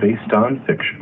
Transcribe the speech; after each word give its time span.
Based 0.00 0.32
on 0.32 0.64
fiction. 0.66 0.99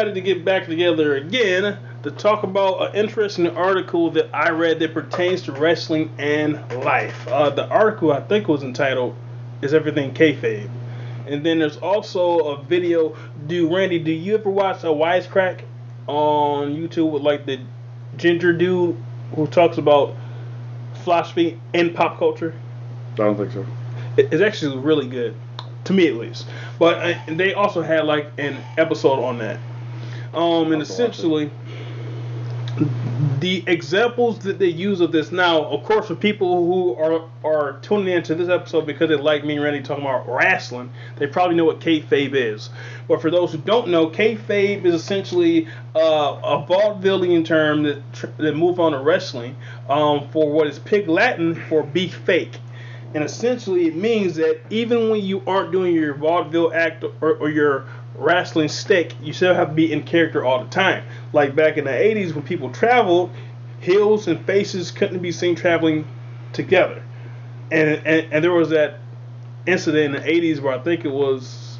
Decided 0.00 0.14
to 0.14 0.34
get 0.34 0.46
back 0.46 0.64
together 0.64 1.16
again 1.16 1.76
to 2.02 2.10
talk 2.10 2.42
about 2.42 2.88
an 2.88 2.94
interesting 2.94 3.46
article 3.48 4.10
that 4.10 4.30
I 4.32 4.48
read 4.48 4.78
that 4.78 4.94
pertains 4.94 5.42
to 5.42 5.52
wrestling 5.52 6.10
and 6.18 6.54
life. 6.82 7.28
Uh, 7.28 7.50
the 7.50 7.68
article 7.68 8.10
I 8.10 8.22
think 8.22 8.48
was 8.48 8.62
entitled 8.62 9.14
"Is 9.60 9.74
Everything 9.74 10.14
Kayfabe?" 10.14 10.70
And 11.26 11.44
then 11.44 11.58
there's 11.58 11.76
also 11.76 12.38
a 12.48 12.62
video. 12.62 13.14
Do 13.46 13.76
Randy? 13.76 13.98
Do 13.98 14.10
you 14.10 14.36
ever 14.36 14.48
watch 14.48 14.84
a 14.84 14.86
wisecrack 14.86 15.64
on 16.06 16.74
YouTube 16.74 17.10
with 17.10 17.22
like 17.22 17.44
the 17.44 17.60
ginger 18.16 18.54
dude 18.54 18.96
who 19.34 19.46
talks 19.48 19.76
about 19.76 20.14
philosophy 21.04 21.60
and 21.74 21.94
pop 21.94 22.18
culture? 22.18 22.54
I 23.12 23.16
don't 23.16 23.36
think 23.36 23.52
so. 23.52 23.66
It's 24.16 24.40
actually 24.40 24.78
really 24.78 25.08
good, 25.08 25.34
to 25.84 25.92
me 25.92 26.08
at 26.08 26.14
least. 26.14 26.46
But 26.78 27.02
uh, 27.02 27.18
they 27.28 27.52
also 27.52 27.82
had 27.82 28.06
like 28.06 28.28
an 28.38 28.56
episode 28.78 29.22
on 29.22 29.36
that. 29.38 29.58
Um, 30.34 30.72
and 30.72 30.82
I'll 30.82 30.88
have 30.88 30.88
to 30.88 31.02
watch 31.02 31.18
it. 31.18 31.50
essentially, 31.50 31.50
the 33.40 33.64
examples 33.66 34.38
that 34.40 34.58
they 34.58 34.66
use 34.66 35.00
of 35.00 35.12
this 35.12 35.32
now, 35.32 35.64
of 35.64 35.82
course, 35.84 36.06
for 36.06 36.14
people 36.14 36.66
who 36.66 36.94
are 36.94 37.28
are 37.44 37.78
tuning 37.80 38.14
into 38.14 38.34
this 38.34 38.48
episode 38.48 38.86
because 38.86 39.08
they 39.08 39.16
like 39.16 39.44
me 39.44 39.54
and 39.54 39.64
Randy 39.64 39.82
talking 39.82 40.04
about 40.04 40.28
wrestling, 40.28 40.90
they 41.16 41.26
probably 41.26 41.56
know 41.56 41.64
what 41.64 41.80
kayfabe 41.80 42.34
is. 42.34 42.70
But 43.08 43.20
for 43.20 43.30
those 43.30 43.52
who 43.52 43.58
don't 43.58 43.88
know, 43.88 44.08
kayfabe 44.08 44.84
is 44.84 44.94
essentially 44.94 45.66
uh, 45.96 46.40
a 46.42 46.66
vaudevillian 46.68 47.44
term 47.44 47.82
that 47.84 48.12
tr- 48.12 48.26
that 48.38 48.56
move 48.56 48.78
on 48.78 48.92
to 48.92 49.00
wrestling 49.00 49.56
um, 49.88 50.28
for 50.30 50.50
what 50.50 50.66
is 50.66 50.78
pig 50.78 51.08
Latin 51.08 51.54
for 51.68 51.82
be 51.82 52.08
fake. 52.08 52.58
And 53.12 53.24
essentially, 53.24 53.88
it 53.88 53.96
means 53.96 54.36
that 54.36 54.60
even 54.70 55.10
when 55.10 55.20
you 55.20 55.42
aren't 55.46 55.72
doing 55.72 55.94
your 55.94 56.14
vaudeville 56.14 56.72
act 56.72 57.02
or, 57.20 57.34
or 57.34 57.50
your 57.50 57.86
wrestling 58.20 58.68
stick, 58.68 59.14
you 59.22 59.32
still 59.32 59.54
have 59.54 59.68
to 59.68 59.74
be 59.74 59.92
in 59.92 60.02
character 60.04 60.44
all 60.44 60.62
the 60.62 60.70
time. 60.70 61.04
Like 61.32 61.56
back 61.56 61.76
in 61.78 61.84
the 61.84 61.90
80s 61.90 62.34
when 62.34 62.44
people 62.44 62.70
traveled, 62.70 63.30
heels 63.80 64.28
and 64.28 64.44
faces 64.46 64.90
couldn't 64.90 65.20
be 65.20 65.32
seen 65.32 65.54
traveling 65.56 66.06
together. 66.52 67.02
And, 67.72 67.88
and, 68.06 68.32
and 68.32 68.44
there 68.44 68.52
was 68.52 68.70
that 68.70 68.98
incident 69.66 70.14
in 70.16 70.22
the 70.22 70.28
80s 70.28 70.60
where 70.60 70.74
I 70.74 70.78
think 70.78 71.04
it 71.04 71.10
was 71.10 71.78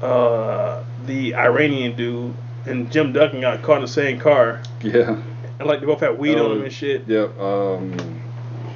uh, 0.00 0.82
the 1.06 1.34
Iranian 1.34 1.96
dude 1.96 2.34
and 2.66 2.90
Jim 2.90 3.12
Duggan 3.12 3.40
got 3.40 3.62
caught 3.62 3.76
in 3.76 3.82
the 3.82 3.88
same 3.88 4.18
car. 4.20 4.62
Yeah. 4.82 5.20
And 5.58 5.68
like 5.68 5.80
they 5.80 5.86
both 5.86 6.00
had 6.00 6.18
weed 6.18 6.34
on 6.38 6.46
Oh, 6.46 6.54
them 6.54 6.62
and 6.64 6.72
shit. 6.72 7.06
Yep. 7.06 7.38
Um, 7.38 8.20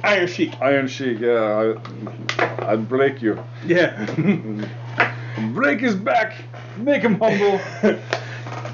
Iron 0.03 0.27
Sheik. 0.27 0.53
Iron 0.61 0.87
Sheik. 0.87 1.19
Yeah. 1.19 1.73
I, 2.37 2.71
I'd 2.73 2.87
break 2.87 3.21
you. 3.21 3.43
Yeah. 3.65 4.05
Break 5.53 5.79
his 5.81 5.93
back. 5.95 6.33
Make 6.77 7.01
him 7.01 7.19
humble. 7.19 7.59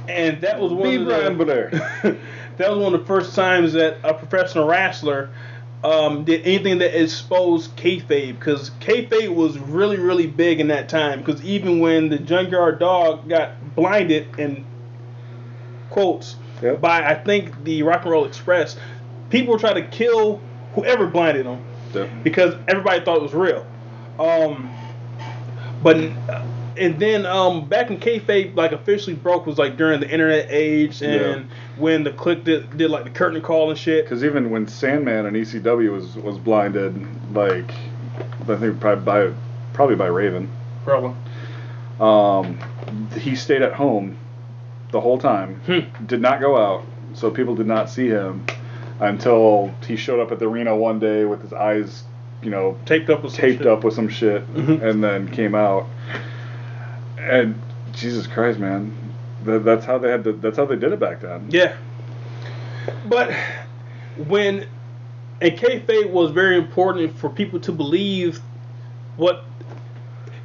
and 0.10 0.42
that 0.42 0.60
was 0.60 0.72
one 0.72 0.90
Be 0.90 0.96
of 0.96 1.06
the, 1.06 2.18
that 2.58 2.70
was 2.70 2.78
one 2.78 2.94
of 2.94 3.00
the 3.02 3.06
first 3.06 3.36
times 3.36 3.74
that 3.74 3.98
a 4.04 4.14
professional 4.14 4.68
wrestler 4.68 5.30
um, 5.84 6.24
did 6.24 6.42
anything 6.46 6.78
that 6.80 7.00
exposed 7.00 7.76
kayfabe 7.76 8.38
because 8.40 8.70
kayfabe 8.80 9.34
was 9.34 9.58
really 9.58 9.98
really 9.98 10.28
big 10.28 10.62
in 10.62 10.68
that 10.68 10.88
time 10.88 11.20
because 11.20 11.44
even 11.44 11.80
when 11.80 12.08
the 12.08 12.18
junkyard 12.18 12.80
dog 12.80 13.28
got 13.28 13.76
blinded 13.76 14.28
and 14.40 14.64
quotes 15.90 16.38
Yep. 16.62 16.80
by 16.80 17.04
I 17.06 17.16
think 17.16 17.66
the 17.66 17.84
Rock 17.84 18.04
and 18.04 18.12
Roll 18.12 18.24
Express, 18.24 18.78
people 19.30 19.60
tried 19.60 19.74
to 19.74 19.82
kill 19.88 20.40
whoever 20.76 21.08
blinded 21.08 21.46
him 21.46 21.60
Yep. 21.94 22.10
because 22.24 22.56
everybody 22.70 23.04
thought 23.04 23.18
it 23.18 23.24
was 23.24 23.34
real. 23.34 23.66
Um, 24.18 24.74
but 25.82 25.98
and 26.78 27.00
then 27.00 27.26
um, 27.26 27.68
back 27.68 27.90
in 27.90 27.98
kayfabe, 28.00 28.56
like 28.56 28.72
officially 28.72 29.16
broke 29.16 29.46
was 29.46 29.58
like 29.58 29.78
during 29.78 30.00
the 30.00 30.10
internet 30.10 30.48
age 30.50 31.02
and 31.02 31.50
when 31.78 32.04
the 32.04 32.12
Kliq 32.12 32.44
did, 32.44 32.78
did 32.78 32.90
like 32.92 33.04
the 33.04 33.10
curtain 33.10 33.42
call 33.42 33.70
and 33.70 33.78
shit. 33.80 34.06
Because 34.06 34.24
even 34.24 34.50
when 34.50 34.68
Sandman 34.68 35.26
and 35.26 35.36
ECW 35.36 35.92
was 35.92 36.16
was 36.16 36.38
blinded, 36.38 36.96
like 37.34 37.72
I 38.48 38.56
think 38.58 38.80
probably 38.80 39.04
by 39.06 39.34
probably 39.74 39.96
by 39.96 40.08
Raven, 40.08 40.50
Probably. 40.84 41.14
um, 42.00 42.58
he 43.20 43.36
stayed 43.36 43.62
at 43.62 43.74
home 43.74 44.18
the 44.92 45.02
whole 45.02 45.18
time, 45.18 45.60
Hmm. 45.66 46.06
did 46.06 46.22
not 46.22 46.40
go 46.40 46.56
out, 46.58 46.84
so 47.14 47.32
people 47.32 47.56
did 47.56 47.66
not 47.68 47.90
see 47.90 48.08
him 48.08 48.46
until 49.00 49.74
he 49.88 49.96
showed 49.96 50.20
up 50.20 50.32
at 50.32 50.40
the 50.40 50.48
arena 50.48 50.76
one 50.76 51.00
day 51.00 51.26
with 51.26 51.42
his 51.42 51.52
eyes, 51.54 52.04
you 52.44 52.52
know, 52.52 52.78
Taped 52.86 53.10
up 53.10 53.24
with 53.24 53.34
some 53.34 53.42
taped 53.42 53.58
shit. 53.64 53.68
up 53.68 53.84
with 53.84 53.96
some 53.96 54.08
shit, 54.08 54.46
Mhm. 54.54 54.82
and 54.84 55.04
then 55.04 55.28
came 55.30 55.56
out. 55.56 55.88
And 57.24 57.62
Jesus 57.94 58.28
Christ, 58.28 58.60
man, 58.60 58.96
that, 59.46 59.64
that's 59.64 59.86
how 59.86 59.98
they 59.98 60.10
had 60.10 60.24
to. 60.26 60.34
That's 60.34 60.58
how 60.58 60.66
they 60.66 60.76
did 60.76 60.92
it 60.92 61.00
back 61.00 61.22
then. 61.22 61.48
Yeah. 61.50 61.76
But 63.06 63.34
when 64.18 64.68
and 65.42 65.58
kayfabe 65.58 66.10
was 66.10 66.32
very 66.32 66.58
important 66.58 67.18
for 67.18 67.30
people 67.30 67.60
to 67.62 67.72
believe 67.72 68.40
what 69.18 69.44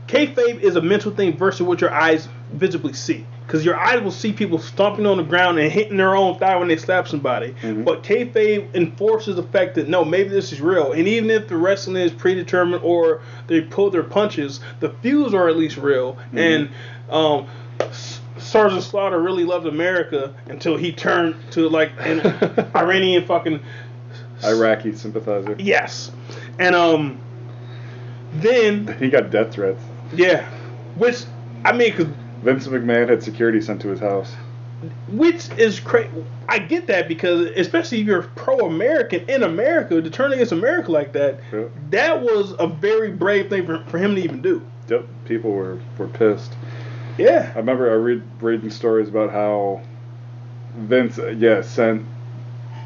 kayfabe 0.09 0.61
is 0.61 0.77
a 0.77 0.83
mental 0.83 1.12
thing 1.12 1.37
versus 1.37 1.62
what 1.62 1.81
your 1.81 1.93
eyes 1.93 2.28
visibly 2.53 2.93
see. 2.93 3.25
Because 3.48 3.64
your 3.64 3.76
eyes 3.81 4.03
will 4.03 4.10
see 4.10 4.31
people 4.34 4.59
stomping 4.59 5.06
on 5.06 5.16
the 5.16 5.22
ground 5.22 5.59
and 5.59 5.72
hitting 5.72 5.97
their 5.97 6.15
own 6.15 6.39
thigh 6.39 6.56
when 6.56 6.68
they 6.68 6.77
slap 6.77 7.09
somebody. 7.09 7.54
Mhm. 7.62 7.83
But 7.83 8.03
kayfabe 8.03 8.74
enforces 8.74 9.36
the 9.36 9.42
fact 9.42 9.77
that 9.77 9.89
no, 9.89 10.04
maybe 10.04 10.28
this 10.28 10.53
is 10.53 10.60
real. 10.60 10.92
And 10.92 11.09
even 11.09 11.30
if 11.30 11.48
the 11.48 11.56
wrestling 11.56 11.97
is 11.97 12.12
predetermined 12.12 12.83
or 12.84 13.22
they 13.47 13.62
pull 13.62 13.89
their 13.91 14.03
punches, 14.03 14.60
the 14.80 14.91
feuds 15.03 15.33
are 15.33 15.48
at 15.48 15.56
least 15.56 15.78
real. 15.78 16.18
And 16.34 16.68
um, 17.09 17.47
S- 17.80 18.21
Sergeant 18.36 18.83
Slaughter 18.83 19.18
really 19.18 19.45
loved 19.45 19.66
America 19.66 20.34
until 20.48 20.77
he 20.77 20.92
turned 20.92 21.34
to 21.53 21.71
like 21.71 21.92
an 22.00 22.21
Iranian 22.77 23.24
fucking 23.24 23.60
Iraqi 24.45 24.92
sympathizer. 24.95 25.56
yes, 25.59 26.10
and 26.59 26.74
um, 26.74 27.18
then 28.34 28.95
He 28.98 29.09
got 29.09 29.30
death 29.30 29.53
threats. 29.53 29.83
yeah, 30.15 30.45
which 30.97 31.24
I 31.65 31.72
mean, 31.72 31.95
'cause 31.95 32.06
Vince 32.42 32.66
McMahon 32.68 33.08
had 33.08 33.22
security 33.22 33.60
sent 33.60 33.80
to 33.82 33.88
his 33.88 34.00
house. 34.00 34.34
which 35.08 35.48
is 35.58 35.80
crazy. 35.80 36.08
I 36.48 36.60
get 36.60 36.86
that 36.86 37.08
because 37.08 37.46
especially 37.56 38.00
if 38.00 38.06
you're 38.06 38.22
pro-American 38.22 39.28
in 39.28 39.42
America 39.42 40.00
to 40.00 40.08
turn 40.10 40.32
against 40.32 40.52
America 40.52 40.92
like 40.92 41.12
that, 41.14 41.40
Yeah. 41.52 41.64
that 41.90 42.22
was 42.22 42.54
a 42.60 42.68
very 42.68 43.10
brave 43.10 43.50
thing 43.50 43.66
for, 43.66 43.82
for 43.88 43.98
him 43.98 44.14
to 44.14 44.22
even 44.22 44.40
do. 44.40 44.62
Yep, 44.88 45.04
people 45.24 45.50
were, 45.50 45.78
were 45.98 46.06
pissed. 46.06 46.52
Yeah. 47.18 47.50
I 47.54 47.58
remember 47.58 47.90
I 47.90 47.94
read 47.94 48.22
reading 48.40 48.70
stories 48.70 49.08
about 49.08 49.30
how 49.32 49.80
Vince, 50.76 51.18
uh, 51.18 51.28
yeah, 51.36 51.60
sent 51.62 52.04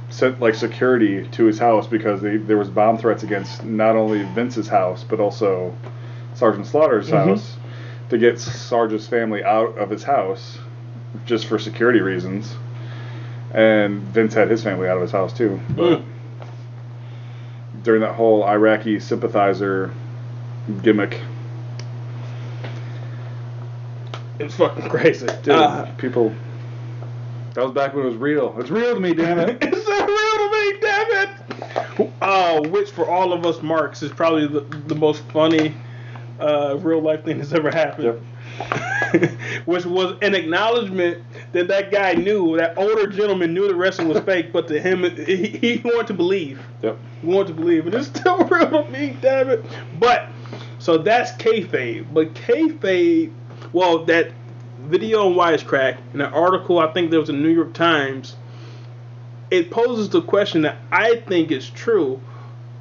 sent 0.08 0.40
like 0.40 0.54
security 0.54 1.26
to 1.32 1.44
his 1.44 1.58
house 1.58 1.86
because 1.86 2.20
they, 2.22 2.36
there 2.38 2.56
was 2.58 2.68
bomb 2.70 2.96
threats 2.98 3.22
against 3.22 3.64
not 3.64 3.96
only 3.96 4.22
Vince's 4.34 4.68
house 4.68 5.04
but 5.04 5.20
also 5.20 5.74
Sergeant 6.34 6.66
Slaughter's 6.66 7.08
Mhm. 7.10 7.26
house 7.26 7.56
to 8.12 8.18
get 8.18 8.38
Sarge's 8.38 9.08
family 9.08 9.42
out 9.42 9.78
of 9.78 9.88
his 9.88 10.02
house 10.02 10.58
just 11.24 11.46
for 11.46 11.58
security 11.58 12.00
reasons. 12.02 12.54
And 13.54 14.00
Vince 14.02 14.34
had 14.34 14.50
his 14.50 14.62
family 14.62 14.86
out 14.86 14.96
of 14.96 15.02
his 15.02 15.10
house 15.10 15.32
too. 15.32 15.58
But 15.70 16.00
Mm. 16.00 16.02
during 17.82 18.02
that 18.02 18.12
whole 18.14 18.44
Iraqi 18.44 19.00
sympathizer 19.00 19.90
gimmick, 20.82 21.20
It's 24.38 24.56
fucking 24.56 24.90
crazy. 24.90 25.26
dude, 25.42 25.54
Uh, 25.54 25.86
people. 25.96 26.32
That 27.54 27.64
was 27.64 27.72
back 27.72 27.94
when 27.94 28.04
it 28.04 28.08
was 28.08 28.16
real. 28.16 28.54
It's 28.58 28.70
real 28.70 28.94
to 28.94 29.00
me, 29.00 29.14
damn 29.14 29.38
it. 29.38 29.56
it's 29.62 29.86
so 29.86 30.06
real 30.06 30.06
to 30.06 30.50
me, 30.52 30.78
damn 30.80 32.08
it. 32.08 32.10
Uh, 32.20 32.60
which 32.68 32.90
for 32.90 33.06
all 33.08 33.32
of 33.32 33.46
us 33.46 33.62
marks 33.62 34.02
is 34.02 34.10
probably 34.12 34.46
the, 34.46 34.60
the 34.86 34.94
most 34.94 35.22
funny 35.32 35.74
uh, 36.42 36.78
real 36.78 37.00
life 37.00 37.24
thing 37.24 37.38
that's 37.38 37.52
ever 37.52 37.70
happened. 37.70 38.20
which 39.64 39.84
was 39.84 40.16
an 40.22 40.34
acknowledgement 40.34 41.22
that 41.52 41.68
that 41.68 41.90
guy 41.90 42.14
knew, 42.14 42.56
that 42.56 42.76
older 42.76 43.06
gentleman 43.06 43.52
knew 43.54 43.68
the 43.68 43.74
wrestling 43.74 44.08
was 44.08 44.20
fake, 44.20 44.52
but 44.52 44.68
to 44.68 44.80
him, 44.80 45.04
he, 45.16 45.46
he 45.46 45.82
wanted 45.84 46.06
to 46.06 46.14
believe. 46.14 46.60
Yep. 46.82 46.98
He 47.20 47.26
wanted 47.26 47.48
to 47.48 47.54
believe, 47.54 47.86
and 47.86 47.94
it's 47.94 48.08
still 48.08 48.38
real 48.48 48.84
to 48.84 48.90
me, 48.90 49.16
damn 49.20 49.50
it. 49.50 49.64
But, 49.98 50.28
so 50.78 50.98
that's 50.98 51.32
kayfabe. 51.32 52.12
But 52.12 52.34
kayfabe, 52.34 53.32
well, 53.72 54.04
that 54.06 54.32
video 54.80 55.26
on 55.28 55.34
Wisecrack, 55.34 55.98
in 56.14 56.20
an 56.20 56.32
article, 56.32 56.78
I 56.78 56.92
think 56.92 57.10
there 57.10 57.20
was 57.20 57.28
in 57.28 57.36
the 57.36 57.42
New 57.42 57.54
York 57.54 57.74
Times, 57.74 58.36
it 59.50 59.70
poses 59.70 60.08
the 60.08 60.22
question 60.22 60.62
that 60.62 60.78
I 60.90 61.16
think 61.16 61.50
is 61.50 61.68
true 61.70 62.20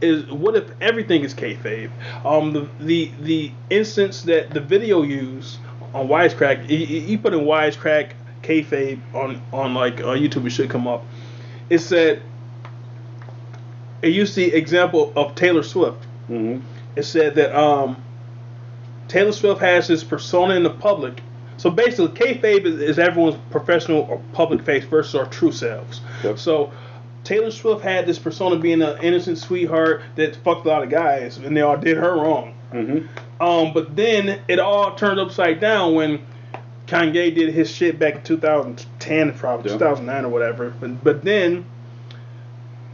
is 0.01 0.29
what 0.31 0.55
if 0.55 0.69
everything 0.81 1.23
is 1.23 1.33
kayfabe? 1.33 1.91
Um, 2.25 2.53
the 2.53 2.69
the 2.79 3.11
the 3.21 3.51
instance 3.69 4.23
that 4.23 4.49
the 4.51 4.59
video 4.59 5.03
used 5.03 5.59
on 5.93 6.07
Wisecrack, 6.07 6.69
you, 6.69 6.77
you 6.77 7.17
put 7.17 7.33
in 7.33 7.41
Wisecrack 7.41 8.13
kayfabe 8.41 8.99
on 9.13 9.41
on 9.53 9.73
like 9.73 9.99
uh, 9.99 10.15
YouTube, 10.15 10.45
it 10.45 10.51
should 10.51 10.69
come 10.69 10.87
up. 10.87 11.03
It 11.69 11.79
said 11.79 12.21
it 14.01 14.09
used 14.09 14.35
the 14.35 14.53
example 14.53 15.13
of 15.15 15.35
Taylor 15.35 15.63
Swift. 15.63 16.01
Mm-hmm. 16.29 16.65
It 16.95 17.03
said 17.03 17.35
that 17.35 17.57
um, 17.57 18.01
Taylor 19.07 19.31
Swift 19.31 19.61
has 19.61 19.87
this 19.87 20.03
persona 20.03 20.55
in 20.55 20.63
the 20.63 20.69
public. 20.69 21.21
So 21.57 21.69
basically, 21.69 22.07
kayfabe 22.07 22.65
is, 22.65 22.81
is 22.81 22.99
everyone's 22.99 23.37
professional 23.51 24.01
or 24.01 24.21
public 24.33 24.63
face 24.63 24.83
versus 24.85 25.13
our 25.13 25.27
true 25.27 25.51
selves. 25.51 26.01
Yep. 26.23 26.39
So 26.39 26.71
Taylor 27.23 27.51
Swift 27.51 27.83
had 27.83 28.05
this 28.05 28.17
persona 28.17 28.55
being 28.57 28.81
an 28.81 28.97
innocent 29.03 29.37
sweetheart 29.37 30.01
that 30.15 30.35
fucked 30.37 30.65
a 30.65 30.69
lot 30.69 30.83
of 30.83 30.89
guys, 30.89 31.37
and 31.37 31.55
they 31.55 31.61
all 31.61 31.77
did 31.77 31.97
her 31.97 32.15
wrong. 32.15 32.55
Mm-hmm. 32.73 33.43
Um, 33.43 33.73
but 33.73 33.95
then 33.95 34.41
it 34.47 34.59
all 34.59 34.95
turned 34.95 35.19
upside 35.19 35.59
down 35.59 35.93
when 35.93 36.25
Kanye 36.87 37.33
did 37.33 37.53
his 37.53 37.69
shit 37.69 37.99
back 37.99 38.15
in 38.15 38.23
2010, 38.23 39.33
probably 39.37 39.71
Yeah. 39.71 39.77
2009 39.77 40.25
or 40.25 40.29
whatever. 40.29 40.73
But, 40.79 41.03
but 41.03 41.23
then 41.23 41.65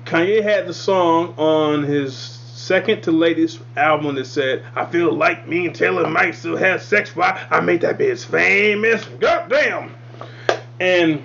Kanye 0.05 0.41
had 0.43 0.67
the 0.67 0.73
song 0.73 1.33
on 1.37 1.83
his 1.83 2.15
second 2.15 3.03
to 3.03 3.11
latest 3.11 3.59
album 3.75 4.15
that 4.15 4.25
said, 4.25 4.63
"I 4.75 4.85
feel 4.85 5.13
like 5.13 5.47
me 5.47 5.65
and 5.67 5.75
Taylor 5.75 6.07
might 6.09 6.35
still 6.35 6.57
have 6.57 6.81
sex. 6.81 7.15
Why 7.15 7.45
I 7.49 7.59
made 7.61 7.81
that 7.81 7.97
bitch 7.97 8.25
famous? 8.25 9.05
Goddamn!" 9.19 9.95
And 10.79 11.21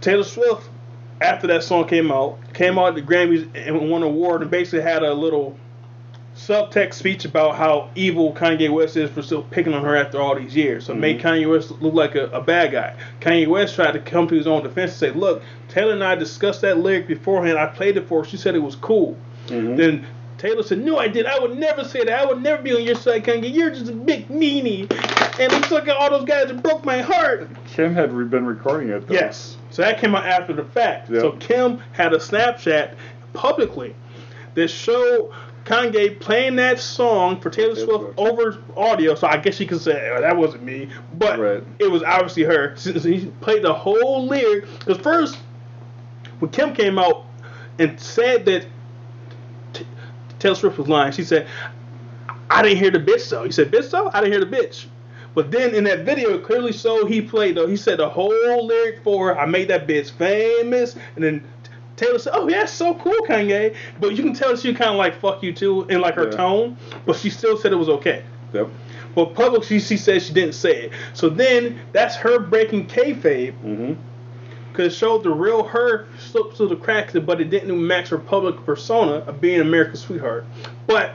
Taylor 0.00 0.24
Swift, 0.24 0.68
after 1.20 1.46
that 1.48 1.62
song 1.62 1.86
came 1.86 2.10
out, 2.10 2.38
came 2.54 2.78
out 2.78 2.88
at 2.88 2.94
the 2.94 3.02
Grammys 3.02 3.48
and 3.54 3.90
won 3.90 4.02
an 4.02 4.08
award, 4.08 4.42
and 4.42 4.50
basically 4.50 4.80
had 4.80 5.02
a 5.02 5.12
little 5.12 5.56
subtext 6.36 6.94
speech 6.94 7.24
about 7.24 7.56
how 7.56 7.90
evil 7.94 8.32
Kanye 8.32 8.72
West 8.72 8.96
is 8.96 9.10
for 9.10 9.20
still 9.20 9.42
picking 9.42 9.74
on 9.74 9.84
her 9.84 9.96
after 9.96 10.20
all 10.20 10.34
these 10.34 10.56
years. 10.56 10.86
So 10.86 10.92
it 10.92 10.96
made 10.96 11.18
mm-hmm. 11.18 11.28
Kanye 11.28 11.50
West 11.50 11.70
look 11.82 11.94
like 11.94 12.14
a, 12.14 12.26
a 12.28 12.40
bad 12.40 12.72
guy. 12.72 12.96
Kanye 13.20 13.46
West 13.46 13.74
tried 13.74 13.92
to 13.92 13.98
come 13.98 14.28
to 14.28 14.34
his 14.34 14.46
own 14.46 14.62
defense 14.62 14.92
and 14.92 14.98
say, 14.98 15.10
"Look, 15.10 15.42
Taylor 15.68 15.92
and 15.92 16.04
I 16.04 16.14
discussed 16.14 16.62
that 16.62 16.78
lyric 16.78 17.06
beforehand. 17.06 17.58
I 17.58 17.66
played 17.66 17.96
it 17.96 18.08
for 18.08 18.22
her. 18.22 18.28
She 18.28 18.36
said 18.36 18.54
it 18.54 18.60
was 18.60 18.76
cool." 18.76 19.16
Mm-hmm. 19.46 19.76
Then 19.76 20.06
Taylor 20.40 20.62
said, 20.62 20.78
"No, 20.78 20.98
I 20.98 21.06
did. 21.06 21.26
I 21.26 21.38
would 21.38 21.58
never 21.58 21.84
say 21.84 22.02
that. 22.02 22.18
I 22.18 22.24
would 22.24 22.42
never 22.42 22.62
be 22.62 22.74
on 22.74 22.82
your 22.82 22.94
side, 22.94 23.24
Kanye. 23.24 23.52
You're 23.52 23.70
just 23.70 23.90
a 23.90 23.94
big 23.94 24.28
meanie." 24.28 24.90
And 25.38 25.52
he 25.52 25.60
took 25.60 25.86
out 25.86 25.98
all 25.98 26.10
those 26.10 26.24
guys 26.24 26.48
and 26.50 26.62
broke 26.62 26.82
my 26.84 27.02
heart. 27.02 27.46
Kim 27.66 27.94
had 27.94 28.10
been 28.30 28.46
recording 28.46 28.88
it. 28.88 29.06
Though. 29.06 29.14
Yes. 29.14 29.58
So 29.70 29.82
that 29.82 30.00
came 30.00 30.14
out 30.14 30.24
after 30.24 30.54
the 30.54 30.64
fact. 30.64 31.10
Yep. 31.10 31.20
So 31.20 31.32
Kim 31.32 31.78
had 31.92 32.14
a 32.14 32.18
Snapchat 32.18 32.94
publicly 33.34 33.94
that 34.54 34.68
showed 34.68 35.30
Kanye 35.64 36.18
playing 36.18 36.56
that 36.56 36.80
song 36.80 37.38
for 37.38 37.50
Taylor 37.50 37.74
Swift 37.76 38.14
over 38.18 38.62
audio. 38.78 39.14
So 39.14 39.26
I 39.26 39.36
guess 39.36 39.60
you 39.60 39.66
could 39.66 39.80
say 39.82 40.10
oh, 40.10 40.22
that 40.22 40.36
wasn't 40.36 40.62
me, 40.62 40.88
but 41.18 41.38
Right. 41.38 41.62
it 41.78 41.90
was 41.90 42.02
obviously 42.02 42.44
her. 42.44 42.74
Since 42.78 43.04
he 43.04 43.26
played 43.42 43.62
the 43.62 43.74
whole 43.74 44.26
lyric. 44.26 44.64
Because 44.78 44.98
first, 44.98 45.36
when 46.38 46.50
Kim 46.50 46.74
came 46.74 46.98
out 46.98 47.26
and 47.78 48.00
said 48.00 48.46
that 48.46 48.64
Taylor 50.40 50.56
Swift 50.56 50.78
was 50.78 50.88
lying, 50.88 51.12
she 51.12 51.22
said, 51.22 51.46
"I 52.50 52.62
didn't 52.62 52.78
hear 52.78 52.90
the 52.90 52.98
bitch 52.98 53.28
though." 53.30 53.44
He 53.44 53.52
said, 53.52 53.70
"Bitch 53.70 53.90
though? 53.90 54.10
I 54.12 54.20
didn't 54.20 54.32
hear 54.32 54.44
the 54.44 54.56
bitch." 54.56 54.86
But 55.34 55.52
then 55.52 55.74
in 55.76 55.84
that 55.84 56.00
video, 56.00 56.38
clearly 56.38 56.72
showed 56.72 57.06
he 57.08 57.20
played 57.22 57.54
though. 57.56 57.68
He 57.68 57.76
said 57.76 57.98
the 57.98 58.08
whole 58.08 58.66
lyric 58.66 59.04
for 59.04 59.38
"I 59.38 59.46
made 59.46 59.68
that 59.68 59.86
bitch 59.86 60.10
famous," 60.10 60.96
and 61.14 61.22
then 61.22 61.44
Taylor 61.96 62.18
said, 62.18 62.32
"Oh 62.34 62.48
yeah, 62.48 62.64
so 62.64 62.94
cool, 62.94 63.14
Kanye." 63.28 63.76
But 64.00 64.16
you 64.16 64.24
can 64.24 64.34
tell 64.34 64.56
she 64.56 64.74
kind 64.74 64.90
of 64.90 64.96
like 64.96 65.20
"fuck 65.20 65.42
you 65.42 65.52
too" 65.52 65.86
in 65.88 66.00
like 66.00 66.14
her 66.14 66.24
Yeah. 66.24 66.36
tone, 66.36 66.76
but 67.06 67.16
she 67.16 67.30
still 67.30 67.56
said 67.56 67.72
it 67.72 67.76
was 67.76 67.88
okay. 67.90 68.24
Yep. 68.52 68.68
But 69.14 69.34
publicly, 69.34 69.78
she 69.80 69.96
said 69.96 70.22
she 70.22 70.32
didn't 70.32 70.54
say 70.54 70.84
it. 70.84 70.92
So 71.14 71.28
then 71.28 71.78
that's 71.92 72.16
her 72.16 72.38
breaking 72.40 72.86
kayfabe 72.86 73.52
Mm-hmm. 73.64 73.92
Because 74.70 74.92
it 74.92 74.96
showed 74.96 75.22
the 75.24 75.30
real 75.30 75.62
her 75.64 76.06
slipped 76.18 76.56
through 76.56 76.68
the 76.68 76.76
cracks, 76.76 77.12
but 77.14 77.40
it 77.40 77.50
didn't 77.50 77.86
match 77.86 78.08
her 78.08 78.18
public 78.18 78.64
persona 78.64 79.14
of 79.26 79.40
being 79.40 79.60
America's 79.60 80.00
sweetheart. 80.00 80.44
But 80.86 81.12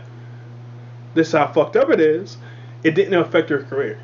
this 1.13 1.27
is 1.27 1.33
how 1.33 1.47
fucked 1.51 1.75
up 1.75 1.89
it 1.89 1.99
is. 1.99 2.37
It 2.83 2.93
didn't 2.93 3.15
affect 3.15 3.49
her 3.49 3.63
career 3.63 3.99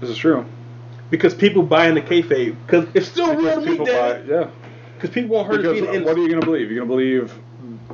This 0.00 0.08
is 0.10 0.16
true. 0.16 0.46
because 1.10 1.34
people 1.34 1.62
buy 1.62 1.88
into 1.88 2.00
kayfabe 2.00 2.56
because 2.64 2.88
it's 2.94 3.08
still 3.08 3.34
real 3.36 3.60
Because 3.60 3.64
to 3.64 3.70
me, 3.70 3.70
people 3.70 3.86
buy, 3.86 4.20
yeah. 4.22 4.50
Because 4.94 5.10
people 5.10 5.36
want 5.36 5.48
her 5.48 5.62
to 5.62 5.72
be 5.74 5.80
the 5.80 6.04
what 6.04 6.16
are 6.16 6.20
you 6.20 6.30
gonna 6.30 6.44
believe? 6.46 6.70
You're 6.70 6.80
gonna 6.84 6.88
believe 6.88 7.38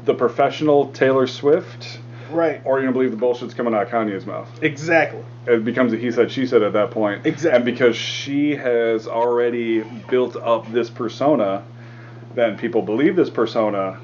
the 0.05 0.15
professional 0.15 0.93
Taylor 0.93 1.27
Swift, 1.27 1.99
right? 2.33 2.61
or 2.65 2.79
you're 2.79 2.83
gonna 2.83 2.93
believe 2.93 3.11
the 3.11 3.17
bullshit's 3.17 3.55
coming 3.55 3.75
out 3.75 3.83
of 3.85 3.89
Kanye's 3.89 4.27
mouth? 4.27 4.49
Exactly. 4.63 5.23
It 5.47 5.65
becomes 5.65 5.93
a 5.93 5.97
he 5.97 6.11
said 6.11 6.31
she 6.31 6.47
said 6.47 6.63
at 6.63 6.73
that 6.73 6.91
point. 6.91 7.27
Exactly. 7.27 7.57
And 7.57 7.65
because 7.65 7.97
she 7.97 8.55
has 8.57 9.07
already 9.07 9.83
built 10.09 10.37
up 10.37 10.71
this 10.73 10.91
persona, 10.91 11.65
then 12.35 12.57
people 12.59 12.83
believe 12.83 13.17
this 13.17 13.31
persona. 13.31 14.01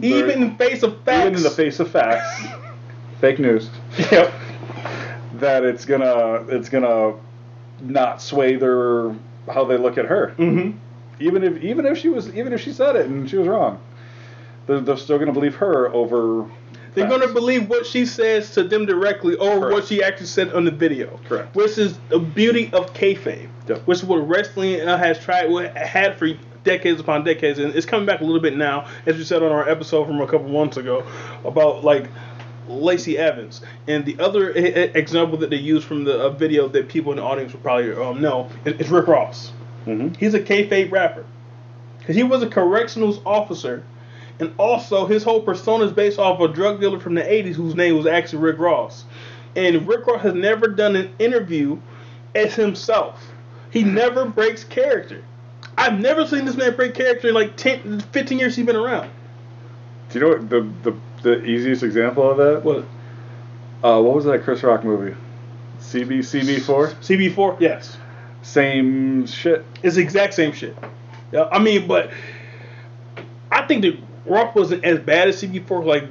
Even 0.00 0.30
in 0.30 0.50
the 0.50 0.56
face 0.56 0.82
of 0.82 1.02
facts. 1.02 1.26
even 1.26 1.34
in 1.36 1.42
the 1.42 1.50
face 1.50 1.80
of 1.80 1.90
facts, 1.90 2.46
fake 3.20 3.38
news. 3.38 3.70
Yep. 4.12 4.32
That 5.34 5.64
it's 5.64 5.84
gonna 5.84 6.44
it's 6.48 6.68
gonna 6.68 7.14
not 7.82 8.20
sway 8.22 8.56
their 8.56 9.14
how 9.48 9.64
they 9.64 9.76
look 9.76 9.98
at 9.98 10.06
her. 10.06 10.34
Mm-hmm. 10.38 10.78
Even 11.20 11.44
if 11.44 11.62
even 11.62 11.86
if 11.86 11.98
she 11.98 12.08
was 12.08 12.34
even 12.34 12.52
if 12.52 12.60
she 12.60 12.72
said 12.72 12.96
it 12.96 13.06
and 13.06 13.28
she 13.28 13.36
was 13.36 13.48
wrong, 13.48 13.80
they're, 14.66 14.80
they're 14.80 14.96
still 14.96 15.18
gonna 15.18 15.32
believe 15.32 15.56
her 15.56 15.92
over. 15.92 16.48
They're 16.94 17.08
going 17.08 17.26
to 17.26 17.32
believe 17.32 17.68
what 17.68 17.86
she 17.86 18.04
says 18.06 18.50
to 18.52 18.64
them 18.64 18.86
directly 18.86 19.36
over 19.36 19.70
what 19.70 19.86
she 19.86 20.02
actually 20.02 20.26
said 20.26 20.52
on 20.52 20.64
the 20.64 20.70
video. 20.70 21.20
Correct. 21.28 21.54
Which 21.54 21.78
is 21.78 21.98
the 22.08 22.18
beauty 22.18 22.70
of 22.72 22.92
kayfabe. 22.94 23.48
Yep. 23.68 23.86
Which 23.86 23.98
is 23.98 24.04
what 24.04 24.16
wrestling 24.28 24.80
uh, 24.80 24.98
has 24.98 25.18
tried, 25.18 25.50
what 25.50 25.76
had 25.76 26.16
for 26.16 26.28
decades 26.64 27.00
upon 27.00 27.24
decades, 27.24 27.58
and 27.58 27.74
it's 27.74 27.86
coming 27.86 28.06
back 28.06 28.20
a 28.20 28.24
little 28.24 28.40
bit 28.40 28.56
now, 28.56 28.88
as 29.06 29.16
we 29.16 29.24
said 29.24 29.42
on 29.42 29.50
our 29.52 29.68
episode 29.68 30.06
from 30.06 30.20
a 30.20 30.26
couple 30.26 30.48
months 30.48 30.76
ago 30.76 31.06
about 31.44 31.84
like 31.84 32.06
Lacey 32.68 33.16
Evans. 33.18 33.60
And 33.88 34.04
the 34.04 34.18
other 34.20 34.50
example 34.50 35.38
that 35.38 35.50
they 35.50 35.56
use 35.56 35.84
from 35.84 36.04
the 36.04 36.18
uh, 36.18 36.30
video 36.30 36.68
that 36.68 36.88
people 36.88 37.12
in 37.12 37.16
the 37.18 37.24
audience 37.24 37.52
will 37.52 37.60
probably 37.60 37.92
um, 37.92 38.20
know 38.20 38.48
is, 38.64 38.88
Rick 38.90 39.06
Ross. 39.06 39.52
Mhm. 39.86 40.16
He's 40.16 40.34
a 40.34 40.40
kayfabe 40.40 40.90
rapper. 40.92 41.24
Because 41.98 42.16
he 42.16 42.22
was 42.22 42.42
a 42.42 42.48
correctionals 42.48 43.20
officer. 43.24 43.82
And 44.40 44.54
also, 44.56 45.06
his 45.06 45.22
whole 45.22 45.42
persona 45.42 45.84
is 45.84 45.92
based 45.92 46.18
off 46.18 46.40
a 46.40 46.48
drug 46.48 46.80
dealer 46.80 46.98
from 46.98 47.14
the 47.14 47.22
80s 47.22 47.54
whose 47.54 47.74
name 47.74 47.96
was 47.96 48.06
actually 48.06 48.38
Rick 48.38 48.58
Ross. 48.58 49.04
And 49.54 49.86
Rick 49.86 50.06
Ross 50.06 50.22
has 50.22 50.34
never 50.34 50.68
done 50.68 50.96
an 50.96 51.14
interview 51.18 51.78
as 52.34 52.54
himself. 52.54 53.22
He 53.70 53.84
never 53.84 54.24
breaks 54.24 54.64
character. 54.64 55.22
I've 55.76 56.00
never 56.00 56.26
seen 56.26 56.44
this 56.44 56.56
man 56.56 56.74
break 56.74 56.94
character 56.94 57.28
in 57.28 57.34
like 57.34 57.56
10, 57.56 58.00
15 58.00 58.38
years 58.38 58.56
he's 58.56 58.66
been 58.66 58.76
around. 58.76 59.10
Do 60.10 60.18
you 60.18 60.24
know 60.24 60.30
what 60.32 60.50
the 60.50 60.72
the, 60.82 60.96
the 61.22 61.44
easiest 61.44 61.82
example 61.82 62.28
of 62.28 62.36
that? 62.38 62.64
What? 62.64 62.84
Uh, 63.82 64.02
what 64.02 64.16
was 64.16 64.24
that 64.24 64.42
Chris 64.42 64.62
Rock 64.62 64.84
movie? 64.84 65.16
CB 65.80 66.18
CB4. 66.18 66.94
CB4? 66.96 67.60
Yes. 67.60 67.96
Same 68.42 69.26
shit. 69.26 69.64
It's 69.82 69.96
the 69.96 70.02
exact 70.02 70.34
same 70.34 70.52
shit. 70.52 70.76
Yeah, 71.32 71.48
I 71.50 71.58
mean, 71.58 71.86
but 71.86 72.10
I 73.50 73.66
think 73.66 73.82
that 73.82 73.96
Ross 74.26 74.54
wasn't 74.54 74.84
as 74.84 74.98
bad 74.98 75.28
as 75.28 75.42
CB4. 75.42 75.84
Like 75.84 76.04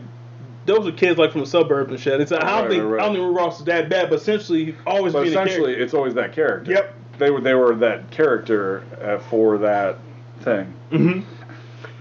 those 0.65 0.87
are 0.87 0.91
kids 0.91 1.17
like 1.17 1.31
from 1.31 1.41
the 1.41 1.47
suburbs 1.47 1.91
and 1.91 1.99
shit. 1.99 2.19
It's 2.21 2.31
like 2.31 2.43
I 2.43 2.61
don't 2.61 2.61
Right, 2.63 2.71
think 2.71 2.83
right. 2.85 3.01
I 3.01 3.05
don't 3.05 3.15
think 3.15 3.37
Ross 3.37 3.59
is 3.59 3.65
that 3.65 3.89
bad, 3.89 4.09
but 4.09 4.19
essentially 4.19 4.75
always 4.85 5.13
But 5.13 5.27
essentially, 5.27 5.73
it's 5.75 5.93
always 5.93 6.13
that 6.15 6.33
character. 6.33 6.71
Yep. 6.71 6.95
They 7.17 7.31
were 7.31 7.41
they 7.41 7.53
were 7.53 7.75
that 7.75 8.11
character 8.11 8.83
uh, 9.01 9.19
for 9.29 9.57
that 9.59 9.97
thing. 10.41 10.73
hmm 10.91 11.19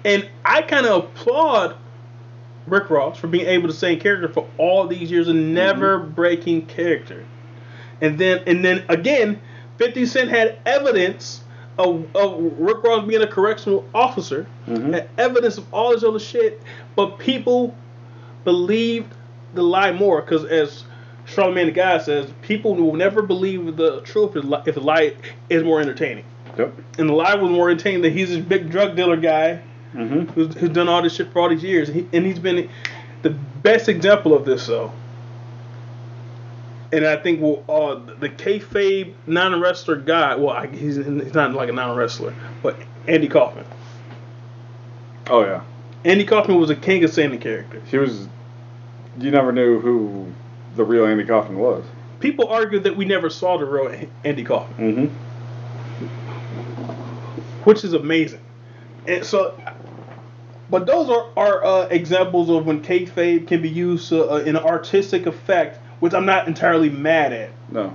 And 0.04 0.28
I 0.44 0.62
kind 0.62 0.86
of 0.86 1.04
applaud 1.04 1.76
Rick 2.66 2.90
Ross 2.90 3.18
for 3.18 3.26
being 3.26 3.46
able 3.46 3.68
to 3.68 3.74
stay 3.74 3.94
in 3.94 4.00
character 4.00 4.28
for 4.28 4.46
all 4.58 4.86
these 4.86 5.10
years 5.10 5.28
and 5.28 5.54
never 5.54 5.98
breaking 5.98 6.66
character. 6.66 7.24
And 8.00 8.18
then 8.18 8.42
and 8.46 8.64
then 8.64 8.84
again, 8.88 9.40
50 9.78 10.06
Cent 10.06 10.30
had 10.30 10.58
evidence 10.66 11.42
of, 11.78 12.04
of 12.16 12.40
Rick 12.58 12.82
Ross 12.82 13.06
being 13.06 13.22
a 13.22 13.26
correctional 13.26 13.84
officer, 13.94 14.46
Mhm. 14.66 14.92
had 14.94 15.08
evidence 15.16 15.58
of 15.58 15.72
all 15.72 15.92
this 15.92 16.02
other 16.04 16.18
shit, 16.18 16.60
but 16.96 17.18
people 17.18 17.74
believed 18.44 19.12
the 19.54 19.62
lie 19.62 19.92
more 19.92 20.20
because 20.20 20.44
as 20.44 20.84
Charlamagne 21.26 21.66
the 21.66 21.72
guy 21.72 21.98
says, 21.98 22.30
people 22.42 22.74
will 22.74 22.94
never 22.94 23.22
believe 23.22 23.76
the 23.76 24.00
truth 24.00 24.34
if 24.36 24.42
the 24.42 24.48
li- 24.48 24.62
if 24.66 24.74
the 24.74 24.80
lie 24.80 25.12
is 25.50 25.62
more 25.62 25.80
entertaining. 25.80 26.24
Yep. 26.58 26.74
And 26.98 27.08
the 27.08 27.12
lie 27.14 27.34
was 27.34 27.50
more 27.50 27.70
entertaining 27.70 28.02
that 28.02 28.10
he's 28.12 28.30
this 28.30 28.38
big 28.44 28.70
drug 28.70 28.96
dealer 28.96 29.16
guy 29.16 29.60
Mm-hmm. 29.94 30.32
who's, 30.32 30.54
who's 30.54 30.68
done 30.68 30.86
all 30.86 31.00
this 31.00 31.14
shit 31.14 31.32
for 31.32 31.40
all 31.40 31.48
these 31.48 31.62
years, 31.62 31.88
and, 31.88 31.96
he, 32.00 32.16
and 32.16 32.26
he's 32.26 32.38
been 32.38 32.68
the 33.22 33.30
best 33.30 33.88
example 33.88 34.34
of 34.34 34.44
this, 34.44 34.66
though. 34.66 34.92
And 36.90 37.06
I 37.06 37.16
think 37.16 37.40
well, 37.42 37.64
uh, 37.68 37.96
the 38.18 38.30
kayfabe 38.30 39.12
non-wrestler 39.26 39.96
guy. 39.96 40.36
Well, 40.36 40.50
I, 40.56 40.66
he's 40.68 40.96
he's 40.96 41.34
not 41.34 41.52
like 41.52 41.68
a 41.68 41.72
non-wrestler, 41.72 42.34
but 42.62 42.76
Andy 43.06 43.28
Kaufman. 43.28 43.66
Oh 45.28 45.44
yeah. 45.44 45.62
Andy 46.04 46.24
Kaufman 46.24 46.58
was 46.58 46.70
a 46.70 46.76
king 46.76 47.04
of 47.04 47.14
the 47.14 47.38
character. 47.38 47.80
He 47.90 47.98
was. 47.98 48.28
You 49.18 49.30
never 49.30 49.52
knew 49.52 49.80
who 49.80 50.32
the 50.76 50.84
real 50.84 51.04
Andy 51.04 51.24
Kaufman 51.24 51.58
was. 51.58 51.84
People 52.20 52.48
argue 52.48 52.78
that 52.80 52.96
we 52.96 53.04
never 53.04 53.28
saw 53.30 53.58
the 53.58 53.64
real 53.66 54.08
Andy 54.24 54.44
Kaufman, 54.44 55.08
Mm-hmm. 55.08 56.04
which 57.64 57.84
is 57.84 57.92
amazing. 57.92 58.40
And 59.06 59.24
so, 59.24 59.60
but 60.70 60.86
those 60.86 61.10
are 61.10 61.26
are 61.36 61.64
uh, 61.64 61.86
examples 61.88 62.48
of 62.48 62.64
when 62.66 62.82
kayfabe 62.82 63.46
can 63.46 63.60
be 63.60 63.68
used 63.68 64.12
uh, 64.12 64.30
uh, 64.30 64.36
in 64.38 64.56
an 64.56 64.64
artistic 64.64 65.26
effect, 65.26 65.78
which 66.00 66.14
I'm 66.14 66.26
not 66.26 66.46
entirely 66.48 66.90
mad 66.90 67.32
at. 67.32 67.50
No. 67.70 67.94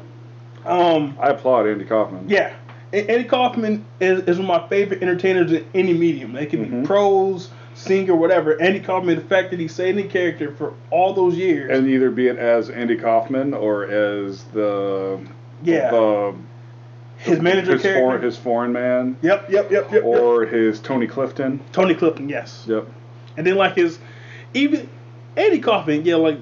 Um, 0.66 1.18
I 1.20 1.30
applaud 1.30 1.68
Andy 1.68 1.86
Kaufman. 1.86 2.26
yeah, 2.30 2.54
Andy 2.94 3.26
Kaufman 3.26 3.86
is, 4.00 4.22
is 4.22 4.40
one 4.40 4.50
of 4.50 4.62
my 4.62 4.68
favorite 4.70 5.02
entertainers 5.02 5.52
in 5.52 5.66
any 5.74 5.94
medium. 5.94 6.32
They 6.34 6.46
can 6.46 6.66
Mhm. 6.66 6.82
be 6.82 6.88
prose, 6.88 7.50
singer, 7.74 8.16
whatever. 8.16 8.62
Andy 8.62 8.80
Kaufman, 8.80 9.16
the 9.16 9.22
fact 9.24 9.52
that 9.52 9.60
he 9.60 9.68
stayed 9.68 9.98
in 9.98 10.08
character 10.10 10.54
for 10.56 10.74
all 10.90 11.14
those 11.14 11.36
years. 11.36 11.76
And 11.78 11.90
either 11.90 12.12
be 12.12 12.28
it 12.28 12.38
as 12.38 12.70
Andy 12.70 12.96
Kaufman 12.96 13.54
or 13.54 13.84
as 13.86 14.44
the 14.54 15.20
yeah, 15.64 15.90
the 15.92 16.34
his 17.18 17.40
manager 17.42 17.74
his 17.74 17.82
character. 17.82 18.02
foreign 18.02 18.22
his 18.22 18.38
foreign 18.38 18.72
man 18.74 19.16
yep, 19.22 19.50
yep, 19.50 19.72
yep, 19.72 19.92
yep. 19.92 19.92
yep. 19.92 20.04
or 20.04 20.46
his 20.46 20.80
Tony 20.80 21.08
Clifton. 21.08 21.60
Tony 21.72 21.96
Clifton, 21.96 22.30
yes. 22.30 22.66
Yep. 22.68 22.88
And 23.38 23.48
then 23.48 23.56
like 23.56 23.76
his, 23.76 23.98
even 24.54 24.88
Andy 25.36 25.60
Kaufman, 25.60 26.06
yeah, 26.06 26.16
like 26.16 26.38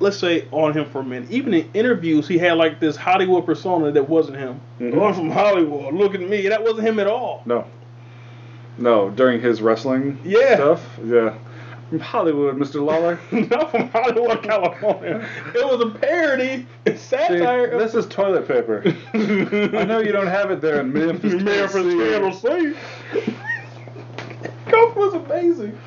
let's 0.00 0.18
say 0.18 0.46
on 0.50 0.72
him 0.72 0.84
for 0.90 1.00
a 1.00 1.04
minute. 1.04 1.30
Even 1.30 1.54
in 1.54 1.70
interviews, 1.74 2.26
he 2.28 2.38
had 2.38 2.54
like 2.58 2.80
this 2.80 2.96
Hollywood 2.96 3.46
persona 3.46 3.90
that 3.92 4.08
wasn't 4.08 4.38
him. 4.38 4.60
Mhm. 4.80 4.96
Oh, 4.96 5.04
I'm 5.04 5.14
from 5.14 5.30
Hollywood. 5.30 5.94
Look 5.94 6.14
at 6.14 6.20
me. 6.20 6.48
That 6.48 6.62
wasn't 6.62 6.86
him 6.86 6.98
at 6.98 7.06
all. 7.06 7.42
No. 7.46 7.64
No, 8.76 9.10
during 9.10 9.40
his 9.40 9.62
wrestling 9.62 10.18
Yeah. 10.24 10.56
stuff. 10.56 10.98
Yeah. 11.04 11.34
From 11.90 12.00
Hollywood, 12.00 12.56
Mr. 12.56 12.84
Lawler. 12.84 13.20
Not 13.30 13.70
from 13.70 13.88
Hollywood, 13.90 14.42
California. 14.42 15.28
It 15.54 15.64
was 15.64 15.80
a 15.80 15.90
parody, 15.90 16.66
See, 16.88 16.96
satire. 16.96 17.66
of- 17.66 17.78
this 17.80 17.94
is 17.94 18.06
toilet 18.06 18.48
paper. 18.48 18.82
I 19.12 19.84
know 19.84 20.00
you 20.00 20.10
don't 20.10 20.26
have 20.26 20.50
it 20.50 20.60
there 20.60 20.80
in 20.80 20.92
Memphis, 20.92 21.34
Memphis, 21.42 21.72
Tennessee. 21.72 22.74
Tennessee. 23.12 23.36
Kaufman 24.66 24.96
was 24.96 25.14
amazing. 25.14 25.78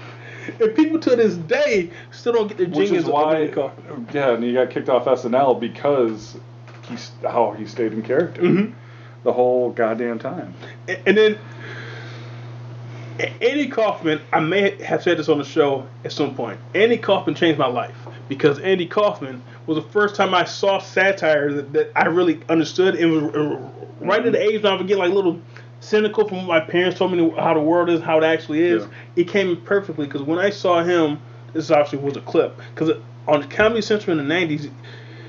And 0.59 0.75
people 0.75 0.99
to 0.99 1.15
this 1.15 1.35
day 1.35 1.89
still 2.11 2.33
don't 2.33 2.47
get 2.47 2.57
the 2.57 2.65
Which 2.65 2.87
genius 2.89 3.03
is 3.03 3.07
of 3.07 3.13
why, 3.13 3.43
yeah, 4.13 4.31
and 4.33 4.43
he 4.43 4.53
got 4.53 4.69
kicked 4.69 4.89
off 4.89 5.05
SNL 5.05 5.59
because 5.59 6.37
he's 6.89 7.11
how 7.23 7.51
he 7.51 7.65
stayed 7.65 7.93
in 7.93 8.01
character 8.01 8.41
Mhm. 8.41 8.73
the 9.23 9.33
whole 9.33 9.69
goddamn 9.71 10.19
time. 10.19 10.53
And- 10.87 10.99
And 11.05 11.17
then 11.17 11.37
Andy 13.41 13.67
Kaufman, 13.67 14.19
I 14.31 14.39
may 14.39 14.81
have 14.83 15.01
said 15.01 15.17
this 15.17 15.27
on 15.27 15.39
the 15.39 15.43
show 15.43 15.85
at 16.05 16.11
some 16.11 16.35
point. 16.35 16.59
Andy 16.75 16.97
Kaufman 16.97 17.33
changed 17.35 17.57
my 17.57 17.65
life 17.67 17.95
because 18.29 18.59
Andy 18.59 18.85
Kaufman 18.85 19.41
was 19.65 19.75
the 19.75 19.89
first 19.89 20.15
time 20.15 20.35
I 20.35 20.43
saw 20.43 20.77
satire 20.79 21.51
that, 21.53 21.73
that 21.73 21.91
I 21.95 22.05
really 22.05 22.39
understood. 22.47 22.93
It 22.95 23.07
was 23.07 23.23
right 24.01 24.23
at 24.23 24.31
the 24.33 24.41
age 24.41 24.61
when 24.61 24.71
I 24.71 24.75
would 24.75 24.87
get 24.87 24.99
like 24.99 25.11
little 25.11 25.39
cynical 25.79 26.27
from 26.27 26.39
what 26.39 26.47
my 26.47 26.59
parents 26.59 26.97
told 26.97 27.11
me 27.13 27.29
how 27.37 27.53
the 27.53 27.59
world 27.59 27.89
is, 27.89 28.01
how 28.01 28.17
it 28.17 28.23
actually 28.23 28.61
is. 28.61 28.83
Yeah. 28.83 28.89
It 29.15 29.27
came 29.27 29.49
in 29.49 29.57
perfectly 29.61 30.05
because 30.05 30.21
when 30.23 30.39
I 30.39 30.49
saw 30.49 30.83
him, 30.83 31.19
this 31.53 31.69
obviously 31.71 31.99
was 31.99 32.17
a 32.17 32.21
clip 32.21 32.59
because 32.73 32.97
on 33.27 33.47
Comedy 33.49 33.81
Central 33.81 34.17
in 34.19 34.27
the 34.27 34.33
'90s, 34.33 34.69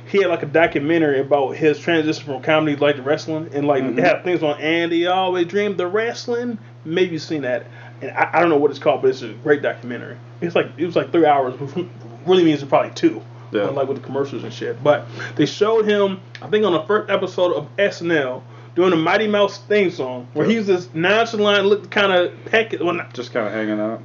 he 0.06 0.18
had 0.22 0.28
like 0.28 0.42
a 0.42 0.46
documentary 0.46 1.20
about 1.20 1.50
his 1.56 1.78
transition 1.78 2.24
from 2.24 2.42
comedy 2.42 2.76
like 2.76 2.96
to 2.96 3.02
wrestling, 3.02 3.50
and 3.52 3.66
like 3.66 3.82
Mhm. 3.84 3.98
it 3.98 4.04
had 4.04 4.24
things 4.24 4.42
on 4.42 4.58
Andy 4.60 5.06
always 5.06 5.46
dreamed 5.46 5.76
the 5.76 5.86
wrestling. 5.86 6.58
Maybe 6.84 7.12
you've 7.12 7.22
seen 7.22 7.42
that, 7.42 7.66
and 8.00 8.10
I, 8.12 8.30
I 8.34 8.40
don't 8.40 8.48
know 8.48 8.56
what 8.56 8.70
it's 8.70 8.80
called, 8.80 9.02
but 9.02 9.08
it's 9.08 9.22
a 9.22 9.28
great 9.28 9.60
documentary. 9.62 10.16
It's 10.40 10.54
like 10.54 10.68
it 10.78 10.86
was 10.86 10.96
like 10.96 11.12
three 11.12 11.26
hours, 11.26 11.54
but 11.58 11.84
really 12.26 12.44
means 12.44 12.62
it's 12.62 12.68
probably 12.68 12.90
two. 12.94 13.20
Yeah. 13.50 13.64
Like 13.64 13.88
with 13.88 13.98
the 14.00 14.04
commercials 14.04 14.44
and 14.44 14.52
shit. 14.52 14.82
But 14.84 15.06
they 15.36 15.46
showed 15.46 15.86
him, 15.86 16.20
I 16.42 16.48
think, 16.48 16.66
on 16.66 16.72
the 16.72 16.82
first 16.82 17.10
episode 17.10 17.54
of 17.54 17.66
SNL 17.78 18.42
doing 18.74 18.90
the 18.90 18.96
Mighty 18.96 19.26
Mouse 19.26 19.58
theme 19.58 19.90
song, 19.90 20.28
where 20.34 20.46
Yeah. 20.48 20.56
he's 20.58 20.66
this 20.66 20.88
nonchalant, 20.94 21.66
looked 21.66 21.90
kind 21.90 22.12
of 22.12 22.32
peck. 22.46 22.74
Well, 22.80 22.94
not, 22.94 23.12
Just 23.14 23.32
kind 23.32 23.46
of 23.46 23.52
hanging 23.52 23.80
out. 23.80 24.00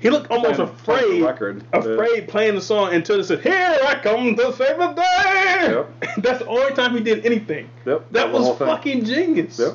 he 0.00 0.10
looked 0.10 0.30
almost 0.30 0.56
Playing- 0.56 0.70
afraid, 0.70 1.20
the 1.22 1.26
record. 1.26 1.62
afraid 1.72 2.28
playing 2.28 2.54
the 2.54 2.60
song 2.60 2.92
until 2.94 3.16
they 3.16 3.22
said, 3.22 3.40
"Here 3.40 3.78
I 3.86 3.94
come 3.96 4.36
to 4.36 4.52
save 4.52 4.76
the 4.78 4.92
day." 4.92 5.72
Yep. 5.72 6.04
That's 6.18 6.38
the 6.40 6.46
only 6.46 6.72
time 6.74 6.94
he 6.94 7.00
did 7.00 7.24
anything. 7.26 7.68
Yep. 7.86 8.06
That 8.12 8.32
the 8.32 8.38
was 8.38 8.48
thing. 8.58 8.66
fucking 8.68 9.04
genius. 9.04 9.58
Yep. 9.58 9.72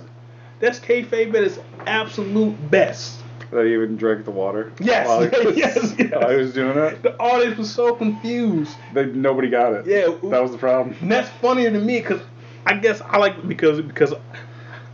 That's 0.59 0.79
kayfabe 0.79 1.33
at 1.35 1.43
its 1.43 1.59
absolute 1.85 2.55
best. 2.71 3.19
They 3.51 3.73
even 3.73 3.97
drank 3.97 4.25
the 4.25 4.31
water. 4.31 4.71
Yes, 4.79 5.07
he 5.35 5.45
was, 5.45 5.55
yes, 5.57 5.93
yes. 5.99 6.11
while 6.11 6.29
he 6.31 6.37
was 6.37 6.53
doing 6.53 6.75
it. 6.77 7.03
The 7.03 7.15
audience 7.19 7.57
was 7.57 7.69
so 7.71 7.93
confused. 7.93 8.75
They 8.95 9.05
nobody 9.05 9.49
got 9.49 9.73
it. 9.73 9.85
Yeah. 9.85 10.07
That 10.29 10.41
was 10.41 10.51
the 10.51 10.57
problem. 10.57 10.95
And 11.01 11.11
that's 11.11 11.29
funnier 11.41 11.69
to 11.69 11.79
me 11.79 11.99
because 11.99 12.21
I 12.65 12.75
guess 12.77 13.01
I 13.01 13.17
like 13.17 13.37
it 13.37 13.47
because 13.47 13.81
because 13.81 14.13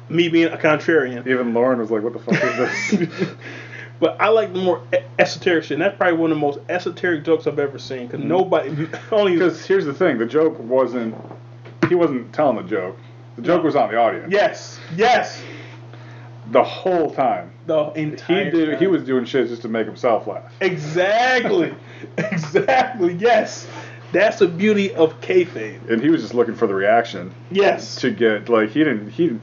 me 0.10 0.28
being 0.30 0.52
a 0.52 0.58
contrarian. 0.58 1.26
Even 1.28 1.54
Lauren 1.54 1.80
was 1.80 1.92
like, 1.92 2.02
"What 2.04 2.14
the 2.14 2.20
fuck 2.20 2.44
is 2.44 2.58
this?" 2.92 3.30
But 4.00 4.16
I 4.22 4.30
like 4.30 4.54
the 4.54 4.60
more 4.62 4.82
esoteric 5.20 5.66
shit. 5.66 5.72
And 5.72 5.82
that's 5.82 5.98
probably 5.98 6.18
one 6.18 6.32
of 6.32 6.38
the 6.38 6.42
most 6.42 6.60
esoteric 6.70 7.26
jokes 7.26 7.48
I've 7.48 7.60
ever 7.60 7.78
seen. 7.78 8.08
Because 8.08 8.22
mm. 8.24 8.28
nobody 8.30 8.88
only 9.12 9.34
Because 9.34 9.66
here's 9.66 9.84
the 9.86 9.94
thing: 9.94 10.18
the 10.18 10.26
joke 10.26 10.58
wasn't. 10.58 11.16
He 11.90 11.96
wasn't 11.96 12.32
telling 12.34 12.56
the 12.56 12.64
joke. 12.64 12.98
The 13.36 13.42
joke 13.42 13.60
No. 13.62 13.66
was 13.66 13.76
on 13.76 13.90
the 13.92 13.98
audience. 13.98 14.32
yes, 14.32 14.80
yes, 14.96 15.42
The 16.52 16.64
whole 16.64 17.12
time. 17.12 17.52
the 17.68 17.90
He 17.92 18.02
entire. 18.04 18.50
did. 18.52 18.80
He 18.80 18.88
was 18.88 19.04
doing 19.04 19.26
shit 19.26 19.48
just 19.50 19.64
to 19.64 19.68
make 19.68 19.86
himself 19.86 20.28
laugh. 20.28 20.54
exactly, 20.62 21.74
exactly. 22.18 23.14
Yes, 23.16 23.68
that's 24.12 24.40
the 24.40 24.48
beauty 24.48 24.94
of 24.94 25.20
kayfabe. 25.22 25.90
And 25.90 26.02
he 26.02 26.10
was 26.10 26.22
just 26.22 26.34
looking 26.34 26.56
for 26.56 26.68
the 26.68 26.74
reaction 26.76 27.34
Yes, 27.52 27.96
to 27.98 28.12
get 28.12 28.50
like 28.50 28.70
he 28.72 28.80
didn't. 28.84 29.10
He. 29.12 29.38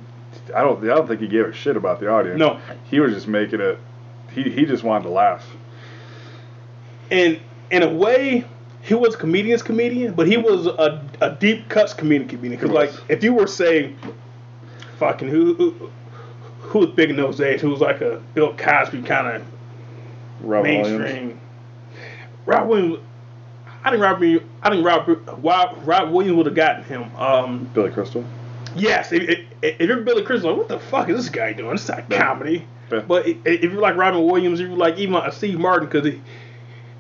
I 0.54 0.62
don't. 0.62 0.82
I 0.85 0.94
don't 0.94 1.06
think 1.08 1.20
he 1.20 1.28
gave 1.28 1.46
a 1.46 1.52
shit 1.52 1.76
about 1.76 2.00
the 2.00 2.08
audience. 2.08 2.38
No. 2.38 2.61
He 2.90 3.00
was 3.00 3.12
just 3.12 3.26
making 3.28 3.61
it. 3.61 3.78
He 4.32 4.44
he 4.44 4.64
just 4.64 4.82
wanted 4.85 5.04
to 5.04 5.11
laugh. 5.11 5.46
and 7.11 7.40
in 7.70 7.82
a 7.82 7.88
way, 7.92 8.44
he 8.82 8.94
was 8.94 9.14
a 9.14 9.18
comedian's 9.18 9.62
comedian, 9.62 10.12
but 10.14 10.26
he 10.28 10.37
was 10.37 10.66
a, 10.66 11.04
a 11.20 11.35
deep 11.35 11.68
cuts 11.68 11.92
comedian 11.94 12.28
comedian. 12.28 12.61
Because 12.61 12.70
like, 12.70 12.90
if 13.08 13.25
you 13.25 13.32
were 13.35 13.46
saying, 13.49 13.99
fucking 14.99 15.28
who 15.28 15.54
who, 15.54 15.90
who 16.61 16.78
was 16.80 16.90
big 16.90 17.11
in 17.11 17.16
those 17.16 17.38
days, 17.38 17.61
who 17.61 17.70
was 17.70 17.80
like 17.80 18.00
a 18.02 18.23
Bill 18.35 18.54
Cosby 18.56 19.02
kind 19.02 19.26
of 19.37 19.42
Rob 20.42 20.64
Williams. 20.64 20.88
mainstream. 20.99 21.40
Rob 22.44 22.68
Williams, 22.68 22.99
I 23.86 23.90
think 23.90 24.02
Rob, 24.02 24.18
Williams- 24.18 24.42
I 24.64 24.70
think 24.70 24.84
Rob, 24.84 25.08
Rob, 25.44 25.78
Rob 25.84 26.10
Williams 26.12 26.36
would 26.36 26.46
have 26.46 26.54
gotten 26.56 26.82
him. 26.82 27.04
Um, 27.16 27.70
Billy 27.72 27.90
Crystal. 27.90 28.24
yes, 28.74 29.12
if, 29.12 29.22
if, 29.28 29.38
if 29.62 29.80
you're 29.88 30.00
Billy 30.02 30.22
Crystal, 30.24 30.50
like, 30.50 30.58
what 30.58 30.68
the 30.68 30.78
fuck 30.80 31.08
is 31.08 31.16
this 31.16 31.28
guy 31.28 31.52
doing? 31.52 31.74
It's 31.74 31.88
not 31.88 32.04
Yeah. 32.10 32.18
comedy. 32.26 32.66
Yeah. 32.90 33.00
But 33.00 33.26
if 33.26 33.62
you're 33.62 33.80
like 33.80 33.96
Robin 33.96 34.24
Williams, 34.24 34.58
if 34.60 34.68
you're 34.68 34.76
like 34.76 34.98
even 34.98 35.14
like 35.14 35.32
Steve 35.32 35.58
Martin, 35.58 35.88
because 35.88 36.04
he, 36.04 36.20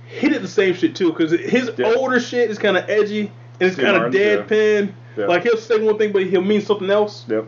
he 0.08 0.28
did 0.28 0.42
the 0.42 0.48
same 0.48 0.74
shit 0.74 0.94
too. 0.94 1.12
Because 1.12 1.32
his 1.32 1.70
Yeah. 1.76 1.92
older 1.96 2.20
shit 2.20 2.50
is 2.50 2.58
kind 2.58 2.76
of 2.76 2.88
edgy 2.88 3.32
and 3.60 3.68
it's 3.68 3.76
kind 3.76 3.96
of 3.96 4.12
deadpan. 4.12 4.92
Like 5.16 5.42
he'll 5.42 5.56
say 5.56 5.78
one 5.82 5.98
thing, 5.98 6.12
but 6.12 6.24
he'll 6.26 6.40
mean 6.42 6.60
something 6.60 6.90
else. 6.90 7.24
Yep. 7.28 7.46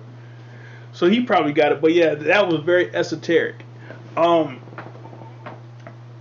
So 0.93 1.09
he 1.09 1.21
probably 1.23 1.53
got 1.53 1.71
it. 1.71 1.81
But 1.81 1.93
yeah, 1.95 2.15
that 2.15 2.49
was 2.49 2.61
very 2.61 2.93
esoteric. 2.95 3.63
Um, 4.17 4.61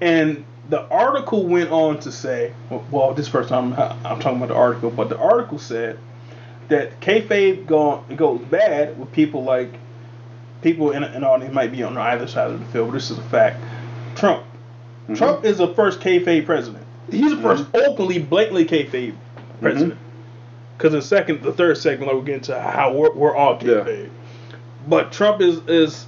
and 0.02 0.44
the 0.70 0.82
article 0.90 1.46
went 1.46 1.72
on 1.72 2.00
to 2.02 2.12
say, 2.12 2.54
well, 2.92 3.14
this 3.14 3.28
first 3.28 3.50
time 3.50 3.74
I'm 3.74 4.20
talking 4.20 4.38
about 4.38 4.50
the 4.50 4.56
article, 4.56 4.90
but 4.90 5.10
the 5.10 5.18
article 5.18 5.60
said 5.60 5.98
that 6.68 7.00
kayfabe 7.00 7.66
go, 7.66 8.04
goes 8.16 8.42
bad 8.42 9.00
with 9.00 9.12
people 9.12 9.44
like 9.44 9.74
people 10.62 10.92
in 10.92 11.04
an 11.04 11.24
audience 11.24 11.54
might 11.54 11.72
be 11.72 11.84
on 11.84 11.98
either 11.98 12.28
side 12.28 12.52
of 12.52 12.60
the 12.60 12.66
field. 12.68 12.88
But 12.88 12.94
this 12.96 13.12
is 13.12 13.18
a 13.18 13.24
fact. 13.24 13.62
Trump. 14.16 14.44
Mm-hmm. 15.04 15.14
Trump 15.14 15.46
is 15.46 15.60
the 15.60 15.74
first 15.74 16.00
kayfabe 16.00 16.46
president. 16.46 16.84
He's 17.10 17.32
the 17.32 17.38
1st 17.38 17.88
openly, 17.88 18.20
blatantly 18.20 18.66
kayfabe 18.66 19.16
president. 19.62 19.98
Because 20.78 20.94
in 20.94 21.00
the 21.00 21.06
second, 21.06 21.42
the 21.42 21.54
third 21.54 21.78
segment, 21.78 22.12
we'll 22.12 22.22
get 22.22 22.36
into 22.36 22.60
how 22.60 22.94
we're, 22.94 23.14
we're 23.14 23.36
all 23.36 23.54
Yeah. 23.62 23.76
kayfabe. 23.76 24.10
But 24.88 25.12
Trump 25.12 25.42
is 25.42 25.60
is 25.68 26.06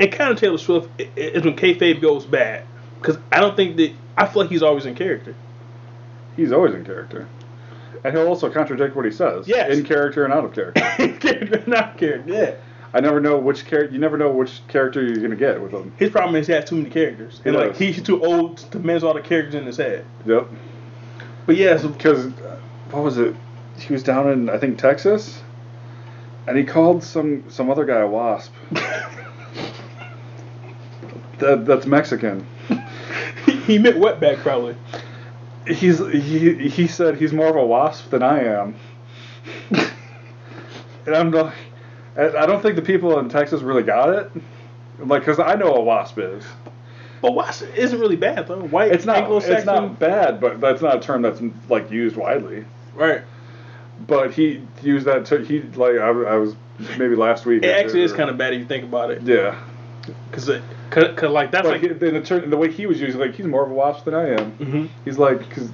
and 0.00 0.10
kind 0.12 0.32
of 0.32 0.38
Taylor 0.38 0.58
Swift 0.58 0.88
is 1.16 1.44
when 1.44 1.56
kayfabe 1.56 2.00
goes 2.00 2.24
bad. 2.24 2.64
Because 3.04 3.20
I 3.30 3.38
don't 3.38 3.54
think 3.54 3.76
that 3.76 3.92
I 4.16 4.26
feel 4.26 4.40
like 4.42 4.50
he's 4.50 4.62
always 4.62 4.86
in 4.86 4.94
character. 4.94 5.34
He's 6.36 6.52
always 6.52 6.72
in 6.72 6.86
character. 6.86 7.28
And 8.02 8.16
he'll 8.16 8.26
also 8.28 8.48
contradict 8.50 8.96
what 8.96 9.04
he 9.04 9.10
says. 9.10 9.46
Yes. 9.46 9.76
In 9.76 9.84
character 9.84 10.24
and 10.24 10.32
out 10.32 10.46
of 10.46 10.54
character. 10.54 10.82
in 11.02 11.18
character, 11.18 11.62
not 11.66 11.98
character. 11.98 12.32
Yeah. 12.32 12.54
I 12.94 13.00
never 13.00 13.20
know 13.20 13.36
which 13.36 13.66
character. 13.66 13.92
You 13.92 14.00
never 14.00 14.16
know 14.16 14.30
which 14.30 14.66
character 14.68 15.02
you're 15.02 15.18
gonna 15.20 15.36
get 15.36 15.60
with 15.60 15.72
him. 15.72 15.92
His 15.98 16.08
problem 16.08 16.34
is 16.36 16.46
he 16.46 16.54
has 16.54 16.64
too 16.64 16.76
many 16.76 16.88
characters, 16.88 17.42
and 17.44 17.54
He 17.54 17.60
like 17.60 17.70
does. 17.72 17.78
he's 17.78 18.02
too 18.02 18.24
old 18.24 18.56
to 18.72 18.78
manage 18.78 19.02
all 19.02 19.12
the 19.12 19.20
characters 19.20 19.54
in 19.54 19.66
his 19.66 19.76
head. 19.76 20.06
Yep. 20.24 20.48
But 21.44 21.56
yeah, 21.56 21.76
Because 21.76 22.24
uh, 22.26 22.58
what 22.90 23.02
was 23.04 23.18
it? 23.18 23.36
He 23.80 23.92
was 23.92 24.02
down 24.02 24.30
in 24.30 24.48
I 24.48 24.56
think 24.56 24.78
Texas, 24.78 25.42
and 26.46 26.56
he 26.56 26.64
called 26.64 27.04
some 27.04 27.44
some 27.50 27.68
other 27.70 27.84
guy 27.84 28.00
a 28.00 28.06
wasp. 28.08 28.54
that 31.40 31.66
that's 31.66 31.84
Mexican. 31.84 32.46
he 33.66 33.78
meant 33.78 33.96
wetback 33.96 34.38
probably. 34.38 34.76
He's 35.66 35.98
he 35.98 36.68
he 36.68 36.86
said 36.86 37.16
he's 37.16 37.32
more 37.32 37.48
of 37.48 37.56
a 37.56 37.64
wasp 37.64 38.10
than 38.10 38.22
I 38.22 38.44
am. 38.44 38.76
and 39.70 41.14
I'm 41.14 41.30
like, 41.30 41.54
I 42.16 42.46
don't 42.46 42.62
think 42.62 42.76
the 42.76 42.82
people 42.82 43.18
in 43.18 43.28
Texas 43.28 43.62
really 43.62 43.82
got 43.82 44.10
it. 44.10 44.30
Like, 44.98 45.22
because 45.22 45.38
I 45.38 45.54
know 45.54 45.70
what 45.70 45.78
a 45.78 45.82
wasp 45.82 46.18
is. 46.18 46.44
But 47.20 47.34
wasp 47.34 47.64
isn't 47.76 47.98
really 47.98 48.16
bad 48.16 48.46
though. 48.46 48.60
White 48.60 48.92
It's 48.92 49.06
not. 49.06 49.16
It's 49.16 49.22
Anglo-Saxon- 49.24 49.66
not 49.66 49.98
bad, 49.98 50.40
but 50.40 50.60
that's 50.60 50.82
not 50.82 50.96
a 50.96 51.00
term 51.00 51.22
that's 51.22 51.40
like 51.68 51.90
used 51.90 52.16
widely. 52.16 52.64
right. 52.94 53.22
But 54.06 54.32
he 54.32 54.60
used 54.82 55.06
that. 55.06 55.24
To, 55.26 55.38
he 55.38 55.62
like 55.62 55.92
I, 55.96 56.08
I 56.08 56.36
was 56.36 56.54
maybe 56.98 57.14
last 57.14 57.46
week. 57.46 57.62
It 57.62 57.70
actually 57.70 58.02
is 58.02 58.12
kind 58.12 58.28
of 58.28 58.36
bad 58.36 58.52
if 58.52 58.60
you 58.60 58.66
think 58.66 58.84
about 58.84 59.10
it, 59.12 59.22
Yeah. 59.22 59.56
because 60.30 60.50
cause, 60.94 61.16
cause 61.16 61.30
like 61.30 61.50
that's 61.50 61.64
But 61.66 61.72
like 61.72 61.80
he, 61.82 61.88
the, 61.88 62.10
the, 62.20 62.44
the 62.48 62.56
way 62.56 62.70
he 62.70 62.86
was 62.86 63.00
using, 63.00 63.20
like 63.20 63.34
he's 63.34 63.46
more 63.46 63.64
of 63.64 63.70
a 63.70 63.74
wasp 63.74 64.04
than 64.04 64.14
I 64.14 64.30
am. 64.40 64.52
Mhm. 64.58 64.88
He's 65.04 65.18
like, 65.18 65.38
because 65.48 65.70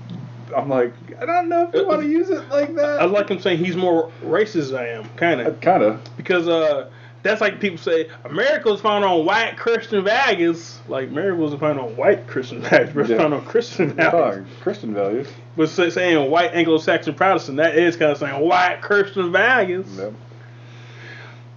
I'm 0.57 0.69
like, 0.69 0.93
I 1.21 1.27
don't 1.27 1.49
know 1.49 1.69
if 1.69 1.75
you 1.75 1.87
want 1.87 2.03
to 2.03 2.09
use 2.09 2.31
it 2.31 2.49
like 2.49 2.75
that. 2.75 3.01
I 3.01 3.05
like 3.05 3.29
him 3.29 3.39
saying 3.41 3.59
he's 3.65 3.77
more 3.77 4.11
racist 4.25 4.71
than 4.71 4.81
I 4.81 4.89
am, 4.89 5.05
kind 5.17 5.41
of, 5.41 5.61
kind 5.61 5.83
of. 5.83 6.01
because 6.17 6.49
uh. 6.49 6.91
That's 7.23 7.43
like 7.43 7.61
people 7.61 7.77
say 7.77 8.09
America 8.25 8.71
was 8.71 8.81
founded 8.81 9.11
on 9.11 9.27
white 9.27 9.59
Christian 9.59 10.03
values. 10.03 10.79
Like 10.89 11.11
America 11.11 11.37
wasn't 11.37 11.61
founded 11.61 11.85
on 11.85 11.95
white 11.95 12.27
Christian 12.27 12.63
values, 12.63 12.97
it's 12.97 13.11
Yeah. 13.11 13.19
founded 13.19 13.41
on 13.41 13.45
Christian 13.45 13.93
values. 13.93 14.47
Oh, 14.49 14.63
Christian 14.63 14.95
values. 14.95 15.29
But 15.55 15.69
say, 15.69 15.91
saying 15.91 16.31
white 16.31 16.55
Anglo-Saxon 16.55 17.13
Protestant, 17.13 17.59
that 17.59 17.77
is 17.77 17.97
kind 17.99 18.11
of 18.13 18.17
saying 18.17 18.41
white 18.41 18.81
Christian 18.81 19.31
values. 19.33 19.87
Yep. 19.99 20.15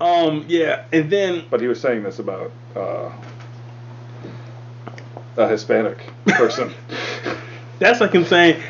Um, 0.01 0.43
yeah, 0.50 0.84
and 0.91 1.10
then 1.10 1.46
But 1.50 1.62
he 1.62 1.67
was 1.67 1.79
saying 1.79 2.03
this 2.03 2.20
about 2.20 2.51
uh, 2.75 3.10
a 5.38 5.48
Hispanic 5.48 5.98
person. 6.28 6.74
that's 7.80 8.00
like 8.02 8.12
him 8.12 8.26
saying, 8.26 8.62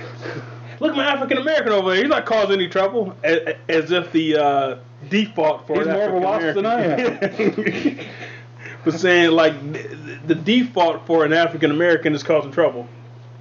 "Look, 0.79 0.91
at 0.91 0.97
my 0.97 1.05
African 1.05 1.37
American 1.37 1.71
over 1.73 1.91
there. 1.91 1.99
He's 2.01 2.09
not 2.09 2.25
causing 2.25 2.53
any 2.53 2.67
trouble." 2.69 3.15
As, 3.23 3.55
as 3.69 3.91
if 3.91 4.11
the 4.11 4.37
uh, 4.37 4.77
default 5.09 5.67
for 5.67 5.77
He's 5.77 5.87
an 5.87 5.93
more 5.93 6.07
of 6.09 6.13
a 6.15 6.19
wasp 6.19 6.55
than 6.55 6.65
I 6.65 6.83
African-American- 6.85 8.05
but 8.85 8.93
saying 8.93 9.31
like 9.31 9.53
the, 9.73 10.19
the 10.27 10.35
default 10.35 11.05
for 11.05 11.25
an 11.25 11.33
African 11.33 11.71
American 11.71 12.13
is 12.15 12.23
causing 12.23 12.51
trouble. 12.51 12.87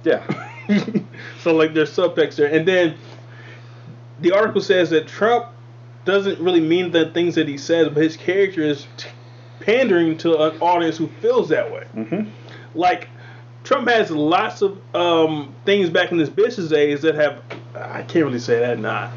yeah. 0.03 0.21
so 1.41 1.53
like 1.53 1.73
there's 1.73 1.95
subtext 1.95 2.35
there, 2.35 2.47
and 2.53 2.65
then 2.67 2.95
the 4.21 4.31
article 4.31 4.61
says 4.61 4.89
that 4.91 5.07
Trump 5.07 5.47
doesn't 6.05 6.39
really 6.39 6.61
mean 6.61 6.91
the 6.91 7.09
things 7.11 7.35
that 7.35 7.47
he 7.47 7.57
says, 7.57 7.87
but 7.89 8.01
his 8.03 8.15
character 8.17 8.61
is 8.61 8.85
t- 8.97 9.09
pandering 9.61 10.17
to 10.17 10.37
an 10.41 10.57
audience 10.61 10.97
who 10.97 11.07
feels 11.21 11.49
that 11.49 11.71
way. 11.71 11.85
hmm 11.93 12.29
Like 12.75 13.07
Trump 13.63 13.87
has 13.87 14.11
lots 14.11 14.61
of 14.61 14.77
um, 14.95 15.53
things 15.65 15.89
back 15.89 16.11
in 16.11 16.19
his 16.19 16.29
business 16.29 16.69
days 16.69 17.01
that 17.01 17.15
have 17.15 17.41
I 17.75 18.03
can't 18.03 18.25
really 18.25 18.39
say 18.39 18.59
that 18.59 18.79
not. 18.79 19.11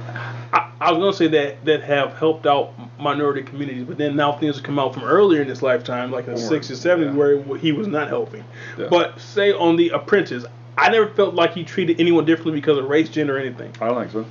I, 0.52 0.72
I 0.80 0.92
was 0.92 1.00
gonna 1.00 1.12
say 1.12 1.28
that 1.28 1.64
that 1.64 1.82
have 1.82 2.16
helped 2.16 2.46
out 2.46 2.72
minority 2.98 3.42
communities, 3.42 3.84
but 3.84 3.98
then 3.98 4.16
now 4.16 4.32
things 4.32 4.56
have 4.56 4.64
come 4.64 4.78
out 4.78 4.94
from 4.94 5.04
earlier 5.04 5.42
in 5.42 5.48
his 5.48 5.62
lifetime, 5.62 6.10
like 6.10 6.26
in 6.26 6.34
the 6.34 6.40
sixties, 6.40 6.80
seventies, 6.80 7.12
yeah. 7.12 7.18
where 7.18 7.58
he 7.58 7.72
was 7.72 7.88
not 7.88 8.08
helping. 8.08 8.44
Yeah. 8.78 8.86
But 8.88 9.20
say 9.20 9.52
on 9.52 9.76
The 9.76 9.90
Apprentice, 9.90 10.44
I 10.78 10.90
never 10.90 11.08
felt 11.08 11.34
like 11.34 11.52
he 11.52 11.64
treated 11.64 12.00
anyone 12.00 12.24
differently 12.24 12.52
because 12.60 12.78
of 12.78 12.86
race, 12.86 13.08
gender, 13.08 13.36
or 13.36 13.40
anything. 13.40 13.72
I 13.80 13.88
don't 13.88 14.00
think 14.00 14.12
so. 14.12 14.26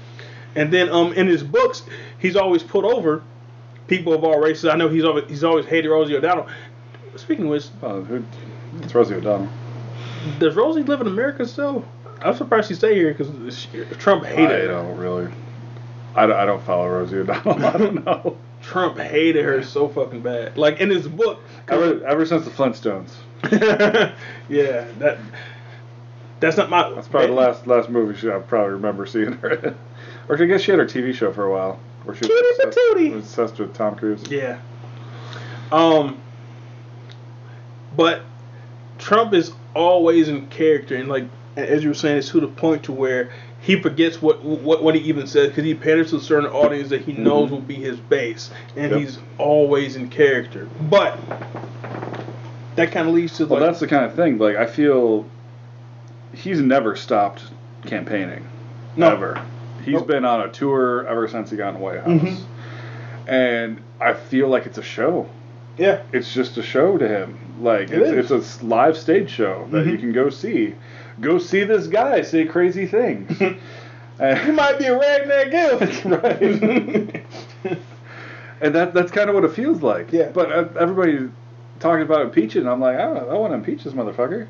And 0.55 0.71
then 0.71 0.89
um, 0.89 1.13
in 1.13 1.27
his 1.27 1.43
books, 1.43 1.83
he's 2.19 2.35
always 2.35 2.63
put 2.63 2.85
over 2.85 3.21
people 3.87 4.13
of 4.13 4.23
all 4.23 4.39
races. 4.39 4.65
I 4.65 4.75
know 4.75 4.87
he's 4.87 5.03
always 5.03 5.25
he's 5.27 5.43
always 5.43 5.65
hated 5.65 5.89
Rosie 5.89 6.15
O'Donnell. 6.15 6.47
Speaking 7.17 7.45
of 7.45 7.51
which, 7.51 7.67
Uh, 7.83 8.01
who, 8.01 8.23
it's 8.81 8.95
Rosie 8.95 9.15
O'Donnell. 9.15 9.49
Does 10.39 10.55
Rosie 10.55 10.83
live 10.83 11.01
in 11.01 11.07
America 11.07 11.45
still? 11.45 11.85
I'm 12.21 12.35
surprised 12.35 12.69
she 12.69 12.75
stayed 12.75 12.95
here 12.95 13.13
because 13.13 13.67
Trump 13.97 14.25
hated 14.25 14.51
I 14.51 14.53
her. 14.53 14.67
don't 14.67 14.97
really. 14.97 15.31
I 16.15 16.25
don't, 16.25 16.35
I 16.37 16.45
don't 16.45 16.63
follow 16.63 16.87
Rosie 16.89 17.17
O'Donnell. 17.17 17.65
I 17.65 17.77
don't 17.77 18.05
know. 18.05 18.37
Trump 18.61 18.97
hated 18.97 19.43
her 19.43 19.61
so 19.63 19.87
fucking 19.87 20.21
bad. 20.21 20.57
Like 20.57 20.79
in 20.79 20.89
his 20.89 21.07
book. 21.07 21.41
Ever, 21.67 22.05
ever 22.05 22.25
since 22.25 22.45
the 22.45 22.51
Flintstones. 22.51 23.11
yeah, 24.49 24.87
that 24.99 25.19
that's 26.39 26.57
not 26.57 26.69
my. 26.69 26.89
That's 26.91 27.07
probably 27.07 27.27
the 27.27 27.33
last 27.33 27.67
last 27.67 27.89
movie 27.89 28.17
she, 28.17 28.29
I 28.29 28.39
probably 28.39 28.73
remember 28.73 29.05
seeing 29.05 29.33
her 29.33 29.49
in. 29.51 29.75
Or 30.27 30.41
I 30.41 30.45
guess 30.45 30.61
she 30.61 30.71
had 30.71 30.79
her 30.79 30.87
TV 30.87 31.13
show 31.13 31.31
for 31.31 31.43
a 31.45 31.51
while. 31.51 31.79
Where 32.03 32.15
she 32.15 32.25
was 32.25 32.59
obsessed, 32.63 33.13
was 33.13 33.23
obsessed 33.25 33.59
with 33.59 33.75
Tom 33.75 33.95
Cruise. 33.95 34.23
Yeah. 34.27 34.59
Um. 35.71 36.19
But 37.95 38.23
Trump 38.97 39.35
is 39.35 39.51
always 39.75 40.27
in 40.29 40.47
character, 40.47 40.95
and 40.95 41.07
like 41.07 41.25
as 41.55 41.83
you 41.83 41.89
were 41.89 41.95
saying, 41.95 42.17
it's 42.17 42.29
to 42.31 42.39
the 42.39 42.47
point 42.47 42.83
to 42.85 42.91
where 42.91 43.31
he 43.61 43.79
forgets 43.81 44.21
what 44.21 44.43
what, 44.43 44.81
what 44.83 44.95
he 44.95 45.01
even 45.01 45.27
says 45.27 45.49
because 45.49 45.63
he 45.63 45.73
panders 45.75 46.09
to 46.09 46.17
a 46.17 46.19
certain 46.21 46.49
audience 46.49 46.89
that 46.89 47.01
he 47.01 47.13
knows 47.13 47.51
will 47.51 47.61
be 47.61 47.75
his 47.75 47.97
base, 47.99 48.49
and 48.75 48.91
Yep. 48.91 48.99
he's 48.99 49.19
always 49.37 49.95
in 49.95 50.09
character. 50.09 50.67
But 50.89 51.17
that 52.75 52.91
kind 52.91 53.07
of 53.07 53.13
leads 53.13 53.37
to 53.37 53.45
Well, 53.45 53.59
like 53.61 53.69
that's 53.69 53.79
the 53.79 53.87
kind 53.87 54.05
of 54.05 54.15
thing. 54.15 54.37
Like 54.37 54.55
I 54.57 54.65
feel 54.65 55.25
he's 56.33 56.59
never 56.59 56.95
stopped 56.95 57.43
campaigning. 57.85 58.47
No. 58.97 59.11
Ever. 59.11 59.41
He's 59.83 59.93
Nope. 59.93 60.07
been 60.07 60.25
on 60.25 60.41
a 60.41 60.51
tour 60.51 61.05
ever 61.07 61.27
since 61.27 61.51
he 61.51 61.57
got 61.57 61.69
in 61.69 61.75
the 61.75 61.79
White 61.79 61.99
House. 61.99 62.07
Mhm. 62.21 62.37
And 63.27 63.81
I 64.01 64.13
feel 64.13 64.47
like 64.49 64.65
it's 64.65 64.77
a 64.77 64.83
show. 64.83 65.27
yeah. 65.77 66.01
It's 66.11 66.33
just 66.33 66.57
a 66.57 66.63
show 66.63 66.97
to 66.97 67.07
him. 67.07 67.37
Like 67.59 67.89
It 67.91 68.01
it's, 68.01 68.31
it's 68.31 68.61
a 68.61 68.65
live 68.65 68.97
stage 68.97 69.29
show 69.29 69.67
that 69.71 69.85
you 69.85 69.93
Mhm. 69.93 69.99
can 69.99 70.11
go 70.11 70.29
see. 70.29 70.75
Go 71.21 71.37
see 71.39 71.63
this 71.63 71.87
guy 71.87 72.21
say 72.21 72.45
crazy 72.45 72.85
things. 72.87 73.41
And- 74.17 74.47
You 74.47 74.53
might 74.53 74.79
be 74.79 74.85
a 74.85 74.97
ragnar 74.97 75.45
gift. 75.79 76.05
right. 76.05 77.25
and 78.61 78.73
that 78.75 78.93
that's 78.93 79.11
kind 79.11 79.29
of 79.29 79.35
what 79.35 79.43
it 79.43 79.51
feels 79.53 79.81
like. 79.81 80.11
Yeah. 80.13 80.29
But 80.33 80.51
uh, 80.51 80.67
everybody 80.79 81.29
talking 81.79 82.01
about 82.03 82.21
impeaching, 82.21 82.61
and 82.61 82.69
I'm 82.69 82.79
like, 82.79 82.95
I 82.97 83.01
don't, 83.13 83.29
I 83.29 83.33
want 83.33 83.51
to 83.51 83.55
impeach 83.55 83.83
this 83.83 83.93
motherfucker. 83.93 84.47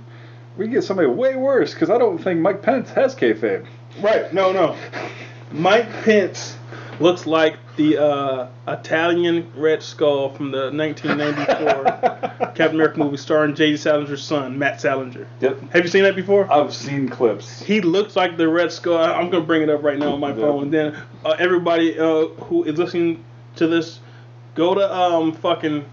We 0.57 0.65
can 0.65 0.73
get 0.73 0.83
somebody 0.83 1.07
way 1.07 1.35
worse 1.35 1.73
because 1.73 1.89
I 1.89 1.97
don't 1.97 2.17
think 2.19 2.39
Mike 2.39 2.61
Pence 2.61 2.91
has 2.91 3.15
kayfabe. 3.15 3.65
Right. 4.01 4.31
No, 4.33 4.51
no. 4.51 4.77
Mike 5.51 5.89
Pence 6.03 6.57
looks 6.99 7.25
like 7.25 7.57
the 7.77 7.97
uh, 8.01 8.47
Italian 8.67 9.51
Red 9.55 9.83
Skull 9.83 10.29
from 10.33 10.51
the 10.51 10.71
1994 10.71 11.83
Captain 12.55 12.75
America 12.75 12.99
movie 12.99 13.17
starring 13.17 13.53
J.D. 13.55 13.77
Salinger's 13.77 14.23
son, 14.23 14.57
Matt 14.57 14.79
Salinger. 14.81 15.27
Yep. 15.41 15.59
Have 15.71 15.83
you 15.83 15.89
seen 15.89 16.03
that 16.03 16.15
before? 16.15 16.51
I've 16.51 16.73
seen 16.73 17.09
clips. 17.09 17.61
He 17.61 17.81
looks 17.81 18.15
like 18.15 18.37
the 18.37 18.47
Red 18.47 18.71
Skull. 18.71 18.97
I'm 18.97 19.29
gonna 19.29 19.45
bring 19.45 19.61
it 19.61 19.69
up 19.69 19.83
right 19.83 19.97
now 19.99 20.13
on 20.13 20.19
my 20.19 20.29
Yeah. 20.29 20.35
phone. 20.35 20.63
And 20.63 20.73
then 20.73 20.97
uh, 21.25 21.35
everybody 21.37 21.99
uh, 21.99 22.27
who 22.27 22.63
is 22.63 22.77
listening 22.77 23.23
to 23.57 23.67
this, 23.67 23.99
go 24.55 24.73
to 24.73 24.93
um 24.95 25.33
fucking 25.33 25.85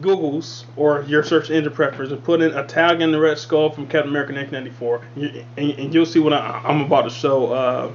Google's 0.00 0.64
or 0.76 1.02
your 1.02 1.22
search 1.22 1.50
engine 1.50 1.72
preference 1.72 2.10
and 2.12 2.22
put 2.24 2.40
in 2.42 2.52
Italian 2.52 3.18
Red 3.18 3.38
Skull 3.38 3.70
from 3.70 3.86
Captain 3.86 4.10
America 4.10 4.32
1994, 4.34 5.00
You- 5.16 5.44
and, 5.56 5.70
and 5.78 5.94
you'll 5.94 6.06
see 6.06 6.18
what 6.18 6.32
I, 6.32 6.60
I'm 6.64 6.82
about 6.82 7.02
to 7.02 7.10
show 7.10 7.52
uh, 7.52 7.92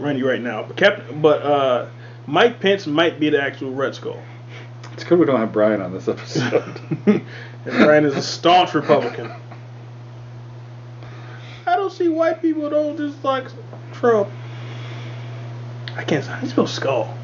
Randy 0.00 0.22
right 0.22 0.40
now. 0.40 0.62
But 0.62 0.76
Captain, 0.76 1.20
but 1.20 1.42
uh, 1.42 1.88
Mike 2.26 2.60
Pence 2.60 2.86
might 2.86 3.20
be 3.20 3.30
the 3.30 3.42
actual 3.42 3.72
Red 3.72 3.94
Skull. 3.94 4.20
It's 4.92 5.04
good 5.04 5.18
we 5.18 5.26
don't 5.26 5.40
have 5.40 5.52
Brian 5.52 5.80
on 5.80 5.92
this 5.92 6.08
episode. 6.08 6.80
and 7.06 7.24
Brian 7.64 8.04
is 8.04 8.16
a 8.16 8.22
staunch 8.22 8.74
Republican. 8.74 9.32
I 11.66 11.76
don't 11.76 11.92
see 11.92 12.08
white 12.08 12.42
people 12.42 12.68
don't 12.68 12.96
just 12.96 13.22
like 13.22 13.46
Trump. 13.92 14.28
I 15.96 16.04
can't. 16.04 16.24
How 16.24 16.36
do 16.36 16.46
you 16.46 16.50
spell 16.50 16.66
skull? 16.66 17.16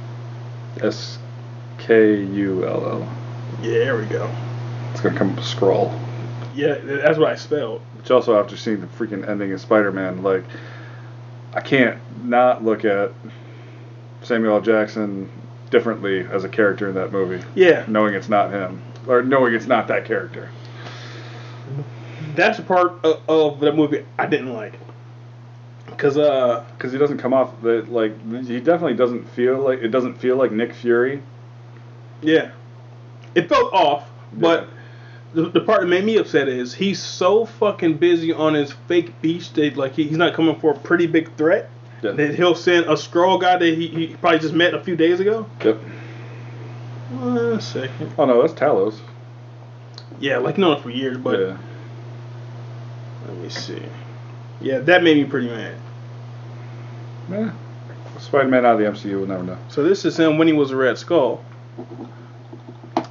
S 0.80 1.18
K 1.78 2.22
U 2.22 2.66
L 2.66 2.86
L. 2.86 3.16
Yeah, 3.62 3.78
there 3.78 3.96
we 3.96 4.04
go. 4.06 4.30
It's 4.92 5.00
gonna 5.00 5.18
come 5.18 5.30
up 5.30 5.36
with 5.36 5.46
scroll. 5.46 5.98
Yeah, 6.54 6.74
that's 6.74 7.18
what 7.18 7.30
I 7.30 7.36
spelled. 7.36 7.82
Which 7.96 8.10
also, 8.10 8.38
after 8.38 8.56
seeing 8.56 8.80
the 8.80 8.86
freaking 8.86 9.28
ending 9.28 9.52
of 9.52 9.60
Spider-Man, 9.60 10.22
like 10.22 10.44
I 11.56 11.60
can't 11.62 11.98
not 12.24 12.62
look 12.62 12.84
at 12.84 13.10
Samuel 14.22 14.56
L. 14.56 14.60
Jackson 14.60 15.28
differently 15.70 16.20
as 16.20 16.44
a 16.44 16.48
character 16.48 16.88
in 16.88 16.94
that 16.94 17.10
movie, 17.10 17.44
Yeah, 17.56 17.84
knowing 17.88 18.14
it's 18.14 18.28
not 18.28 18.50
him 18.52 18.80
or 19.08 19.22
knowing 19.22 19.54
it's 19.54 19.66
not 19.66 19.88
that 19.88 20.04
character. 20.04 20.50
that's 22.34 22.58
the 22.58 22.62
part 22.62 23.02
of, 23.04 23.22
of 23.28 23.60
the 23.60 23.72
movie 23.72 24.04
I 24.18 24.26
didn't 24.26 24.52
like. 24.52 24.74
Cause 25.96 26.18
uh, 26.18 26.64
Because 26.76 26.92
he 26.92 26.98
doesn't 26.98 27.18
come 27.18 27.32
off 27.32 27.58
that 27.62 27.90
like 27.90 28.12
he 28.44 28.60
definitely 28.60 28.94
doesn't 28.94 29.24
feel 29.30 29.58
like 29.58 29.80
it 29.80 29.88
doesn't 29.88 30.16
feel 30.18 30.36
like 30.36 30.52
Nick 30.52 30.74
Fury. 30.74 31.22
yeah, 32.20 32.50
it 33.34 33.48
felt 33.48 33.72
off. 33.72 34.08
But 34.34 34.68
the, 35.34 35.50
the 35.50 35.60
part 35.60 35.80
that 35.80 35.86
made 35.86 36.04
me 36.04 36.16
upset 36.16 36.48
is 36.48 36.74
he's 36.74 37.02
so 37.02 37.44
fucking 37.44 37.98
busy 37.98 38.32
on 38.32 38.54
his 38.54 38.72
fake 38.88 39.20
beach 39.20 39.52
that 39.54 39.76
like 39.76 39.94
he, 39.94 40.04
he's 40.04 40.16
not 40.16 40.34
coming 40.34 40.58
for 40.58 40.72
a 40.72 40.78
pretty 40.78 41.06
big 41.06 41.34
threat. 41.36 41.70
Yeah. 42.02 42.12
That 42.12 42.34
he'll 42.34 42.54
send 42.54 42.86
a 42.86 42.94
Skrull 42.94 43.40
guy 43.40 43.58
that 43.58 43.74
he, 43.74 43.88
he 43.88 44.06
probably 44.16 44.38
just 44.38 44.54
met 44.54 44.74
a 44.74 44.82
few 44.82 44.96
days 44.96 45.20
ago. 45.20 45.46
Yep. 45.64 45.76
One 47.10 47.60
second. 47.60 48.12
Oh 48.18 48.24
no, 48.24 48.42
that's 48.42 48.58
Talos. 48.58 48.98
Yeah, 50.18 50.38
like 50.38 50.58
known 50.58 50.80
for 50.82 50.90
years, 50.90 51.18
but 51.18 51.38
yeah. 51.38 51.58
let 53.26 53.36
me 53.36 53.48
see. 53.48 53.82
Yeah, 54.60 54.78
that 54.80 55.02
made 55.02 55.16
me 55.16 55.24
pretty 55.24 55.48
mad. 55.48 55.76
Eh. 57.32 57.50
Spider-Man 58.18 58.64
out 58.64 58.74
of 58.74 58.78
the 58.78 58.84
MCU, 58.84 59.18
we'll 59.18 59.26
never 59.26 59.42
know. 59.42 59.58
So 59.68 59.82
this 59.82 60.04
is 60.04 60.18
him 60.18 60.38
when 60.38 60.48
he 60.48 60.54
was 60.54 60.70
a 60.70 60.76
Red 60.76 60.96
Skull. 60.96 61.44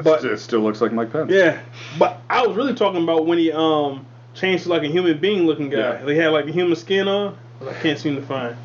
But 0.06 0.24
it 0.24 0.39
still 0.39 0.62
looks 0.62 0.80
like 0.82 0.94
Mike 0.94 1.12
Pence. 1.12 1.32
yeah, 1.32 1.60
but 2.00 2.22
I 2.30 2.46
was 2.48 2.56
really 2.56 2.76
talking 2.76 3.04
about 3.04 3.26
when 3.26 3.38
he 3.39 3.52
um 3.52 4.06
changed 4.36 4.63
to 4.63 4.70
like 4.70 4.84
a 4.84 4.88
human 4.88 5.18
being 5.20 5.46
looking 5.46 5.70
guy. 5.70 5.78
Yeah. 5.78 6.06
He 6.06 6.15
had 6.18 6.30
like 6.30 6.46
a 6.48 6.52
human 6.52 6.76
skin 6.76 7.08
on. 7.08 7.38
but 7.60 7.70
I 7.70 7.74
can't 7.82 7.98
seem 8.00 8.15
to 8.15 8.22
find. 8.22 8.56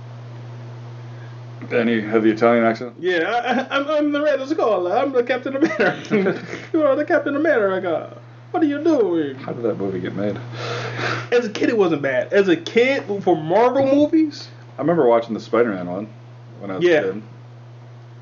And 1.70 1.88
he 1.88 2.00
had 2.00 2.22
the 2.22 2.30
Italian 2.30 2.64
accent. 2.64 2.94
Yeah, 2.98 3.18
I, 3.20 3.52
I, 3.76 3.78
I'm, 3.78 3.88
I'm 3.88 4.12
the 4.12 4.22
Red 4.22 4.46
Skull. 4.48 4.90
I'm 4.90 5.12
the 5.12 5.22
Captain 5.22 5.54
America. 5.56 6.42
you 6.72 6.84
are 6.86 6.96
the 6.96 7.04
Captain 7.04 7.36
America. 7.36 8.16
What 8.50 8.62
are 8.62 8.66
you 8.66 8.82
doing? 8.82 9.36
How 9.36 9.52
did 9.52 9.62
that 9.62 9.76
movie 9.76 10.00
get 10.00 10.14
made? 10.16 10.36
As 11.30 11.44
a 11.44 11.50
kid, 11.50 11.68
it 11.68 11.76
wasn't 11.78 12.02
bad. 12.02 12.32
As 12.32 12.48
a 12.48 12.56
kid, 12.56 13.04
for 13.22 13.36
Marvel 13.36 13.86
movies, 13.86 14.48
I 14.76 14.80
remember 14.80 15.06
watching 15.06 15.34
the 15.34 15.40
Spider-Man 15.40 15.86
one 15.86 16.08
when 16.58 16.70
I 16.72 16.76
was 16.76 16.84
Yeah. 16.84 16.98
a 17.00 17.12
kid. 17.12 17.22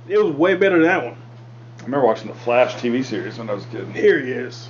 it 0.09 0.18
was 0.22 0.35
way 0.35 0.54
better 0.54 0.74
than 0.76 0.83
that 0.87 1.04
one. 1.04 1.16
I 1.88 1.90
remember 1.90 2.07
watching 2.07 2.29
the 2.29 2.35
Flash 2.35 2.74
TV 2.74 3.03
series 3.03 3.38
when 3.38 3.48
I 3.48 3.55
was 3.55 3.64
a 3.64 3.68
kid. 3.68 3.88
Here 3.92 4.20
he 4.20 4.31
is. 4.31 4.68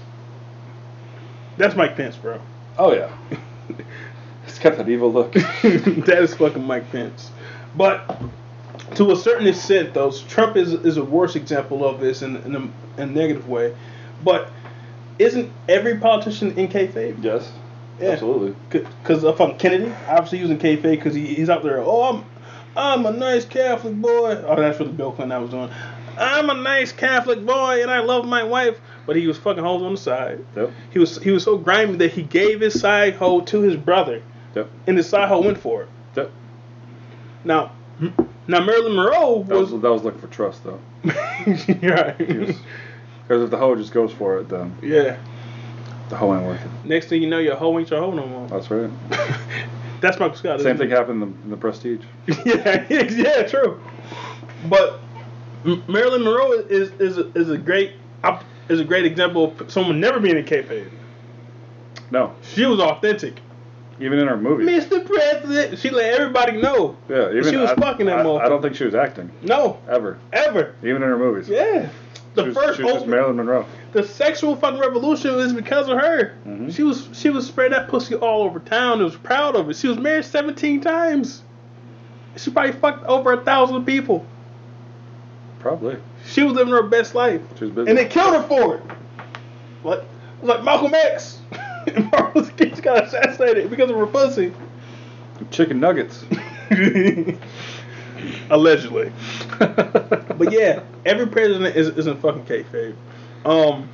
That's 1.56 1.74
Mike 1.74 1.96
Pence, 1.96 2.14
bro. 2.14 2.40
Oh 2.78 2.92
yeah. 2.92 3.12
It's 4.46 4.58
got 4.60 4.78
that 4.78 4.88
evil 4.88 5.12
look. 5.12 5.32
that 5.32 6.18
is 6.22 6.34
fucking 6.34 6.64
Mike 6.64 6.90
Pence. 6.90 7.30
But 7.76 8.18
to 8.94 9.10
a 9.10 9.16
certain 9.16 9.46
extent, 9.46 9.92
though, 9.92 10.10
Trump 10.10 10.56
is 10.56 10.72
is 10.72 10.96
a 10.96 11.04
worse 11.04 11.34
example 11.34 11.84
of 11.84 12.00
this 12.00 12.22
in, 12.22 12.36
in, 12.36 12.54
a, 12.54 12.60
in 12.60 12.72
a 12.96 13.06
negative 13.06 13.48
way. 13.48 13.76
But 14.24 14.50
isn't 15.18 15.52
every 15.68 15.98
politician 15.98 16.56
in 16.56 16.68
kayfabe? 16.68 17.22
yes. 17.22 17.52
Yeah. 18.00 18.10
Absolutely. 18.10 18.54
Because 18.70 19.24
if 19.24 19.40
I'm 19.40 19.58
Kennedy, 19.58 19.92
obviously 20.06 20.38
using 20.38 20.58
kayfabe 20.58 20.82
because 20.82 21.14
he, 21.14 21.26
he's 21.34 21.50
out 21.50 21.64
there. 21.64 21.80
Oh, 21.80 22.04
I'm 22.04 22.24
I'm 22.76 23.06
a 23.06 23.10
nice 23.10 23.44
Catholic 23.44 23.96
boy. 23.96 24.40
Oh, 24.46 24.54
that's 24.54 24.78
what 24.78 24.86
the 24.86 24.94
Bill 24.94 25.10
Clinton 25.10 25.32
I 25.32 25.38
was 25.40 25.50
doing. 25.50 25.68
I'm 26.18 26.50
a 26.50 26.54
nice 26.54 26.92
Catholic 26.92 27.44
boy 27.44 27.82
and 27.82 27.90
I 27.90 28.00
love 28.00 28.26
my 28.26 28.42
wife. 28.42 28.78
But 29.06 29.16
he 29.16 29.26
was 29.26 29.38
fucking 29.38 29.62
hoes 29.64 29.82
on 29.82 29.92
the 29.92 29.98
side. 30.00 30.44
Yep. 30.54 30.70
He 30.92 30.98
was 30.98 31.16
he 31.22 31.30
was 31.30 31.42
so 31.44 31.56
grimy 31.56 31.96
that 31.96 32.12
he 32.12 32.22
gave 32.22 32.60
his 32.60 32.78
side 32.78 33.14
hoe 33.14 33.40
to 33.42 33.60
his 33.60 33.74
brother, 33.76 34.22
Yep. 34.54 34.68
and 34.86 34.96
his 34.98 35.08
side 35.08 35.28
hoe 35.28 35.40
went 35.40 35.56
for 35.58 35.82
it. 35.84 35.88
Yep. 36.16 36.30
Now, 37.44 37.72
now 38.46 38.60
Marilyn 38.64 38.94
Monroe 38.96 39.44
That 39.48 39.54
was 39.54 39.72
was. 39.72 39.80
that 39.82 39.90
was 39.90 40.02
looking 40.04 40.20
for 40.20 40.26
trust 40.26 40.62
though. 40.64 40.80
right. 41.04 42.18
Because 42.18 43.42
if 43.42 43.50
the 43.50 43.56
hoe 43.56 43.76
just 43.76 43.92
goes 43.92 44.12
for 44.12 44.38
it, 44.38 44.48
then 44.50 44.76
Yeah. 44.82 45.16
the 46.10 46.16
hoe 46.16 46.34
ain't 46.34 46.44
worth 46.44 46.62
it. 46.62 46.70
Next 46.86 47.06
thing 47.08 47.22
you 47.22 47.30
know, 47.30 47.38
your 47.38 47.56
hoe 47.56 47.78
ain't 47.78 47.88
your 47.90 48.00
hoe 48.00 48.12
no 48.12 48.26
more. 48.26 48.46
That's 48.48 48.70
right. 48.70 48.90
That's 50.00 50.18
Michael 50.20 50.36
Scott. 50.36 50.60
Same 50.60 50.76
thing 50.78 50.90
it? 50.90 50.96
happened 50.96 51.22
in 51.22 51.30
the, 51.32 51.42
in 51.44 51.50
the 51.50 51.56
Prestige. 51.56 52.02
yeah, 52.44 52.86
yeah, 52.90 53.42
true. 53.44 53.80
But 54.68 55.00
Marilyn 55.64 56.22
Monroe 56.24 56.52
is 56.52 56.90
is 57.00 57.18
a, 57.18 57.30
is 57.38 57.50
a 57.50 57.58
great 57.58 57.92
is 58.68 58.80
a 58.80 58.84
great 58.84 59.04
example 59.06 59.54
of 59.60 59.70
someone 59.70 59.98
never 60.00 60.20
being 60.20 60.36
in 60.36 60.44
kayfabe. 60.44 60.90
No, 62.10 62.34
She 62.42 62.64
was 62.64 62.80
authentic. 62.80 63.40
even 64.00 64.18
in 64.18 64.28
her 64.28 64.36
movies. 64.36 64.66
Mr. 64.68 65.04
President, 65.04 65.78
she 65.78 65.90
let 65.90 66.14
everybody 66.14 66.52
know. 66.60 66.96
Yeah, 67.08 67.30
even 67.30 67.44
she 67.50 67.56
was 67.56 67.70
I, 67.70 67.74
fucking 67.74 68.06
that 68.06 68.20
I, 68.20 68.22
motherfucker. 68.24 68.40
I 68.42 68.48
don't 68.48 68.62
think 68.62 68.76
she 68.76 68.84
was 68.84 68.94
acting 68.94 69.30
No, 69.42 69.78
ever, 69.88 70.18
ever. 70.32 70.74
even 70.82 70.96
in 70.96 71.08
her 71.08 71.18
movies. 71.18 71.48
Yeah. 71.48 71.88
The 72.34 72.42
she 72.44 72.48
was, 72.48 72.56
first 72.56 72.76
she 72.76 72.82
was 72.84 72.92
just 72.92 72.96
open- 73.02 73.10
Marilyn 73.10 73.36
Monroe. 73.36 73.66
the 73.92 74.02
sexual 74.04 74.54
fucking 74.56 74.78
revolution 74.80 75.34
was 75.34 75.52
because 75.52 75.88
of 75.88 75.98
her. 75.98 76.34
Mhm. 76.46 76.72
She 76.74 76.82
was 76.82 77.08
she 77.12 77.30
was 77.30 77.46
spreading 77.46 77.72
that 77.72 77.88
pussy 77.88 78.14
all 78.14 78.42
over 78.42 78.60
town 78.60 78.94
and 78.94 79.04
was 79.04 79.16
proud 79.16 79.56
of 79.56 79.68
it. 79.68 79.76
She 79.76 79.88
was 79.88 79.98
married 79.98 80.24
17 80.24 80.80
times. 80.80 81.42
She 82.36 82.50
probably 82.50 82.72
fucked 82.72 83.04
over 83.06 83.32
a 83.32 83.42
thousand 83.44 83.84
people. 83.84 84.24
Probably. 85.60 85.96
She 86.26 86.42
was 86.42 86.54
living 86.54 86.72
her 86.72 86.82
best 86.82 87.14
life. 87.14 87.40
She 87.58 87.64
was 87.64 87.74
busy. 87.74 87.90
And 87.90 87.98
they 87.98 88.06
killed 88.06 88.34
her 88.34 88.42
for 88.42 88.76
it. 88.76 88.82
What? 89.82 90.06
Like 90.42 90.62
Malcolm 90.64 90.94
X. 90.94 91.40
and 91.86 92.10
Martin 92.10 92.42
Luther 92.42 92.52
King 92.52 92.74
got 92.80 93.04
assassinated 93.04 93.70
because 93.70 93.90
of 93.90 93.96
her 93.96 94.06
pussy. 94.06 94.52
Chicken 95.50 95.80
nuggets. 95.80 96.24
Allegedly. 98.50 99.12
But 100.38 100.52
yeah, 100.52 100.84
every 101.04 101.26
president 101.26 101.74
is, 101.74 101.88
is 101.88 102.06
in 102.06 102.16
fucking 102.18 102.44
kayfabe. 102.44 102.94
Um, 103.44 103.88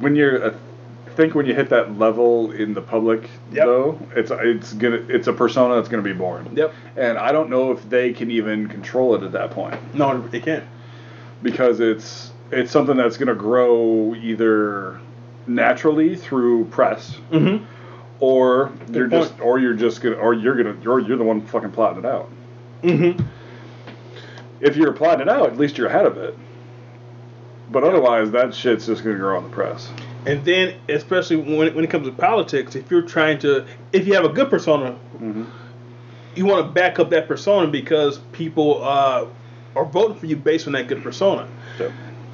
when 0.00 0.16
you're, 0.16 0.50
I 0.50 0.54
think 1.18 1.34
when 1.34 1.44
you 1.46 1.54
hit 1.54 1.68
that 1.70 1.98
level 1.98 2.52
in 2.52 2.72
the 2.74 2.80
public, 2.80 3.28
Yep. 3.52 3.66
though, 3.66 3.98
it's 4.14 4.30
it's 4.32 4.72
gonna 4.72 5.04
it's 5.08 5.26
a 5.26 5.32
persona 5.32 5.74
that's 5.74 5.88
gonna 5.88 6.02
be 6.02 6.12
born. 6.12 6.48
Yep. 6.54 6.72
And 6.96 7.18
I 7.18 7.32
don't 7.32 7.50
know 7.50 7.72
if 7.72 7.90
they 7.90 8.12
can 8.12 8.30
even 8.30 8.68
control 8.68 9.14
it 9.16 9.22
at 9.24 9.32
that 9.32 9.50
point 9.50 9.76
no, 9.94 10.24
it 10.32 10.42
can't. 10.44 10.64
because 11.42 11.80
it's 11.80 12.30
it's 12.52 12.70
something 12.70 12.96
that's 12.96 13.16
gonna 13.16 13.34
grow 13.34 14.14
either 14.14 15.00
naturally 15.48 16.14
through 16.16 16.66
press 16.66 17.16
Mm-hmm. 17.32 17.64
or 18.20 18.70
you're 18.92 19.08
point. 19.08 19.22
just 19.28 19.40
or 19.40 19.58
you're 19.58 19.74
just 19.74 20.00
gonna 20.00 20.16
or 20.16 20.34
you're 20.34 20.54
gonna 20.56 20.76
you're 20.82 21.00
you're 21.00 21.16
the 21.18 21.24
one 21.24 21.40
fucking 21.42 21.72
plotting 21.72 22.04
it 22.04 22.06
out. 22.06 22.30
Mm-hmm. 22.84 23.20
If 24.60 24.76
you're 24.76 24.92
plotting 24.92 25.22
it 25.22 25.28
out, 25.28 25.46
at 25.50 25.56
least 25.56 25.76
you're 25.78 25.88
ahead 25.88 26.06
of 26.06 26.16
it. 26.16 26.36
But 27.70 27.82
otherwise, 27.84 28.30
that 28.30 28.54
shit's 28.54 28.86
just 28.86 29.02
gonna 29.04 29.18
grow 29.18 29.36
on 29.36 29.42
the 29.44 29.50
press. 29.50 29.90
And 30.26 30.44
then, 30.44 30.74
especially 30.88 31.36
when, 31.36 31.74
when 31.74 31.84
it 31.84 31.90
comes 31.90 32.06
to 32.06 32.12
politics, 32.12 32.74
if 32.76 32.90
you're 32.90 33.02
trying 33.02 33.38
to, 33.40 33.66
if 33.92 34.06
you 34.06 34.14
have 34.14 34.24
a 34.24 34.28
good 34.30 34.50
persona, 34.50 34.96
Mm-hmm. 35.18 35.44
you 36.36 36.44
want 36.46 36.64
to 36.64 36.72
back 36.72 37.00
up 37.00 37.10
that 37.10 37.26
persona 37.26 37.66
because 37.66 38.18
people 38.30 38.84
uh, 38.84 39.26
are 39.74 39.84
voting 39.84 40.16
for 40.16 40.26
you 40.26 40.36
based 40.36 40.66
on 40.68 40.74
that 40.74 40.86
good 40.86 41.02
persona. 41.02 41.48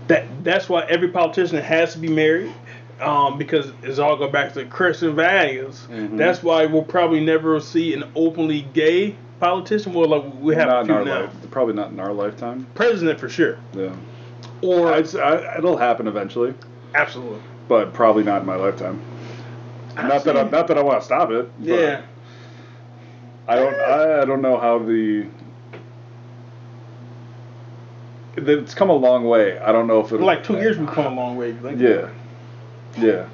That 0.09 0.27
that's 0.45 0.69
why 0.69 0.85
every 0.85 1.09
politician 1.09 1.57
has 1.63 1.95
to 1.95 1.99
be 1.99 2.09
married, 2.09 2.53
um, 3.01 3.39
because 3.39 3.73
it's 3.83 3.99
all 3.99 4.17
go 4.17 4.29
back 4.29 4.53
to 4.53 4.67
Christian 4.67 5.17
values. 5.17 5.87
Mhm. 5.91 6.19
That's 6.19 6.43
why 6.43 6.67
we'll 6.67 6.83
probably 6.83 7.25
never 7.25 7.59
see 7.59 7.95
an 7.95 8.05
openly 8.15 8.67
gay 8.75 9.15
politician. 9.41 9.95
Well, 9.95 10.09
like 10.11 10.25
we 10.41 10.55
have 10.57 10.69
not 10.69 10.77
a 10.77 10.81
in 10.81 10.87
few 10.87 10.95
our 10.97 11.05
now. 11.07 11.21
life, 11.23 11.31
probably 11.51 11.73
not 11.75 11.91
in 11.91 12.01
our 12.01 12.13
lifetime. 12.13 12.67
President 12.75 13.19
for 13.19 13.31
sure, 13.31 13.57
Yeah. 13.75 13.95
or 14.61 14.93
I, 14.93 14.99
it'll 15.57 15.79
happen 15.79 16.07
eventually, 16.07 16.53
absolutely. 16.95 17.41
But 17.69 17.93
probably 17.93 18.23
not 18.25 18.41
in 18.43 18.47
my 18.47 18.57
lifetime. 18.57 19.01
Not 19.97 20.25
that 20.25 20.37
I, 20.37 20.43
not 20.49 20.67
that 20.69 20.79
I 20.79 20.83
want 20.83 21.01
to 21.01 21.05
stop 21.05 21.31
it. 21.31 21.51
but 21.59 21.67
Yeah. 21.67 22.03
I 23.47 23.57
don't. 23.57 23.75
I, 23.75 24.23
I 24.23 24.25
don't 24.25 24.43
know 24.43 24.59
how 24.59 24.79
the. 24.79 25.27
It's 28.37 28.75
come 28.75 28.91
a 28.91 28.95
long 28.95 29.25
way. 29.27 29.59
I 29.59 29.71
don't 29.71 29.87
know 29.87 30.01
if 30.01 30.13
it'll. 30.13 30.27
like 30.27 30.43
two 30.43 30.55
years 30.55 30.77
we've 30.77 30.89
come 30.89 31.07
a 31.07 31.15
long 31.15 31.37
way. 31.37 31.53
think? 31.53 31.81
Yeah. 31.81 32.09
Yeah. 32.99 33.29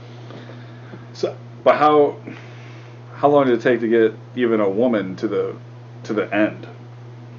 So 1.14 1.36
But 1.64 1.76
how 1.76 2.16
how 3.14 3.28
long 3.28 3.46
did 3.46 3.58
it 3.58 3.62
take 3.62 3.80
to 3.80 3.88
get 3.88 4.14
even 4.36 4.60
a 4.60 4.68
woman 4.68 5.16
to 5.16 5.28
the 5.28 5.56
to 6.04 6.12
the 6.12 6.32
end? 6.34 6.66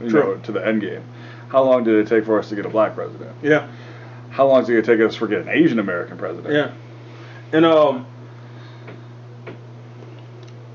You 0.01 0.09
True. 0.09 0.21
know, 0.21 0.35
to 0.37 0.51
the 0.51 0.65
end 0.65 0.81
game. 0.81 1.03
How 1.49 1.63
long 1.63 1.83
did 1.83 1.95
it 1.95 2.07
take 2.07 2.25
for 2.25 2.39
us 2.39 2.49
to 2.49 2.55
get 2.55 2.65
a 2.65 2.69
black 2.69 2.95
president? 2.95 3.35
yeah. 3.43 3.67
How 4.31 4.47
long 4.47 4.61
is 4.63 4.69
it 4.69 4.73
going 4.73 4.83
to 4.83 4.97
take 4.97 5.05
us 5.07 5.17
to 5.17 5.27
get 5.27 5.41
an 5.41 5.49
Asian 5.49 5.77
American 5.79 6.17
president? 6.17 6.53
Yeah. 6.53 6.71
And 7.53 7.65
um, 7.65 8.05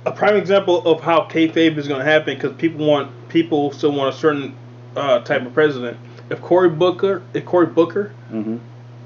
a 0.04 0.12
prime 0.12 0.36
example 0.36 0.86
of 0.86 1.00
how 1.00 1.22
kayfabe 1.22 1.76
is 1.76 1.88
going 1.88 2.00
to 2.04 2.04
happen 2.10 2.34
because 2.36 2.56
people 2.56 2.86
want 2.86 3.10
people 3.28 3.72
still 3.72 3.92
want 3.92 4.14
a 4.14 4.18
certain 4.18 4.54
uh, 4.94 5.20
type 5.20 5.42
of 5.44 5.52
president. 5.54 5.96
If 6.30 6.40
Cory 6.42 6.68
Booker, 6.68 7.22
if 7.34 7.44
Cory 7.44 7.66
Booker, 7.66 8.12
Mm-hmm. 8.30 8.56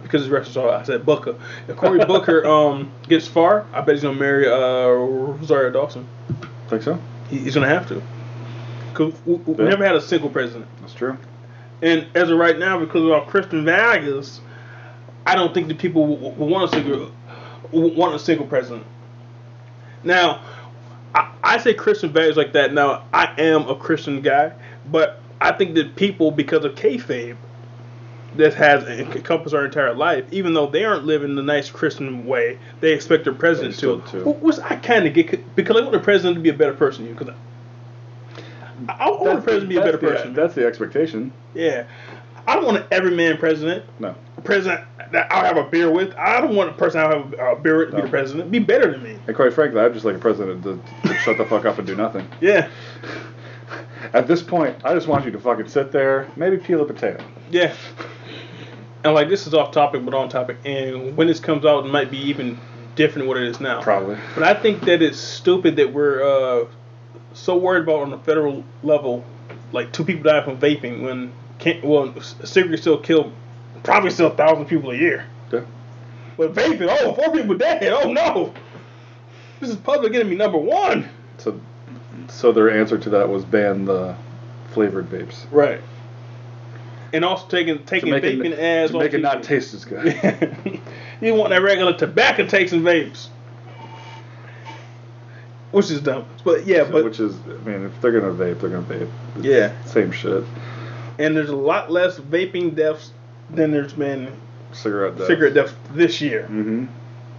because 0.02 0.28
Russian, 0.30 0.52
so 0.52 0.70
I 0.70 0.82
said 0.82 1.04
Booker. 1.04 1.36
If 1.68 1.76
Cory 1.76 1.98
Booker 2.06 2.46
um 2.46 2.90
gets 3.08 3.26
far, 3.28 3.66
I 3.72 3.82
bet 3.82 3.94
he's 3.96 4.02
gonna 4.02 4.18
marry 4.18 4.48
uh 4.48 4.88
Rosario 4.88 5.70
Dawson. 5.70 6.06
Think 6.68 6.82
so? 6.82 6.98
He, 7.28 7.38
he's 7.38 7.54
gonna 7.54 7.68
have 7.68 7.86
to. 7.88 8.02
Cause 8.94 9.12
we, 9.26 9.34
we 9.34 9.62
Yeah. 9.62 9.70
never 9.70 9.84
had 9.84 9.94
a 9.94 10.00
single 10.00 10.30
president. 10.30 10.66
That's 10.80 10.94
true. 10.94 11.16
And 11.82 12.06
as 12.14 12.30
of 12.30 12.38
right 12.38 12.58
now, 12.58 12.78
because 12.78 13.02
of 13.02 13.10
our 13.10 13.24
Christian 13.26 13.64
values, 13.64 14.40
I 15.26 15.34
don't 15.34 15.54
think 15.54 15.68
the 15.68 15.74
people 15.74 16.02
w- 16.02 16.30
w- 16.32 16.52
want 16.52 16.64
a 16.64 16.76
single 16.76 17.12
w- 17.72 17.94
want 17.96 18.14
a 18.14 18.18
single 18.18 18.46
president. 18.46 18.86
Now, 20.02 20.42
I, 21.14 21.32
I 21.42 21.58
say 21.58 21.74
Christian 21.74 22.12
values 22.12 22.36
like 22.36 22.52
that. 22.52 22.72
Now, 22.72 23.04
I 23.12 23.34
am 23.38 23.68
a 23.68 23.74
Christian 23.74 24.20
guy, 24.20 24.52
but 24.90 25.20
I 25.40 25.52
think 25.52 25.74
that 25.74 25.96
people, 25.96 26.30
because 26.30 26.64
of 26.64 26.74
kayfabe, 26.74 27.36
that 28.36 28.54
has 28.54 28.84
encompassed 28.84 29.54
our 29.54 29.64
entire 29.64 29.94
life, 29.94 30.24
even 30.30 30.54
though 30.54 30.66
they 30.66 30.84
aren't 30.84 31.04
living 31.04 31.34
the 31.34 31.42
nice 31.42 31.68
Christian 31.68 32.26
way, 32.26 32.58
they 32.80 32.92
expect 32.92 33.24
their 33.24 33.32
president 33.32 33.74
still 33.74 34.00
to. 34.02 34.30
Which 34.30 34.58
I 34.58 34.76
kind 34.76 35.06
of 35.06 35.14
get 35.14 35.56
because 35.56 35.76
I 35.76 35.80
want 35.80 35.92
the 35.92 35.98
president 35.98 36.36
to 36.36 36.40
be 36.40 36.50
a 36.50 36.54
better 36.54 36.74
person 36.74 37.04
than 37.04 37.14
you. 37.14 37.18
Because 37.18 37.34
I, 38.88 38.92
I 38.92 39.10
want 39.10 39.36
the 39.36 39.42
president 39.42 39.62
to 39.62 39.68
be 39.68 39.76
a 39.76 39.80
better 39.80 39.96
the- 39.98 40.06
person. 40.06 40.32
That's 40.34 40.54
the 40.54 40.66
expectation. 40.66 41.32
Yeah. 41.54 41.86
I 42.46 42.56
don't 42.56 42.64
want 42.64 42.78
an 42.78 42.86
everyman 42.90 43.36
president. 43.36 43.84
No. 43.98 44.14
A 44.36 44.40
president 44.40 44.84
that 45.12 45.30
I'll 45.30 45.44
have 45.44 45.56
a 45.56 45.68
beer 45.68 45.90
with. 45.90 46.14
I 46.14 46.40
don't 46.40 46.56
want 46.56 46.70
a 46.70 46.72
person 46.72 47.00
I'll 47.00 47.22
have 47.22 47.32
a 47.34 47.56
beer 47.60 47.78
with 47.78 47.90
to 47.90 47.96
be 47.96 48.02
the 48.02 48.08
president. 48.08 48.50
Be 48.50 48.58
better 48.58 48.90
than 48.90 49.02
me. 49.02 49.18
And 49.26 49.36
quite 49.36 49.52
frankly, 49.52 49.80
I'd 49.80 49.92
just 49.92 50.04
like 50.04 50.16
a 50.16 50.20
president 50.20 50.62
to, 50.64 50.80
to 51.08 51.14
shut 51.18 51.36
the 51.38 51.44
fuck 51.44 51.64
up 51.64 51.78
and 51.78 51.86
do 51.86 51.94
nothing. 51.94 52.26
Yeah. 52.40 52.68
At 54.12 54.26
this 54.26 54.42
point, 54.42 54.76
I 54.84 54.94
just 54.94 55.06
want 55.06 55.24
you 55.24 55.30
to 55.30 55.38
fucking 55.38 55.68
sit 55.68 55.92
there, 55.92 56.28
maybe 56.34 56.56
peel 56.56 56.80
a 56.80 56.84
potato. 56.84 57.22
Yeah. 57.50 57.74
And 59.04 59.14
like 59.14 59.28
this 59.28 59.46
is 59.46 59.54
off 59.54 59.72
topic 59.72 60.04
but 60.04 60.14
on 60.14 60.28
topic. 60.28 60.56
And 60.64 61.16
when 61.16 61.26
this 61.26 61.38
comes 61.38 61.64
out, 61.64 61.84
it 61.86 61.88
might 61.88 62.10
be 62.10 62.18
even 62.18 62.58
different 62.96 63.20
than 63.20 63.28
what 63.28 63.36
it 63.36 63.44
is 63.44 63.60
now. 63.60 63.82
Probably. 63.82 64.16
But 64.34 64.42
I 64.42 64.54
think 64.54 64.82
that 64.82 65.02
it's 65.02 65.18
stupid 65.18 65.76
that 65.76 65.92
we're 65.92 66.22
uh, 66.22 66.66
so 67.32 67.56
worried 67.56 67.84
about 67.84 68.00
on 68.00 68.10
the 68.10 68.18
federal 68.18 68.64
level, 68.82 69.24
like 69.72 69.92
two 69.92 70.04
people 70.04 70.24
die 70.24 70.44
from 70.44 70.58
vaping 70.58 71.02
when 71.02 71.32
can't 71.58 71.84
well 71.84 72.14
cigarettes 72.20 72.82
still 72.82 72.98
kill 72.98 73.32
probably 73.82 74.10
still 74.10 74.28
a 74.28 74.36
thousand 74.36 74.66
people 74.66 74.90
a 74.90 74.96
year. 74.96 75.26
Yeah. 75.52 75.64
But 76.36 76.54
vaping, 76.54 76.88
oh, 76.90 77.14
four 77.14 77.32
people 77.32 77.56
dead. 77.56 77.82
Oh 77.92 78.12
no. 78.12 78.54
This 79.60 79.70
is 79.70 79.76
public 79.76 80.14
enemy 80.14 80.36
number 80.36 80.58
one. 80.58 81.08
So, 81.38 81.60
so 82.28 82.52
their 82.52 82.70
answer 82.70 82.98
to 82.98 83.10
that 83.10 83.28
was 83.28 83.44
ban 83.44 83.84
the 83.84 84.16
flavored 84.72 85.10
vapes. 85.10 85.46
Right. 85.50 85.80
And 87.12 87.24
also 87.24 87.46
taking 87.48 87.84
taking 87.84 88.10
make 88.10 88.24
it, 88.24 88.38
vaping 88.38 88.56
ads 88.56 88.92
to 88.92 88.98
make 88.98 89.12
it 89.12 89.20
not 89.20 89.42
taste 89.42 89.74
as 89.74 89.84
good. 89.84 90.06
you 91.20 91.34
want 91.34 91.50
that 91.50 91.62
regular 91.62 91.92
tobacco 91.92 92.46
tasting 92.46 92.82
vapes. 92.82 93.28
Which 95.72 95.90
is 95.90 96.00
dumb. 96.00 96.24
But 96.44 96.66
yeah, 96.66 96.84
but 96.84 97.04
Which 97.04 97.20
is, 97.20 97.34
I 97.46 97.68
mean, 97.68 97.84
if 97.86 98.00
they're 98.00 98.12
gonna 98.12 98.32
vape, 98.32 98.60
they're 98.60 98.70
gonna 98.70 98.82
vape. 98.82 99.08
It's 99.36 99.44
Yeah. 99.44 99.72
Same 99.84 100.10
shit. 100.12 100.44
and 101.18 101.36
there's 101.36 101.50
a 101.50 101.56
lot 101.56 101.90
less 101.90 102.18
vaping 102.18 102.74
deaths 102.74 103.12
than 103.50 103.70
there's 103.70 103.92
been 103.92 104.32
Cigarette 104.72 105.16
death. 105.18 105.26
cigarette 105.26 105.54
deaths 105.54 105.74
this 105.92 106.20
year. 106.20 106.42
Mm-hmm. 106.42 106.86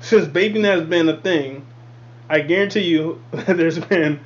Since 0.02 0.28
vaping 0.28 0.64
has 0.66 0.82
been 0.84 1.10
a 1.10 1.18
thing, 1.18 1.66
I 2.30 2.40
guarantee 2.42 2.82
you 2.82 3.22
that 3.32 3.58
there's 3.58 3.80
been 3.80 4.20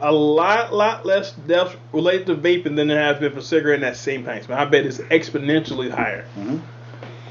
a 0.00 0.12
lot, 0.12 0.74
lot 0.74 1.06
less 1.06 1.32
deaths 1.32 1.74
related 1.92 2.26
to 2.26 2.34
vaping 2.34 2.76
than 2.76 2.88
there 2.88 3.00
has 3.00 3.18
been 3.18 3.32
for 3.32 3.40
cigarette 3.40 3.76
in 3.76 3.80
that 3.82 3.96
same 3.96 4.24
time. 4.24 4.42
span. 4.42 4.58
I 4.58 4.64
bet 4.64 4.84
it's 4.86 4.98
exponentially 4.98 5.90
higher. 5.90 6.24
Mhm. 6.38 6.60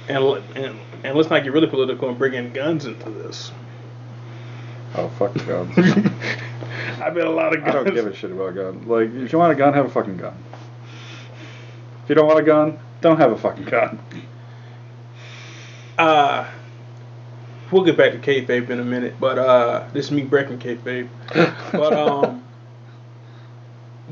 And, 0.07 0.23
and 0.57 0.79
and 1.03 1.15
let's 1.15 1.29
not 1.29 1.43
get 1.43 1.51
really 1.53 1.67
political 1.67 2.09
and 2.09 2.17
bring 2.17 2.33
in 2.35 2.51
guns 2.53 2.85
into 2.85 3.09
this. 3.09 3.51
Oh 4.97 5.09
fuck 5.19 5.33
guns. 5.45 5.77
I 5.77 7.09
bet 7.09 7.25
a 7.25 7.29
lot 7.29 7.53
of 7.55 7.63
guns. 7.63 7.75
I 7.75 7.83
don't 7.83 7.93
give 7.93 8.07
a 8.07 8.15
shit 8.15 8.31
about 8.31 8.55
guns. 8.55 8.85
Like, 8.87 9.09
if 9.13 9.31
you 9.31 9.37
want 9.39 9.51
a 9.51 9.55
gun, 9.55 9.73
have 9.73 9.85
a 9.85 9.89
fucking 9.89 10.17
gun. 10.17 10.35
If 12.03 12.09
you 12.09 12.15
don't 12.15 12.27
want 12.27 12.39
a 12.39 12.43
gun, 12.43 12.79
don't 13.01 13.17
have 13.17 13.31
a 13.31 13.37
fucking 13.37 13.65
gun. 13.65 13.99
Uh, 15.97 16.47
we'll 17.71 17.83
get 17.83 17.97
back 17.97 18.11
to 18.11 18.19
kayfabe 18.19 18.69
in 18.69 18.79
a 18.79 18.83
minute, 18.83 19.15
but 19.19 19.37
uh, 19.37 19.87
this 19.93 20.05
is 20.05 20.11
me 20.11 20.23
breaking 20.23 20.59
kayfabe. 20.59 21.09
But 21.71 21.93
um, 21.97 22.43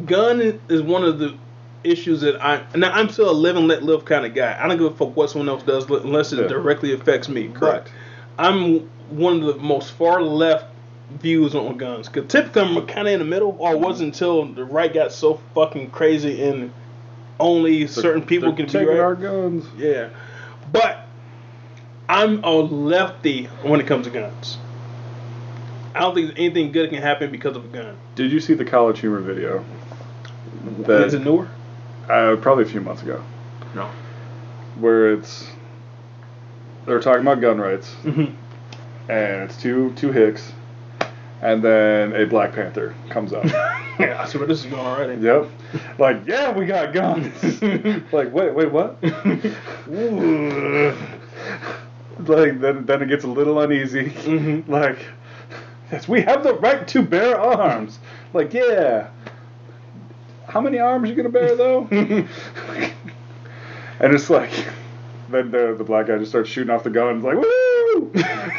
gun 0.06 0.60
is 0.70 0.82
one 0.82 1.04
of 1.04 1.20
the 1.20 1.38
issues 1.84 2.22
that 2.22 2.42
I 2.44 2.66
now 2.76 2.92
I'm 2.94 3.10
still 3.10 3.30
a 3.30 3.34
live 3.34 3.58
and 3.58 3.68
let 3.68 3.84
live 3.84 4.06
kind 4.06 4.26
of 4.26 4.34
guy. 4.34 4.58
I 4.60 4.68
don't 4.68 4.78
give 4.78 4.88
a 4.88 4.96
fuck 4.96 5.16
what 5.16 5.30
someone 5.30 5.50
else 5.50 5.64
does 5.64 5.90
unless 5.90 6.32
it 6.34 6.40
Yeah. 6.40 6.48
directly 6.48 6.94
affects 6.94 7.28
me. 7.30 7.50
Correct. 7.50 7.92
But 8.38 8.46
I'm 8.46 8.90
one 9.10 9.42
of 9.42 9.46
the 9.48 9.56
most 9.62 9.92
far 9.92 10.22
left 10.22 10.73
views 11.10 11.56
on 11.56 11.78
guns. 11.78 12.10
Cause 12.10 12.26
typically 12.28 12.62
I'm 12.62 12.88
kind 12.88 13.08
of 13.08 13.14
in 13.14 13.20
the 13.20 13.26
middle, 13.26 13.56
or 13.60 13.78
wasn't 13.78 14.14
until 14.14 14.46
the 14.46 14.64
right 14.64 14.94
got 14.94 15.12
so 15.12 15.40
fucking 15.54 15.92
crazy 15.92 16.44
and 16.44 16.72
only 17.40 17.88
certain 17.88 18.26
people 18.26 18.54
can 18.54 18.66
be 18.66 18.72
taking 18.72 18.88
right. 18.90 19.00
our 19.00 19.16
guns. 19.16 19.66
Yeah. 19.78 20.10
But 20.72 21.06
I'm 22.08 22.44
a 22.44 22.52
lefty 22.52 23.46
when 23.64 23.80
it 23.80 23.88
comes 23.88 24.06
to 24.08 24.12
guns. 24.12 24.58
I 25.96 26.00
don't 26.00 26.16
think 26.16 26.34
anything 26.38 26.72
good 26.72 26.90
can 26.90 27.02
happen 27.02 27.32
because 27.32 27.56
of 27.56 27.66
a 27.66 27.68
gun. 27.68 27.96
Did 28.16 28.32
you 28.32 28.40
see 28.40 28.56
the 28.56 28.66
College 28.66 29.00
Humor 29.00 29.20
video? 29.22 29.64
That, 30.80 31.02
Is 31.08 31.14
it 31.14 31.24
newer? 31.24 31.48
uh, 32.10 32.36
probably 32.38 32.64
a 32.64 32.68
few 32.68 32.82
months 32.82 33.04
ago, 33.04 33.24
No. 33.76 33.90
where 34.80 35.14
it's 35.14 35.48
they're 36.86 37.00
talking 37.00 37.22
about 37.22 37.42
gun 37.42 37.60
rights, 37.60 37.94
hmm 37.94 38.26
and 39.10 39.44
it's 39.50 39.62
two 39.62 39.94
two 39.96 40.12
hicks, 40.12 40.52
and 41.44 41.62
then 41.62 42.16
a 42.16 42.26
Black 42.26 42.54
Panther 42.54 42.96
comes 43.10 43.34
up. 43.34 43.44
yeah, 44.00 44.18
I 44.18 44.26
see 44.26 44.38
where 44.38 44.48
this 44.48 44.60
is 44.64 44.66
going 44.72 44.82
already. 44.82 45.22
yep, 45.22 45.50
like 46.00 46.26
yeah, 46.26 46.58
we 46.58 46.66
got 46.66 46.94
guns. 46.94 47.62
like 48.14 48.32
wait, 48.34 48.54
wait, 48.56 48.72
what? 48.72 49.04
like 52.24 52.62
then 52.62 52.86
then 52.86 53.02
it 53.02 53.10
gets 53.10 53.26
a 53.26 53.28
little 53.28 53.60
uneasy. 53.60 54.06
Mhm. 54.06 54.70
Like 54.70 55.00
yes, 55.92 56.08
we 56.08 56.22
have 56.22 56.44
the 56.44 56.54
right 56.56 56.88
to 56.88 57.02
bear 57.02 57.38
arms. 57.38 58.00
Like 58.34 58.54
yeah. 58.54 59.10
How 60.48 60.62
many 60.62 60.80
arms 60.80 61.10
are 61.10 61.12
you 61.12 61.16
gonna 61.18 61.28
bear 61.28 61.58
though? 61.58 61.88
and 61.92 62.30
it's 64.00 64.30
like 64.30 64.52
then 65.30 65.52
the 65.52 65.76
the 65.78 65.84
black 65.84 66.08
guy 66.08 66.18
just 66.20 66.32
starts 66.32 66.50
shooting 66.50 66.74
off 66.74 66.84
the 66.86 66.90
guns 66.90 67.26
like 67.26 67.36
woo. 67.36 68.12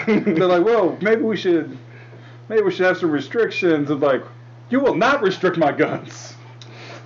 They're 0.07 0.47
like 0.47 0.67
whoa 0.67 0.99
maybe 1.01 1.23
we 1.23 1.39
should 1.39 1.79
maybe 2.49 2.63
we 2.63 2.71
should 2.71 2.87
have 2.87 2.99
some 2.99 3.11
restrictions 3.11 3.91
and 3.91 4.01
like 4.01 4.23
you 4.71 4.81
will 4.81 4.95
not 4.95 5.23
restrict 5.23 5.57
my 5.59 5.73
guns. 5.73 6.35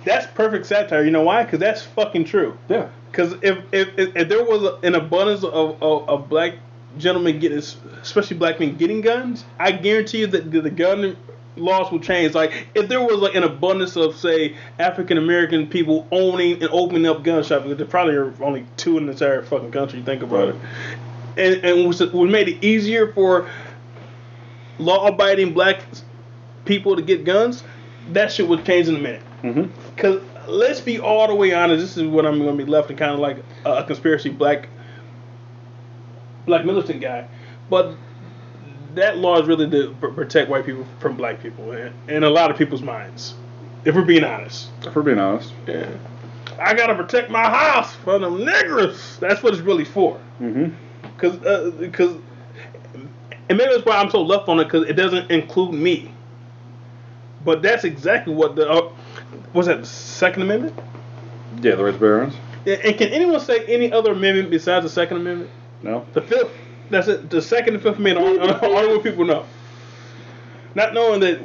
That's 0.05 0.25
perfect 0.27 0.65
satire. 0.65 1.03
You 1.03 1.11
know 1.11 1.23
why? 1.23 1.43
Because 1.43 1.59
that's 1.59 1.83
fucking 1.83 2.25
true. 2.25 2.57
Yeah. 2.69 2.89
Because 3.11 3.33
if, 3.41 3.57
if, 3.71 3.89
if 3.97 4.15
if 4.15 4.29
there 4.29 4.43
was 4.43 4.79
an 4.83 4.95
abundance 4.95 5.43
of, 5.43 5.81
of, 5.83 6.07
of 6.09 6.29
black 6.29 6.53
gentlemen 6.97 7.39
getting, 7.39 7.57
especially 7.57 8.37
black 8.37 8.59
men 8.59 8.77
getting 8.77 9.01
guns, 9.01 9.43
I 9.59 9.71
guarantee 9.73 10.19
you 10.19 10.27
that 10.27 10.51
the, 10.51 10.61
the 10.61 10.69
gun 10.69 11.17
laws 11.57 11.91
will 11.91 11.99
change. 11.99 12.33
Like 12.33 12.67
if 12.75 12.87
there 12.87 13.01
was 13.01 13.17
like 13.19 13.35
an 13.35 13.43
abundance 13.43 13.97
of 13.97 14.15
say 14.15 14.55
African 14.79 15.17
American 15.17 15.67
people 15.67 16.07
owning 16.11 16.53
and 16.61 16.69
opening 16.71 17.05
up 17.05 17.23
gun 17.23 17.43
shops, 17.43 17.63
because 17.63 17.77
there 17.77 17.87
probably 17.87 18.15
are 18.15 18.33
only 18.41 18.65
two 18.77 18.97
in 18.97 19.05
the 19.05 19.11
entire 19.11 19.43
fucking 19.43 19.71
country. 19.71 20.01
Think 20.01 20.23
about 20.23 20.53
Right. 20.53 20.55
it, 21.35 21.55
and 21.55 21.65
and 21.65 21.87
was 21.87 22.01
made 22.13 22.47
it 22.47 22.63
easier 22.63 23.11
for 23.11 23.49
law-abiding 24.79 25.53
black 25.53 25.81
people 26.65 26.95
to 26.95 27.01
get 27.01 27.23
guns. 27.23 27.63
That 28.13 28.31
shit 28.31 28.47
would 28.47 28.65
change 28.65 28.87
in 28.87 28.95
a 28.95 28.99
minute. 28.99 29.21
Mm-hmm. 29.43 29.71
Because 29.95 30.21
let's 30.47 30.81
be 30.81 30.99
all 30.99 31.27
the 31.27 31.35
way 31.35 31.53
honest. 31.53 31.81
This 31.81 31.97
is 31.97 32.03
what 32.03 32.25
I'm 32.25 32.39
going 32.39 32.57
to 32.57 32.63
be 32.63 32.69
left 32.69 32.89
in 32.89 32.97
kind 32.97 33.11
of 33.11 33.19
like 33.19 33.37
a, 33.65 33.83
conspiracy 33.83 34.29
black 34.29 34.67
black 36.45 36.65
militant 36.65 36.99
guy, 37.01 37.27
but 37.69 37.95
that 38.95 39.17
law 39.17 39.39
is 39.39 39.47
really 39.47 39.69
to 39.69 39.93
protect 39.99 40.49
white 40.49 40.65
people 40.65 40.85
from 40.99 41.15
black 41.15 41.39
people 41.43 41.71
in, 41.73 41.93
in 42.07 42.23
a 42.23 42.29
lot 42.29 42.49
of 42.49 42.57
people's 42.57 42.81
minds. 42.81 43.35
If 43.85 43.93
we're 43.93 44.01
being 44.03 44.23
honest, 44.23 44.69
If 44.81 44.95
we're 44.95 45.03
being 45.03 45.19
honest. 45.19 45.53
yeah. 45.67 45.89
I 46.59 46.73
gotta 46.73 46.95
protect 46.95 47.29
my 47.29 47.43
house 47.43 47.95
from 47.97 48.23
them 48.23 48.39
niggers. 48.39 49.19
That's 49.19 49.43
what 49.43 49.53
it's 49.53 49.61
really 49.61 49.85
for. 49.85 50.19
Mm-hmm. 50.41 50.73
Cause, 51.17 51.37
uh, 51.45 51.89
cause, 51.93 52.17
and 53.49 53.57
maybe 53.57 53.73
that's 53.73 53.85
why 53.85 53.97
I'm 53.97 54.09
so 54.09 54.21
left 54.21 54.47
on 54.47 54.59
it 54.59 54.65
because 54.65 54.87
it 54.87 54.93
doesn't 54.93 55.31
include 55.31 55.73
me. 55.73 56.11
But 57.43 57.61
that's 57.61 57.83
exactly 57.83 58.33
what 58.33 58.55
the 58.55 58.69
uh, 58.69 58.91
was 59.53 59.65
that 59.65 59.79
the 59.79 59.85
Second 59.85 60.43
Amendment. 60.43 60.77
Yeah, 61.61 61.75
the 61.75 61.83
rights 61.83 61.97
bear 61.97 62.21
arms. 62.21 62.35
And 62.65 62.97
can 62.97 63.09
anyone 63.09 63.39
say 63.39 63.65
any 63.65 63.91
other 63.91 64.11
amendment 64.11 64.51
besides 64.51 64.83
the 64.83 64.89
Second 64.89 65.17
Amendment? 65.17 65.49
No. 65.81 66.05
The 66.13 66.21
fifth. 66.21 66.51
That's 66.89 67.07
it. 67.07 67.29
The 67.29 67.41
Second 67.41 67.75
and 67.75 67.83
Fifth 67.83 67.97
Amendment. 67.97 68.63
All, 68.63 68.75
all, 68.75 68.99
people 68.99 69.25
know. 69.25 69.45
Not 70.75 70.93
knowing 70.93 71.19
that 71.21 71.41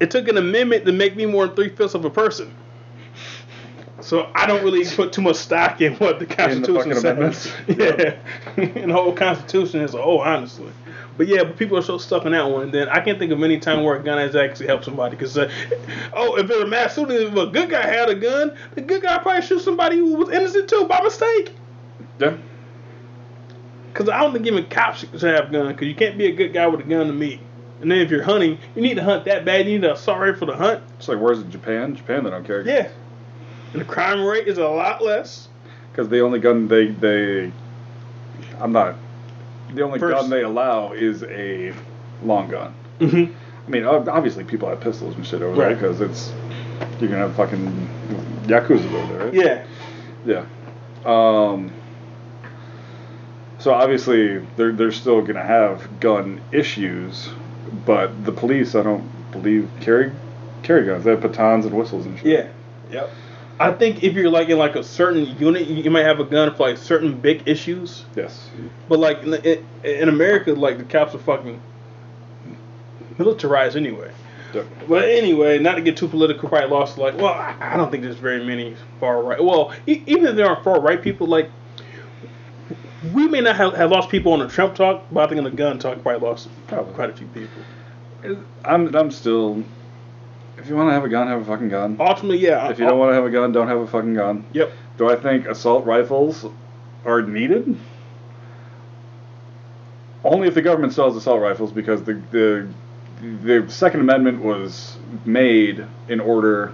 it 0.00 0.10
took 0.10 0.28
an 0.28 0.36
amendment 0.36 0.84
to 0.86 0.92
make 0.92 1.16
me 1.16 1.26
more 1.26 1.46
than 1.46 1.56
three 1.56 1.68
fifths 1.68 1.94
of 1.94 2.04
a 2.04 2.10
person. 2.10 2.54
So 4.02 4.30
I 4.34 4.46
don't 4.46 4.62
really 4.62 4.84
put 4.84 5.12
too 5.12 5.22
much 5.22 5.36
stock 5.36 5.80
in 5.80 5.94
what 5.96 6.18
the 6.18 6.26
Constitution 6.36 6.74
fucking 6.74 6.94
says. 6.94 7.04
amendments? 7.04 7.52
Yeah, 7.68 8.16
in 8.56 8.88
the 8.88 8.94
whole 8.94 9.12
Constitution 9.12 9.80
as 9.80 9.94
a 9.94 10.02
whole, 10.02 10.20
honestly. 10.20 10.70
But 11.16 11.28
yeah, 11.28 11.44
but 11.44 11.56
people 11.58 11.76
are 11.76 11.82
so 11.82 11.98
stuck 11.98 12.24
on 12.24 12.32
that 12.32 12.48
one. 12.48 12.64
And 12.64 12.72
then 12.72 12.88
I 12.88 13.00
can't 13.00 13.18
think 13.18 13.30
of 13.30 13.42
any 13.42 13.58
time 13.58 13.84
where 13.84 13.96
a 13.96 14.02
gun 14.02 14.18
has 14.18 14.34
actually 14.34 14.68
helped 14.68 14.84
somebody. 14.86 15.16
Because 15.16 15.36
uh, 15.36 15.50
oh, 16.14 16.36
if 16.36 16.48
it's 16.48 16.60
a 16.62 16.66
mass 16.66 16.94
shooting, 16.94 17.16
if 17.16 17.36
a 17.36 17.46
good 17.46 17.68
guy 17.68 17.86
had 17.86 18.08
a 18.08 18.14
gun, 18.14 18.56
the 18.74 18.80
good 18.80 19.02
guy 19.02 19.18
probably 19.18 19.42
shoot 19.42 19.60
somebody 19.60 19.96
who 19.96 20.14
was 20.14 20.30
innocent 20.30 20.68
too 20.70 20.86
by 20.86 21.02
mistake. 21.02 21.52
Yeah. 22.18 22.36
Because 23.92 24.08
I 24.08 24.20
don't 24.20 24.32
think 24.32 24.46
even 24.46 24.66
cops 24.66 25.00
should 25.00 25.20
have 25.22 25.52
guns. 25.52 25.72
Because 25.72 25.88
you 25.88 25.94
can't 25.94 26.16
be 26.16 26.26
a 26.26 26.34
good 26.34 26.54
guy 26.54 26.66
with 26.68 26.80
a 26.80 26.84
gun 26.84 27.06
to 27.08 27.12
me. 27.12 27.40
And 27.80 27.90
then 27.90 27.98
if 27.98 28.10
you're 28.10 28.22
hunting, 28.22 28.58
you 28.74 28.82
need 28.82 28.94
to 28.94 29.02
hunt 29.02 29.24
that 29.24 29.44
bad. 29.44 29.66
You 29.66 29.78
need 29.78 29.84
a 29.88 29.96
sorry 29.96 30.34
for 30.34 30.46
the 30.46 30.54
hunt. 30.56 30.82
It's 30.98 31.08
like 31.08 31.18
where's 31.18 31.40
it? 31.40 31.50
Japan? 31.50 31.96
Japan 31.96 32.24
they 32.24 32.30
don't 32.30 32.44
care. 32.44 32.66
Yeah. 32.66 32.90
And 33.72 33.80
the 33.80 33.84
crime 33.84 34.24
rate 34.24 34.48
is 34.48 34.58
a 34.58 34.66
lot 34.68 35.02
less. 35.02 35.48
Because 35.92 36.08
the 36.08 36.20
only 36.20 36.38
gun 36.40 36.68
they 36.68 36.88
they, 36.88 37.52
I'm 38.60 38.72
not. 38.72 38.96
The 39.74 39.82
only 39.82 39.98
First- 39.98 40.16
gun 40.20 40.30
they 40.30 40.42
allow 40.42 40.92
is 40.92 41.22
a 41.24 41.72
long 42.22 42.48
gun. 42.48 42.74
Mm-hmm. 43.00 43.32
I 43.66 43.70
mean, 43.70 43.84
obviously 43.84 44.44
people 44.44 44.68
have 44.68 44.80
pistols 44.80 45.14
and 45.14 45.24
shit 45.26 45.42
over 45.42 45.56
there 45.56 45.68
Right. 45.68 45.74
because 45.78 46.00
it's 46.00 46.32
you're 47.00 47.08
gonna 47.10 47.28
have 47.28 47.36
fucking 47.36 47.88
yakuza 48.44 48.92
over 48.92 49.12
there. 49.16 49.26
Right? 49.26 49.34
Yeah. 49.34 49.66
Yeah. 50.26 50.44
Um. 51.04 51.72
So 53.58 53.72
obviously 53.72 54.38
they're 54.56 54.72
they're 54.72 54.92
still 54.92 55.22
gonna 55.22 55.42
have 55.44 56.00
gun 56.00 56.40
issues, 56.52 57.28
but 57.84 58.24
the 58.24 58.32
police 58.32 58.74
I 58.74 58.82
don't 58.82 59.08
believe 59.32 59.68
carry 59.80 60.12
carry 60.62 60.86
guns. 60.86 61.04
They 61.04 61.10
have 61.10 61.20
batons 61.20 61.66
and 61.66 61.74
whistles 61.76 62.06
and 62.06 62.18
shit. 62.18 62.26
Yeah. 62.26 62.48
Yep. 62.92 63.10
I 63.60 63.72
think 63.72 64.02
if 64.02 64.14
you're 64.14 64.30
like 64.30 64.48
in 64.48 64.58
like 64.58 64.74
a 64.74 64.82
certain 64.82 65.36
unit, 65.38 65.66
you 65.66 65.76
you 65.76 65.90
might 65.90 66.04
have 66.04 66.18
a 66.18 66.24
gun 66.24 66.54
for 66.54 66.68
like 66.68 66.78
certain 66.78 67.18
big 67.20 67.42
issues. 67.46 68.04
Yes. 68.16 68.48
But 68.88 68.98
like 68.98 69.22
in, 69.22 69.34
in, 69.34 69.64
in 69.84 70.08
America, 70.08 70.52
like 70.54 70.78
the 70.78 70.84
cops 70.84 71.14
are 71.14 71.18
fucking 71.18 71.60
militarized 73.18 73.76
anyway. 73.76 74.10
But 74.88 75.04
anyway, 75.04 75.58
not 75.58 75.76
to 75.76 75.80
get 75.80 75.96
too 75.96 76.08
political, 76.08 76.48
probably 76.48 76.70
lost 76.70 76.98
like, 76.98 77.14
well, 77.16 77.26
I, 77.34 77.54
I 77.60 77.76
don't 77.76 77.88
think 77.90 78.02
there's 78.02 78.16
very 78.16 78.44
many 78.44 78.74
far 78.98 79.22
right. 79.22 79.42
Well, 79.42 79.72
e- 79.86 80.02
even 80.06 80.26
if 80.26 80.34
there 80.34 80.46
are 80.48 80.60
far 80.64 80.80
right 80.80 81.00
people, 81.00 81.28
like 81.28 81.50
we 83.14 83.28
may 83.28 83.40
not 83.40 83.54
have, 83.56 83.74
have 83.74 83.90
lost 83.92 84.08
people 84.08 84.32
on 84.32 84.40
the 84.40 84.48
Trump 84.48 84.74
talk, 84.74 85.04
but 85.12 85.24
I 85.24 85.26
think 85.28 85.38
on 85.38 85.44
the 85.44 85.50
gun 85.50 85.78
talk, 85.78 86.02
probably 86.02 86.26
lost 86.26 86.48
Probably. 86.66 86.92
quite 86.94 87.10
a 87.10 87.12
few 87.12 87.28
people. 87.28 87.62
I'm 88.64 88.94
I'm 88.96 89.10
still. 89.10 89.62
If 90.60 90.68
you 90.68 90.76
want 90.76 90.88
to 90.90 90.92
have 90.92 91.04
a 91.04 91.08
gun, 91.08 91.26
have 91.28 91.40
a 91.40 91.44
fucking 91.44 91.68
gun. 91.70 91.96
Ultimately, 91.98 92.38
yeah. 92.38 92.68
If 92.70 92.78
you 92.78 92.84
don't 92.84 92.94
uh, 92.94 92.96
want 92.98 93.10
to 93.10 93.14
have 93.14 93.24
a 93.24 93.30
gun, 93.30 93.50
don't 93.52 93.68
have 93.68 93.78
a 93.78 93.86
fucking 93.86 94.14
gun. 94.14 94.44
Yep. 94.52 94.72
Do 94.98 95.08
I 95.08 95.16
think 95.16 95.46
assault 95.46 95.86
rifles 95.86 96.44
are 97.04 97.22
needed? 97.22 97.76
Only 100.24 100.48
if 100.48 100.54
the 100.54 100.62
government 100.62 100.92
sells 100.92 101.16
assault 101.16 101.40
rifles, 101.40 101.72
because 101.72 102.02
the 102.04 102.20
the 102.30 102.68
the 103.42 103.70
Second 103.70 104.00
Amendment 104.00 104.42
was 104.42 104.96
made 105.24 105.84
in 106.08 106.20
order 106.20 106.72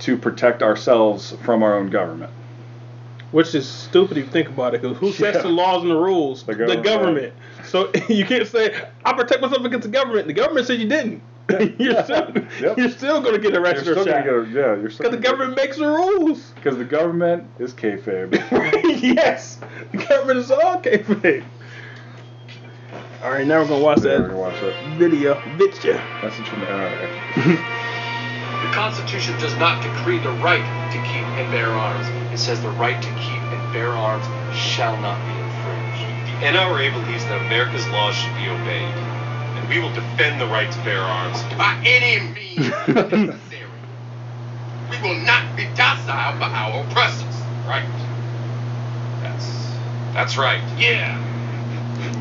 to 0.00 0.16
protect 0.16 0.62
ourselves 0.62 1.32
from 1.42 1.62
our 1.62 1.76
own 1.76 1.90
government. 1.90 2.32
Which 3.32 3.54
is 3.56 3.68
stupid 3.68 4.16
if 4.18 4.26
you 4.26 4.30
think 4.30 4.48
about 4.48 4.74
it, 4.74 4.82
because 4.82 4.96
who 4.98 5.10
sets 5.10 5.36
Yeah. 5.38 5.42
the 5.42 5.48
laws 5.48 5.82
and 5.82 5.90
the 5.90 5.96
rules? 5.96 6.44
The 6.44 6.54
The 6.54 6.76
government. 6.76 6.84
government. 6.84 7.32
So 7.64 7.90
you 8.08 8.24
can't 8.24 8.46
say 8.46 8.72
I 9.04 9.12
protect 9.14 9.42
myself 9.42 9.64
against 9.64 9.86
the 9.86 9.92
government. 9.92 10.28
The 10.28 10.32
government 10.32 10.66
said 10.68 10.78
you 10.78 10.88
didn't. 10.88 11.22
you're 11.78 12.02
still 12.04 12.32
Yep. 12.60 12.78
you're 12.78 12.88
still 12.90 13.20
gonna 13.20 13.38
get 13.38 13.54
arrested 13.56 13.84
You're 13.86 13.96
arrested 13.96 14.02
still 14.02 14.08
or 14.08 14.22
gonna 14.44 14.46
get 14.46 14.56
a, 14.56 14.60
yeah, 14.60 14.80
you're 14.80 14.88
Because 14.88 15.10
the 15.10 15.16
government 15.18 15.56
makes 15.56 15.76
the 15.76 15.86
rules. 15.86 16.52
because 16.54 16.78
the 16.78 16.84
government 16.84 17.44
is 17.58 17.74
kayfabe. 17.74 18.32
yes, 19.02 19.58
the 19.92 19.98
government 19.98 20.38
is 20.38 20.50
all 20.50 20.80
kayfabe. 20.80 21.44
All 23.22 23.30
right, 23.30 23.46
now 23.46 23.60
we're 23.60 23.68
gonna 23.68 23.82
watch 23.84 23.98
Yeah, 24.04 24.18
that 24.18 24.28
gonna 24.28 24.38
watch 24.38 24.60
that 24.60 24.74
video. 24.98 25.34
Bitch, 25.56 25.82
ya. 25.84 26.00
message 26.22 26.46
from 26.48 26.60
the 26.60 26.66
NRA. 26.66 27.56
The 28.64 28.70
Constitution 28.72 29.38
does 29.38 29.54
not 29.56 29.82
decree 29.82 30.18
the 30.18 30.32
right 30.40 30.64
to 30.92 30.98
keep 31.08 31.24
and 31.40 31.50
bear 31.52 31.68
arms. 31.68 32.06
It 32.32 32.38
says 32.38 32.60
the 32.62 32.70
right 32.80 32.96
to 33.00 33.08
keep 33.20 33.40
and 33.52 33.72
bear 33.72 33.90
arms 33.92 34.24
shall 34.56 34.96
not 35.00 35.20
be 35.28 35.32
infringed. 35.36 36.04
The 36.32 36.52
NRA 36.52 36.92
believes 36.92 37.24
that 37.26 37.40
America's 37.46 37.86
laws 37.88 38.14
should 38.16 38.34
be 38.36 38.48
obeyed, 38.48 38.92
and 39.64 39.68
we 39.72 39.80
will 39.80 39.92
defend 39.94 40.40
the 40.40 40.46
right 40.46 40.70
to 40.70 40.78
bear 40.84 41.00
arms. 41.00 41.42
by 41.56 41.80
any 41.84 42.20
means 42.34 42.68
necessary. 42.86 43.38
We 44.90 45.00
will 45.02 45.14
not 45.24 45.56
be 45.56 45.66
docile 45.74 46.38
by 46.38 46.50
our 46.50 46.84
oppressors. 46.84 47.48
Right. 47.66 47.88
That's 49.22 49.80
that's 50.12 50.36
right. 50.36 50.62
Yeah. 50.78 51.18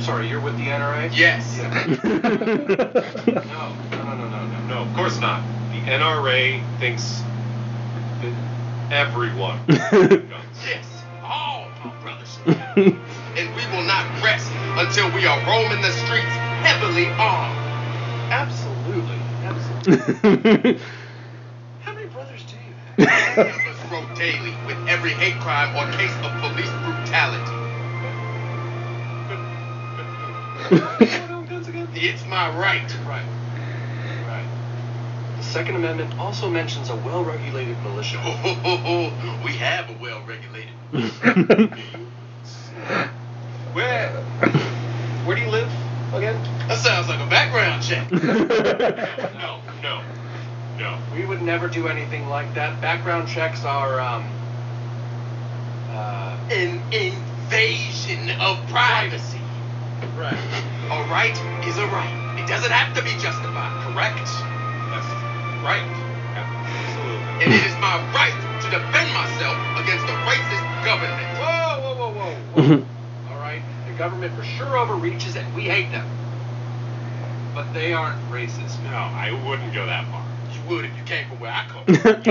Sorry, 0.02 0.30
you're 0.30 0.40
with 0.42 0.58
the 0.58 0.68
NRA? 0.68 1.12
Yes. 1.14 1.60
No, 3.46 3.76
no, 3.92 4.04
no, 4.04 4.16
no, 4.16 4.28
no, 4.30 4.46
no. 4.48 4.62
No, 4.64 4.78
of 4.84 4.94
course 4.94 5.20
not. 5.20 5.44
The 5.72 5.82
NRA 5.82 6.62
thinks 6.80 7.22
that 8.22 8.34
everyone 8.92 9.60
should 9.68 9.78
have. 10.32 10.46
Yes. 10.66 11.06
All 11.24 11.68
my 11.84 11.92
brothers. 12.02 12.40
and 12.46 13.56
we 13.56 13.66
will 13.68 13.84
not 13.84 14.06
rest 14.24 14.52
until 14.78 15.12
we 15.12 15.26
are 15.26 15.40
roaming 15.46 15.82
the 15.82 15.92
streets 15.92 16.36
heavily 16.64 17.16
armed. 17.20 17.56
Absolutely. 18.32 19.18
Absolutely. 19.44 20.80
How 21.80 21.94
many 21.94 22.08
brothers 22.10 22.46
do 22.46 22.58
you 22.58 22.76
have? 22.76 23.48
Numbers 23.48 23.78
grow 23.90 24.06
daily 24.16 24.60
with 24.66 24.78
every 24.88 25.12
hate 25.12 25.40
crime 25.40 25.70
or 25.76 25.88
case 25.92 26.18
of 26.24 26.32
police 26.38 26.72
brutality. 26.84 27.58
It's 31.96 32.26
my 32.28 32.50
right. 32.58 32.96
Right. 33.08 33.26
Right. 34.26 34.50
The 35.38 35.44
Second 35.44 35.76
Amendment 35.78 36.16
also 36.20 36.50
mentions 36.50 36.90
a 36.90 36.96
well-regulated 36.96 37.82
militia. 37.84 38.20
we 39.44 39.54
have 39.58 39.90
a 39.90 39.98
well-regulated. 40.02 40.76
Where 43.74 44.12
where 45.24 45.36
do 45.36 45.42
you 45.44 45.52
live 45.52 45.74
again? 46.14 46.42
That 46.74 46.82
sounds 46.82 47.08
like 47.08 47.20
a 47.20 47.30
background 47.30 47.84
check. 47.84 48.10
No, 49.38 49.62
no, 49.84 50.02
no. 50.80 50.98
We 51.16 51.24
would 51.24 51.44
never 51.44 51.68
do 51.68 51.88
anything 51.88 52.28
like 52.30 52.56
that. 52.56 52.82
Background 52.82 53.28
checks 53.28 53.64
are, 53.64 54.02
um, 54.02 54.26
uh, 55.94 56.36
An 56.50 56.82
invasion 56.92 58.32
of 58.42 58.58
privacy. 58.70 59.38
right. 60.18 60.34
A 60.90 60.98
right 61.14 61.38
is 61.70 61.78
a 61.78 61.86
right. 61.94 62.42
It 62.42 62.48
doesn't 62.48 62.72
have 62.72 62.98
to 62.98 63.04
be 63.04 63.12
justified, 63.22 63.70
correct? 63.94 64.26
That's 64.90 65.14
right. 65.62 65.86
Absolutely. 66.34 67.46
And 67.46 67.54
it 67.54 67.66
is 67.70 67.78
my 67.78 68.02
right 68.18 68.34
to 68.34 68.68
defend 68.74 69.14
myself 69.14 69.62
against 69.78 70.10
a 70.10 70.18
racist 70.26 70.66
government. 70.82 71.38
Whoa, 71.38 71.82
whoa, 71.86 71.96
whoa, 72.02 72.14
whoa. 72.18 72.34
whoa. 72.58 72.86
All 73.30 73.40
right. 73.40 73.62
The 73.86 73.94
government 73.94 74.34
for 74.34 74.44
sure 74.44 74.76
overreaches, 74.76 75.36
and 75.36 75.54
we 75.54 75.70
hate 75.70 75.92
them. 75.92 76.08
But 77.54 77.74
they 77.74 77.94
aren't 77.94 78.20
racist. 78.32 78.82
No, 78.84 78.96
I 78.98 79.32
wouldn't 79.48 79.74
go 79.74 79.86
that 79.86 80.06
far. 80.10 80.26
You 80.54 80.62
would 80.70 80.86
if 80.86 80.98
you 80.98 81.04
came 81.04 81.28
from 81.28 81.40
where 81.40 81.52
I 81.52 81.66
come 81.68 81.86
from. 81.86 82.24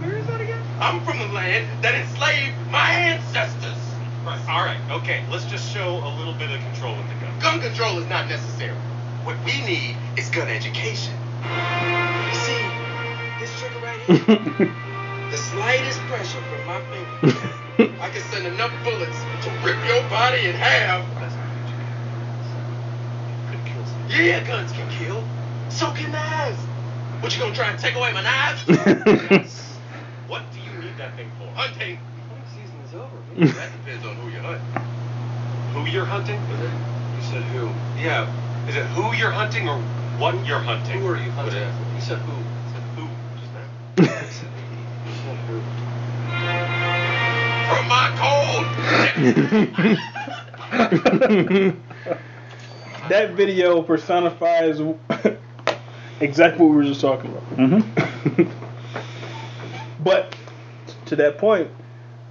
Where 0.00 0.16
is 0.16 0.26
that 0.26 0.40
again? 0.40 0.62
I'm 0.80 1.00
from 1.04 1.18
the 1.18 1.26
land 1.28 1.66
that 1.82 1.94
enslaved 1.94 2.54
my 2.70 2.90
ancestors. 2.90 3.78
Right. 4.24 4.40
All 4.48 4.64
right. 4.64 4.80
Okay. 4.90 5.24
Let's 5.30 5.44
just 5.46 5.70
show 5.72 6.00
a 6.04 6.10
little 6.18 6.34
bit 6.34 6.50
of 6.50 6.60
control 6.60 6.96
with 6.96 7.08
the 7.08 7.14
gun. 7.16 7.38
Gun 7.40 7.60
control 7.60 7.98
is 7.98 8.08
not 8.08 8.28
necessary. 8.28 8.76
What 9.24 9.36
we 9.44 9.60
need 9.62 9.96
is 10.16 10.30
gun 10.30 10.48
education. 10.48 11.14
You 11.44 12.34
see, 12.34 12.64
this 13.40 13.52
trigger 13.60 13.80
right 13.80 14.00
here, 14.06 14.26
the 15.30 15.36
slightest 15.36 16.00
pressure 16.08 16.40
from 16.42 16.66
my 16.66 16.80
finger, 16.90 17.18
I 18.00 18.08
can 18.10 18.22
send 18.22 18.46
enough 18.46 18.72
bullets 18.84 19.18
to 19.42 19.50
rip 19.64 19.78
your 19.86 20.02
body 20.08 20.46
in 20.48 20.54
half. 20.54 21.04
Yeah, 24.08 24.46
guns 24.46 24.70
can 24.72 24.88
kill. 24.90 25.22
So 25.70 25.90
can 25.92 26.12
knives. 26.12 26.58
What 27.20 27.34
you 27.34 27.40
gonna 27.40 27.54
try 27.54 27.70
and 27.70 27.78
take 27.78 27.96
away 27.96 28.12
my 28.12 28.22
knives? 28.22 28.60
what 30.28 30.42
do 30.52 30.60
you 30.60 30.78
need 30.82 30.96
that 30.98 31.16
thing 31.16 31.30
for? 31.38 31.48
Hunting. 31.54 31.98
Hunting 32.28 32.44
season 32.54 32.76
is 32.86 32.94
over. 32.94 33.16
that 33.58 33.72
depends 33.72 34.04
on 34.04 34.14
who 34.16 34.28
you 34.28 34.40
hunt. 34.40 34.60
Who 35.72 35.86
you're 35.90 36.04
hunting? 36.04 36.38
You 36.38 37.22
said 37.22 37.42
who? 37.44 37.70
Yeah. 37.98 38.28
Is 38.68 38.76
it 38.76 38.84
who 38.86 39.14
you're 39.16 39.30
hunting 39.32 39.68
or 39.68 39.78
what 40.18 40.46
you're 40.46 40.58
hunting? 40.58 41.00
Who 41.00 41.08
are 41.08 41.16
you 41.16 41.30
hunting? 41.30 41.62
You 41.96 42.02
said 42.02 42.18
who. 42.18 42.32
I 42.32 42.72
said 42.72 42.82
who 42.94 43.08
just 43.40 43.52
now. 43.54 43.66
said 44.30 44.50
who. 45.48 45.62
From 47.68 47.88
my 47.88 48.12
cold 52.14 52.30
that 53.08 53.30
video 53.32 53.82
personifies 53.82 54.80
exactly 56.20 56.64
what 56.64 56.70
we 56.70 56.76
were 56.76 56.84
just 56.84 57.00
talking 57.00 57.30
about. 57.30 57.56
Mm-hmm. 57.56 58.42
But 60.04 60.36
to 61.06 61.16
that 61.16 61.38
point, 61.38 61.70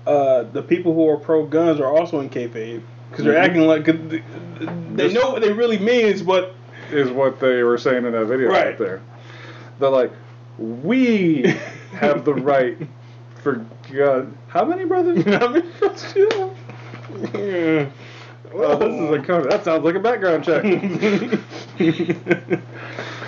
uh, 0.05 0.43
the 0.43 0.61
people 0.61 0.93
who 0.93 1.09
are 1.09 1.17
pro 1.17 1.45
guns 1.45 1.79
are 1.79 1.87
also 1.87 2.19
in 2.19 2.29
kayfabe 2.29 2.81
because 3.09 3.25
they're 3.25 3.33
Mhm. 3.33 3.43
acting 3.43 3.61
like 3.61 3.85
they 4.95 5.11
know 5.11 5.31
what 5.31 5.41
they 5.41 5.51
really 5.51 5.79
means, 5.79 6.21
but 6.21 6.53
Is 6.91 7.09
what 7.09 7.39
they 7.39 7.63
were 7.63 7.77
saying 7.79 8.05
in 8.05 8.11
that 8.11 8.25
video 8.25 8.49
Right. 8.49 8.65
right 8.67 8.77
there. 8.77 9.01
They're 9.79 9.89
like, 9.89 10.11
we 10.59 11.41
have 11.93 12.25
the 12.25 12.35
right 12.35 12.77
for 13.41 13.65
gun. 13.91 14.37
How 14.49 14.65
many 14.65 14.85
brothers? 14.85 15.23
I 15.25 15.47
mean, 15.47 15.63
yeah. 17.33 17.85
Oh, 18.55 18.77
this 18.77 18.93
is 18.93 19.09
a 19.09 19.21
code. 19.23 19.49
That 19.51 19.63
sounds 19.63 19.83
like 19.83 19.95
a 19.95 19.99
background 19.99 20.43
check. 20.43 20.61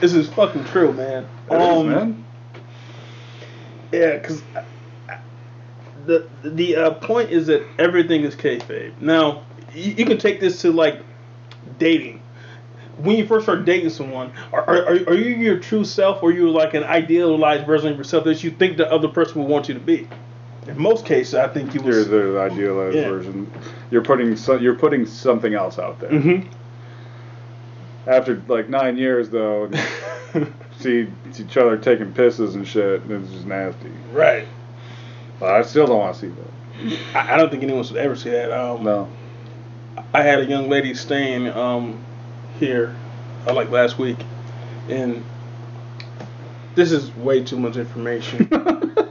this 0.01 0.13
is 0.13 0.29
fucking 0.29 0.65
true, 0.65 0.93
man. 0.93 1.27
It 1.49 1.55
is, 1.55 1.61
Um, 1.61 1.89
man. 1.89 2.25
Yeah, 3.91 4.17
because 4.17 4.43
the 6.05 6.27
the 6.43 6.75
uh, 6.75 6.91
point 6.91 7.31
is 7.31 7.47
that 7.47 7.63
everything 7.79 8.23
is 8.23 8.35
kayfabe. 8.35 8.99
Now, 9.01 9.43
you, 9.73 9.93
you 9.93 10.05
can 10.05 10.17
take 10.17 10.39
this 10.39 10.61
to 10.61 10.71
like 10.71 10.99
dating. 11.79 12.21
When 12.97 13.17
you 13.17 13.25
first 13.25 13.45
start 13.45 13.65
dating 13.65 13.89
someone, 13.89 14.31
are, 14.53 14.61
are, 14.61 14.85
are 14.85 15.15
you 15.15 15.35
your 15.35 15.59
true 15.59 15.83
self, 15.83 16.23
or 16.23 16.29
are 16.29 16.33
you 16.33 16.49
like 16.49 16.73
an 16.75 16.83
idealized 16.83 17.65
version 17.65 17.91
of 17.91 17.97
yourself 17.97 18.23
that 18.25 18.43
you 18.43 18.51
think 18.51 18.77
the 18.77 18.89
other 18.89 19.07
person 19.09 19.41
will 19.41 19.47
want 19.47 19.67
you 19.67 19.73
to 19.73 19.79
be? 19.81 20.07
In 20.67 20.81
most 20.81 21.05
cases, 21.05 21.35
I 21.35 21.47
think 21.47 21.73
you 21.75 21.81
You're 21.83 22.03
the 22.03 22.39
idealized 22.39 22.95
Yeah. 22.97 23.09
version. 23.09 23.51
You're 23.91 24.01
putting 24.03 24.35
so, 24.35 24.55
you're 24.55 24.75
putting 24.75 25.05
something 25.05 25.53
else 25.53 25.77
out 25.77 25.99
there. 25.99 26.09
Mhm. 26.09 26.47
After 28.07 28.41
like 28.47 28.69
nine 28.69 28.97
years, 28.97 29.29
though, 29.29 29.69
see 30.79 31.07
each 31.39 31.57
other 31.57 31.77
taking 31.77 32.11
pisses 32.13 32.55
and 32.55 32.67
shit. 32.67 33.01
And 33.03 33.23
it's 33.23 33.31
just 33.33 33.45
nasty. 33.45 33.91
Right. 34.11 34.47
But 35.39 35.49
I 35.53 35.61
still 35.63 35.85
don't 35.87 35.99
want 35.99 36.15
to 36.15 36.21
see 36.21 36.27
that. 36.27 36.99
I, 37.15 37.33
I 37.33 37.37
don't 37.37 37.49
think 37.49 37.63
anyone 37.63 37.83
should 37.83 37.97
ever 37.97 38.15
see 38.15 38.29
that. 38.31 38.51
Um, 38.51 38.83
No. 38.83 39.07
I 40.13 40.21
had 40.23 40.39
a 40.39 40.45
young 40.45 40.69
lady 40.69 40.93
staying 40.93 41.47
um, 41.49 41.97
here 42.59 42.95
uh, 43.47 43.53
like 43.53 43.69
last 43.69 43.97
week, 43.97 44.17
and 44.89 45.23
this 46.75 46.91
is 46.91 47.13
way 47.15 47.43
too 47.43 47.57
much 47.57 47.75
information 47.77 48.47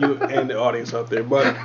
to 0.00 0.06
you 0.06 0.22
and 0.22 0.48
the 0.50 0.58
audience 0.58 0.94
out 0.94 1.08
there. 1.10 1.22
But 1.22 1.56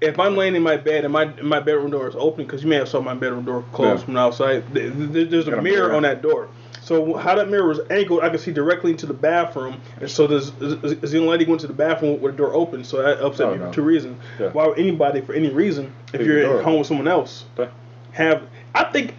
if 0.00 0.18
I'm 0.18 0.36
laying 0.36 0.54
in 0.54 0.62
my 0.62 0.76
bed 0.76 1.04
and 1.04 1.12
my 1.12 1.26
my 1.42 1.60
bedroom 1.60 1.90
door 1.90 2.08
is 2.08 2.14
open, 2.16 2.44
because 2.44 2.62
you 2.62 2.68
may 2.68 2.76
have 2.76 2.88
saw 2.88 3.00
my 3.00 3.14
bedroom 3.14 3.44
door 3.44 3.64
closed 3.72 4.00
Yeah. 4.00 4.04
from 4.04 4.14
the 4.14 4.20
outside, 4.20 4.74
th- 4.74 4.92
th- 5.12 5.30
there's 5.30 5.48
a 5.48 5.52
a 5.58 5.62
mirror 5.62 5.86
mirror. 5.88 5.94
on 5.94 6.02
that 6.02 6.22
door. 6.22 6.48
So 6.80 7.14
how 7.14 7.36
that 7.36 7.48
mirror 7.48 7.68
was 7.68 7.78
angled, 7.90 8.24
I 8.24 8.28
could 8.28 8.40
see 8.40 8.50
directly 8.52 8.90
into 8.90 9.06
the 9.06 9.14
bathroom. 9.14 9.80
And 10.00 10.10
so 10.10 10.26
this, 10.26 10.50
this, 10.58 10.94
this 10.98 11.12
young 11.12 11.28
lady 11.28 11.44
went 11.44 11.60
to 11.60 11.68
the 11.68 11.72
bathroom 11.72 12.20
with 12.20 12.32
the 12.32 12.38
door 12.38 12.54
open. 12.54 12.82
So 12.82 13.00
that 13.00 13.24
upset 13.24 13.46
Oh, 13.46 13.52
me 13.52 13.58
no. 13.60 13.68
for 13.68 13.74
two 13.74 13.82
reasons. 13.82 14.20
Yeah. 14.40 14.48
Why 14.50 14.66
would 14.66 14.80
anybody, 14.80 15.20
for 15.20 15.32
any 15.32 15.48
reason, 15.50 15.92
if 16.12 16.18
Leave 16.18 16.26
you're 16.26 16.58
at 16.58 16.64
home 16.64 16.78
with 16.78 16.88
someone 16.88 17.06
else, 17.06 17.44
Yeah. 17.56 17.68
have 18.12 18.42
I 18.74 18.84
think 18.84 19.14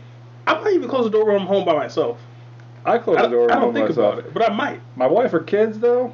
I 0.45 0.59
might 0.59 0.73
even 0.73 0.89
close 0.89 1.05
the 1.05 1.09
door 1.09 1.25
when 1.27 1.37
I'm 1.39 1.47
home 1.47 1.63
by 1.63 1.73
myself. 1.73 2.19
I 2.85 2.97
close 2.97 3.15
I, 3.15 3.21
the 3.23 3.27
door 3.29 3.49
I 3.49 3.55
don't 3.61 3.73
think 3.73 3.87
myself. 3.87 4.15
about 4.15 4.25
it, 4.25 4.33
but 4.33 4.51
I 4.51 4.53
might. 4.53 4.81
My 4.97 5.07
wife 5.07 5.33
or 5.33 5.39
kids 5.39 5.79
though, 5.79 6.13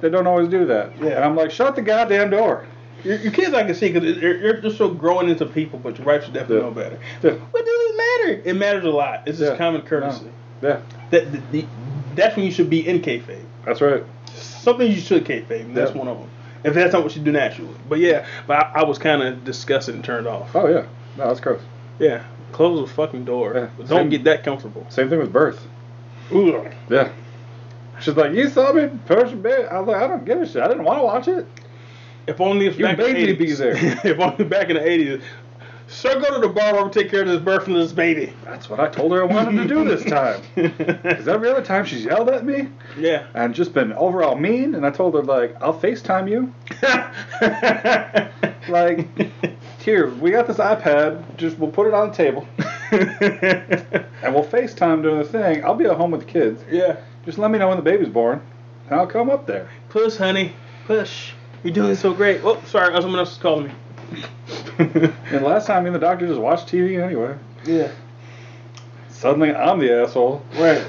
they 0.00 0.10
don't 0.10 0.26
always 0.26 0.48
do 0.48 0.66
that. 0.66 0.96
Yeah. 1.00 1.10
And 1.10 1.24
I'm 1.24 1.36
like, 1.36 1.50
shut 1.50 1.76
the 1.76 1.82
goddamn 1.82 2.30
door. 2.30 2.66
Your, 3.04 3.16
your 3.16 3.32
kids 3.32 3.54
I 3.54 3.64
can 3.64 3.74
see 3.74 3.90
because 3.90 4.16
you're, 4.18 4.36
you're 4.36 4.60
just 4.60 4.76
so 4.76 4.88
growing 4.90 5.28
into 5.28 5.46
people, 5.46 5.78
but 5.78 5.96
your 5.98 6.06
wife 6.06 6.24
should 6.24 6.34
definitely 6.34 6.62
know 6.62 6.70
better. 6.70 6.98
Yeah. 7.22 7.32
What 7.32 7.64
does 7.64 7.74
it 7.74 7.96
matter? 7.96 8.42
It 8.44 8.54
matters 8.54 8.84
a 8.84 8.90
lot. 8.90 9.26
It's 9.26 9.38
just 9.38 9.56
common 9.56 9.82
courtesy. 9.82 10.30
Yeah. 10.62 10.80
That 11.10 11.32
the, 11.32 11.42
the, 11.52 11.66
that's 12.14 12.36
when 12.36 12.44
you 12.44 12.52
should 12.52 12.68
be 12.68 12.86
in 12.86 13.00
kayfabe. 13.00 13.44
That's 13.64 13.80
right. 13.80 14.04
Something 14.34 14.90
you 14.90 15.00
should 15.00 15.24
kayfabe. 15.24 15.62
And 15.62 15.76
that's 15.76 15.92
one 15.92 16.08
of 16.08 16.18
them. 16.18 16.28
If 16.62 16.74
that's 16.74 16.92
not 16.92 17.02
what 17.02 17.16
you 17.16 17.22
do 17.22 17.32
naturally. 17.32 17.74
But 17.88 18.00
yeah, 18.00 18.26
but 18.46 18.58
I, 18.58 18.80
I 18.80 18.84
was 18.84 18.98
kind 18.98 19.22
of 19.22 19.44
disgusted 19.44 19.94
and 19.94 20.04
turned 20.04 20.26
off. 20.26 20.54
Oh 20.54 20.68
yeah. 20.68 20.86
No, 21.16 21.28
that's 21.28 21.40
gross. 21.40 21.62
Yeah, 21.98 22.22
close 22.52 22.86
the 22.86 22.94
fucking 22.94 23.24
door. 23.24 23.54
Yeah. 23.54 23.68
Don't 23.78 23.88
Same- 23.88 24.08
get 24.10 24.24
that 24.24 24.44
comfortable. 24.44 24.86
Same 24.90 25.08
thing 25.08 25.18
with 25.18 25.32
birth. 25.32 25.66
Ooh. 26.32 26.70
Yeah. 26.90 27.10
She's 28.00 28.16
like, 28.16 28.32
you 28.32 28.48
saw 28.48 28.72
me 28.72 28.84
a 28.84 28.88
bit. 28.88 29.68
I 29.70 29.78
was 29.78 29.88
like, 29.88 30.02
I 30.02 30.06
don't 30.06 30.24
give 30.24 30.40
a 30.40 30.46
shit. 30.46 30.62
I 30.62 30.68
didn't 30.68 30.84
want 30.84 30.98
to 30.98 31.04
watch 31.04 31.28
it. 31.28 31.46
If 32.26 32.40
only 32.40 32.70
You 32.70 32.84
back 32.84 32.98
in 32.98 33.14
the 33.14 33.20
80s. 33.20 33.26
to 33.26 33.34
be 33.34 33.52
there. 33.52 33.72
if 34.04 34.18
only 34.20 34.44
back 34.44 34.70
in 34.70 34.76
the 34.76 34.82
80s. 34.82 35.22
Sir, 35.88 36.20
go 36.20 36.32
to 36.40 36.46
the 36.46 36.52
bar 36.52 36.84
and 36.84 36.92
take 36.92 37.10
care 37.10 37.22
of 37.22 37.28
this 37.28 37.40
birth 37.40 37.66
of 37.66 37.74
this 37.74 37.90
baby. 37.90 38.32
That's 38.44 38.70
what 38.70 38.78
I 38.78 38.88
told 38.88 39.10
her 39.10 39.22
I 39.22 39.26
wanted 39.26 39.60
to 39.60 39.66
do 39.66 39.84
this 39.84 40.04
time. 40.04 40.40
Because 40.54 41.26
every 41.26 41.50
other 41.50 41.64
time 41.64 41.84
she's 41.84 42.04
yelled 42.04 42.28
at 42.28 42.46
me 42.46 42.68
yeah. 42.96 43.26
and 43.34 43.52
just 43.52 43.74
been 43.74 43.92
overall 43.94 44.36
mean, 44.36 44.76
and 44.76 44.86
I 44.86 44.90
told 44.90 45.14
her 45.14 45.22
like, 45.22 45.60
I'll 45.60 45.78
FaceTime 45.78 46.30
you. 46.30 46.54
Like, 48.68 49.08
here, 49.80 50.10
we 50.10 50.30
got 50.30 50.46
this 50.46 50.58
iPad. 50.58 51.36
Just 51.36 51.58
we'll 51.58 51.70
put 51.70 51.88
it 51.88 51.94
on 51.94 52.10
the 52.10 52.14
table 52.14 52.46
and 52.92 54.34
we'll 54.34 54.44
FaceTime 54.44 55.02
during 55.02 55.18
the 55.18 55.24
thing. 55.24 55.64
I'll 55.64 55.74
be 55.74 55.86
at 55.86 55.96
home 55.96 56.12
with 56.12 56.20
the 56.20 56.26
kids. 56.26 56.62
yeah. 56.70 56.96
Just 57.24 57.38
let 57.38 57.50
me 57.50 57.58
know 57.58 57.68
when 57.68 57.76
the 57.76 57.82
baby's 57.82 58.08
born, 58.08 58.40
and 58.88 58.98
I'll 58.98 59.06
come 59.06 59.30
up 59.30 59.46
there. 59.46 59.68
Push, 59.90 60.16
honey. 60.16 60.52
Push. 60.86 61.32
You're 61.62 61.74
doing 61.74 61.94
so 61.94 62.14
great. 62.14 62.40
Oh, 62.42 62.60
sorry. 62.66 62.94
Someone 63.00 63.18
else 63.18 63.32
is 63.32 63.38
calling 63.38 63.66
me. 63.66 63.72
And 65.30 65.44
last 65.44 65.66
time, 65.66 65.84
me 65.84 65.88
and 65.88 65.94
the 65.94 66.00
doctor 66.00 66.26
just 66.26 66.40
watched 66.40 66.66
TV 66.68 67.00
anyway. 67.02 67.36
yeah. 67.64 67.92
Suddenly, 69.10 69.54
I'm 69.54 69.78
the 69.78 69.92
asshole. 70.02 70.42
Right. 70.54 70.82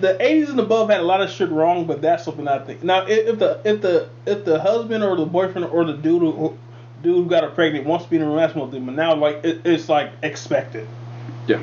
The 0.00 0.16
80s 0.20 0.50
and 0.50 0.60
above 0.60 0.88
had 0.90 1.00
a 1.00 1.02
lot 1.02 1.20
of 1.20 1.30
shit 1.30 1.50
wrong, 1.50 1.86
but 1.86 2.00
that's 2.00 2.24
something 2.24 2.46
I 2.46 2.60
think. 2.60 2.84
Now, 2.84 3.06
if 3.06 3.26
if 3.26 3.38
the 3.40 3.60
if 3.64 3.80
the 3.82 4.08
if 4.24 4.44
the 4.44 4.60
husband 4.60 5.02
or 5.02 5.16
the 5.16 5.26
boyfriend 5.26 5.66
or 5.66 5.84
the 5.84 5.94
dude 5.94 6.22
who 6.22 6.56
dude 7.02 7.16
who 7.16 7.26
got 7.26 7.42
her 7.42 7.50
pregnant 7.50 7.84
wants 7.84 8.04
to 8.04 8.10
be 8.10 8.16
in 8.16 8.22
a 8.22 8.26
relationship 8.26 8.62
with 8.62 8.70
them, 8.70 8.86
but 8.86 8.94
now 8.94 9.16
like 9.16 9.44
it, 9.44 9.62
it's 9.66 9.88
like 9.88 10.12
expected. 10.22 10.86
Yeah. 11.48 11.60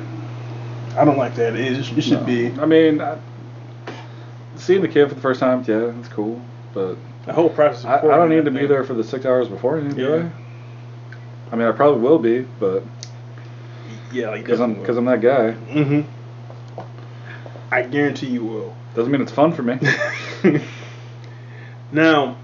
I 0.96 1.04
don't 1.04 1.18
like 1.18 1.34
that. 1.36 1.54
It, 1.56 1.78
it 1.78 2.02
should 2.02 2.20
No. 2.20 2.24
be 2.24 2.52
I 2.58 2.64
mean, 2.66 3.00
I, 3.00 3.18
seeing 4.56 4.80
the 4.82 4.88
kid 4.88 5.08
for 5.08 5.14
the 5.14 5.20
first 5.20 5.40
time, 5.40 5.62
yeah, 5.66 5.92
it's 5.98 6.08
cool, 6.08 6.40
but 6.72 6.96
the 7.26 7.32
whole 7.32 7.50
process. 7.50 7.84
I, 7.84 7.98
I 7.98 8.16
don't 8.16 8.30
need 8.30 8.44
to 8.46 8.50
be 8.50 8.66
there 8.66 8.84
for 8.84 8.94
the 8.94 9.04
six 9.04 9.26
hours 9.26 9.48
before. 9.48 9.80
Do 9.80 10.00
Yeah. 10.00 10.30
I? 11.50 11.52
I 11.52 11.56
mean, 11.56 11.68
I 11.68 11.72
probably 11.72 12.00
will 12.00 12.18
be, 12.18 12.40
but 12.58 12.82
Yeah, 14.12 14.30
like 14.30 14.42
because 14.42 14.60
I'm 14.60 14.74
because 14.74 14.96
I'm 14.96 15.04
that 15.06 15.20
guy, 15.20 15.52
hmm 15.52 16.00
I 17.70 17.82
guarantee 17.82 18.28
you 18.28 18.44
will. 18.44 18.74
doesn't 18.94 19.10
mean 19.12 19.20
it's 19.20 19.32
fun 19.32 19.52
for 19.52 19.62
me. 19.62 19.78
Now, 21.92 22.36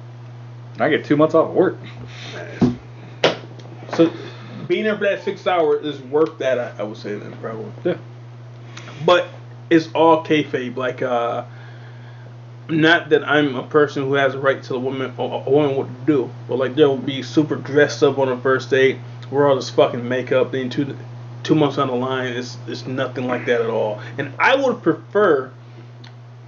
I 0.78 0.88
get 0.88 1.04
two 1.04 1.16
months 1.16 1.34
off 1.34 1.48
of 1.50 1.54
work. 1.54 1.76
so 3.94 4.10
being 4.68 4.84
there 4.84 4.96
for 4.96 5.04
that 5.04 5.24
six 5.24 5.46
hours 5.46 5.84
is 5.84 6.00
worth 6.00 6.38
that. 6.38 6.58
I, 6.58 6.74
I 6.78 6.82
would 6.84 6.96
say 6.96 7.16
then 7.16 7.32
probably. 7.38 7.70
Yeah. 7.84 7.96
But 9.04 9.28
it's 9.70 9.88
all 9.94 10.24
kayfabe. 10.24 10.76
Like, 10.76 11.02
uh, 11.02 11.44
not 12.68 13.10
that 13.10 13.28
I'm 13.28 13.56
a 13.56 13.62
person 13.64 14.04
who 14.04 14.14
has 14.14 14.34
a 14.34 14.38
right 14.38 14.62
to 14.62 14.68
tell 14.68 14.76
a 14.76 14.80
woman, 14.80 15.12
a, 15.16 15.22
a 15.22 15.50
woman 15.50 15.76
what 15.76 15.86
to 15.88 16.06
do, 16.06 16.30
but 16.48 16.56
like 16.56 16.74
they'll 16.74 16.96
be 16.96 17.22
super 17.22 17.56
dressed 17.56 18.02
up 18.02 18.18
on 18.18 18.28
a 18.28 18.38
first 18.38 18.70
date, 18.70 18.98
wear 19.30 19.46
all 19.46 19.56
this 19.56 19.70
fucking 19.70 20.06
makeup, 20.08 20.52
then 20.52 20.70
two 20.70 20.96
two 21.42 21.54
months 21.54 21.76
down 21.76 21.88
the 21.88 21.94
line, 21.94 22.32
it's 22.32 22.56
it's 22.66 22.86
nothing 22.86 23.26
like 23.26 23.46
that 23.46 23.60
at 23.60 23.70
all. 23.70 24.00
And 24.18 24.32
I 24.38 24.56
would 24.56 24.82
prefer. 24.82 25.50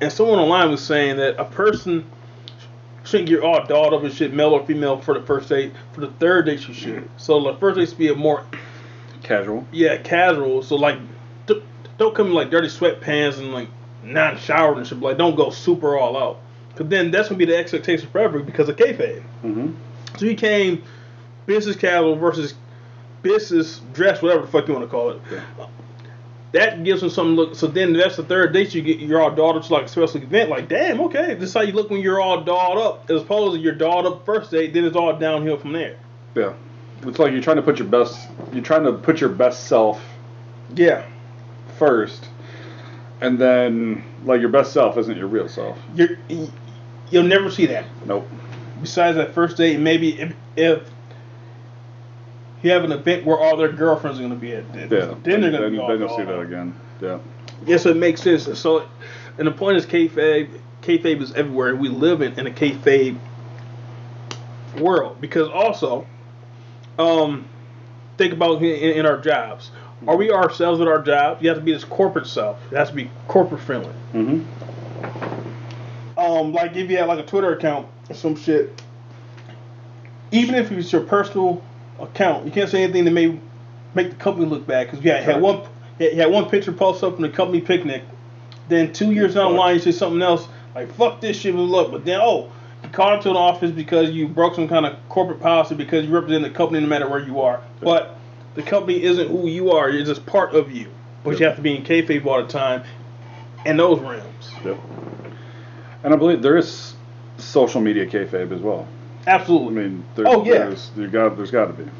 And 0.00 0.12
someone 0.12 0.38
online 0.38 0.70
was 0.70 0.82
saying 0.82 1.16
that 1.16 1.38
a 1.38 1.44
person 1.44 2.04
shouldn't 3.04 3.28
get 3.28 3.40
all 3.40 3.64
dolled 3.64 3.94
up 3.94 4.02
and 4.02 4.12
shit, 4.12 4.32
male 4.34 4.50
or 4.50 4.66
female, 4.66 5.00
for 5.00 5.18
the 5.18 5.24
first 5.24 5.48
date. 5.48 5.72
For 5.92 6.00
the 6.00 6.10
third 6.10 6.46
date, 6.46 6.66
you 6.66 6.74
should. 6.74 7.08
So 7.16 7.40
the 7.42 7.54
first 7.58 7.78
date 7.78 7.88
should 7.88 7.98
be 7.98 8.08
a 8.08 8.14
more 8.14 8.44
Casual. 9.22 9.66
yeah, 9.72 9.96
casual. 9.96 10.62
So 10.62 10.76
like, 10.76 10.98
don't 11.98 12.14
come 12.14 12.28
in 12.28 12.34
like 12.34 12.50
dirty 12.50 12.68
sweatpants 12.68 13.38
and 13.38 13.52
like 13.52 13.68
not 14.02 14.38
showered 14.38 14.78
and 14.78 14.86
shit. 14.86 14.98
Like, 15.00 15.18
don't 15.18 15.36
go 15.36 15.50
super 15.50 15.96
all 15.96 16.16
out. 16.16 16.40
Cause 16.76 16.88
then 16.88 17.10
that's 17.10 17.28
gonna 17.28 17.38
be 17.38 17.44
the 17.44 17.56
expectation 17.56 18.08
forever 18.10 18.40
because 18.40 18.68
of 18.68 18.76
kayfabe. 18.76 19.22
Mm-hmm. 19.44 19.72
So 20.18 20.26
you 20.26 20.34
came 20.34 20.82
business 21.46 21.76
casual 21.76 22.16
versus 22.16 22.54
business 23.22 23.80
dress, 23.92 24.22
whatever 24.22 24.42
the 24.42 24.48
fuck 24.48 24.66
you 24.66 24.74
want 24.74 24.84
to 24.84 24.90
call 24.90 25.10
it. 25.10 25.20
That 26.52 26.84
gives 26.84 27.00
them 27.00 27.10
something 27.10 27.36
to 27.36 27.42
look. 27.42 27.54
So 27.56 27.66
then 27.66 27.92
that's 27.92 28.16
the 28.16 28.22
third 28.22 28.52
date 28.52 28.74
you 28.74 28.82
get. 28.82 28.98
You're 29.00 29.20
all 29.20 29.34
dolled 29.34 29.56
up 29.56 29.64
to 29.64 29.72
like 29.72 29.84
a 29.84 29.88
special 29.88 30.22
event. 30.22 30.50
Like, 30.50 30.68
damn, 30.68 31.00
okay, 31.02 31.34
this 31.34 31.48
is 31.48 31.54
how 31.54 31.62
you 31.62 31.72
look 31.72 31.90
when 31.90 32.00
you're 32.00 32.20
all 32.20 32.42
dolled 32.42 32.78
up. 32.78 33.10
As 33.10 33.22
opposed 33.22 33.56
to 33.56 33.60
you're 33.60 33.74
dolled 33.74 34.06
up 34.06 34.24
first 34.24 34.50
date, 34.52 34.72
then 34.72 34.84
it's 34.84 34.96
all 34.96 35.16
downhill 35.16 35.56
from 35.56 35.72
there. 35.72 35.98
Yeah. 36.34 36.54
It's 37.02 37.18
like 37.18 37.32
you're 37.32 37.42
trying 37.42 37.56
to 37.56 37.62
put 37.62 37.78
your 37.78 37.88
best. 37.88 38.28
You're 38.52 38.62
trying 38.62 38.84
to 38.84 38.92
put 38.92 39.20
your 39.20 39.30
best 39.30 39.66
self 39.66 40.00
Yeah, 40.74 41.04
first, 41.78 42.28
and 43.20 43.38
then 43.38 44.04
like 44.24 44.40
your 44.40 44.50
best 44.50 44.72
self 44.72 44.96
isn't 44.98 45.16
your 45.16 45.26
real 45.28 45.48
self. 45.48 45.78
you're 45.94 46.18
you'll 47.10 47.22
never 47.22 47.50
see 47.50 47.66
that. 47.66 47.84
Nope. 48.06 48.28
besides 48.80 49.16
that 49.16 49.34
first 49.34 49.56
date, 49.56 49.78
maybe 49.78 50.20
if, 50.20 50.34
if 50.56 50.82
you 52.62 52.70
have 52.70 52.82
an 52.84 52.92
event 52.92 53.24
where 53.24 53.38
all 53.38 53.56
their 53.56 53.70
girlfriends 53.70 54.18
are 54.18 54.22
going 54.22 54.32
to 54.34 54.38
be 54.40 54.52
at. 54.54 54.72
Then, 54.72 54.90
Yeah. 54.90 55.14
then 55.22 55.40
they're 55.42 55.50
going 55.50 55.62
to 55.64 55.70
be 55.70 55.78
all 55.78 55.88
then 55.88 56.00
you'll 56.00 56.16
see 56.16 56.24
that 56.24 56.40
again. 56.40 56.74
Yeah. 57.00 57.18
Yes, 57.66 57.82
so 57.82 57.90
it 57.90 57.96
makes 57.96 58.22
sense. 58.22 58.58
So, 58.58 58.88
and 59.38 59.46
the 59.46 59.52
point 59.52 59.76
is, 59.76 59.86
kayfabe, 59.86 60.48
kayfabe 60.82 61.20
is 61.22 61.32
everywhere. 61.34 61.76
We 61.76 61.88
live 61.88 62.22
in, 62.22 62.38
in 62.38 62.46
a 62.46 62.50
kayfabe 62.50 63.18
world 64.80 65.20
because 65.20 65.48
also, 65.50 66.06
um, 66.98 67.46
think 68.16 68.32
about 68.32 68.62
in, 68.62 68.98
in 68.98 69.06
our 69.06 69.18
jobs. 69.18 69.70
Are 70.06 70.16
we 70.16 70.30
ourselves 70.30 70.80
at 70.80 70.88
our 70.88 71.02
job? 71.02 71.42
You 71.42 71.48
have 71.48 71.58
to 71.58 71.64
be 71.64 71.72
this 71.72 71.84
corporate 71.84 72.26
self. 72.26 72.60
It 72.70 72.76
has 72.76 72.90
to 72.90 72.94
be 72.94 73.10
corporate 73.28 73.60
friendly. 73.60 73.92
Mm-hmm. 74.12 74.42
Um, 76.18 76.52
like 76.52 76.76
if 76.76 76.90
you 76.90 76.96
had 76.98 77.08
like 77.08 77.18
a 77.18 77.26
Twitter 77.26 77.52
account 77.52 77.88
or 78.08 78.14
some 78.14 78.36
shit, 78.36 78.82
even 80.30 80.54
if 80.54 80.70
it's 80.72 80.92
your 80.92 81.02
personal 81.02 81.62
account, 81.98 82.44
you 82.44 82.52
can't 82.52 82.68
say 82.70 82.82
anything 82.82 83.04
that 83.04 83.10
may 83.10 83.38
make 83.94 84.10
the 84.10 84.16
company 84.16 84.46
look 84.46 84.66
bad 84.66 84.86
because 84.86 85.04
you 85.04 85.10
had, 85.10 85.24
had 85.24 85.40
one 85.40 85.62
you 85.98 86.16
had 86.16 86.30
one 86.30 86.48
picture 86.48 86.72
post 86.72 87.02
up 87.04 87.14
from 87.14 87.22
the 87.22 87.28
company 87.28 87.60
picnic, 87.60 88.02
then 88.68 88.92
two 88.92 89.12
years 89.12 89.34
down 89.34 89.52
the 89.52 89.58
line 89.58 89.74
you 89.74 89.80
say 89.80 89.92
something 89.92 90.22
else 90.22 90.48
like 90.74 90.92
fuck 90.94 91.20
this 91.20 91.38
shit 91.38 91.54
was 91.54 91.68
look, 91.68 91.90
but 91.90 92.04
then 92.04 92.20
oh 92.20 92.50
you 92.82 92.88
caught 92.90 93.14
into 93.14 93.30
an 93.30 93.36
office 93.36 93.70
because 93.70 94.10
you 94.10 94.28
broke 94.28 94.54
some 94.54 94.68
kind 94.68 94.86
of 94.86 94.96
corporate 95.08 95.40
policy 95.40 95.74
because 95.74 96.04
you 96.04 96.10
represent 96.10 96.42
the 96.42 96.50
company 96.50 96.80
no 96.80 96.86
matter 96.86 97.08
where 97.08 97.24
you 97.24 97.40
are, 97.40 97.62
but 97.80 98.16
the 98.54 98.62
company 98.62 99.02
isn't 99.02 99.28
who 99.28 99.46
you 99.48 99.70
are; 99.72 99.88
it's 99.90 100.08
just 100.08 100.24
part 100.26 100.54
of 100.54 100.70
you. 100.72 100.88
But 101.22 101.38
you 101.40 101.46
have 101.46 101.56
to 101.56 101.62
be 101.62 101.74
in 101.76 101.82
kayfabe 101.84 102.24
all 102.26 102.42
the 102.42 102.48
time, 102.48 102.84
in 103.64 103.76
those 103.78 103.98
realms. 104.00 104.50
Yep. 104.64 104.78
And 106.02 106.12
I 106.12 106.16
believe 106.16 106.42
there 106.42 106.56
is 106.58 106.94
social 107.38 107.80
media 107.80 108.06
kayfabe 108.06 108.52
as 108.52 108.60
well. 108.60 108.86
Absolutely. 109.26 109.68
I 109.82 109.86
mean, 109.86 110.04
there, 110.16 110.28
Oh, 110.28 110.44
yeah. 110.44 110.58
there's 110.66 110.90
there 110.96 111.08
got 111.08 111.36
there's 111.36 111.50
got 111.50 111.66
to 111.66 111.72
be. 111.72 111.90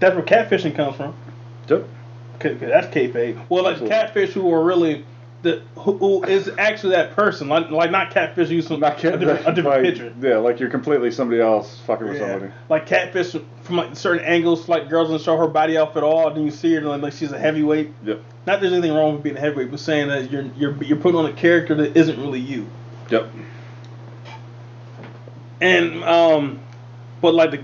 That's 0.00 0.14
where 0.16 0.24
catfishing 0.24 0.74
comes 0.74 0.96
from. 0.96 1.14
Yep. 1.68 1.84
'Cause- 2.40 2.50
'cause 2.58 2.68
that's 2.68 2.88
kayfabe. 2.88 3.38
Well, 3.48 3.62
like 3.64 3.74
Absolutely. 3.74 3.96
catfish 3.96 4.32
who 4.32 4.52
are 4.52 4.62
really 4.64 5.04
the 5.42 5.62
who, 5.76 5.96
who 5.98 6.24
is 6.24 6.50
actually 6.58 6.90
that 6.96 7.14
person, 7.14 7.48
like 7.48 7.70
like 7.70 7.90
not 7.90 8.10
catfish 8.10 8.48
some 8.66 8.80
Not 8.80 8.98
a 9.04 9.16
different, 9.16 9.46
a 9.46 9.52
different 9.52 9.64
like, 9.64 9.82
picture. 9.82 10.12
Yeah, 10.20 10.38
like 10.38 10.58
you're 10.60 10.70
completely 10.70 11.10
somebody 11.10 11.40
else 11.40 11.78
fucking 11.86 12.06
with 12.08 12.16
Yeah. 12.18 12.32
somebody. 12.32 12.52
Like 12.68 12.86
catfish 12.86 13.36
from 13.62 13.76
like 13.76 13.96
certain 13.96 14.24
angles, 14.24 14.68
like 14.68 14.88
girls 14.88 15.10
don't 15.10 15.20
show 15.20 15.36
her 15.36 15.48
body 15.48 15.76
off 15.76 15.96
at 15.96 16.02
all, 16.02 16.28
and 16.28 16.36
then 16.36 16.44
you 16.44 16.50
see 16.50 16.74
her 16.74 16.80
like, 16.80 17.02
like 17.02 17.12
she's 17.12 17.32
a 17.32 17.38
heavyweight. 17.38 17.92
Yep. 18.04 18.16
Not 18.18 18.24
that 18.46 18.60
there's 18.60 18.72
anything 18.72 18.94
wrong 18.94 19.14
with 19.14 19.22
being 19.22 19.36
a 19.36 19.40
heavyweight, 19.40 19.70
but 19.70 19.80
saying 19.80 20.08
that 20.08 20.30
you're 20.30 20.46
you're 20.56 20.82
you're 20.82 20.98
putting 20.98 21.18
on 21.18 21.26
a 21.26 21.32
character 21.32 21.74
that 21.76 21.96
isn't 21.96 22.18
really 22.20 22.40
you. 22.40 22.66
Yep. 23.10 23.30
And 25.60 26.04
um, 26.04 26.60
but 27.20 27.34
like 27.34 27.50
the 27.50 27.62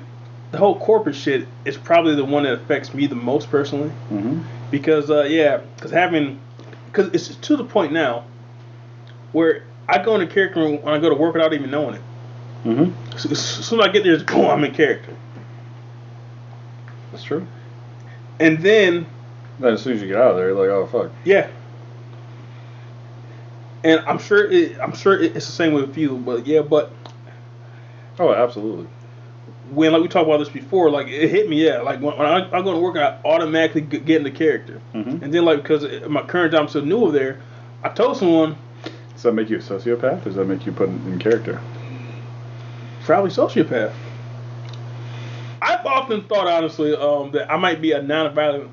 the 0.51 0.59
whole 0.59 0.79
corporate 0.79 1.17
shit 1.17 1.49
is 1.65 1.77
probably 1.79 2.15
the 2.15 2.25
one 2.25 2.43
that 2.43 2.53
affects 2.53 2.93
me 2.93 3.07
the 3.07 3.15
most 3.15 3.51
personally. 3.51 3.89
Mm-hmm. 4.11 4.43
because 4.71 5.11
uh, 5.11 5.23
yeah, 5.25 5.59
because 5.77 5.91
having 5.91 6.41
because 6.93 7.09
it's 7.15 7.35
to 7.37 7.57
the 7.57 7.65
point 7.65 7.93
now 7.93 8.25
where 9.33 9.65
I 9.89 10.03
go 10.03 10.15
into 10.15 10.27
character 10.33 10.61
room 10.61 10.83
when 10.83 10.93
I 10.95 10.99
go 10.99 11.09
to 11.09 11.15
work 11.15 11.35
without 11.35 11.53
even 11.55 11.71
knowing 11.71 11.95
it. 11.97 12.03
Mm-hmm. 12.65 13.17
So, 13.19 13.31
as 13.31 13.41
soon 13.41 13.81
as 13.81 13.87
I 13.87 13.91
get 13.91 14.05
there, 14.05 14.13
it's 14.15 14.23
boom, 14.23 14.45
I'm 14.47 14.63
in 14.65 14.73
character, 14.75 15.17
That's 17.11 17.25
true. 17.25 17.47
and 18.39 18.59
then 18.59 19.07
Then 19.59 19.73
as 19.75 19.83
soon 19.83 19.95
as 19.95 20.03
you 20.03 20.09
get 20.09 20.17
out 20.17 20.33
of 20.33 20.37
there, 20.37 20.49
you're 20.51 20.59
like, 20.59 20.69
oh 20.69 20.87
fuck. 20.87 21.11
yeah. 21.25 21.49
And 23.85 24.01
I'm 24.07 24.19
sure 24.19 24.49
it, 24.49 24.79
I'm 24.81 24.95
sure 24.95 25.15
it- 25.21 25.35
it's 25.37 25.47
the 25.47 25.53
same 25.53 25.73
with 25.73 25.97
you, 25.99 26.17
but 26.17 26.47
yeah, 26.47 26.61
but 26.61 26.93
Oh, 28.21 28.33
absolutely. 28.33 28.87
When 29.71 29.93
like 29.93 30.03
we 30.03 30.09
talked 30.09 30.27
about 30.27 30.39
this 30.39 30.49
before, 30.49 30.91
like 30.91 31.07
it 31.09 31.29
hit 31.31 31.49
me, 31.49 31.65
yeah. 31.65 31.81
Like 31.81 32.01
when, 32.01 32.17
when 32.19 32.27
I, 32.27 32.47
I 32.49 32.63
go 32.63 32.73
to 32.73 32.79
work, 32.79 32.97
I 32.97 33.19
automatically 33.25 33.81
get 33.81 34.19
into 34.19 34.31
character, 34.31 34.81
Mhm. 34.95 35.23
and 35.23 35.33
then 35.33 35.45
like 35.45 35.63
because 35.63 35.85
my 36.09 36.23
current 36.23 36.53
job 36.53 36.63
I'm 36.63 36.69
so 36.69 36.81
new 36.81 36.99
over 37.05 37.13
there, 37.13 37.41
I 37.83 37.89
told 37.89 38.17
someone 38.17 38.57
Does 39.15 39.23
that 39.23 39.33
make 39.33 39.49
you 39.51 39.57
a 39.59 39.61
sociopath? 39.61 40.23
Or 40.23 40.25
does 40.25 40.35
that 40.35 40.45
make 40.47 40.67
you 40.67 40.73
put 40.73 40.89
in, 40.89 40.97
in 41.13 41.19
character? 41.19 41.61
probably 43.05 43.31
sociopath. 43.31 43.93
I've 45.61 45.85
often 45.87 46.23
thought, 46.25 46.47
honestly, 46.47 46.95
um, 46.95 47.31
that 47.33 47.51
I 47.51 47.57
might 47.57 47.81
be 47.81 47.93
a 47.93 48.03
non-violent 48.03 48.71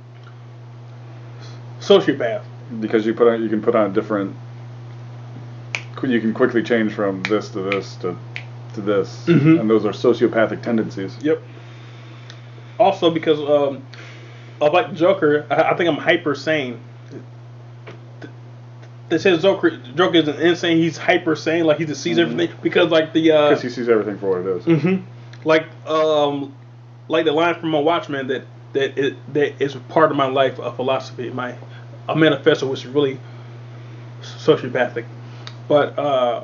sociopath. 1.80 2.44
Because 2.80 3.06
you 3.06 3.14
put 3.14 3.28
on, 3.28 3.42
you 3.42 3.50
can 3.50 3.62
put 3.62 3.76
on 3.76 3.90
a 3.92 3.94
different. 3.94 4.36
You 6.04 6.22
can 6.22 6.34
quickly 6.34 6.64
change 6.64 6.94
from 6.94 7.24
this 7.24 7.50
to 7.50 7.62
this 7.62 7.96
to 7.98 8.16
to 8.80 8.86
this, 8.86 9.26
Mhm. 9.28 9.60
and 9.60 9.70
those 9.70 9.86
are 9.86 9.92
sociopathic 9.92 10.62
tendencies. 10.62 11.16
Yep. 11.22 11.42
Also, 12.80 13.10
because 13.12 13.40
um, 13.40 13.84
like 14.62 14.94
Joker, 14.94 15.46
I, 15.50 15.64
I 15.64 15.74
think 15.76 15.90
I'm 15.90 15.98
hyper 15.98 16.36
sane. 16.36 16.80
They 19.10 19.18
said 19.18 19.40
Joker, 19.42 19.72
Joker 19.96 20.18
isn't 20.18 20.40
insane. 20.40 20.78
He's 20.78 20.98
hyper 20.98 21.36
sane, 21.36 21.66
like 21.66 21.78
he 21.78 21.86
just 21.86 22.02
sees 22.02 22.18
Mhm. 22.18 22.22
everything. 22.22 22.56
Because 22.62 22.90
like 22.92 23.12
the 23.14 23.32
uh, 23.32 23.50
Because 23.50 23.64
he 23.64 23.70
sees 23.70 23.90
everything 23.90 24.18
for 24.18 24.30
what 24.30 24.48
it 24.48 24.58
is. 24.58 24.66
hmm 24.84 24.98
Like 25.44 25.66
um, 25.88 26.54
like 27.08 27.26
the 27.26 27.32
line 27.32 27.56
from 27.56 27.70
my 27.72 27.80
Watchmen 27.80 28.28
that 28.28 28.44
that 28.74 28.98
it, 29.00 29.34
that 29.34 29.62
is 29.62 29.74
part 29.90 30.12
of 30.12 30.18
my 30.18 30.28
life, 30.28 30.60
a 30.60 30.72
philosophy, 30.72 31.30
my 31.32 31.56
a 32.08 32.16
manifesto, 32.16 32.68
which 32.68 32.86
is 32.86 32.92
really 32.92 33.20
sociopathic. 34.22 35.06
But 35.68 35.98
uh, 35.98 36.44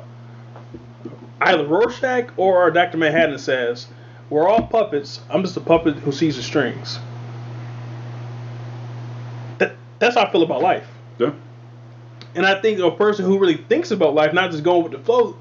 either 1.40 1.66
Rorschach 1.66 2.30
or 2.36 2.70
Dr. 2.70 2.98
Manhattan 2.98 3.38
says, 3.38 3.86
"We're 4.30 4.48
all 4.48 4.62
puppets. 4.62 5.20
I'm 5.30 5.42
just 5.42 5.56
a 5.56 5.60
puppet 5.60 5.96
who 5.96 6.12
sees 6.12 6.36
the 6.36 6.42
strings." 6.42 6.98
That 9.58 9.76
that's 9.98 10.14
how 10.16 10.22
I 10.24 10.32
feel 10.32 10.42
about 10.42 10.62
life. 10.62 10.86
Yeah. 11.18 11.30
And 12.34 12.44
I 12.44 12.60
think 12.60 12.78
a 12.80 12.90
person 12.90 13.24
who 13.24 13.38
really 13.38 13.56
thinks 13.56 13.90
about 13.90 14.14
life, 14.14 14.32
not 14.32 14.50
just 14.50 14.62
going 14.62 14.82
with 14.82 14.92
the 14.92 14.98
flow, 14.98 15.36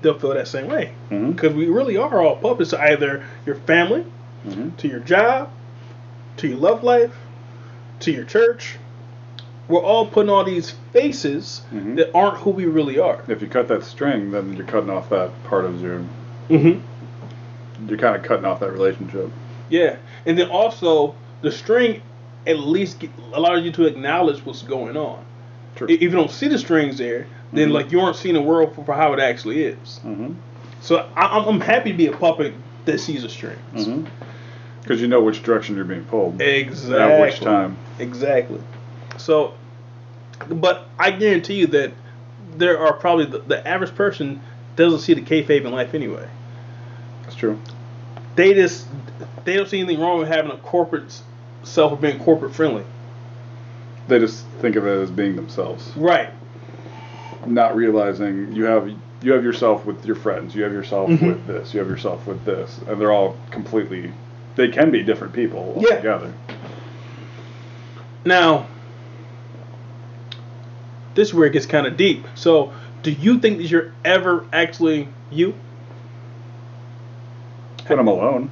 they'll 0.00 0.18
feel 0.18 0.32
that 0.34 0.48
same 0.48 0.68
way. 0.68 0.92
Mhm. 1.10 1.34
Because 1.34 1.54
we 1.54 1.66
really 1.66 1.96
are 1.96 2.22
all 2.22 2.36
puppets 2.36 2.70
to 2.70 2.80
either 2.80 3.22
your 3.44 3.56
family, 3.56 4.04
Mhm. 4.46 4.76
to 4.78 4.88
your 4.88 5.00
job, 5.00 5.50
to 6.38 6.48
your 6.48 6.58
love 6.58 6.82
life, 6.82 7.14
to 8.00 8.10
your 8.10 8.24
church. 8.24 8.78
We're 9.68 9.80
all 9.82 10.06
putting 10.06 10.30
all 10.30 10.44
these 10.44 10.74
faces 10.92 11.62
Mhm. 11.72 11.96
that 11.96 12.10
aren't 12.14 12.38
who 12.38 12.50
we 12.50 12.66
really 12.66 12.98
are. 12.98 13.22
If 13.28 13.40
you 13.40 13.48
cut 13.48 13.68
that 13.68 13.84
string, 13.84 14.30
then 14.30 14.54
you're 14.56 14.66
cutting 14.66 14.90
off 14.90 15.08
that 15.10 15.30
part 15.44 15.64
of 15.64 15.80
your. 15.80 16.02
Mm-hmm. 16.50 17.88
You're 17.88 17.98
kind 17.98 18.16
of 18.16 18.22
cutting 18.22 18.44
off 18.44 18.60
that 18.60 18.72
relationship. 18.72 19.30
Yeah, 19.70 19.96
and 20.26 20.38
then 20.38 20.48
also 20.48 21.14
the 21.42 21.50
string 21.50 22.02
at 22.46 22.58
least 22.58 22.98
get, 23.00 23.10
allows 23.32 23.64
you 23.64 23.72
to 23.72 23.86
acknowledge 23.86 24.44
what's 24.44 24.62
going 24.62 24.96
on. 24.96 25.24
True. 25.76 25.86
If 25.88 26.02
you 26.02 26.10
don't 26.10 26.30
see 26.30 26.48
the 26.48 26.58
strings 26.58 26.98
there, 26.98 27.26
then 27.52 27.70
Mhm. 27.70 27.72
like 27.72 27.90
you 27.92 28.00
aren't 28.00 28.16
seeing 28.16 28.34
the 28.34 28.42
world 28.42 28.74
for, 28.74 28.84
for 28.84 28.94
how 28.94 29.12
it 29.14 29.20
actually 29.20 29.64
is. 29.64 30.00
Mm-hmm. 30.04 30.32
So 30.82 31.08
I, 31.16 31.38
I'm, 31.38 31.48
I'm 31.48 31.60
happy 31.60 31.90
to 31.92 31.96
be 31.96 32.06
a 32.06 32.12
puppet 32.12 32.52
that 32.84 33.00
sees 33.00 33.22
the 33.22 33.28
strings. 33.30 33.58
Mm-hmm. 33.86 34.04
Because 34.82 35.00
you 35.00 35.08
know 35.08 35.22
which 35.22 35.42
direction 35.42 35.76
you're 35.76 35.86
being 35.86 36.04
pulled. 36.04 36.40
Exactly. 36.42 36.98
At 37.00 37.20
which 37.22 37.40
time. 37.40 37.78
Exactly. 37.98 38.60
So, 39.24 39.54
but 40.48 40.86
I 40.98 41.10
guarantee 41.12 41.54
you 41.54 41.66
that 41.68 41.92
there 42.56 42.78
are 42.78 42.92
probably 42.92 43.24
the, 43.24 43.38
the 43.38 43.66
average 43.66 43.94
person 43.94 44.42
doesn't 44.76 44.98
see 45.00 45.14
the 45.14 45.22
kayfabe 45.22 45.64
in 45.64 45.72
life 45.72 45.94
anyway. 45.94 46.28
That's 47.22 47.34
true. 47.34 47.58
They 48.36 48.52
just 48.52 48.86
they 49.44 49.56
don't 49.56 49.68
see 49.68 49.80
anything 49.80 50.00
wrong 50.00 50.18
with 50.18 50.28
having 50.28 50.50
a 50.50 50.58
corporate 50.58 51.18
self 51.62 51.92
or 51.92 51.96
being 51.96 52.18
corporate 52.18 52.54
friendly. 52.54 52.84
They 54.08 54.18
just 54.18 54.44
think 54.60 54.76
of 54.76 54.86
it 54.86 55.00
as 55.00 55.10
being 55.10 55.36
themselves, 55.36 55.90
Right. 55.96 56.28
not 57.46 57.74
realizing 57.76 58.52
you 58.52 58.64
have 58.64 58.90
you 59.22 59.32
have 59.32 59.42
yourself 59.42 59.86
with 59.86 60.04
your 60.04 60.16
friends, 60.16 60.54
you 60.54 60.64
have 60.64 60.72
yourself 60.72 61.08
Mhm. 61.08 61.26
with 61.28 61.46
this, 61.46 61.72
you 61.72 61.80
have 61.80 61.88
yourself 61.88 62.26
with 62.26 62.44
this, 62.44 62.78
and 62.86 63.00
they're 63.00 63.12
all 63.12 63.36
completely. 63.50 64.12
They 64.56 64.68
can 64.68 64.90
be 64.90 65.02
different 65.02 65.32
people 65.32 65.74
Yeah. 65.80 65.94
altogether. 65.94 66.32
Now, 68.26 68.66
this 71.14 71.28
is 71.28 71.34
where 71.34 71.46
it 71.46 71.52
gets 71.52 71.66
kind 71.66 71.86
of 71.86 71.96
deep. 71.96 72.24
So, 72.34 72.72
do 73.02 73.10
you 73.12 73.38
think 73.38 73.58
that 73.58 73.64
you're 73.64 73.92
ever 74.04 74.46
actually 74.52 75.08
you? 75.30 75.54
When 77.86 77.98
I'm 77.98 78.08
alone. 78.08 78.50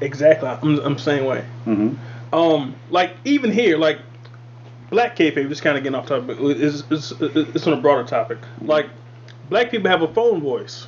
Exactly. 0.00 0.48
I'm, 0.48 0.78
I'm 0.80 0.94
the 0.94 1.00
same 1.00 1.24
way. 1.24 1.44
Mm-hmm. 1.66 2.34
um 2.34 2.74
like 2.90 3.12
even 3.24 3.52
here 3.52 3.76
like 3.78 3.98
black 4.90 5.16
kayfabe 5.16 5.48
just 5.48 5.62
kind 5.62 5.76
of 5.78 5.82
getting 5.84 5.94
off 5.94 6.06
topic 6.06 6.36
it's, 6.40 6.82
it's, 6.90 7.12
it's 7.20 7.66
on 7.66 7.72
a 7.72 7.76
broader 7.80 8.06
topic 8.06 8.38
like 8.60 8.86
black 9.48 9.70
people 9.70 9.88
have 9.90 10.02
a 10.02 10.12
phone 10.12 10.40
voice 10.40 10.86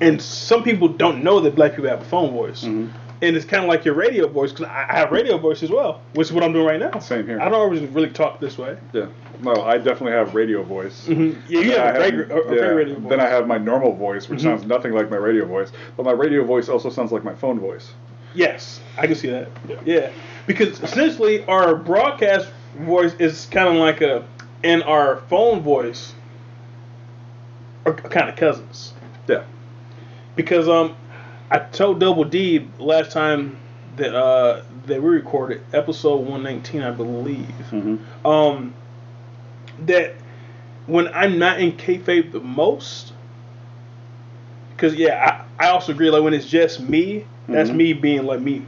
and 0.00 0.20
some 0.22 0.62
people 0.62 0.88
don't 0.88 1.24
know 1.24 1.40
that 1.40 1.54
black 1.56 1.72
people 1.72 1.88
have 1.88 2.00
a 2.02 2.04
phone 2.04 2.30
voice 2.32 2.64
Mhm. 2.64 2.90
And 3.20 3.36
it's 3.36 3.44
kind 3.44 3.64
of 3.64 3.68
like 3.68 3.84
your 3.84 3.94
radio 3.94 4.28
voice 4.28 4.52
because 4.52 4.66
I, 4.66 4.86
I 4.88 4.96
have 4.98 5.10
radio 5.10 5.38
voice 5.38 5.62
as 5.62 5.70
well 5.70 6.00
which 6.14 6.28
is 6.28 6.32
what 6.32 6.42
i'm 6.44 6.52
doing 6.52 6.66
right 6.66 6.78
now 6.80 6.98
Same 7.00 7.26
here. 7.26 7.40
i 7.40 7.44
don't 7.44 7.54
always 7.54 7.80
really 7.82 8.10
talk 8.10 8.40
this 8.40 8.56
way 8.58 8.76
Yeah. 8.92 9.06
No, 9.40 9.54
I 9.62 9.78
definitely 9.78 10.12
have 10.12 10.34
radio 10.34 10.64
voice. 10.64 11.06
Mhm. 11.06 11.36
yeah 11.48 11.60
you 11.60 11.70
Then 11.70 11.80
have 11.80 11.96
great, 11.96 12.14
yeah, 12.14 12.42
great 12.58 12.74
radio 12.74 12.94
voice 12.98 13.08
Then 13.10 13.20
I 13.20 13.28
have 13.28 13.46
my 13.46 13.56
normal 13.58 13.92
voice, 13.94 14.28
which 14.28 14.40
Mhm. 14.40 14.42
sounds 14.42 14.64
nothing 14.66 14.92
like 14.92 15.10
my 15.10 15.16
radio 15.16 15.44
voice. 15.44 15.70
But 15.96 16.02
my 16.06 16.10
radio 16.10 16.42
voice 16.44 16.68
also 16.68 16.90
sounds 16.90 17.12
like 17.12 17.22
my 17.22 17.34
phone 17.34 17.60
voice. 17.60 17.92
Yes, 18.34 18.80
I 18.96 19.06
can 19.06 19.14
see 19.14 19.30
that. 19.30 19.48
Yeah. 19.68 19.76
Yeah, 19.84 20.10
because 20.48 20.82
essentially 20.82 21.44
our 21.46 21.76
broadcast 21.76 22.48
voice 22.80 23.14
is 23.20 23.46
kind 23.46 23.68
of 23.68 23.76
like 23.76 24.00
a, 24.00 24.24
and 24.64 24.82
our 24.82 25.18
phone 25.30 25.60
voice 25.60 26.14
are 27.86 27.92
kind 27.94 28.28
of 28.28 28.34
cousins. 28.34 28.92
Yeah. 29.28 29.44
Because 30.36 30.68
um, 30.68 30.96
I 31.50 31.58
told 31.58 32.00
Double 32.00 32.24
D 32.24 32.66
last 32.78 33.12
time 33.12 33.56
that 33.96 34.14
uh 34.14 34.62
that 34.86 35.02
we 35.02 35.08
recorded 35.08 35.62
episode 35.72 36.26
one 36.26 36.42
nineteen, 36.42 36.82
I 36.82 36.90
believe. 36.90 37.46
Mm-hmm. 37.70 38.26
Um, 38.26 38.74
that 39.86 40.14
when 40.86 41.08
I'm 41.08 41.38
not 41.38 41.60
in 41.60 41.72
kayfabe 41.72 42.32
the 42.32 42.40
most, 42.40 43.12
because 44.70 44.94
yeah, 44.94 45.44
I, 45.58 45.66
I 45.66 45.70
also 45.70 45.92
agree 45.92 46.10
like 46.10 46.22
when 46.22 46.34
it's 46.34 46.46
just 46.46 46.80
me, 46.80 47.24
that's 47.48 47.70
Mhm. 47.70 47.76
me 47.76 47.92
being 47.94 48.26
like 48.26 48.40
me, 48.40 48.64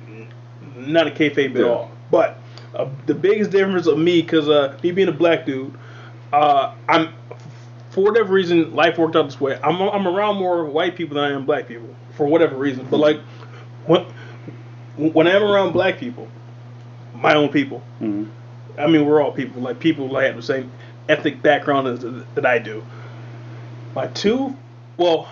not 0.76 1.06
a 1.06 1.10
kayfabe 1.10 1.56
at 1.56 1.64
all. 1.64 1.90
But 2.10 2.38
uh, 2.74 2.88
the 3.06 3.14
biggest 3.14 3.50
difference 3.50 3.86
of 3.86 3.98
me, 3.98 4.22
because 4.22 4.48
uh, 4.48 4.76
me 4.82 4.90
being 4.92 5.08
a 5.08 5.12
black 5.12 5.46
dude, 5.46 5.72
uh, 6.32 6.74
I'm 6.88 7.12
for 7.90 8.04
whatever 8.04 8.32
reason 8.32 8.74
life 8.74 8.98
worked 8.98 9.16
out 9.16 9.24
this 9.26 9.40
way. 9.40 9.58
I'm 9.62 9.80
I'm 9.80 10.06
around 10.06 10.36
more 10.36 10.64
white 10.64 10.96
people 10.96 11.16
than 11.16 11.24
I 11.24 11.34
am 11.34 11.44
black 11.44 11.66
people 11.68 11.94
for 12.20 12.26
whatever 12.26 12.54
reason. 12.56 12.86
But 12.90 12.98
like 12.98 13.18
when 13.86 14.04
when 14.98 15.26
I'm 15.26 15.42
around 15.42 15.72
black 15.72 15.96
people, 15.98 16.28
my 17.14 17.34
own 17.34 17.48
people, 17.48 17.82
Mm-hmm. 18.00 18.30
I 18.78 18.86
mean, 18.86 19.06
we're 19.06 19.22
all 19.22 19.32
people. 19.32 19.62
Like 19.62 19.78
people 19.80 20.06
like 20.08 20.26
have 20.26 20.36
the 20.36 20.42
same 20.42 20.70
ethnic 21.08 21.40
background 21.42 21.88
as, 21.88 22.00
that 22.34 22.44
I 22.46 22.58
do. 22.58 22.82
My 23.94 24.06
two, 24.08 24.54
well, 24.98 25.28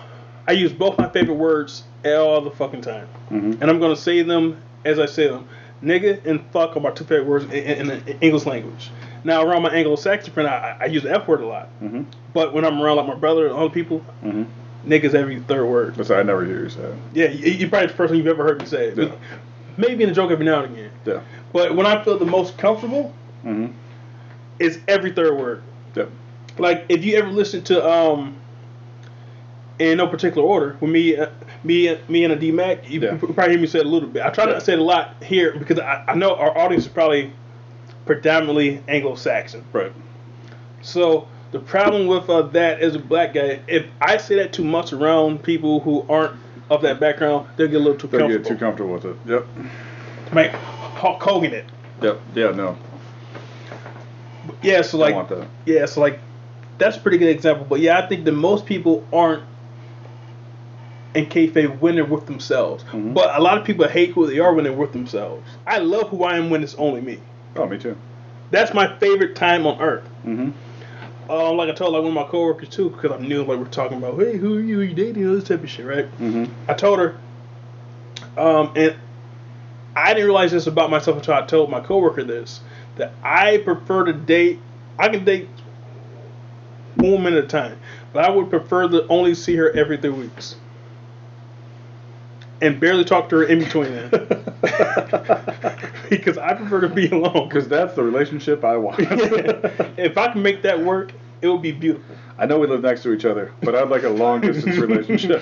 I 0.47 0.51
use 0.53 0.71
both 0.73 0.97
my 0.97 1.07
favorite 1.09 1.35
words 1.35 1.83
all 2.05 2.41
the 2.41 2.49
fucking 2.51 2.81
time, 2.81 3.07
Mm-hmm. 3.29 3.61
and 3.61 3.63
I'm 3.69 3.79
gonna 3.79 3.95
say 3.95 4.23
them 4.23 4.57
as 4.83 4.97
I 4.97 5.05
say 5.05 5.27
them. 5.27 5.47
Nigga 5.83 6.25
and 6.25 6.43
fuck 6.51 6.75
are 6.75 6.79
my 6.79 6.89
two 6.91 7.03
favorite 7.05 7.27
words 7.27 7.45
in, 7.45 7.51
in, 7.51 7.91
in 7.91 8.05
the 8.05 8.19
English 8.21 8.45
language. 8.47 8.89
Now 9.23 9.43
around 9.45 9.61
my 9.61 9.69
Anglo-Saxon 9.69 10.33
friend, 10.33 10.49
I, 10.49 10.77
I 10.81 10.85
use 10.85 11.03
the 11.03 11.11
F 11.11 11.27
word 11.27 11.41
a 11.41 11.45
lot, 11.45 11.69
Mm-hmm. 11.83 12.03
but 12.33 12.51
when 12.53 12.65
I'm 12.65 12.81
around 12.81 12.97
like 12.97 13.07
my 13.07 13.15
brother 13.15 13.45
and 13.45 13.55
other 13.55 13.69
people, 13.69 13.99
Mm-hmm. 14.23 14.43
Niggas 14.85 15.13
every 15.13 15.39
third 15.41 15.65
word. 15.65 15.95
That's 15.95 16.09
I 16.11 16.23
never 16.23 16.45
hear 16.45 16.63
you 16.63 16.69
say. 16.69 16.95
Yeah, 17.13 17.27
you, 17.29 17.51
you 17.51 17.69
probably 17.69 17.87
the 17.87 17.93
first 17.93 18.09
one 18.11 18.17
you've 18.17 18.27
ever 18.27 18.43
heard 18.43 18.59
me 18.59 18.65
say 18.65 18.87
it. 18.89 18.97
Yeah. 18.97 19.11
Maybe 19.77 20.03
in 20.03 20.09
a 20.09 20.13
joke 20.13 20.31
every 20.31 20.45
now 20.45 20.63
and 20.63 20.73
again. 20.73 20.91
Yeah. 21.05 21.21
But 21.53 21.75
when 21.75 21.85
I 21.85 22.03
feel 22.03 22.17
the 22.17 22.25
most 22.25 22.57
comfortable, 22.57 23.13
Mm-hmm. 23.45 23.71
it's 24.59 24.77
every 24.89 25.11
third 25.13 25.37
word. 25.37 25.63
Yeah. 25.95 26.05
Like 26.57 26.85
if 26.89 27.05
you 27.05 27.15
ever 27.17 27.29
listen 27.29 27.63
to 27.65 27.89
um 27.89 28.35
in 29.79 29.97
no 29.97 30.07
particular 30.07 30.45
order 30.45 30.77
with 30.81 30.91
me 30.91 31.15
uh, 31.15 31.29
me 31.63 31.97
me 32.09 32.25
and 32.25 32.33
a 32.33 32.35
D 32.35 32.51
Mac, 32.51 32.89
you 32.89 32.99
Yeah. 32.99 33.15
probably 33.17 33.51
hear 33.51 33.59
me 33.59 33.67
say 33.67 33.79
it 33.79 33.85
a 33.85 33.89
little 33.89 34.09
bit. 34.09 34.23
I 34.23 34.29
try 34.29 34.43
not 34.45 34.55
to 34.55 34.61
say 34.61 34.73
it 34.73 34.79
a 34.79 34.83
lot 34.83 35.23
here 35.23 35.57
because 35.57 35.79
I, 35.79 36.03
I 36.09 36.15
know 36.15 36.35
our 36.35 36.57
audience 36.57 36.85
is 36.85 36.91
probably 36.91 37.31
predominantly 38.05 38.83
Anglo 38.89 39.15
Saxon. 39.15 39.63
Right. 39.71 39.93
So 40.81 41.27
the 41.51 41.59
problem 41.59 42.07
with 42.07 42.29
uh, 42.29 42.43
that 42.43 42.79
as 42.79 42.95
a 42.95 42.99
black 42.99 43.33
guy, 43.33 43.59
if 43.67 43.85
I 44.01 44.17
say 44.17 44.35
that 44.35 44.53
too 44.53 44.63
much 44.63 44.93
around 44.93 45.41
people 45.43 45.79
who 45.79 46.05
aren't 46.09 46.35
of 46.69 46.81
that 46.83 46.99
background, 46.99 47.47
they'll 47.57 47.67
get 47.67 47.77
a 47.77 47.79
little 47.79 47.95
too 47.97 48.07
They 48.07 48.19
comfortable. 48.19 48.43
get 48.43 48.47
too 48.47 48.57
comfortable 48.57 48.93
with 48.93 49.05
it. 49.05 49.15
Yep. 49.25 49.45
Like 50.33 50.51
Hulk 50.51 51.21
Hogan 51.23 51.53
it. 51.53 51.65
Yep. 52.01 52.19
Yeah. 52.35 52.51
No. 52.51 52.77
Yeah, 54.61 54.81
so 54.81 54.97
like 54.97 55.29
that. 55.29 55.47
Yeah, 55.65 55.85
so 55.85 56.01
like 56.01 56.19
that's 56.77 56.97
a 56.97 56.99
pretty 56.99 57.17
good 57.17 57.29
example. 57.29 57.65
But 57.67 57.79
yeah, 57.79 57.97
I 57.97 58.07
think 58.07 58.25
that 58.25 58.31
most 58.31 58.65
people 58.65 59.05
aren't 59.11 59.43
in 61.15 61.25
kayfabe 61.25 61.79
when 61.79 61.95
they're 61.95 62.05
with 62.05 62.25
themselves. 62.27 62.83
Mhm. 62.91 63.13
But 63.13 63.35
a 63.37 63.41
lot 63.41 63.57
of 63.57 63.65
people 63.65 63.87
hate 63.87 64.11
who 64.11 64.27
they 64.27 64.39
are 64.39 64.53
when 64.53 64.63
they're 64.63 64.73
with 64.73 64.93
themselves. 64.93 65.43
I 65.65 65.79
love 65.79 66.09
who 66.09 66.23
I 66.23 66.37
am 66.37 66.49
when 66.51 66.61
it's 66.63 66.75
only 66.75 67.01
me. 67.01 67.19
Oh, 67.55 67.65
me 67.65 67.77
too. 67.79 67.95
That's 68.51 68.73
my 68.73 68.95
favorite 68.99 69.35
time 69.35 69.65
on 69.65 69.79
earth. 69.81 70.03
Mm-hmm. 70.25 70.51
Um, 71.29 71.57
like 71.57 71.69
I 71.69 71.73
told 71.73 71.93
like 71.93 72.01
one 72.01 72.09
of 72.09 72.15
my 72.15 72.23
coworkers 72.23 72.69
too, 72.69 72.89
because 72.89 73.11
I'm 73.11 73.27
new. 73.27 73.43
Like 73.43 73.59
we're 73.59 73.65
talking 73.65 73.99
about, 73.99 74.19
hey, 74.19 74.37
who 74.37 74.57
are 74.57 74.61
you? 74.61 74.79
Are 74.79 74.83
you 74.83 74.95
dating? 74.95 75.27
All 75.27 75.35
this 75.35 75.43
type 75.43 75.63
of 75.63 75.69
shit, 75.69 75.85
right? 75.85 76.05
Mm-hmm. 76.17 76.45
I 76.67 76.73
told 76.73 76.97
her, 76.97 77.17
um, 78.35 78.73
and 78.75 78.95
I 79.95 80.13
didn't 80.13 80.25
realize 80.25 80.51
this 80.51 80.65
about 80.65 80.89
myself 80.89 81.17
until 81.17 81.35
I 81.35 81.45
told 81.45 81.69
my 81.69 81.81
coworker 81.81 82.23
this 82.23 82.61
that 82.95 83.13
I 83.21 83.57
prefer 83.57 84.05
to 84.05 84.13
date. 84.13 84.59
I 84.97 85.09
can 85.09 85.23
date 85.23 85.47
one 86.95 87.11
woman 87.11 87.35
at 87.35 87.43
a 87.43 87.47
time, 87.47 87.79
but 88.11 88.25
I 88.25 88.29
would 88.31 88.49
prefer 88.49 88.87
to 88.87 89.07
only 89.07 89.35
see 89.35 89.55
her 89.55 89.71
every 89.71 89.97
three 89.97 90.09
weeks, 90.09 90.55
and 92.61 92.79
barely 92.79 93.03
talk 93.03 93.29
to 93.29 93.37
her 93.37 93.43
in 93.43 93.59
between 93.59 93.91
that. 93.93 95.89
because 96.09 96.37
I 96.37 96.53
prefer 96.53 96.81
to 96.81 96.89
be 96.89 97.07
alone. 97.09 97.47
Because 97.47 97.67
that's 97.67 97.93
the 97.95 98.03
relationship 98.03 98.63
I 98.63 98.77
want. 98.77 98.99
if 99.97 100.17
I 100.17 100.31
can 100.31 100.41
make 100.41 100.61
that 100.63 100.79
work, 100.79 101.11
it 101.41 101.47
would 101.47 101.61
be 101.61 101.71
beautiful. 101.71 102.15
I 102.37 102.45
know 102.45 102.59
we 102.59 102.67
live 102.67 102.81
next 102.81 103.03
to 103.03 103.13
each 103.13 103.25
other, 103.25 103.51
but 103.61 103.75
I'd 103.75 103.89
like 103.89 104.03
a 104.03 104.09
long 104.09 104.41
distance 104.41 104.77
relationship. 104.79 105.41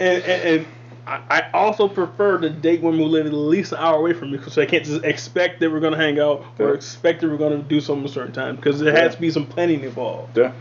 And, 0.00 0.22
and, 0.24 0.42
and 0.60 0.66
I 1.06 1.50
also 1.52 1.86
prefer 1.86 2.38
to 2.38 2.48
date 2.48 2.80
women 2.80 3.00
who 3.00 3.06
live 3.06 3.26
at 3.26 3.32
least 3.34 3.72
an 3.72 3.78
hour 3.78 3.98
away 3.98 4.14
from 4.14 4.30
me 4.32 4.38
because 4.38 4.56
I 4.56 4.64
can't 4.64 4.84
just 4.84 5.04
expect 5.04 5.60
that 5.60 5.70
we're 5.70 5.80
going 5.80 5.92
to 5.92 5.98
hang 5.98 6.18
out 6.18 6.44
or 6.58 6.68
Yeah. 6.68 6.74
expect 6.74 7.20
that 7.20 7.28
we're 7.28 7.36
going 7.36 7.62
to 7.62 7.68
do 7.68 7.80
something 7.80 8.06
a 8.06 8.08
certain 8.08 8.32
time 8.32 8.56
because 8.56 8.80
there 8.80 8.92
has 8.92 9.14
to 9.14 9.20
be 9.20 9.30
some 9.30 9.46
planning 9.46 9.84
involved. 9.84 10.38
Yeah. 10.38 10.52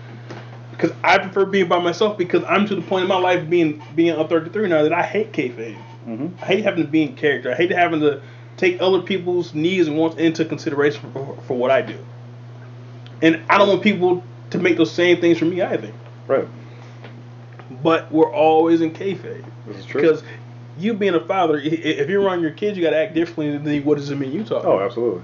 Because 0.83 0.97
I 1.01 1.17
prefer 1.17 1.45
being 1.45 1.69
by 1.69 1.79
myself 1.79 2.17
because 2.17 2.43
I'm 2.43 2.67
to 2.67 2.75
the 2.75 2.81
point 2.81 3.03
in 3.03 3.07
my 3.07 3.17
life 3.17 3.49
being 3.49 3.81
being 3.95 4.09
a 4.09 4.27
33 4.27 4.67
now 4.67 4.83
that 4.83 4.91
I 4.91 5.01
hate 5.01 5.31
kayfabe. 5.31 5.77
Mm-hmm. 6.05 6.43
I 6.43 6.45
hate 6.45 6.65
having 6.65 6.83
to 6.83 6.91
be 6.91 7.03
in 7.03 7.15
character. 7.15 7.53
I 7.53 7.55
hate 7.55 7.71
having 7.71 8.01
to 8.01 8.21
take 8.57 8.81
other 8.81 9.01
people's 9.01 9.53
needs 9.53 9.87
and 9.87 9.97
wants 9.97 10.17
into 10.17 10.43
consideration 10.43 11.09
for, 11.13 11.37
for 11.47 11.53
what 11.55 11.71
I 11.71 11.83
do. 11.83 11.97
And 13.21 13.43
I 13.49 13.57
don't 13.57 13.69
want 13.69 13.81
people 13.81 14.25
to 14.49 14.57
make 14.57 14.75
those 14.75 14.91
same 14.91 15.21
things 15.21 15.37
for 15.37 15.45
me 15.45 15.61
either. 15.61 15.93
Right. 16.27 16.49
But 17.81 18.11
we're 18.11 18.33
always 18.33 18.81
in 18.81 18.91
kayfabe. 18.91 19.45
This 19.65 19.77
is 19.77 19.85
true. 19.85 20.01
Because 20.01 20.21
you 20.77 20.93
being 20.95 21.15
a 21.15 21.25
father, 21.25 21.59
if 21.59 22.09
you're 22.09 22.23
around 22.23 22.41
your 22.41 22.51
kids, 22.51 22.77
you 22.77 22.83
got 22.83 22.89
to 22.89 22.97
act 22.97 23.13
differently 23.13 23.57
than 23.57 23.85
what 23.85 23.99
does 23.99 24.09
it 24.09 24.17
mean 24.17 24.33
you 24.33 24.43
talk. 24.43 24.65
Oh, 24.65 24.81
absolutely. 24.81 25.21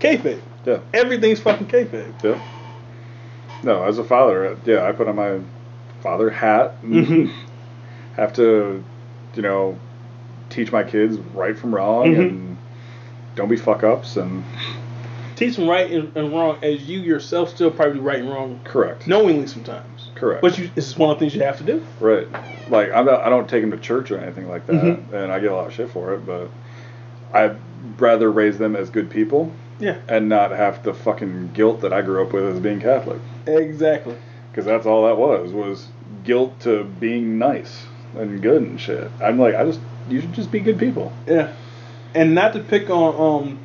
Kayfabe. 0.00 0.40
Yeah. 0.64 0.80
Everything's 0.94 1.40
fucking 1.40 1.66
kayfabe. 1.66 2.24
Yeah. 2.24 2.42
No, 3.62 3.84
as 3.84 3.98
a 3.98 4.04
father, 4.04 4.56
yeah, 4.64 4.84
I 4.84 4.92
put 4.92 5.08
on 5.08 5.16
my 5.16 5.38
father 6.02 6.30
hat 6.30 6.76
and 6.82 7.06
Mhm. 7.06 7.30
have 8.16 8.32
to, 8.34 8.82
you 9.34 9.42
know, 9.42 9.76
teach 10.50 10.70
my 10.72 10.82
kids 10.84 11.18
right 11.34 11.58
from 11.58 11.74
wrong 11.74 12.14
Mhm. 12.14 12.18
and 12.28 12.56
don't 13.34 13.48
be 13.48 13.56
fuck 13.56 13.82
ups 13.84 14.16
and 14.16 14.44
Teach 15.36 15.54
them 15.54 15.68
right 15.68 15.88
and, 15.88 16.10
and 16.16 16.32
wrong 16.32 16.56
as 16.64 16.88
you 16.88 16.98
yourself 16.98 17.48
still 17.50 17.70
probably 17.70 18.00
right 18.00 18.18
and 18.18 18.28
wrong 18.28 18.58
correct. 18.64 19.06
knowingly 19.06 19.46
sometimes. 19.46 20.10
Correct. 20.16 20.42
But 20.42 20.58
you, 20.58 20.68
this 20.74 20.88
is 20.88 20.98
one 20.98 21.10
of 21.10 21.16
the 21.16 21.20
things 21.20 21.34
you 21.36 21.42
have 21.42 21.58
to 21.58 21.62
do. 21.64 21.80
Right. 22.00 22.26
Like 22.68 22.92
I'm 22.92 23.06
not, 23.06 23.20
I 23.22 23.28
don't 23.28 23.48
take 23.48 23.60
them 23.62 23.70
to 23.70 23.76
church 23.76 24.10
or 24.10 24.18
anything 24.18 24.48
like 24.48 24.66
that, 24.66 24.74
Mhm. 24.74 25.12
and 25.12 25.30
I 25.32 25.38
get 25.38 25.52
a 25.52 25.54
lot 25.54 25.68
of 25.68 25.72
shit 25.72 25.90
for 25.90 26.12
it. 26.14 26.26
But 26.26 26.48
I'd 27.32 27.54
rather 27.98 28.32
raise 28.32 28.58
them 28.58 28.74
as 28.74 28.90
good 28.90 29.10
people 29.10 29.52
Yeah. 29.78 29.98
and 30.08 30.28
not 30.28 30.50
have 30.50 30.82
the 30.82 30.92
fucking 30.92 31.50
guilt 31.54 31.82
that 31.82 31.92
I 31.92 32.02
grew 32.02 32.20
up 32.22 32.32
with 32.32 32.44
as 32.44 32.58
being 32.58 32.80
Catholic. 32.80 33.18
Exactly. 33.56 34.16
Because 34.50 34.64
that's 34.64 34.86
all 34.86 35.06
that 35.06 35.16
was 35.16 35.52
was 35.52 35.86
guilt 36.24 36.58
to 36.60 36.84
being 36.84 37.38
nice 37.38 37.84
and 38.16 38.40
good 38.42 38.62
and 38.62 38.80
shit. 38.80 39.10
I'm 39.22 39.38
like, 39.38 39.54
I 39.54 39.64
just 39.64 39.80
you 40.08 40.20
should 40.20 40.32
just 40.32 40.50
be 40.50 40.60
good 40.60 40.78
people. 40.78 41.12
Yeah. 41.26 41.52
And 42.14 42.34
not 42.34 42.54
to 42.54 42.60
pick 42.60 42.88
on 42.90 43.42
um, 43.48 43.58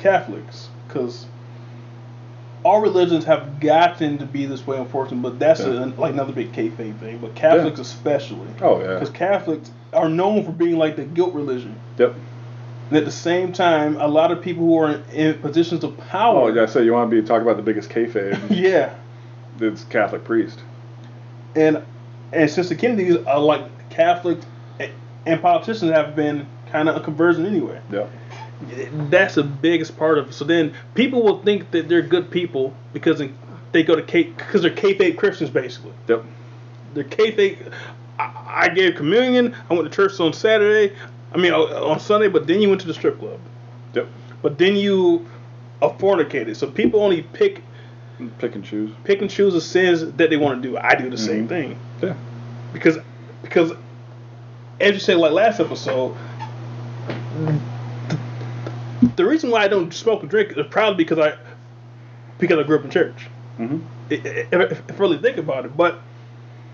Catholics, 0.00 0.68
because 0.88 1.26
all 2.64 2.80
religions 2.80 3.26
have 3.26 3.60
gotten 3.60 4.16
to 4.18 4.24
be 4.26 4.46
this 4.46 4.66
way, 4.66 4.78
unfortunately. 4.78 5.30
But 5.30 5.38
that's 5.38 5.60
Yeah. 5.60 5.84
a, 5.84 5.86
like 6.00 6.12
another 6.14 6.32
big 6.32 6.52
kayfabe 6.52 6.98
thing. 6.98 7.18
But 7.18 7.34
Catholics 7.34 7.78
especially, 7.78 8.48
Oh 8.62 8.80
yeah. 8.80 8.94
because 8.94 9.10
Catholics 9.10 9.70
are 9.92 10.08
known 10.08 10.44
for 10.44 10.52
being 10.52 10.76
like 10.78 10.96
the 10.96 11.04
guilt 11.04 11.34
religion. 11.34 11.78
Yep. 11.98 12.14
And 12.88 12.98
at 12.98 13.04
the 13.04 13.10
same 13.12 13.52
time, 13.52 13.96
a 13.98 14.08
lot 14.08 14.30
of 14.32 14.42
people 14.42 14.64
who 14.64 14.78
are 14.78 14.92
in, 14.92 15.04
in 15.10 15.34
positions 15.40 15.84
of 15.84 15.96
power. 15.98 16.42
Oh, 16.42 16.48
yeah. 16.48 16.62
I 16.62 16.66
said 16.66 16.84
you 16.84 16.92
want 16.92 17.10
to 17.10 17.20
be 17.20 17.26
talk 17.26 17.42
about 17.42 17.56
the 17.56 17.62
biggest 17.62 17.90
kayfabe. 17.90 18.38
yeah. 18.50 18.94
It's 19.60 19.84
Catholic 19.84 20.24
priest. 20.24 20.60
And 21.54 21.84
and 22.32 22.50
since 22.50 22.68
the 22.68 22.74
Kennedys 22.74 23.16
are 23.26 23.38
like 23.38 23.90
Catholic 23.90 24.38
and, 24.80 24.92
and 25.26 25.40
politicians 25.40 25.92
have 25.92 26.16
been 26.16 26.46
kind 26.70 26.88
of 26.88 26.96
a 26.96 27.00
conversion 27.00 27.46
anyway. 27.46 27.80
Yeah. 27.90 28.08
That's 29.10 29.36
the 29.36 29.42
biggest 29.42 29.96
part 29.96 30.18
of 30.18 30.28
it. 30.30 30.32
So 30.32 30.44
then 30.44 30.74
people 30.94 31.22
will 31.22 31.42
think 31.42 31.70
that 31.72 31.88
they're 31.88 32.02
good 32.02 32.30
people 32.30 32.74
because 32.92 33.22
they 33.72 33.82
go 33.82 33.94
to 33.94 34.02
K 34.02 34.24
because 34.24 34.62
they're 34.62 34.70
kayfabe 34.70 35.16
Christians 35.16 35.50
basically. 35.50 35.92
Yep. 36.08 36.24
They're 36.94 37.04
kayfabe. 37.04 37.72
I, 38.18 38.32
I 38.46 38.68
gave 38.68 38.96
communion. 38.96 39.54
I 39.70 39.74
went 39.74 39.90
to 39.90 39.94
church 39.94 40.18
on 40.20 40.32
Saturday. 40.32 40.94
I 41.32 41.36
mean 41.36 41.52
uh, 41.52 41.86
on 41.86 42.00
Sunday, 42.00 42.28
but 42.28 42.46
then 42.46 42.60
you 42.60 42.68
went 42.68 42.80
to 42.82 42.86
the 42.86 42.94
strip 42.94 43.18
club. 43.18 43.40
Yep. 43.94 44.08
But 44.42 44.58
then 44.58 44.76
you 44.76 45.26
are 45.82 45.94
fornicated. 45.98 46.56
So 46.56 46.70
people 46.70 47.00
only 47.00 47.22
pick 47.22 47.62
Pick 48.38 48.54
and 48.54 48.64
choose. 48.64 48.90
pick 49.04 49.20
and 49.20 49.30
choose 49.30 49.52
the 49.54 49.60
sins 49.60 50.00
that 50.14 50.30
they 50.30 50.36
want 50.36 50.62
to 50.62 50.68
do. 50.68 50.76
I 50.76 50.94
do 50.94 51.08
the 51.10 51.16
same 51.18 51.46
Mhm. 51.46 51.48
thing 51.48 51.78
Yeah. 52.02 52.14
because 52.72 52.98
because 53.42 53.72
as 54.80 54.92
you 54.94 54.98
said 55.00 55.16
like 55.18 55.32
last 55.32 55.60
episode 55.60 56.16
the 59.16 59.24
reason 59.24 59.50
why 59.50 59.62
I 59.62 59.68
don't 59.68 59.92
smoke 59.92 60.22
and 60.22 60.30
drink 60.30 60.56
is 60.56 60.66
probably 60.70 60.96
because 61.04 61.18
I 61.18 61.34
because 62.38 62.58
I 62.58 62.62
grew 62.64 62.78
up 62.78 62.84
in 62.84 62.90
church. 62.90 63.26
hmm 63.56 63.78
If, 64.10 64.24
if, 64.26 64.52
if 64.72 64.90
I 64.90 64.94
really 64.96 65.18
think 65.18 65.36
about 65.38 65.64
it, 65.64 65.76
but 65.76 66.00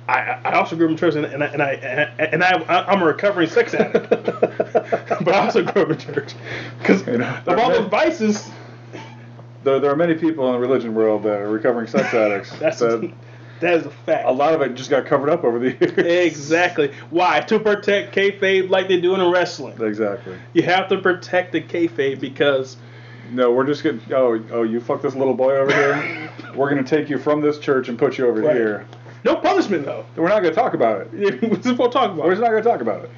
I, 0.09 0.39
I 0.45 0.53
also 0.55 0.75
grew 0.77 0.87
up 0.87 0.91
in 0.93 0.97
church 0.97 1.15
and, 1.15 1.25
and 1.27 1.43
I 1.43 1.47
and 1.47 1.63
I 1.63 1.71
and 2.25 2.43
I 2.43 2.85
I'm 2.89 3.03
a 3.03 3.05
recovering 3.05 3.49
sex 3.49 3.75
addict, 3.75 4.11
but 4.11 5.29
I 5.29 5.39
also 5.45 5.63
grew 5.63 5.83
up 5.83 5.91
in 5.91 5.99
church 5.99 6.35
because 6.79 7.07
You 7.07 7.19
know, 7.19 7.39
of 7.47 7.59
all 7.59 7.71
those 7.71 7.89
vices. 7.89 8.51
There, 9.65 9.79
there 9.81 9.91
are 9.91 9.97
many 9.97 10.15
people 10.15 10.47
in 10.47 10.53
the 10.55 10.59
religion 10.59 10.95
world 10.95 11.23
that 11.25 11.41
are 11.41 11.49
recovering 11.51 11.87
sex 11.87 12.13
addicts. 12.15 12.51
That's 12.59 12.79
that 12.79 13.13
that 13.61 13.75
is 13.75 13.85
a 13.87 13.91
fact. 13.91 14.27
a 14.27 14.33
lot 14.33 14.55
of 14.55 14.63
it 14.63 14.75
just 14.75 14.89
got 14.89 15.05
covered 15.05 15.29
up 15.29 15.45
over 15.45 15.59
the 15.59 15.73
years. 15.73 15.99
Exactly. 15.99 16.93
Why? 17.11 17.41
To 17.41 17.59
protect 17.61 18.15
kayfabe 18.15 18.71
like 18.71 18.89
they 18.89 18.99
do 19.01 19.15
in 19.15 19.31
wrestling. 19.31 19.81
Exactly. 19.83 20.35
You 20.55 20.63
have 20.63 20.89
to 20.89 20.99
protect 20.99 21.53
the 21.53 21.61
kayfabe 21.61 22.21
because 22.21 22.79
No, 23.31 23.53
we're 23.53 23.67
just 23.67 23.83
getting. 23.83 24.01
Oh, 24.13 24.43
oh, 24.51 24.63
you 24.63 24.81
fuck 24.81 25.03
this 25.03 25.15
little 25.15 25.35
boy 25.35 25.57
over 25.57 25.73
here. 25.73 26.31
we're 26.55 26.71
gonna 26.71 26.83
take 26.83 27.11
you 27.11 27.19
from 27.19 27.43
this 27.43 27.59
church 27.59 27.89
and 27.91 27.99
put 27.99 28.17
you 28.17 28.27
over 28.27 28.41
Right. 28.41 28.57
here. 28.57 28.87
no 29.25 29.37
punishment 29.37 29.85
though. 29.85 30.07
We're 30.17 30.29
not 30.31 30.43
gonna 30.43 30.55
talk 30.55 30.73
about 30.73 31.03
it. 31.03 31.13
We're 31.43 31.57
just 31.59 31.77
gonna 31.77 31.91
talk 31.93 32.13
about 32.13 32.25
We're 32.25 32.33
it. 32.33 32.37
just 32.37 32.41
not 32.43 32.51
gonna 32.53 32.63
talk 32.63 32.81
about 32.81 33.05
it. 33.05 33.11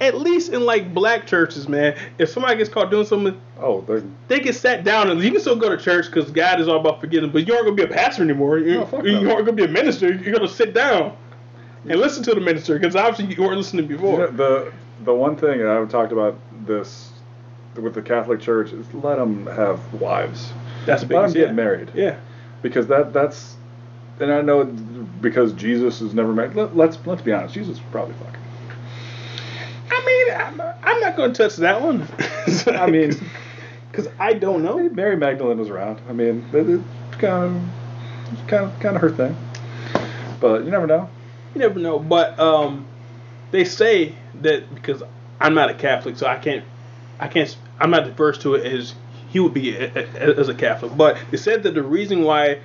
At 0.00 0.16
least 0.16 0.52
in 0.52 0.64
like 0.64 0.94
black 0.94 1.26
churches, 1.26 1.68
man, 1.68 1.96
if 2.18 2.28
somebody 2.28 2.56
gets 2.56 2.70
caught 2.70 2.90
doing 2.90 3.06
something, 3.06 3.40
Oh, 3.60 3.80
they're, 3.80 4.02
they 4.28 4.38
get 4.40 4.54
sat 4.54 4.84
down 4.84 5.10
and 5.10 5.20
you 5.20 5.32
can 5.32 5.40
still 5.40 5.56
go 5.56 5.68
to 5.68 5.76
church 5.76 6.06
because 6.06 6.30
God 6.30 6.60
is 6.60 6.68
all 6.68 6.78
about 6.78 7.00
forgiving. 7.00 7.30
But 7.30 7.48
you 7.48 7.54
aren't 7.54 7.66
gonna 7.66 7.76
be 7.76 7.82
a 7.82 7.88
pastor 7.88 8.22
anymore. 8.22 8.58
You, 8.58 8.86
No, 8.92 9.02
you 9.04 9.30
aren't 9.32 9.46
gonna 9.46 9.52
be 9.52 9.64
a 9.64 9.68
minister. 9.68 10.12
You're 10.14 10.34
gonna 10.34 10.46
sit 10.48 10.72
down 10.74 11.16
and 11.88 11.98
listen 11.98 12.22
to 12.24 12.34
the 12.34 12.40
minister 12.40 12.78
because 12.78 12.94
obviously 12.94 13.34
you 13.34 13.42
weren't 13.42 13.56
listening 13.58 13.88
you 13.90 13.96
before. 13.96 14.18
know, 14.18 14.26
the 14.30 14.72
the 15.04 15.14
one 15.14 15.36
thing 15.36 15.60
and 15.60 15.68
I've 15.68 15.88
talked 15.88 16.12
about 16.12 16.36
this 16.66 17.10
with 17.76 17.94
the 17.94 18.02
Catholic 18.02 18.40
Church 18.40 18.72
is 18.72 18.92
let 18.94 19.16
them 19.16 19.46
have 19.46 19.80
wives. 19.94 20.52
That's 20.86 21.02
Let 21.02 21.08
them 21.32 21.40
yeah. 21.40 21.46
get 21.46 21.54
married 21.54 21.90
Yeah. 21.94 22.16
because 22.62 22.86
that 22.88 23.12
that's. 23.12 23.56
And 24.20 24.32
I 24.32 24.40
know 24.40 24.64
because 24.64 25.52
Jesus 25.52 26.00
is 26.00 26.12
never 26.14 26.32
married. 26.32 26.54
Let, 26.56 26.76
let's 26.76 26.98
let's 27.06 27.22
be 27.22 27.32
honest. 27.32 27.54
Jesus 27.54 27.78
was 27.78 27.86
probably 27.92 28.14
fucking. 28.14 28.40
I 30.30 30.50
mean, 30.50 30.60
I'm, 30.60 30.74
I'm 30.82 31.00
not 31.00 31.16
gonna 31.16 31.34
touch 31.34 31.56
that 31.56 31.80
one. 31.80 32.06
I 32.66 32.90
mean, 32.90 33.12
because 33.90 34.08
I 34.18 34.34
don't 34.34 34.62
know. 34.62 34.88
Mary 34.88 35.16
Magdalene 35.16 35.58
was 35.58 35.68
around. 35.68 36.00
I 36.08 36.12
mean, 36.12 36.44
it's 36.52 37.16
kind 37.16 37.56
of, 37.56 38.46
kind 38.48 38.64
of, 38.64 38.80
kind 38.80 38.96
of 38.96 39.02
her 39.02 39.10
thing. 39.10 39.36
But 40.40 40.64
you 40.64 40.70
never 40.70 40.86
know. 40.86 41.08
You 41.54 41.60
never 41.60 41.78
know, 41.78 41.98
but 41.98 42.38
um, 42.38 42.86
they 43.50 43.64
say 43.64 44.14
that 44.42 44.72
because 44.74 45.02
I'm 45.40 45.54
not 45.54 45.70
a 45.70 45.74
Catholic, 45.74 46.16
so 46.16 46.26
I 46.26 46.36
can't, 46.36 46.64
I 47.18 47.28
can't, 47.28 47.56
I'm 47.80 47.90
not 47.90 48.04
diverse 48.04 48.38
to 48.38 48.54
it 48.54 48.66
as 48.66 48.94
he 49.30 49.40
would 49.40 49.54
be 49.54 49.74
a, 49.74 49.90
a, 49.94 50.38
as 50.38 50.48
a 50.48 50.54
Catholic. 50.54 50.96
But 50.96 51.18
they 51.30 51.36
said 51.36 51.62
that 51.62 51.74
the 51.74 51.82
reason 51.82 52.22
why 52.22 52.60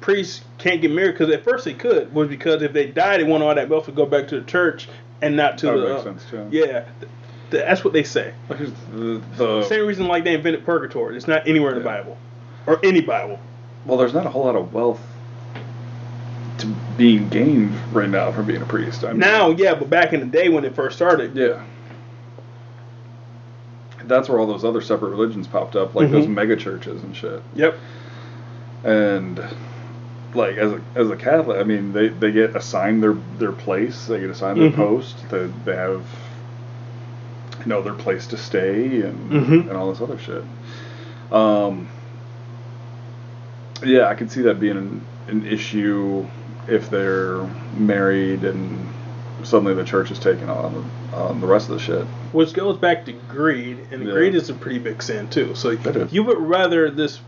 priests 0.00 0.42
can't 0.58 0.80
get 0.80 0.90
married, 0.90 1.12
because 1.12 1.32
at 1.32 1.44
first 1.44 1.64
they 1.64 1.74
could, 1.74 2.12
was 2.14 2.28
because 2.28 2.62
if 2.62 2.72
they 2.72 2.86
died, 2.86 3.20
they 3.20 3.24
want 3.24 3.42
all 3.42 3.54
that 3.54 3.68
wealth 3.68 3.86
to 3.86 3.92
go 3.92 4.06
back 4.06 4.28
to 4.28 4.40
the 4.40 4.46
church 4.46 4.88
and 5.22 5.36
not 5.36 5.56
to 5.58 5.66
That 5.66 5.72
the. 5.72 5.78
would 5.78 5.88
make 5.88 5.98
uh, 5.98 6.02
sense, 6.02 6.24
too. 6.30 6.48
Yeah, 6.50 6.64
th- 6.66 6.84
th- 7.50 7.64
that's 7.64 7.82
what 7.84 7.92
they 7.94 8.02
say. 8.02 8.34
The, 8.48 9.22
the, 9.36 9.62
Same 9.64 9.86
reason 9.86 10.06
like 10.08 10.24
they 10.24 10.34
invented 10.34 10.64
purgatory. 10.66 11.16
It's 11.16 11.26
not 11.28 11.46
anywhere 11.48 11.70
in 11.72 11.78
the 11.78 11.84
Bible, 11.84 12.18
or 12.66 12.78
any 12.84 13.00
Bible. 13.00 13.38
well, 13.86 13.96
there's 13.96 14.12
not 14.14 14.26
a 14.26 14.30
whole 14.30 14.44
lot 14.44 14.56
of 14.56 14.72
wealth 14.74 15.00
to 16.58 16.66
being 16.98 17.28
gained 17.30 17.74
right 17.92 18.08
now 18.10 18.30
from 18.30 18.46
being 18.46 18.60
a 18.62 18.66
priest. 18.66 19.04
I 19.04 19.08
mean, 19.08 19.20
Now, 19.20 19.50
yeah, 19.50 19.74
but 19.74 19.88
back 19.88 20.12
in 20.12 20.20
the 20.20 20.26
day 20.26 20.48
when 20.50 20.64
it 20.64 20.74
first 20.74 20.96
started, 20.96 21.34
yeah. 21.34 21.64
That's 24.04 24.28
where 24.28 24.38
all 24.40 24.46
those 24.46 24.64
other 24.64 24.80
separate 24.80 25.10
religions 25.10 25.46
popped 25.46 25.76
up, 25.76 25.94
like 25.94 26.10
those 26.10 26.26
Mhm. 26.26 26.34
mega 26.34 26.56
churches 26.56 27.02
and 27.04 27.14
shit. 27.16 27.40
yep. 27.54 27.76
And 28.84 29.40
like 30.34 30.56
as 30.56 30.72
a 30.72 30.80
as 30.94 31.10
a 31.10 31.16
Catholic, 31.16 31.58
I 31.60 31.64
mean, 31.64 31.92
they, 31.92 32.08
they 32.08 32.32
get 32.32 32.56
assigned 32.56 33.02
their 33.02 33.14
their 33.38 33.52
place, 33.52 34.06
they 34.06 34.20
get 34.20 34.30
assigned 34.30 34.60
their 34.60 34.70
Mhm. 34.70 34.76
post, 34.76 35.16
they, 35.30 35.46
they 35.64 35.76
have 35.76 36.04
you 37.60 37.66
know 37.66 37.82
their 37.82 37.94
place 37.94 38.26
to 38.28 38.36
stay 38.36 39.02
and 39.02 39.30
Mhm. 39.30 39.60
and 39.68 39.76
all 39.76 39.90
this 39.92 40.00
other 40.00 40.18
shit. 40.18 40.42
Um, 41.32 41.88
yeah, 43.84 44.06
I 44.08 44.14
could 44.14 44.30
see 44.30 44.42
that 44.42 44.60
being 44.60 44.76
an, 44.76 45.04
an 45.28 45.46
issue 45.46 46.26
if 46.68 46.88
they're 46.90 47.40
married 47.76 48.44
and 48.44 48.88
suddenly 49.44 49.74
the 49.74 49.84
church 49.84 50.10
is 50.10 50.18
taking 50.18 50.48
on 50.48 50.90
on 51.14 51.40
the 51.40 51.46
rest 51.46 51.68
of 51.68 51.74
the 51.74 51.80
shit. 51.80 52.04
Which 52.32 52.54
goes 52.54 52.78
back 52.78 53.04
to 53.06 53.12
greed, 53.12 53.76
and 53.90 54.04
Yeah. 54.04 54.12
greed 54.12 54.34
is 54.34 54.48
a 54.50 54.54
pretty 54.54 54.78
big 54.78 55.02
sin 55.02 55.28
too. 55.28 55.54
So 55.54 55.76
you 56.10 56.22
would 56.22 56.38
rather 56.38 56.90
this 56.90 57.20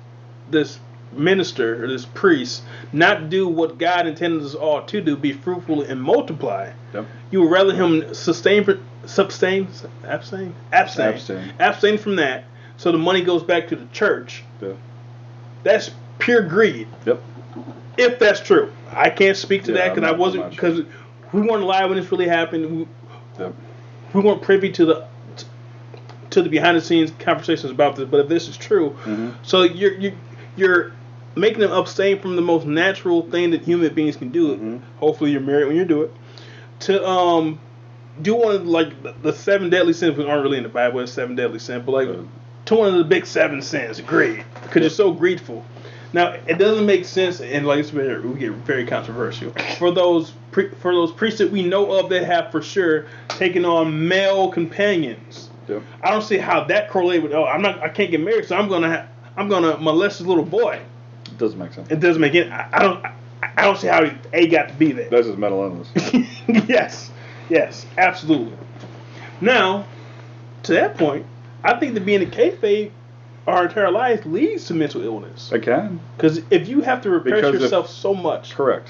this 0.50 0.78
minister 1.12 1.84
or 1.84 1.88
this 1.88 2.04
priest 2.06 2.62
not 2.92 3.30
do 3.30 3.46
what 3.46 3.78
God 3.78 4.06
intended 4.06 4.42
us 4.42 4.54
all 4.54 4.82
to 4.86 5.00
do, 5.00 5.16
be 5.16 5.32
fruitful 5.32 5.82
and 5.82 6.00
multiply. 6.02 6.72
Yep. 6.92 7.06
You 7.30 7.42
would 7.42 7.50
rather 7.50 7.72
him 7.74 8.12
sustain, 8.14 8.64
sustain, 9.06 9.68
abstain, 10.04 10.54
abstain, 10.72 11.14
Abstain. 11.14 11.52
abstain 11.60 11.98
from 11.98 12.16
that, 12.16 12.44
so 12.76 12.90
the 12.92 12.98
money 12.98 13.22
goes 13.22 13.42
back 13.42 13.68
to 13.68 13.76
the 13.76 13.86
church. 13.86 14.42
Yeah. 14.60 14.72
That's 15.62 15.90
pure 16.18 16.42
greed. 16.42 16.88
Yep. 17.06 17.22
If 17.96 18.18
that's 18.18 18.40
true, 18.40 18.72
I 18.90 19.10
can't 19.10 19.36
speak 19.36 19.64
to 19.64 19.72
Yeah, 19.72 19.78
that 19.88 19.94
because 19.94 20.08
I 20.08 20.12
wasn't 20.16 20.42
sure. 20.44 20.50
because 20.50 20.86
we 21.32 21.40
weren't 21.42 21.62
alive 21.62 21.90
when 21.90 21.98
this 22.00 22.10
really 22.10 22.28
happened. 22.28 22.78
We, 22.80 22.88
Yep. 23.38 23.54
we 24.14 24.20
weren't 24.20 24.42
privy 24.42 24.70
to 24.72 24.84
the 24.84 25.06
to 26.30 26.42
the 26.42 26.48
behind 26.48 26.76
the 26.76 26.80
scenes 26.80 27.12
conversations 27.20 27.70
about 27.70 27.94
this. 27.94 28.08
But 28.08 28.20
if 28.20 28.28
this 28.28 28.48
is 28.48 28.56
true, 28.56 28.96
Mhm. 29.04 29.34
so 29.44 29.62
you're 29.62 29.92
you're 29.94 30.12
you're 30.56 30.92
making 31.36 31.60
them 31.60 31.72
abstain 31.72 32.20
from 32.20 32.36
the 32.36 32.42
most 32.42 32.66
natural 32.66 33.22
thing 33.30 33.50
that 33.50 33.62
human 33.62 33.92
beings 33.94 34.16
can 34.16 34.28
do. 34.30 34.56
Mhm. 34.56 34.80
Hopefully, 34.98 35.30
you're 35.32 35.40
married 35.40 35.66
when 35.66 35.76
you 35.76 35.84
do 35.84 36.02
it. 36.02 36.12
To 36.80 37.06
um 37.06 37.58
do 38.22 38.34
one 38.34 38.54
of 38.54 38.66
like 38.66 39.22
the, 39.22 39.32
seven 39.32 39.70
deadly 39.70 39.92
sins, 39.92 40.16
which 40.16 40.26
aren't 40.26 40.42
really 40.42 40.58
in 40.58 40.62
the 40.62 40.68
Bible. 40.68 41.00
It's 41.00 41.12
seven 41.12 41.34
deadly 41.34 41.58
sins, 41.58 41.82
but 41.84 41.92
like 41.92 42.08
Uh, 42.08 42.22
to 42.66 42.74
one 42.76 42.88
of 42.88 42.94
the 42.94 43.04
big 43.04 43.26
seven 43.26 43.60
sins, 43.60 44.00
greed, 44.00 44.44
because 44.62 44.80
you're 44.80 44.90
so 44.90 45.12
greedful. 45.12 45.64
Now 46.12 46.34
it 46.46 46.58
doesn't 46.58 46.86
make 46.86 47.04
sense, 47.04 47.40
and 47.40 47.66
like 47.66 47.80
it's 47.80 47.90
very, 47.90 48.20
we 48.20 48.38
get 48.38 48.52
very 48.52 48.86
controversial 48.86 49.52
for 49.78 49.90
those 49.90 50.32
pre, 50.52 50.68
for 50.78 50.94
those 50.94 51.10
priests 51.10 51.40
that 51.40 51.50
we 51.50 51.64
know 51.64 51.90
of 51.92 52.08
that 52.10 52.24
have 52.24 52.52
for 52.52 52.62
sure 52.62 53.06
taken 53.28 53.64
on 53.64 54.06
male 54.06 54.48
companions. 54.48 55.50
I 56.02 56.10
don't 56.10 56.22
see 56.22 56.36
how 56.38 56.64
that 56.64 56.90
correlates 56.90 57.22
with 57.22 57.32
oh 57.32 57.44
I'm 57.46 57.62
not 57.62 57.82
I 57.82 57.88
can't 57.88 58.10
get 58.10 58.20
married, 58.20 58.44
so 58.46 58.56
I'm 58.56 58.68
gonna 58.68 58.90
ha- 58.90 59.06
I'm 59.36 59.48
gonna 59.48 59.76
molest 59.78 60.18
this 60.18 60.26
little 60.26 60.44
boy. 60.44 60.80
It 61.26 61.38
doesn't 61.38 61.58
make 61.58 61.72
sense. 61.72 61.90
It 61.90 62.00
doesn't 62.00 62.20
make 62.20 62.34
any. 62.34 62.50
I, 62.50 62.68
I 62.72 62.82
don't 62.82 63.04
I, 63.04 63.12
I 63.56 63.62
don't 63.64 63.78
see 63.78 63.88
how 63.88 64.08
A 64.32 64.46
got 64.46 64.68
to 64.68 64.74
be 64.74 64.92
there. 64.92 65.08
That's 65.10 65.26
just 65.26 65.38
mental 65.38 65.62
illness. 65.62 65.88
yes, 66.68 67.10
yes, 67.48 67.86
absolutely. 67.98 68.56
Now, 69.40 69.86
to 70.64 70.72
that 70.74 70.96
point, 70.96 71.26
I 71.62 71.78
think 71.78 71.94
that 71.94 72.04
being 72.04 72.22
a 72.22 72.26
kayfabe 72.26 72.90
our 73.46 73.66
entire 73.66 73.90
life 73.90 74.24
leads 74.24 74.66
to 74.66 74.74
mental 74.74 75.02
illness. 75.02 75.52
I 75.52 75.58
can. 75.58 76.00
Because 76.16 76.40
if 76.50 76.66
you 76.68 76.80
have 76.80 77.02
to 77.02 77.10
repress 77.10 77.34
Because 77.36 77.54
if- 77.56 77.60
yourself 77.62 77.90
so 77.90 78.14
much 78.14 78.54
Correct. 78.54 78.88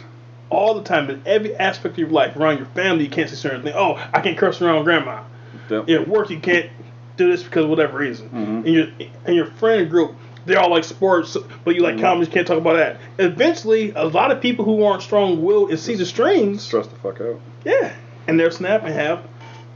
all 0.51 0.75
the 0.75 0.85
time 0.85 1.11
in 1.11 1.23
every 1.27 1.57
aspect 1.57 1.95
of 1.95 1.99
your 1.99 2.09
life, 2.11 2.37
around 2.37 2.59
your 2.59 2.67
family, 2.67 3.05
you 3.05 3.11
can't 3.11 3.29
say 3.29 3.35
certain 3.35 3.63
things. 3.63 3.75
Oh, 3.77 3.95
I 4.13 4.21
can't 4.21 4.39
curse 4.39 4.61
around 4.63 4.85
grandma. 4.85 5.23
Yep. 5.71 5.89
At 5.89 6.09
work, 6.09 6.31
you 6.31 6.39
can't 6.39 6.71
do 7.17 7.31
this 7.31 7.43
because 7.43 7.65
of 7.65 7.71
whatever 7.71 7.99
reason. 7.99 8.29
Mhm. 8.31 8.65
In 8.67 8.73
your 8.75 8.87
in 9.27 9.35
your 9.35 9.47
friend 9.47 9.89
group, 9.91 10.15
they 10.47 10.57
all 10.57 10.71
like 10.71 10.85
sports, 10.85 11.37
but 11.65 11.75
you 11.75 11.83
like 11.83 11.97
Mhm. 11.97 12.01
comedy, 12.01 12.27
you 12.27 12.33
can't 12.33 12.47
talk 12.47 12.59
about 12.59 12.75
that. 12.77 12.99
Eventually, 13.19 13.93
a 13.97 14.05
lot 14.07 14.31
of 14.31 14.41
people 14.41 14.65
who 14.65 14.83
aren't 14.85 15.03
strong-willed 15.03 15.71
and 15.71 15.79
see 15.79 15.95
the 15.95 16.07
strings, 16.07 16.63
Stress 16.63 16.87
the 16.87 16.97
fuck 16.97 17.21
out. 17.21 17.41
yeah, 17.65 17.93
and 18.29 18.39
they're 18.39 18.51
snapping 18.51 18.89
and 18.89 18.97
have 18.97 19.21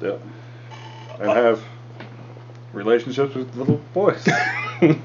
Yep. 0.02 0.20
And 1.20 1.30
have 1.30 1.60
relationships 2.72 3.34
with 3.34 3.54
little 3.56 3.80
boys. 3.92 4.24
Which 4.80 4.96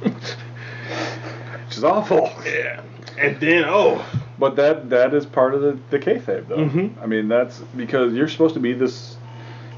is 1.78 1.84
awful. 1.84 2.30
yeah, 2.45 2.82
and 3.18 3.39
then 3.39 3.64
oh, 3.66 4.05
But 4.39 4.55
that 4.57 4.89
that 4.89 5.14
is 5.14 5.26
part 5.26 5.53
of 5.55 5.61
the, 5.61 5.78
the 5.89 5.99
kayfabe, 5.99 6.47
though. 6.47 6.57
Mhm. 6.57 6.91
I 7.01 7.05
mean, 7.05 7.28
that's 7.28 7.59
because 7.76 8.14
you're 8.14 8.28
supposed 8.28 8.53
to 8.55 8.59
be 8.59 8.74
this. 8.74 9.16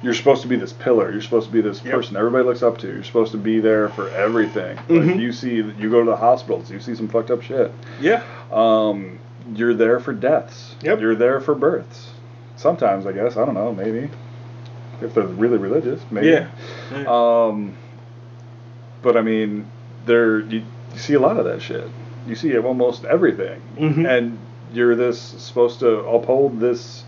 You're 0.06 0.14
supposed 0.14 0.44
to 0.44 0.48
be 0.48 0.56
this 0.56 0.72
pillar. 0.72 1.12
You're 1.12 1.22
supposed 1.22 1.48
to 1.48 1.52
be 1.54 1.62
this 1.62 1.84
Yep. 1.84 1.94
person 1.94 2.16
everybody 2.16 2.44
looks 2.46 2.62
up 2.62 2.78
to. 2.80 2.88
You're 2.88 3.04
supposed 3.04 3.32
to 3.32 3.38
be 3.40 3.60
there 3.60 3.90
for 3.90 4.08
everything. 4.10 4.78
Like 4.88 5.02
Mhm. 5.02 5.20
you 5.20 5.32
see, 5.32 5.56
you 5.56 5.90
go 5.90 6.04
to 6.04 6.10
the 6.12 6.16
hospitals. 6.16 6.70
You 6.72 6.80
see 6.80 6.94
some 6.96 7.08
fucked 7.08 7.32
up 7.32 7.42
shit. 7.42 7.72
yeah, 8.00 8.22
Um, 8.52 9.18
you're 9.56 9.74
there 9.74 10.00
for 10.00 10.14
deaths. 10.14 10.76
Yep. 10.84 11.02
You're 11.02 11.16
there 11.16 11.40
for 11.40 11.56
births. 11.56 12.12
Sometimes, 12.56 13.06
I 13.08 13.12
guess. 13.14 13.36
I 13.36 13.46
don't 13.46 13.56
know. 13.56 13.74
Maybe 13.74 14.10
if 15.02 15.14
they're 15.16 15.24
really 15.24 15.58
religious. 15.58 16.02
Maybe. 16.12 16.28
yeah, 16.28 16.48
Um, 17.08 17.74
but 19.02 19.18
I 19.18 19.22
mean, 19.22 19.66
there 20.06 20.40
you, 20.40 20.62
you 20.94 21.00
see 21.00 21.16
a 21.16 21.20
lot 21.20 21.38
of 21.38 21.46
that 21.46 21.62
shit. 21.64 21.88
You 22.28 22.36
see 22.36 22.56
almost 22.58 23.06
everything, 23.06 23.60
mm-hmm. 23.78 24.06
and 24.06 24.38
you're 24.74 24.96
this 24.96 25.20
supposed 25.20 25.80
to 25.82 26.00
uphold 26.06 26.60
this 26.60 27.04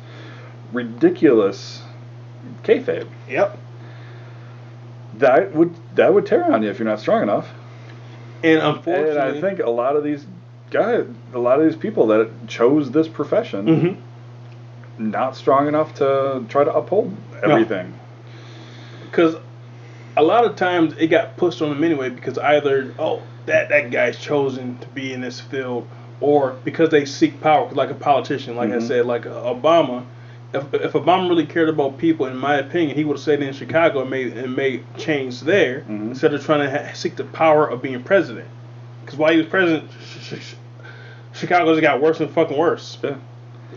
ridiculous 0.74 1.82
kayfabe. 2.64 3.08
yep, 3.30 3.58
that 5.18 5.54
would 5.54 5.74
that 5.95 6.14
would 6.14 6.26
tear 6.26 6.52
on 6.52 6.64
you 6.64 6.70
if 6.70 6.80
you're 6.80 6.88
not 6.88 7.00
strong 7.00 7.24
enough. 7.24 7.50
And 8.43 8.60
And 8.60 8.76
unfortunately, 8.78 9.39
I 9.39 9.41
think 9.41 9.60
a 9.60 9.70
lot 9.70 9.95
of 9.95 10.04
these 10.04 10.26
guys, 10.70 11.06
a 11.34 11.39
lot 11.39 11.60
of 11.60 11.66
these 11.66 11.76
people 11.76 12.08
that 12.08 12.30
chose 12.48 12.91
this 12.91 13.08
profession, 13.08 13.66
Mhm. 13.66 13.95
not 15.00 15.36
strong 15.36 15.68
enough 15.68 15.95
to 15.95 16.43
try 16.50 16.64
to 16.64 16.74
uphold 16.74 17.16
everything. 17.43 17.93
because 19.10 19.36
a 20.18 20.22
lot 20.24 20.43
of 20.45 20.56
times 20.56 20.93
it 21.00 21.08
got 21.08 21.38
pushed 21.38 21.62
on 21.62 21.70
them 21.70 21.84
anyway 21.84 22.10
because 22.10 22.38
either 22.39 22.93
oh 23.00 23.22
that 23.45 23.70
that 23.70 23.89
guy's 23.91 24.18
chosen 24.18 24.78
to 24.80 24.88
be 24.89 25.14
in 25.14 25.22
this 25.22 25.39
field 25.39 25.88
or 26.20 26.56
because 26.66 26.89
they 26.89 27.06
seek 27.06 27.39
power 27.39 27.70
like 27.72 27.89
a 27.89 27.93
politician 27.95 28.56
like 28.56 28.70
I 28.72 28.78
Mhm. 28.78 28.82
said 28.88 29.06
like 29.06 29.24
Obama 29.26 30.04
if, 30.54 30.74
if 30.74 30.93
Obama 30.93 31.28
really 31.30 31.45
cared 31.45 31.70
about 31.70 31.98
people 31.98 32.26
in 32.26 32.38
my 32.38 32.56
opinion 32.56 32.95
he 32.95 33.04
would 33.04 33.18
have 33.18 33.22
stayed 33.22 33.41
in 33.41 33.54
Chicago 33.54 34.02
and 34.02 34.10
made 34.10 34.34
and 34.38 34.56
made 34.56 34.84
change 34.98 35.41
there 35.41 35.82
Mhm. 35.82 36.10
instead 36.10 36.34
of 36.34 36.43
trying 36.45 36.62
to 36.62 36.70
ha- 36.72 36.93
seek 36.93 37.16
the 37.16 37.24
power 37.26 37.68
of 37.68 37.82
being 37.82 38.02
president 38.04 38.48
because 39.04 39.18
while 39.20 39.32
he 39.32 39.38
was 39.38 39.48
president 39.48 39.89
sh- 40.02 40.24
sh- 40.24 40.39
sh- 40.41 40.54
Chicago's 41.34 41.80
got 41.82 42.02
worse 42.02 42.20
and 42.20 42.30
fucking 42.32 42.58
worse 42.58 42.98
Yeah. 43.04 43.16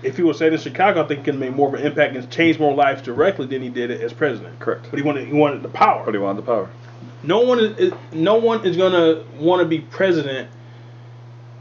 if 0.02 0.16
he 0.16 0.22
would 0.22 0.36
stayed 0.36 0.52
in 0.52 0.58
Chicago 0.60 1.02
I 1.02 1.06
think 1.08 1.20
he 1.20 1.24
could 1.24 1.34
have 1.34 1.40
made 1.40 1.56
more 1.56 1.68
of 1.68 1.74
an 1.74 1.84
impact 1.84 2.14
and 2.16 2.30
changed 2.30 2.60
more 2.60 2.74
lives 2.74 3.02
directly 3.02 3.46
than 3.46 3.62
he 3.62 3.68
did 3.68 3.90
it 3.90 4.00
as 4.00 4.12
president 4.12 4.58
Correct. 4.60 4.86
but 4.90 4.98
he 4.98 5.04
wanted 5.04 5.26
he 5.26 5.34
wanted 5.34 5.62
the 5.62 5.68
power 5.68 6.02
But 6.04 6.14
he 6.14 6.18
wanted 6.20 6.42
the 6.44 6.46
power. 6.46 6.68
no 7.24 7.40
one 7.40 7.58
is, 7.58 7.78
is 7.78 7.92
no 8.12 8.36
one 8.36 8.64
is 8.64 8.76
gonna 8.76 9.22
want 9.40 9.60
to 9.60 9.66
be 9.66 9.80
president 9.80 10.48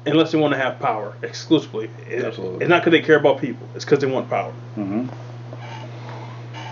unless 0.06 0.32
they 0.32 0.38
want 0.38 0.54
to 0.54 0.60
have 0.60 0.80
power 0.80 1.14
exclusively. 1.22 1.89
It- 2.10 2.24
Absolutely. 2.26 2.62
It's 2.62 2.70
not 2.70 2.84
because 2.84 2.91
they 3.00 3.06
care 3.06 3.18
about 3.18 3.39
people. 3.39 3.68
It's 3.76 3.86
because 3.86 4.00
they 4.00 4.08
want 4.08 4.30
power. 4.30 4.52
hmm 4.76 5.08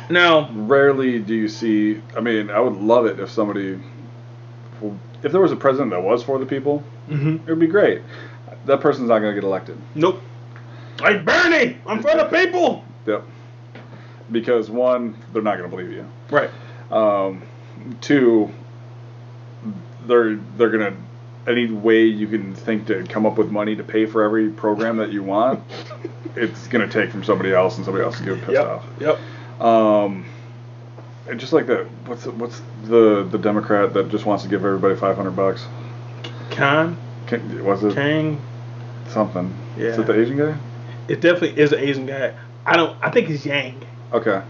Now, 0.10 0.50
Rarely 0.54 1.20
do 1.20 1.34
you 1.36 1.48
see. 1.48 2.02
I 2.16 2.22
mean, 2.22 2.50
I 2.50 2.60
would 2.60 2.78
love 2.78 3.06
it 3.06 3.20
if 3.20 3.30
somebody, 3.30 3.80
if 5.24 5.32
there 5.32 5.42
was 5.42 5.52
a 5.52 5.56
president 5.58 5.92
that 5.92 6.02
was 6.02 6.24
for 6.24 6.40
the 6.40 6.46
people, 6.46 6.84
mhm. 7.10 7.42
it 7.46 7.50
would 7.50 7.60
be 7.60 7.68
great. 7.68 8.02
That 8.66 8.80
person's 8.82 9.10
not 9.10 9.20
going 9.20 9.34
to 9.36 9.40
get 9.42 9.46
elected. 9.48 9.78
nope. 9.96 10.22
Like 11.00 11.24
Bernie, 11.26 11.78
I'm 11.86 12.02
for 12.02 12.16
the 12.18 12.26
people. 12.26 12.84
Yep. 13.06 13.24
Because 14.32 14.70
one, 14.72 15.16
they're 15.32 15.44
not 15.44 15.58
going 15.60 15.70
to 15.70 15.76
believe 15.78 15.92
you. 15.92 16.06
Right. 16.32 16.50
Um, 16.92 17.44
two, 18.02 18.52
they're 20.08 20.36
they're 20.58 20.70
gonna 20.70 20.96
any 21.48 21.72
way 21.72 22.04
you 22.04 22.28
can 22.28 22.54
think 22.54 22.88
to 22.88 23.04
come 23.04 23.26
up 23.26 23.38
with 23.38 23.50
money 23.50 23.76
to 23.76 23.84
pay 23.84 24.06
for 24.06 24.24
every 24.24 24.50
program 24.50 24.98
that 24.98 25.12
you 25.12 25.24
want. 25.24 25.64
it's 26.36 26.68
gonna 26.68 26.88
take 26.88 27.10
from 27.10 27.24
somebody 27.24 27.54
else, 27.54 27.78
and 27.78 27.86
somebody 27.86 28.04
else 28.04 28.16
is 28.16 28.22
gonna 28.22 28.38
get 28.38 28.46
pissed 28.46 28.62
Yep. 29.00 29.20
Yep. 29.60 29.62
Um, 29.62 30.26
and 31.30 31.40
just 31.40 31.54
like 31.54 31.68
that, 31.68 31.86
what's 32.06 32.24
the, 32.24 32.32
what's 32.32 32.62
the 32.84 33.28
the 33.30 33.38
Democrat 33.38 33.94
that 33.94 34.10
just 34.10 34.26
wants 34.26 34.44
to 34.44 34.50
give 34.50 34.64
everybody 34.64 34.96
five 34.96 35.16
hundred 35.16 35.36
bucks? 35.36 35.66
Khan, 36.52 36.98
Can, 37.28 37.64
was 37.64 37.84
it 37.84 37.94
Kang. 37.94 38.42
something? 39.10 39.54
Yeah. 39.78 39.88
Is 39.88 40.00
it 40.00 40.08
the 40.08 40.20
Asian 40.20 40.38
guy? 40.38 40.58
It 41.08 41.22
definitely 41.22 41.62
is 41.62 41.72
an 41.72 41.80
Asian 41.80 42.06
guy. 42.06 42.34
I 42.66 42.76
don't. 42.76 42.98
I 43.02 43.10
think 43.10 43.30
it's 43.30 43.46
Yang. 43.46 43.82
Okay. 44.12 44.42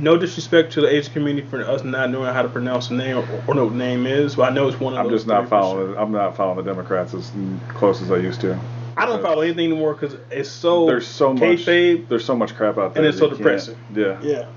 No 0.00 0.16
disrespect 0.16 0.72
to 0.74 0.80
the 0.80 0.88
Asian 0.92 1.12
community 1.12 1.46
for 1.48 1.62
us 1.62 1.84
not 1.84 2.10
knowing 2.10 2.32
how 2.34 2.42
to 2.42 2.48
pronounce 2.48 2.88
the 2.88 2.94
name 2.94 3.16
or, 3.18 3.28
or 3.46 3.54
know 3.54 3.64
what 3.64 3.70
the 3.72 3.78
name 3.78 4.06
is, 4.06 4.34
but 4.34 4.50
I 4.50 4.54
know 4.54 4.66
it's 4.68 4.78
one 4.80 4.92
of 4.94 4.98
I'm 4.98 5.06
those. 5.08 5.20
just 5.20 5.26
not 5.28 5.44
for 5.44 5.48
sure. 5.50 5.60
following. 5.60 5.96
I'm 5.96 6.10
not 6.12 6.36
following 6.36 6.56
the 6.56 6.62
Democrats 6.64 7.14
as 7.14 7.30
close 7.68 8.02
as 8.02 8.10
I 8.10 8.16
used 8.16 8.40
to. 8.40 8.58
I 8.96 9.06
don't 9.06 9.22
follow 9.22 9.42
anything 9.42 9.70
anymore 9.72 9.94
because 9.94 10.16
it's 10.30 10.48
so 10.50 10.86
There's 10.86 11.06
so 11.06 11.32
much. 11.32 11.64
There's 11.64 12.24
so 12.24 12.34
much 12.36 12.54
crap 12.54 12.78
out 12.78 12.94
there. 12.94 13.02
and 13.02 13.08
it's 13.08 13.18
so 13.18 13.28
depressing. 13.28 13.76
Yeah. 13.94 14.20
Yeah. 14.22 14.48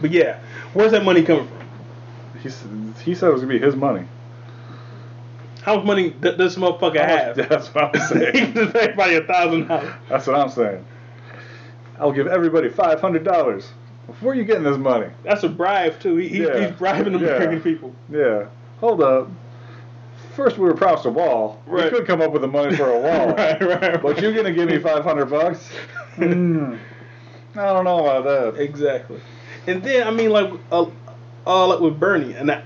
But 0.00 0.10
yeah, 0.10 0.40
where's 0.72 0.92
that 0.92 1.04
money 1.04 1.22
coming 1.22 1.46
from? 1.48 2.40
He 2.40 2.48
he 3.04 3.14
said 3.14 3.28
it 3.28 3.32
was 3.32 3.42
gonna 3.42 3.52
be 3.54 3.58
his 3.58 3.74
money. 3.76 4.06
How 5.62 5.76
much 5.76 5.84
money 5.86 6.10
does 6.10 6.36
this 6.36 6.56
motherfucker 6.56 6.94
much- 6.96 7.08
have? 7.08 7.36
That's 7.48 7.68
what 7.74 7.84
I'm 7.84 7.92
he 8.00 8.06
saying. 8.06 8.32
can 8.32 8.54
just 8.54 8.72
pay 8.74 8.80
everybody 8.80 9.14
a 9.16 9.22
thousand 9.22 9.66
dollars. 9.68 9.92
That's 10.08 10.26
what 10.26 10.36
I'm 10.36 10.48
saying. 10.50 10.84
I'll 11.98 12.12
give 12.12 12.26
everybody 12.26 12.68
five 12.68 13.00
hundred 13.00 13.24
dollars. 13.24 13.68
Where 14.20 14.32
are 14.32 14.34
you 14.34 14.44
getting 14.44 14.64
this 14.64 14.76
money? 14.76 15.08
That's 15.22 15.42
a 15.44 15.48
bribe 15.48 15.98
too. 16.00 16.16
He, 16.16 16.28
he, 16.28 16.42
Yeah. 16.42 16.66
He's 16.66 16.76
bribing 16.76 17.12
the 17.14 17.18
Yeah. 17.18 17.36
American 17.36 17.60
people. 17.62 17.94
Yeah. 18.10 18.46
Hold 18.80 19.02
up. 19.02 19.28
First 20.34 20.58
we 20.58 20.64
were 20.64 20.74
promised 20.74 21.06
a 21.06 21.10
wall. 21.10 21.62
Right. 21.66 21.84
We 21.92 21.98
could 21.98 22.06
come 22.06 22.20
up 22.20 22.32
with 22.32 22.42
the 22.42 22.48
money 22.48 22.76
for 22.76 22.90
a 22.90 22.98
wall. 23.00 23.28
right, 23.34 23.60
right. 23.62 24.02
But 24.02 24.20
you're 24.20 24.32
gonna 24.32 24.52
give 24.52 24.68
me 24.68 24.78
five 24.78 25.04
hundred 25.04 25.26
bucks? 25.26 25.68
Hmm. 26.16 26.74
I 27.56 27.66
don't 27.72 27.84
know 27.84 28.00
about 28.00 28.24
that. 28.54 28.60
exactly. 28.62 29.20
And 29.66 29.82
then 29.82 30.06
I 30.06 30.10
mean 30.10 30.30
like 30.30 30.52
uh, 30.72 30.86
uh 31.46 31.66
like 31.68 31.80
with 31.80 31.98
Bernie, 32.00 32.34
and 32.34 32.50
I, 32.50 32.62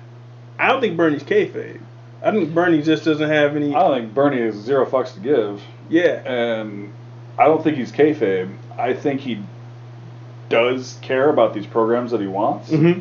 I 0.58 0.68
don't 0.68 0.80
think 0.80 0.96
Bernie's 0.96 1.22
kayfabe. 1.22 1.80
I 2.22 2.32
think 2.32 2.52
Bernie 2.52 2.82
just 2.82 3.04
doesn't 3.04 3.28
have 3.28 3.54
any. 3.54 3.74
I 3.74 3.80
don't 3.80 4.00
think 4.00 4.14
Bernie 4.14 4.40
has 4.40 4.54
zero 4.56 4.84
fucks 4.86 5.14
to 5.14 5.20
give, 5.20 5.62
yeah. 5.88 6.20
and 6.28 6.92
I 7.38 7.44
don't 7.44 7.62
think 7.62 7.76
he's 7.76 7.92
kayfabe. 7.92 8.52
I 8.76 8.92
think 8.94 9.20
he 9.20 9.40
does 10.48 10.98
care 11.02 11.30
about 11.30 11.54
these 11.54 11.66
programs 11.66 12.10
that 12.12 12.20
he 12.20 12.26
wants, 12.26 12.70
Mm-hmm. 12.70 13.00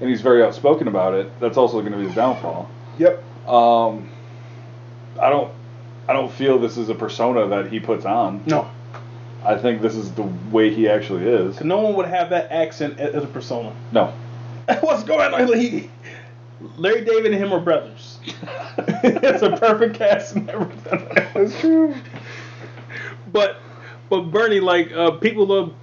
and 0.00 0.10
he's 0.10 0.20
very 0.20 0.42
outspoken 0.42 0.88
about 0.88 1.14
it. 1.14 1.30
That's 1.40 1.56
also 1.56 1.80
going 1.80 1.92
to 1.92 1.98
be 1.98 2.04
his 2.06 2.14
downfall. 2.14 2.68
Yep. 2.98 3.22
Um, 3.48 4.10
I 5.20 5.30
don't, 5.30 5.52
I 6.08 6.12
don't 6.12 6.30
feel 6.32 6.58
this 6.58 6.76
is 6.76 6.88
a 6.88 6.94
persona 6.94 7.46
that 7.48 7.70
he 7.72 7.80
puts 7.80 8.04
on. 8.04 8.42
No. 8.46 8.68
I 9.44 9.56
think 9.56 9.80
this 9.82 9.94
is 9.94 10.12
the 10.12 10.22
way 10.50 10.74
he 10.74 10.88
actually 10.88 11.24
is. 11.26 11.60
no 11.62 11.78
one 11.78 11.94
would 11.94 12.06
have 12.06 12.30
that 12.30 12.50
accent 12.50 12.98
as 12.98 13.22
a 13.22 13.26
persona. 13.26 13.72
No. 13.92 14.12
What's 14.80 15.04
going 15.04 15.32
on? 15.32 15.58
He, 15.58 15.90
Larry 16.76 17.04
David 17.04 17.26
and 17.32 17.34
him 17.36 17.52
are 17.52 17.60
brothers. 17.60 18.18
it's 18.78 19.42
a 19.42 19.56
perfect 19.56 19.94
cast 19.94 20.34
and 20.34 20.50
everything. 20.50 21.08
That's 21.34 21.58
true. 21.60 21.94
But 23.32 23.56
but 24.08 24.22
Bernie, 24.30 24.60
like 24.60 24.90
uh, 24.92 25.10
people 25.12 25.46
love, 25.46 25.74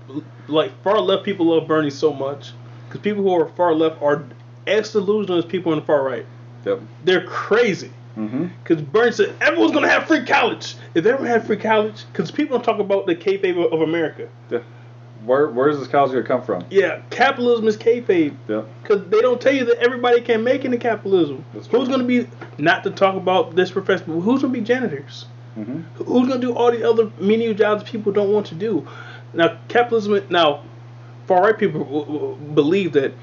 like 0.47 0.71
far 0.83 0.99
left 0.99 1.23
people 1.23 1.47
love 1.47 1.67
Bernie 1.67 1.89
so 1.89 2.13
much 2.13 2.53
because 2.87 3.01
people 3.01 3.23
who 3.23 3.33
are 3.33 3.47
far 3.49 3.73
left 3.73 4.01
are 4.01 4.23
as 4.67 4.91
delusional 4.91 5.37
as 5.39 5.45
people 5.45 5.71
on 5.71 5.79
the 5.79 5.85
far 5.85 6.03
right. 6.03 6.25
Yep. 6.65 6.81
They're 7.03 7.25
crazy. 7.25 7.91
Mm-hmm. 8.17 8.47
Because 8.63 8.81
Bernie 8.81 9.11
said 9.11 9.35
everyone's 9.41 9.73
gonna 9.73 9.89
have 9.89 10.07
free 10.07 10.25
college. 10.25 10.75
If 10.93 11.03
they 11.03 11.11
ever 11.11 11.27
had 11.27 11.45
free 11.45 11.57
college, 11.57 12.05
because 12.11 12.31
people 12.31 12.57
don't 12.57 12.63
talk 12.63 12.79
about 12.79 13.05
the 13.05 13.15
kayfabe 13.15 13.63
of, 13.63 13.73
of 13.73 13.81
America. 13.81 14.29
Yeah. 14.49 14.59
Where 15.25 15.49
Where 15.49 15.69
is 15.69 15.79
this 15.79 15.87
college 15.87 16.11
going 16.11 16.23
to 16.23 16.27
come 16.27 16.43
from? 16.43 16.65
Yeah, 16.69 17.01
capitalism 17.09 17.67
is 17.67 17.77
kayfabe. 17.77 18.35
Yep. 18.47 18.67
Because 18.81 19.09
they 19.09 19.21
don't 19.21 19.41
tell 19.41 19.53
you 19.53 19.65
that 19.65 19.77
everybody 19.79 20.21
can 20.21 20.43
make 20.43 20.65
it 20.65 20.73
in 20.73 20.79
capitalism. 20.79 21.43
That's 21.53 21.67
true. 21.67 21.79
Who's 21.79 21.87
going 21.87 22.01
to 22.01 22.05
be, 22.05 22.27
not 22.57 22.83
to 22.83 22.91
talk 22.91 23.15
about 23.15 23.55
this 23.55 23.71
profession, 23.71 24.21
who's 24.21 24.41
going 24.41 24.53
to 24.53 24.59
be 24.59 24.61
janitors? 24.61 25.25
Mm-hmm. 25.57 26.03
Who's 26.03 26.27
going 26.27 26.41
to 26.41 26.47
do 26.47 26.53
all 26.53 26.71
the 26.71 26.87
other 26.87 27.11
menial 27.19 27.53
jobs 27.53 27.89
people 27.89 28.11
don't 28.11 28.31
want 28.31 28.45
to 28.47 28.55
do? 28.55 28.87
Now, 29.33 29.57
capitalism, 29.67 30.25
now, 30.29 30.63
far 31.27 31.43
right 31.43 31.57
people 31.57 31.83
w- 31.83 32.05
w- 32.05 32.35
believe 32.53 32.93
that 32.93 33.13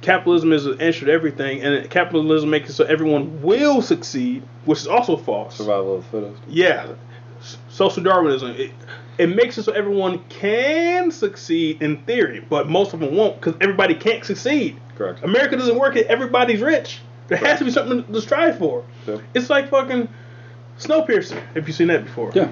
capitalism 0.00 0.52
is 0.52 0.64
the 0.64 0.76
answer 0.80 1.06
to 1.06 1.12
everything, 1.12 1.62
and 1.62 1.88
capitalism 1.88 2.50
makes 2.50 2.70
it 2.70 2.72
so 2.74 2.84
everyone 2.84 3.42
will 3.42 3.82
succeed, 3.82 4.42
which 4.64 4.80
is 4.80 4.86
also 4.86 5.16
false. 5.16 5.56
Survival 5.56 5.96
of 5.96 6.04
the 6.04 6.20
fittest. 6.20 6.42
Yeah, 6.48 6.88
social 7.68 8.02
Darwinism. 8.02 8.50
It, 8.52 8.72
it 9.18 9.26
makes 9.28 9.58
it 9.58 9.64
so 9.64 9.72
everyone 9.72 10.24
can 10.28 11.10
succeed 11.10 11.82
in 11.82 11.98
theory, 12.04 12.40
but 12.40 12.68
most 12.68 12.94
of 12.94 13.00
them 13.00 13.14
won't 13.14 13.40
because 13.40 13.54
everybody 13.60 13.94
can't 13.94 14.24
succeed. 14.24 14.80
Correct. 14.96 15.22
America 15.22 15.56
doesn't 15.56 15.78
work 15.78 15.96
if 15.96 16.06
everybody's 16.08 16.60
rich. 16.60 17.00
There 17.28 17.38
has 17.38 17.58
to 17.60 17.64
be 17.64 17.70
something 17.70 18.04
to 18.12 18.20
strive 18.20 18.58
for. 18.58 18.84
Yep. 19.06 19.20
It's 19.34 19.48
like 19.50 19.70
fucking 19.70 20.08
Snowpiercer, 20.78 21.40
if 21.54 21.66
you've 21.66 21.76
seen 21.76 21.88
that 21.88 22.04
before. 22.04 22.32
Yeah. 22.34 22.48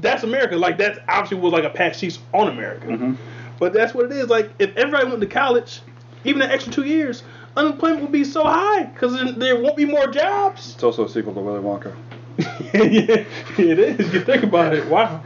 That's 0.00 0.22
America. 0.22 0.56
Like, 0.56 0.78
that 0.78 1.00
obviously 1.08 1.38
was 1.38 1.52
like 1.52 1.64
a 1.64 1.70
patch 1.70 2.00
piece 2.00 2.18
on 2.32 2.48
America. 2.48 2.86
Mm-hmm. 2.86 3.14
But 3.58 3.72
that's 3.72 3.94
what 3.94 4.06
it 4.06 4.12
is. 4.12 4.28
Like, 4.28 4.50
if 4.58 4.76
everybody 4.76 5.06
went 5.08 5.20
to 5.20 5.26
college, 5.26 5.80
even 6.24 6.42
an 6.42 6.50
extra 6.50 6.72
two 6.72 6.84
years, 6.84 7.22
unemployment 7.56 8.02
would 8.02 8.12
be 8.12 8.24
so 8.24 8.44
high 8.44 8.84
because 8.84 9.34
there 9.36 9.60
won't 9.60 9.76
be 9.76 9.84
more 9.84 10.06
jobs. 10.06 10.74
It's 10.74 10.82
also 10.82 11.04
a 11.04 11.08
sequel 11.08 11.34
to 11.34 11.40
Willy 11.40 11.60
Wonka. 11.60 11.94
yeah, 12.38 13.24
it 13.58 13.78
is. 13.80 14.12
You 14.14 14.20
think 14.20 14.44
about 14.44 14.72
it. 14.74 14.86
Wow. 14.86 15.24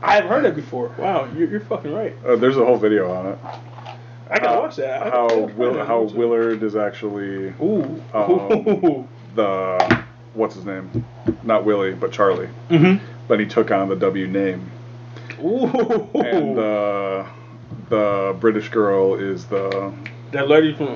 I 0.00 0.14
haven't 0.14 0.30
heard 0.30 0.44
that 0.44 0.54
before. 0.54 0.94
Wow, 0.96 1.28
you're, 1.36 1.48
you're 1.50 1.60
fucking 1.60 1.92
right. 1.92 2.14
Uh, 2.24 2.36
there's 2.36 2.56
a 2.56 2.64
whole 2.64 2.78
video 2.78 3.12
on 3.12 3.26
it. 3.26 3.38
I 4.30 4.38
gotta 4.38 4.48
How- 4.48 4.60
watch 4.60 4.76
that. 4.76 5.02
I- 5.02 5.10
How 5.10 5.38
Will, 5.38 5.74
that 5.74 5.86
how. 5.86 6.02
Willard 6.02 6.62
is 6.62 6.76
actually 6.76 7.48
Ooh. 7.60 8.02
um, 8.14 9.08
the 9.34 10.04
what's 10.34 10.54
his 10.54 10.64
name? 10.64 11.04
Not 11.42 11.64
Willie, 11.64 11.92
but 11.94 12.12
Charlie. 12.12 12.48
mm-hmm. 12.70 13.04
But 13.28 13.40
he 13.40 13.46
took 13.46 13.70
on 13.70 13.88
the 13.88 13.96
W 13.96 14.26
name, 14.26 14.70
Ooh. 15.44 15.64
and 15.66 16.56
the 16.56 17.26
the 17.90 18.36
British 18.40 18.68
girl 18.70 19.14
is 19.14 19.44
the 19.46 19.92
that 20.32 20.48
lady 20.48 20.74
from. 20.74 20.86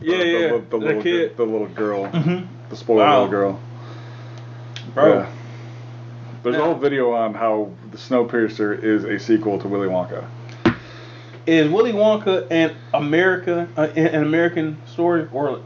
the, 0.00 0.06
Yeah, 0.06 0.16
the, 0.18 0.26
yeah. 0.26 0.48
the, 0.52 0.58
the 0.58 0.78
that 0.78 0.78
little 0.78 1.02
kid. 1.02 1.36
the 1.36 1.44
little 1.44 1.68
girl, 1.68 2.06
mm-hmm. 2.06 2.46
the 2.70 2.76
spoiled 2.76 3.00
Wow. 3.00 3.12
little 3.24 3.30
girl. 3.30 3.60
Bro. 4.94 5.12
Yeah. 5.12 5.32
There's 6.42 6.56
a 6.56 6.64
whole 6.64 6.74
video 6.74 7.12
on 7.12 7.34
how 7.34 7.70
the 7.92 7.96
Snowpiercer 7.98 8.82
is 8.82 9.04
a 9.04 9.18
sequel 9.20 9.60
to 9.60 9.68
Willy 9.68 9.86
Wonka. 9.86 10.24
is 11.46 11.70
Willy 11.70 11.92
Wonka 11.92 12.46
and 12.50 12.72
America 12.92 13.68
uh, 13.76 13.88
an 13.94 14.06
an 14.08 14.22
American 14.22 14.78
story 14.86 15.28
or 15.32 15.60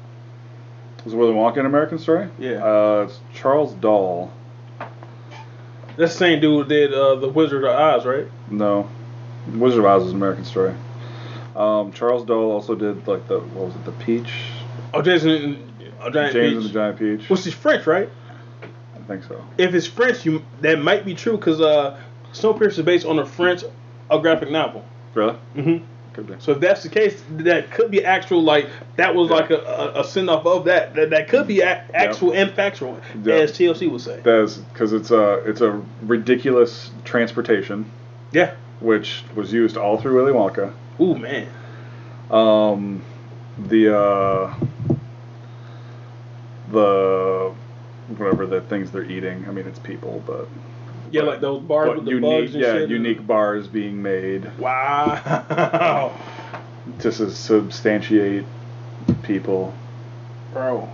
Was 1.04 1.14
Willy 1.14 1.32
Wonka 1.32 1.58
an 1.60 1.66
American 1.66 1.98
story? 1.98 2.28
Yeah. 2.38 2.62
Uh, 2.62 3.06
it's 3.08 3.20
Charles 3.34 3.72
Dahl. 3.74 4.30
That's 5.96 6.12
the 6.12 6.18
same 6.18 6.40
dude 6.40 6.68
did 6.68 6.92
uh, 6.92 7.14
the 7.16 7.28
Wizard 7.28 7.64
of 7.64 7.70
Oz, 7.70 8.04
right? 8.06 8.26
No, 8.50 8.88
Wizard 9.54 9.80
of 9.80 9.86
Oz 9.86 10.02
is 10.04 10.10
an 10.10 10.16
American 10.16 10.44
story. 10.44 10.74
Um, 11.54 11.92
Charles 11.92 12.24
Dahl 12.26 12.50
also 12.52 12.74
did 12.74 13.06
like 13.06 13.26
the 13.28 13.40
what 13.40 13.66
was 13.66 13.74
it, 13.74 13.84
the 13.84 13.92
Peach? 13.92 14.30
Oh, 14.92 15.02
Jason, 15.02 15.72
uh, 16.00 16.10
Giant 16.10 16.32
James 16.32 16.34
Peach. 16.34 16.56
and 16.56 16.64
the 16.64 16.68
Giant 16.68 16.98
Peach. 16.98 17.30
Which 17.30 17.46
is 17.46 17.54
French, 17.54 17.86
right? 17.86 18.08
I 18.94 18.98
think 19.08 19.24
so. 19.24 19.42
If 19.56 19.74
it's 19.74 19.86
French, 19.86 20.24
you 20.26 20.44
that 20.60 20.78
might 20.80 21.04
be 21.04 21.14
true 21.14 21.36
because 21.36 21.60
uh, 21.60 21.98
Snowpiercer 22.32 22.78
is 22.78 22.82
based 22.82 23.06
on 23.06 23.18
a 23.18 23.26
French 23.26 23.64
a 24.10 24.18
graphic 24.18 24.50
novel. 24.50 24.84
Really? 25.14 25.34
hmm 25.54 25.78
Could 26.16 26.26
be. 26.28 26.34
So 26.38 26.52
if 26.52 26.60
that's 26.60 26.82
the 26.82 26.88
case, 26.88 27.22
that 27.30 27.70
could 27.70 27.90
be 27.90 28.02
actual. 28.02 28.42
Like 28.42 28.68
that 28.96 29.14
was 29.14 29.28
like 29.28 29.50
a, 29.50 29.58
a, 29.58 30.00
a 30.00 30.04
send 30.04 30.30
off 30.30 30.46
of 30.46 30.64
that. 30.64 30.94
That 30.94 31.10
that 31.10 31.28
could 31.28 31.46
be 31.46 31.60
a, 31.60 31.84
actual 31.92 32.32
and 32.32 32.50
factual, 32.52 32.98
Yeah. 33.22 33.34
as 33.34 33.52
TLC 33.52 33.90
would 33.90 34.00
say. 34.00 34.20
That's 34.24 34.56
because 34.56 34.94
it's 34.94 35.10
a 35.10 35.34
it's 35.46 35.60
a 35.60 35.82
ridiculous 36.00 36.90
transportation, 37.04 37.84
Yeah. 38.32 38.54
which 38.80 39.24
was 39.34 39.52
used 39.52 39.76
all 39.76 40.00
through 40.00 40.16
Willy 40.16 40.32
Wonka. 40.32 40.72
Ooh 40.98 41.16
man. 41.18 41.48
Um, 42.30 43.02
the 43.58 43.94
uh, 43.94 44.54
the 46.70 47.52
whatever 48.16 48.46
the 48.46 48.62
things 48.62 48.90
they're 48.90 49.04
eating. 49.04 49.44
I 49.46 49.52
mean, 49.52 49.66
it's 49.66 49.78
people, 49.78 50.22
but 50.26 50.48
Yeah, 51.10 51.22
like 51.22 51.40
those 51.40 51.62
bars 51.62 51.94
with 51.96 52.04
the 52.04 52.10
unique, 52.12 52.22
bugs 52.44 52.54
and 52.54 52.62
yeah, 52.62 52.72
shit. 52.74 52.90
unique 52.90 53.26
bars 53.26 53.66
being 53.68 54.02
made 54.02 54.50
Wow. 54.58 56.12
to 57.00 57.12
sus- 57.12 57.36
substantiate 57.36 58.44
people, 59.22 59.72
Bro. 60.52 60.88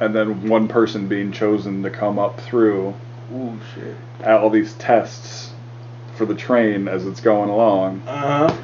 and 0.00 0.14
then 0.14 0.48
one 0.48 0.68
person 0.68 1.08
being 1.08 1.32
chosen 1.32 1.82
to 1.82 1.90
come 1.90 2.18
up 2.18 2.40
through 2.40 2.94
Ooh 3.34 3.58
shit. 3.74 3.96
at 4.20 4.40
all 4.40 4.50
these 4.50 4.72
tests 4.74 5.52
for 6.16 6.24
the 6.26 6.34
train 6.34 6.88
as 6.88 7.06
it's 7.06 7.20
going 7.20 7.50
along. 7.50 8.02
Uh 8.06 8.48
huh. 8.48 8.56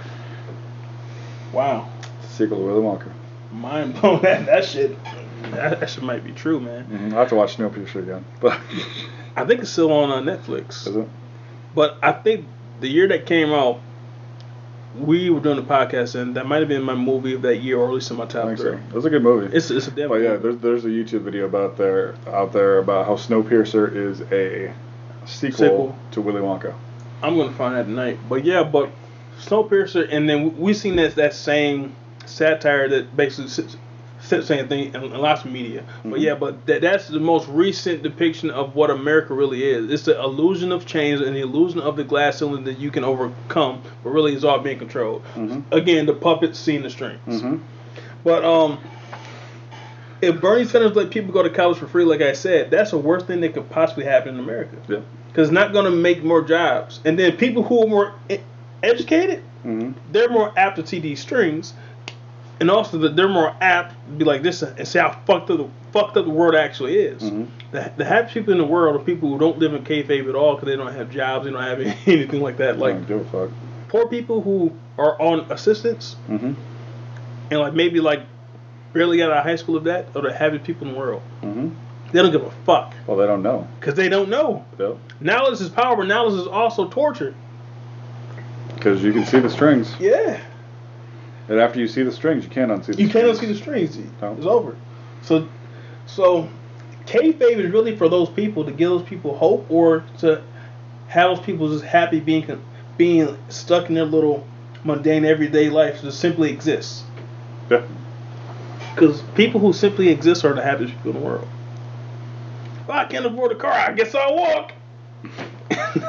Wow. 1.52 1.88
Sequel 2.28 2.58
to 2.58 2.64
Willy 2.64 2.80
Wonka. 2.82 3.12
Mind 3.52 4.00
blown. 4.00 4.22
That 4.22 4.46
that 4.46 4.64
shit. 4.64 4.96
That, 5.50 5.80
that 5.80 5.90
shit 5.90 6.02
might 6.02 6.24
be 6.24 6.32
true, 6.32 6.60
man. 6.60 6.84
hmm 6.84 7.14
I 7.14 7.18
have 7.18 7.28
to 7.30 7.34
watch 7.34 7.56
Snowpiercer 7.56 7.96
again, 8.02 8.24
but 8.40 8.58
I 9.36 9.44
think 9.44 9.60
it's 9.62 9.70
still 9.70 9.92
on 9.92 10.10
uh, 10.10 10.36
Netflix. 10.36 10.86
is 10.86 10.96
it? 10.96 11.08
But 11.74 11.98
I 12.02 12.12
think 12.12 12.46
the 12.80 12.88
year 12.88 13.08
that 13.08 13.26
came 13.26 13.50
out, 13.52 13.80
we 14.98 15.30
were 15.30 15.40
doing 15.40 15.56
the 15.56 15.62
podcast, 15.62 16.14
and 16.20 16.36
that 16.36 16.46
might 16.46 16.58
have 16.58 16.68
been 16.68 16.82
my 16.82 16.94
movie 16.94 17.34
of 17.34 17.42
that 17.42 17.56
year, 17.58 17.78
or 17.78 17.88
at 17.88 17.94
least 17.94 18.10
in 18.10 18.18
my 18.18 18.26
top 18.26 18.48
three. 18.48 18.56
so. 18.56 18.80
Was 18.92 19.04
a 19.06 19.10
good 19.10 19.22
movie. 19.22 19.54
It's 19.56 19.70
it's 19.70 19.86
a 19.88 19.90
damn. 19.90 20.08
But 20.10 20.16
yeah, 20.16 20.30
movie. 20.30 20.42
there's 20.42 20.58
there's 20.58 20.84
a 20.84 20.88
YouTube 20.88 21.22
video 21.22 21.46
about 21.46 21.78
there 21.78 22.14
out 22.26 22.52
there 22.52 22.78
about 22.78 23.06
how 23.06 23.16
Snowpiercer 23.16 23.94
is 23.94 24.20
a 24.32 24.74
sequel, 25.24 25.58
Sequel. 25.58 25.98
to 26.10 26.20
Willy 26.20 26.40
Wonka. 26.42 26.74
I'm 27.22 27.36
gonna 27.36 27.52
find 27.52 27.74
that 27.76 27.84
tonight. 27.84 28.18
But 28.28 28.44
yeah, 28.44 28.64
but 28.64 28.90
Snowpiercer, 29.40 30.08
and 30.10 30.28
then 30.28 30.58
we 30.58 30.74
seen 30.74 30.96
that 30.96 31.14
that 31.14 31.32
same 31.32 31.96
satire 32.26 32.88
that 32.88 33.16
basically 33.16 33.48
sits- 33.48 33.72
said 33.72 33.78
the 33.78 33.91
same 34.22 34.68
thing 34.68 34.94
in, 34.94 35.02
in 35.02 35.14
lots 35.18 35.44
of 35.44 35.50
media. 35.50 35.82
But 36.04 36.20
Mhm. 36.20 36.22
yeah, 36.22 36.34
but 36.34 36.64
that, 36.66 36.80
that's 36.80 37.08
the 37.08 37.18
most 37.20 37.48
recent 37.48 38.02
depiction 38.02 38.50
of 38.50 38.74
what 38.74 38.90
America 38.90 39.34
really 39.34 39.62
is. 39.64 39.90
It's 39.90 40.04
the 40.04 40.18
illusion 40.22 40.70
of 40.72 40.86
change 40.86 41.20
and 41.20 41.34
the 41.34 41.40
illusion 41.40 41.80
of 41.80 41.96
the 41.96 42.04
glass 42.04 42.38
ceiling 42.38 42.64
that 42.64 42.78
you 42.78 42.90
can 42.90 43.04
overcome, 43.04 43.82
but 44.04 44.10
really 44.10 44.32
it's 44.32 44.44
all 44.44 44.58
being 44.60 44.78
controlled. 44.78 45.22
Mhm. 45.36 45.64
Again, 45.72 46.06
the 46.06 46.14
puppets 46.14 46.58
seeing 46.58 46.82
the 46.82 46.90
strings. 46.90 47.20
Mm-hmm. 47.26 47.56
But 48.24 48.44
um, 48.44 48.78
if 50.20 50.40
Bernie 50.40 50.64
Sanders 50.64 50.94
let 50.94 51.10
people 51.10 51.32
go 51.32 51.42
to 51.42 51.50
college 51.50 51.78
for 51.78 51.86
free, 51.88 52.04
like 52.04 52.20
I 52.22 52.32
said, 52.32 52.70
that's 52.70 52.92
the 52.92 52.98
worst 52.98 53.26
thing 53.26 53.40
that 53.40 53.54
could 53.54 53.68
possibly 53.70 54.04
happen 54.04 54.34
in 54.34 54.40
America. 54.40 54.76
Yeah. 54.88 55.00
Because 55.28 55.48
it's 55.48 55.54
not 55.54 55.72
going 55.72 55.86
to 55.86 55.90
make 55.90 56.22
more 56.22 56.42
jobs. 56.42 57.00
And 57.04 57.18
then 57.18 57.36
people 57.36 57.62
who 57.62 57.84
are 57.84 57.88
more 57.88 58.14
educated, 58.82 59.42
Mm-hmm. 59.64 59.92
they're 60.10 60.28
more 60.28 60.52
apt 60.56 60.74
to 60.78 60.84
see 60.86 60.98
these 60.98 61.20
strings, 61.20 61.72
and 62.62 62.70
also 62.70 62.96
that 62.98 63.16
they're 63.16 63.28
more 63.28 63.54
apt 63.60 63.92
to 64.06 64.12
be 64.12 64.24
like 64.24 64.42
this 64.42 64.62
and 64.62 64.86
see 64.86 65.00
how 65.00 65.10
fucked 65.26 65.50
up 65.50 65.58
the 65.58 65.68
fucked 65.92 66.16
up 66.16 66.24
the 66.24 66.30
world 66.30 66.54
actually 66.54 66.94
is. 66.96 67.20
Mhm. 67.22 67.48
The, 67.72 67.92
the 67.96 68.04
happy 68.04 68.32
people 68.34 68.52
in 68.52 68.58
the 68.58 68.64
world 68.64 68.94
are 68.94 69.04
people 69.04 69.28
who 69.30 69.38
don't 69.38 69.58
live 69.58 69.74
in 69.74 69.82
kayfabe 69.84 70.28
at 70.28 70.36
all 70.36 70.54
because 70.54 70.68
they 70.68 70.76
don't 70.76 70.94
have 70.94 71.10
jobs, 71.10 71.44
they 71.44 71.50
don't 71.50 71.60
have 71.62 71.80
anything 72.06 72.40
like 72.40 72.58
that. 72.58 72.78
Like 72.78 73.08
give 73.08 73.20
a 73.20 73.24
fuck. 73.24 73.50
poor 73.88 74.06
people 74.06 74.40
who 74.42 74.72
are 74.96 75.20
on 75.20 75.40
assistance 75.50 76.14
Mm-hmm. 76.30 76.52
and 77.50 77.60
like 77.60 77.74
maybe 77.74 77.98
like 78.00 78.20
barely 78.92 79.18
got 79.18 79.30
out 79.32 79.38
of 79.38 79.44
high 79.44 79.56
school 79.56 79.76
of 79.76 79.84
that 79.84 80.06
are 80.14 80.22
the 80.22 80.32
happiest 80.32 80.64
people 80.64 80.86
in 80.86 80.94
the 80.94 80.98
world. 81.00 81.22
Mm-hmm. 81.42 81.70
They 82.12 82.22
don't 82.22 82.30
give 82.30 82.44
a 82.44 82.50
fuck 82.64 82.94
Well, 83.08 83.16
they 83.16 83.26
don't 83.26 83.42
know. 83.42 83.66
because 83.80 83.94
they 83.96 84.08
don't 84.08 84.28
know. 84.28 84.64
Yep. 84.78 84.98
Knowledge 85.20 85.60
is 85.60 85.68
power, 85.68 85.96
but 85.96 86.06
knowledge 86.06 86.38
is 86.40 86.46
also 86.46 86.86
torture. 86.88 87.34
Because 88.74 89.02
you 89.02 89.12
can 89.12 89.24
see 89.26 89.40
the 89.40 89.50
strings, 89.50 89.94
Yeah. 89.98 90.38
And 91.48 91.58
after 91.58 91.80
you 91.80 91.88
see 91.88 92.02
the 92.02 92.12
strings, 92.12 92.44
you 92.44 92.50
can't 92.50 92.70
unsee. 92.70 92.86
The 92.86 92.92
strings. 92.92 93.00
You 93.00 93.08
cannot 93.08 93.36
strings. 93.36 93.40
see 93.40 93.46
the 93.46 93.58
strings. 93.58 93.98
No. 94.20 94.34
It's 94.34 94.46
over. 94.46 94.76
So, 95.22 95.48
so 96.06 96.48
kayfabe 97.06 97.58
is 97.58 97.72
really 97.72 97.96
for 97.96 98.08
those 98.08 98.28
people 98.28 98.64
to 98.64 98.72
give 98.72 98.90
those 98.90 99.02
people 99.02 99.36
hope, 99.36 99.66
or 99.70 100.04
to 100.18 100.42
have 101.08 101.36
those 101.36 101.44
people 101.44 101.68
just 101.68 101.84
happy 101.84 102.20
being 102.20 102.62
being 102.96 103.36
stuck 103.48 103.88
in 103.88 103.94
their 103.94 104.04
little 104.04 104.46
mundane 104.84 105.24
everyday 105.24 105.70
life 105.70 106.00
to 106.00 106.12
simply 106.12 106.50
exist. 106.50 107.04
Yeah. 107.70 107.82
Because 108.94 109.22
people 109.34 109.60
who 109.60 109.72
simply 109.72 110.08
exist 110.08 110.44
are 110.44 110.54
the 110.54 110.62
happiest 110.62 110.94
people 110.96 111.12
in 111.12 111.20
the 111.20 111.26
world. 111.26 111.48
If 112.82 112.90
I 112.90 113.04
can't 113.06 113.24
afford 113.24 113.52
a 113.52 113.54
car, 113.54 113.72
I 113.72 113.92
guess 113.92 114.14
I'll 114.14 114.36
walk. 114.36 114.72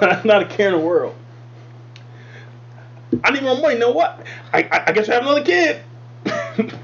Not 0.26 0.42
a 0.42 0.46
care 0.46 0.70
in 0.70 0.80
the 0.80 0.86
world. 0.86 1.16
I 3.24 3.32
need 3.32 3.44
more 3.44 3.58
money. 3.60 3.76
You 3.76 3.80
know 3.80 3.92
what? 3.92 4.26
I, 4.52 4.64
I, 4.64 4.84
I 4.88 4.92
guess 4.92 5.10
I 5.10 5.16
have 5.16 5.24
another 5.24 5.44
kid. 5.44 5.82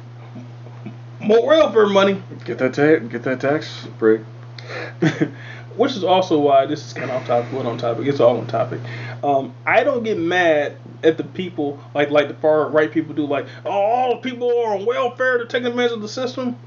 more 1.22 1.46
welfare 1.46 1.88
money. 1.88 2.22
Get 2.46 2.58
that 2.60 2.74
ta- 2.74 3.06
get 3.08 3.24
that 3.24 3.40
tax 3.42 3.88
break. 3.98 4.22
Which 5.76 5.94
is 5.94 6.04
also 6.04 6.40
why 6.40 6.66
this 6.66 6.86
is 6.86 6.94
kind 6.94 7.10
of 7.10 7.22
off 7.22 7.28
topic, 7.28 7.54
what 7.54 7.66
on 7.66 7.78
topic. 7.78 8.08
It's 8.08 8.20
all 8.20 8.38
on 8.38 8.48
topic. 8.48 8.82
Um, 9.24 9.54
I 9.66 9.84
don't 9.84 10.04
get 10.04 10.18
mad 10.18 10.76
at 11.04 11.18
the 11.18 11.24
people 11.24 11.80
like 11.94 12.10
like 12.10 12.28
the 12.28 12.34
far 12.36 12.70
right 12.70 12.92
people 12.92 13.16
do. 13.16 13.26
Like, 13.26 13.46
oh, 13.66 13.72
all 13.72 14.16
the 14.16 14.30
people 14.30 14.50
are 14.50 14.76
on 14.76 14.86
welfare. 14.86 15.38
They're 15.38 15.48
taking 15.48 15.68
advantage 15.68 15.94
of 15.94 16.02
the 16.02 16.10
system. 16.10 16.58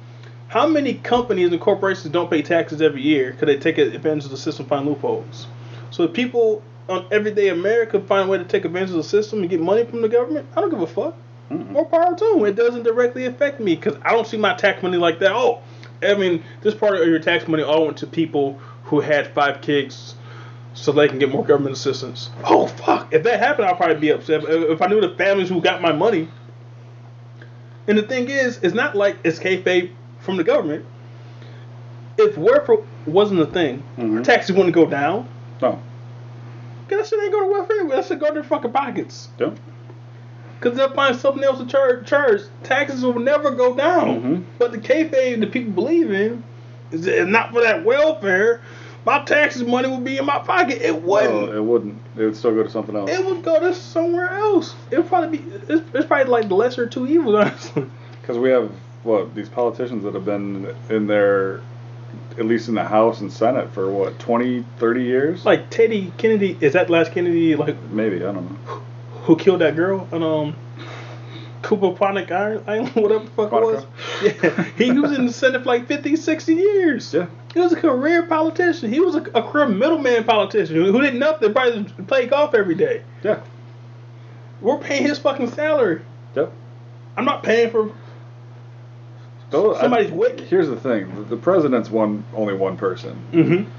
How 0.48 0.66
many 0.66 0.94
companies 0.94 1.50
and 1.50 1.60
corporations 1.60 2.12
don't 2.12 2.30
pay 2.30 2.42
taxes 2.42 2.82
every 2.82 3.02
year 3.02 3.32
because 3.32 3.46
they 3.46 3.56
take 3.56 3.78
advantage 3.78 4.24
of 4.24 4.30
the 4.30 4.36
system, 4.36 4.66
find 4.66 4.86
loopholes? 4.86 5.46
So 5.90 6.04
if 6.04 6.12
people 6.12 6.62
on 6.88 7.06
everyday 7.10 7.48
America 7.48 8.00
find 8.00 8.28
a 8.28 8.30
way 8.32 8.38
to 8.38 8.44
take 8.44 8.64
advantage 8.64 8.90
of 8.90 8.96
the 8.96 9.02
system 9.04 9.40
and 9.40 9.50
get 9.50 9.60
money 9.60 9.84
from 9.84 10.02
the 10.02 10.08
government, 10.08 10.46
I 10.56 10.60
don't 10.60 10.70
give 10.70 10.80
a 10.80 10.86
fuck. 10.86 11.14
Mm-mm. 11.50 11.70
More 11.70 11.84
power 11.84 12.16
to 12.16 12.24
them. 12.34 12.44
It 12.44 12.56
doesn't 12.56 12.82
directly 12.82 13.26
affect 13.26 13.60
me 13.60 13.74
because 13.76 13.96
I 14.02 14.12
don't 14.12 14.26
see 14.26 14.36
my 14.36 14.54
tax 14.54 14.82
money 14.82 14.96
like 14.96 15.18
that. 15.20 15.32
Oh, 15.32 15.60
I 16.02 16.14
mean, 16.14 16.42
this 16.62 16.74
part 16.74 16.96
of 17.00 17.06
your 17.06 17.18
tax 17.18 17.46
money 17.46 17.62
all 17.62 17.84
went 17.84 17.98
to 17.98 18.06
people 18.06 18.58
who 18.84 19.00
had 19.00 19.28
five 19.28 19.60
kids 19.60 20.14
so 20.74 20.90
they 20.90 21.06
can 21.08 21.18
get 21.18 21.28
more 21.30 21.44
government 21.44 21.76
assistance. 21.76 22.30
Oh, 22.44 22.66
fuck. 22.66 23.12
If 23.12 23.22
that 23.24 23.38
happened, 23.38 23.68
I'd 23.68 23.76
probably 23.76 23.96
be 23.96 24.10
upset. 24.10 24.42
If 24.44 24.80
I 24.82 24.86
knew 24.86 25.00
the 25.00 25.10
families 25.16 25.48
who 25.50 25.60
got 25.60 25.82
my 25.82 25.92
money. 25.92 26.28
And 27.86 27.98
the 27.98 28.02
thing 28.02 28.28
is, 28.30 28.58
it's 28.62 28.74
not 28.74 28.94
like 28.96 29.16
it's 29.24 29.38
kayfabe 29.38 29.90
from 30.20 30.36
the 30.36 30.44
government. 30.44 30.84
If 32.16 32.38
welfare 32.38 32.76
wasn't 33.06 33.40
a 33.40 33.46
thing, 33.46 33.82
Mhm. 33.98 34.24
taxes 34.24 34.54
wouldn't 34.56 34.74
go 34.74 34.86
down. 34.86 35.28
No. 35.60 35.80
That 36.96 37.06
shit 37.06 37.22
ain't 37.22 37.32
gonna 37.32 37.46
welfare 37.48 37.80
anyway. 37.80 37.96
That 37.96 38.06
shit 38.06 38.18
go 38.20 38.28
to 38.28 38.34
their 38.34 38.44
fucking 38.44 38.72
pockets. 38.72 39.28
Yep. 39.38 39.56
Cause 40.60 40.76
they'll 40.76 40.92
find 40.94 41.16
something 41.16 41.42
else 41.42 41.58
to 41.58 41.66
charge. 41.66 42.06
charge. 42.06 42.42
Taxes 42.62 43.02
will 43.04 43.18
never 43.18 43.50
go 43.50 43.74
down. 43.74 44.22
Mhm. 44.22 44.42
But 44.58 44.70
the 44.70 44.78
kayfabe 44.78 45.40
that 45.40 45.50
people 45.50 45.72
believe 45.72 46.12
in 46.12 46.44
is 46.92 47.06
not 47.26 47.50
for 47.52 47.62
that 47.62 47.84
welfare. 47.84 48.60
My 49.04 49.24
taxes 49.24 49.64
money 49.64 49.88
would 49.88 50.04
be 50.04 50.18
in 50.18 50.24
my 50.24 50.38
pocket. 50.38 50.80
It 50.80 51.02
wouldn't. 51.02 51.50
No, 51.50 51.56
it 51.56 51.64
wouldn't. 51.64 51.96
It 52.16 52.24
would 52.24 52.36
still 52.36 52.54
go 52.54 52.62
to 52.62 52.70
something 52.70 52.94
else. 52.94 53.10
it 53.10 53.24
would 53.26 53.42
go 53.42 53.58
to 53.58 53.74
somewhere 53.74 54.28
else. 54.30 54.76
It 54.92 54.98
would 54.98 55.08
probably 55.08 55.38
be. 55.38 55.44
It's, 55.68 55.82
it's 55.94 56.06
probably 56.06 56.26
like 56.30 56.48
the 56.48 56.54
lesser 56.54 56.86
two 56.86 57.08
evils, 57.08 57.34
honestly. 57.34 57.86
Because 58.22 58.38
we 58.38 58.50
have 58.50 58.70
what 59.02 59.34
these 59.34 59.48
politicians 59.48 60.04
that 60.04 60.14
have 60.14 60.24
been 60.24 60.72
in 60.88 61.08
there, 61.08 61.60
at 62.38 62.46
least 62.46 62.68
in 62.68 62.74
the 62.74 62.84
House 62.84 63.20
and 63.20 63.32
Senate 63.32 63.70
for 63.72 63.90
what 63.90 64.18
20, 64.18 64.64
30 64.78 65.02
years. 65.02 65.44
Like 65.44 65.70
Teddy 65.70 66.12
Kennedy. 66.18 66.56
Is 66.60 66.72
that 66.74 66.90
last 66.90 67.12
Kennedy? 67.12 67.56
Like 67.56 67.80
maybe 67.90 68.16
I 68.16 68.32
don't 68.32 68.50
know. 68.50 68.82
who 69.24 69.36
killed 69.36 69.60
that 69.60 69.76
girl 69.76 70.08
on 70.12 70.22
um 70.22 70.56
Kupaponic 71.62 72.30
Island, 72.30 72.88
whatever 72.94 73.24
the 73.24 73.30
fuck 73.30 73.52
it 73.52 73.62
was. 73.62 73.84
Yeah, 74.22 74.64
he 74.76 74.92
was 74.92 75.12
in 75.12 75.26
the 75.26 75.32
Senate 75.32 75.60
for 75.62 75.68
like 75.68 75.86
50, 75.86 76.16
60 76.16 76.54
years. 76.54 77.14
Yeah. 77.14 77.26
He 77.54 77.60
was 77.60 77.72
a 77.72 77.80
career 77.80 78.24
politician. 78.24 78.92
He 78.92 79.00
was 79.00 79.14
a, 79.14 79.22
a 79.34 79.42
career 79.42 79.68
middleman 79.68 80.24
politician 80.24 80.74
who, 80.74 80.90
who 80.90 81.00
did 81.00 81.14
nothing, 81.14 81.52
probably 81.52 81.84
just 81.84 82.06
play 82.06 82.26
golf 82.26 82.54
every 82.54 82.74
day. 82.74 83.02
Yeah. 83.22 83.40
We're 84.60 84.78
paying 84.78 85.02
his 85.02 85.18
fucking 85.18 85.50
salary. 85.50 86.02
Yep. 86.34 86.52
I'm 87.16 87.24
not 87.24 87.42
paying 87.42 87.70
for 87.70 87.92
I- 89.52 89.80
somebody's. 89.80 90.10
Here's 90.48 90.68
the 90.68 90.76
thing: 90.76 91.14
the, 91.14 91.22
the 91.22 91.36
president's 91.36 91.90
one 91.90 92.24
only 92.34 92.54
one 92.54 92.76
person. 92.76 93.16
Mm-hmm. 93.32 93.70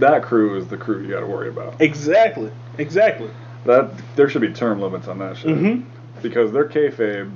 That 0.00 0.22
crew 0.22 0.56
is 0.56 0.66
the 0.68 0.76
crew 0.76 1.02
you 1.02 1.10
got 1.10 1.20
to 1.20 1.26
worry 1.26 1.48
about. 1.48 1.80
Exactly. 1.80 2.50
Exactly. 2.78 3.30
That 3.66 3.90
there 4.16 4.28
should 4.28 4.40
be 4.40 4.52
term 4.52 4.80
limits 4.80 5.06
on 5.08 5.18
that 5.18 5.36
shit 5.36 5.50
Mm-hmm. 5.56 5.88
because 6.22 6.50
their 6.52 6.66
kayfabe 6.68 7.30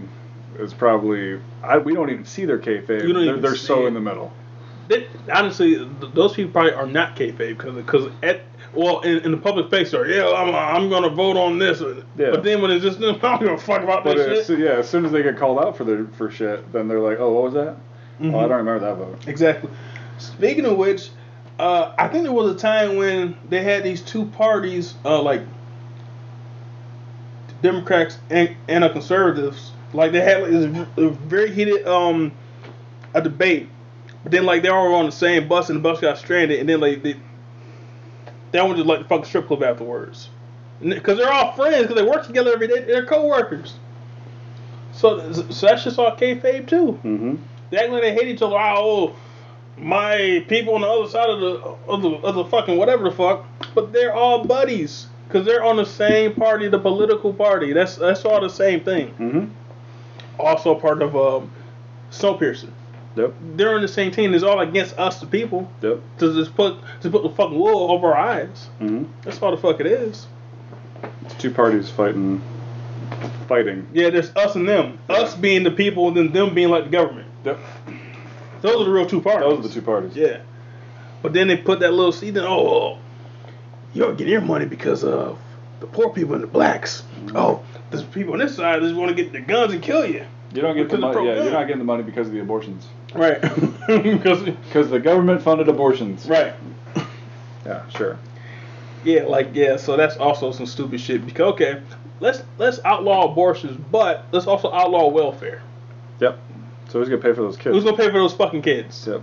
is 0.59 0.73
probably 0.73 1.41
I, 1.63 1.79
we 1.79 1.95
don't 1.95 2.11
even 2.11 2.25
see 2.25 2.45
their 2.47 2.59
kayfabe. 2.59 3.03
You 3.07 3.13
don't 3.13 3.25
They're, 3.25 3.29
even 3.37 3.41
they're 3.43 3.55
so 3.57 3.87
in 3.87 3.95
the 3.95 4.01
middle. 4.01 4.33
They, 4.89 5.07
honestly, 5.33 5.75
th- 5.77 6.13
those 6.15 6.33
people 6.35 6.53
probably 6.53 6.73
are 6.73 6.87
not 6.87 7.15
kayfabe 7.17 7.59
because 7.59 7.75
because 7.75 8.11
at 8.23 8.41
well 8.75 9.01
in, 9.01 9.19
in 9.21 9.31
the 9.31 9.37
public 9.37 9.71
face 9.71 9.95
are 9.95 10.07
yeah 10.07 10.29
I'm 10.33 10.55
I'm 10.55 10.89
gonna 10.91 11.09
vote 11.11 11.37
on 11.37 11.59
this, 11.59 11.81
Yeah. 12.17 12.31
but 12.31 12.43
then 12.43 12.61
when 12.63 12.71
it's 12.71 12.83
just 12.85 12.99
I'm 12.99 13.19
not 13.21 13.41
gonna 13.41 13.59
fuck 13.59 13.83
about 13.83 14.05
But 14.05 14.17
this 14.17 14.41
as, 14.41 14.47
shit. 14.47 14.59
yeah, 14.59 14.71
as 14.79 14.89
soon 14.89 15.05
as 15.05 15.13
they 15.13 15.23
get 15.23 15.37
called 15.37 15.59
out 15.59 15.77
for 15.77 15.85
their 15.85 16.07
for 16.17 16.31
shit, 16.31 16.73
then 16.73 16.89
they're 16.89 17.01
like, 17.01 17.19
oh, 17.21 17.33
what 17.33 17.43
was 17.45 17.55
that? 17.55 17.77
Oh, 17.77 18.25
I 18.25 18.25
Mhm. 18.25 18.33
don't 18.33 18.51
remember 18.51 18.79
that 18.81 18.95
vote. 18.97 19.19
Exactly. 19.27 19.71
Speaking 20.19 20.65
of 20.65 20.77
which, 20.77 21.11
uh, 21.59 21.93
I 21.99 22.09
think 22.09 22.25
there 22.25 22.33
was 22.33 22.55
a 22.55 22.59
time 22.59 22.97
when 22.97 23.37
they 23.51 23.63
had 23.63 23.85
these 23.85 24.01
two 24.03 24.25
parties, 24.27 24.95
uh, 25.05 25.21
like 25.23 25.43
Democrats 27.63 28.19
and, 28.31 28.55
and 28.69 28.85
the 28.85 28.91
conservatives. 28.91 29.73
Like 29.93 30.13
they 30.13 30.21
had 30.21 30.43
like, 30.43 30.51
this 30.51 30.65
v- 30.67 31.09
very 31.27 31.51
heated 31.53 31.87
um 31.87 32.33
a 33.15 33.23
debate, 33.23 33.69
but 34.23 34.33
then 34.33 34.45
like 34.45 34.63
they 34.63 34.69
all 34.69 34.89
were 34.91 34.95
on 34.97 35.07
the 35.07 35.13
same 35.13 35.49
bus 35.49 35.71
and 35.71 35.79
the 35.79 35.83
bus 35.83 36.01
got 36.01 36.19
stranded, 36.19 36.59
and 36.61 36.69
then 36.69 36.81
like 36.81 37.03
they 37.03 37.17
they 38.53 38.61
went 38.61 38.77
to 38.77 38.85
like 38.85 39.01
the 39.01 39.05
fucking 39.07 39.25
strip 39.25 39.47
club 39.47 39.63
afterwards, 39.63 40.29
because 40.81 41.19
they're 41.19 41.33
all 41.33 41.53
friends 41.53 41.87
because 41.87 41.97
they 41.97 42.09
work 42.09 42.27
together 42.27 42.53
every 42.53 42.69
day. 42.69 42.81
They're 42.81 43.07
coworkers. 43.07 43.75
So, 44.93 45.33
so 45.33 45.67
that's 45.67 45.85
just 45.85 45.99
all 45.99 46.17
kayfabe 46.17 46.69
too. 46.69 46.99
Mm-hmm. 47.05 47.35
They 47.71 47.79
act 47.79 47.91
like 47.91 48.03
they 48.03 48.15
hate 48.15 48.29
each 48.29 48.43
other. 48.43 48.57
Oh, 48.59 49.15
my 49.77 50.45
people 50.49 50.75
on 50.75 50.81
the 50.81 50.87
other 50.87 51.09
side 51.09 51.29
of 51.29 51.41
the 51.41 51.47
of 51.87 52.03
the, 52.03 52.11
of 52.27 52.35
the 52.35 52.45
fucking 52.45 52.79
whatever 52.79 53.05
the 53.05 53.11
fuck. 53.15 53.45
But 53.75 53.93
they're 53.93 54.15
all 54.15 54.45
buddies 54.45 55.09
because 55.29 55.45
they're 55.45 55.65
on 55.65 55.77
the 55.77 55.85
same 55.85 56.35
party, 56.35 56.69
the 56.69 56.79
political 56.79 57.35
party. 57.35 57.73
That's 57.73 57.97
that's 57.97 58.25
all 58.25 58.41
the 58.41 58.49
same 58.49 58.81
thing. 58.81 59.09
Mm-hmm. 59.19 60.41
Also 60.41 60.75
part 60.75 61.03
of 61.03 61.17
um, 61.17 61.51
Snowpiercer. 62.11 62.71
Yep. 63.17 63.35
They're 63.57 63.75
on 63.75 63.83
the 63.83 63.89
same 63.89 64.11
team. 64.13 64.35
It's 64.35 64.45
all 64.45 64.61
against 64.61 64.99
us, 64.99 65.21
the 65.21 65.27
people, 65.27 65.71
Yep. 65.83 66.01
to 66.19 66.35
just 66.35 66.55
put 66.55 66.77
to 67.01 67.11
put 67.11 67.23
the 67.23 67.31
fucking 67.31 67.59
wool 67.59 67.91
over 67.91 68.15
our 68.15 68.17
eyes. 68.17 68.69
Mm-hmm. 68.81 69.05
That's 69.23 69.41
all 69.43 69.51
the 69.51 69.57
fuck 69.57 69.81
it 69.81 69.87
is. 69.87 70.27
It's 71.25 71.35
two 71.35 71.51
parties 71.51 71.89
fighting, 71.91 72.43
fighting. 73.49 73.87
Yeah, 73.93 74.11
there's 74.11 74.35
us 74.37 74.55
and 74.55 74.69
them. 74.69 74.99
Us 75.09 75.35
being 75.35 75.63
the 75.63 75.71
people, 75.71 76.09
and 76.09 76.17
then 76.17 76.33
them 76.33 76.55
being 76.55 76.69
like 76.69 76.85
the 76.85 76.91
government. 76.91 77.29
Yep. 77.45 77.59
Those 78.63 78.81
are 78.83 78.85
the 78.85 78.91
real 78.91 79.07
two 79.07 79.21
parties. 79.21 79.49
Those 79.49 79.59
are 79.65 79.69
the 79.69 79.75
two 79.75 79.83
parties. 79.83 80.17
Yeah. 80.17 80.41
But 81.23 81.33
then 81.33 81.49
they 81.49 81.57
put 81.57 81.81
that 81.81 81.93
little 81.93 82.13
seed 82.13 82.37
in. 82.37 82.45
Oh, 82.45 82.99
you're 83.95 84.13
getting 84.15 84.33
your 84.33 84.41
money 84.43 84.67
because 84.67 85.05
of 85.05 85.39
the 85.81 85.87
poor 85.87 86.11
people 86.11 86.35
and 86.35 86.43
the 86.43 86.49
blacks. 86.49 87.03
Oh, 87.35 87.63
there's 87.91 88.03
people 88.05 88.35
on 88.35 88.41
this 88.41 88.57
side 88.57 88.77
that 88.83 88.87
just 88.87 88.95
want 88.97 89.09
to 89.09 89.15
get 89.23 89.33
their 89.33 89.41
guns 89.43 89.73
and 89.73 89.83
kill 89.83 90.05
you. 90.07 90.25
You 90.55 90.63
don't 90.63 90.75
get 90.77 90.89
the 90.89 90.97
Because 90.97 91.15
money. 91.15 91.27
Yeah, 91.29 91.35
yeah. 91.37 91.43
you're 91.45 91.53
not 91.53 91.65
getting 91.67 91.79
the 91.79 91.85
money 91.85 92.03
because 92.03 92.29
of 92.29 92.33
the 92.33 92.41
abortions. 92.41 92.87
Right. 93.19 93.41
Because 93.87 94.43
Because 94.43 94.91
the 94.91 94.99
government 94.99 95.43
funded 95.43 95.69
abortions. 95.69 96.27
right. 96.27 96.55
Yeah, 97.65 97.89
sure. 97.89 98.17
Yeah, 99.05 99.25
like 99.25 99.49
yeah. 99.53 99.77
So 99.77 99.97
that's 99.97 100.17
also 100.17 100.53
some 100.53 100.67
stupid 100.67 101.01
shit. 101.01 101.27
Because 101.27 101.55
okay, 101.55 101.83
let's 102.21 102.43
let's 102.59 102.79
outlaw 102.85 103.31
abortions, 103.33 103.77
but 103.91 104.27
let's 104.31 104.47
also 104.47 104.73
outlaw 104.73 105.09
welfare. 105.09 105.63
Yep. 106.21 106.39
So 106.89 106.99
who's 107.01 107.09
gonna 107.09 107.21
pay 107.21 107.33
for 107.33 107.43
those 107.43 107.57
kids? 107.57 107.75
Who's 107.75 107.83
gonna 107.85 107.97
pay 107.97 108.07
for 108.07 108.19
those 108.19 108.35
fucking 108.35 108.63
kids? 108.63 109.07
Yep. 109.07 109.21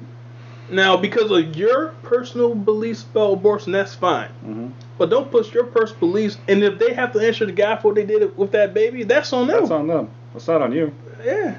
Now, 0.70 0.98
because 0.98 1.30
of 1.32 1.56
your 1.56 1.90
personal 2.04 2.56
beliefs 2.56 3.04
about 3.04 3.34
abortion, 3.34 3.72
that's 3.74 3.94
fine. 3.96 4.30
Mm-hmm. 4.46 4.68
But 4.98 5.10
don't 5.10 5.30
push 5.30 5.54
your 5.54 5.66
personal 5.66 6.00
beliefs. 6.00 6.38
And 6.48 6.64
if 6.64 6.80
they 6.80 6.94
have 6.94 7.12
to 7.14 7.20
answer 7.20 7.46
the 7.46 7.52
guy 7.52 7.76
for 7.78 7.90
what 7.90 7.96
they 7.96 8.06
did 8.06 8.38
with 8.38 8.52
that 8.52 8.74
baby, 8.74 9.04
that's 9.04 9.32
on 9.34 9.48
them. 9.48 9.60
That's 9.60 9.72
on 9.72 9.88
them. 9.88 10.10
That's 10.34 10.48
not 10.48 10.62
on 10.62 10.72
you. 10.72 10.94
Yeah. 11.24 11.58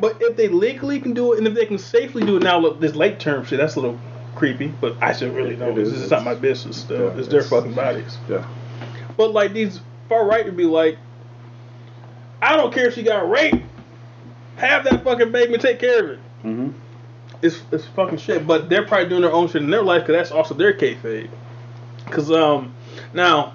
But 0.00 0.18
if 0.20 0.36
they 0.36 0.48
legally 0.48 1.00
can 1.00 1.14
do 1.14 1.32
it, 1.32 1.38
and 1.38 1.46
if 1.46 1.54
they 1.54 1.66
can 1.66 1.78
safely 1.78 2.24
do 2.24 2.36
it 2.36 2.42
now, 2.42 2.58
look, 2.58 2.80
this 2.80 2.94
late 2.94 3.18
term 3.18 3.44
shit, 3.44 3.58
that's 3.58 3.76
a 3.76 3.80
little 3.80 3.98
creepy. 4.36 4.68
But 4.68 4.96
I 5.02 5.12
should 5.12 5.34
really 5.34 5.56
know. 5.56 5.70
It 5.70 5.74
This 5.76 5.88
is. 5.88 6.10
not 6.10 6.24
my 6.24 6.34
business. 6.34 6.86
Yeah, 6.88 7.16
it's 7.16 7.28
their 7.28 7.42
fucking 7.42 7.74
bodies. 7.74 8.16
Yeah. 8.28 8.46
But 9.16 9.32
like 9.32 9.52
these 9.52 9.80
far 10.08 10.26
right 10.26 10.44
would 10.44 10.56
be 10.56 10.64
like, 10.64 10.98
I 12.40 12.56
don't 12.56 12.72
care 12.72 12.86
if 12.88 12.94
she 12.94 13.02
got 13.02 13.28
raped. 13.28 13.64
Have 14.56 14.84
that 14.84 15.04
fucking 15.04 15.32
baby 15.32 15.54
and 15.54 15.62
take 15.62 15.78
care 15.80 16.04
of 16.04 16.10
it. 16.10 16.18
Mm-hmm. 16.44 16.70
It's 17.42 17.62
it's 17.72 17.86
fucking 17.86 18.18
shit. 18.18 18.46
But 18.46 18.68
they're 18.68 18.86
probably 18.86 19.08
doing 19.08 19.22
their 19.22 19.32
own 19.32 19.48
shit 19.48 19.62
in 19.62 19.70
their 19.70 19.82
life 19.82 20.02
because 20.02 20.14
that's 20.14 20.30
also 20.30 20.54
their 20.54 20.72
kayfabe. 20.72 21.30
Cause 22.06 22.30
um 22.30 22.74
now, 23.12 23.54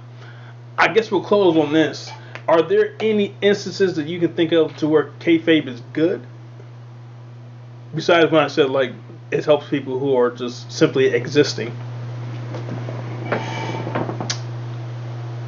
I 0.78 0.90
guess 0.90 1.12
we'll 1.12 1.24
close 1.24 1.58
on 1.58 1.74
this. 1.74 2.10
Are 2.48 2.62
there 2.62 2.96
any 3.00 3.36
instances 3.42 3.96
that 3.96 4.08
you 4.08 4.20
can 4.20 4.34
think 4.34 4.52
of 4.52 4.76
to 4.78 4.88
where 4.88 5.12
kayfabe 5.20 5.68
is 5.68 5.82
good? 5.94 6.26
Besides 7.96 8.32
when 8.32 8.44
I 8.44 8.48
said 8.48 8.70
like 8.70 8.92
it 9.32 9.46
helps 9.46 9.68
people 9.70 10.00
who 10.00 10.16
are 10.16 10.32
just 10.32 10.72
simply 10.72 11.08
existing. 11.08 11.72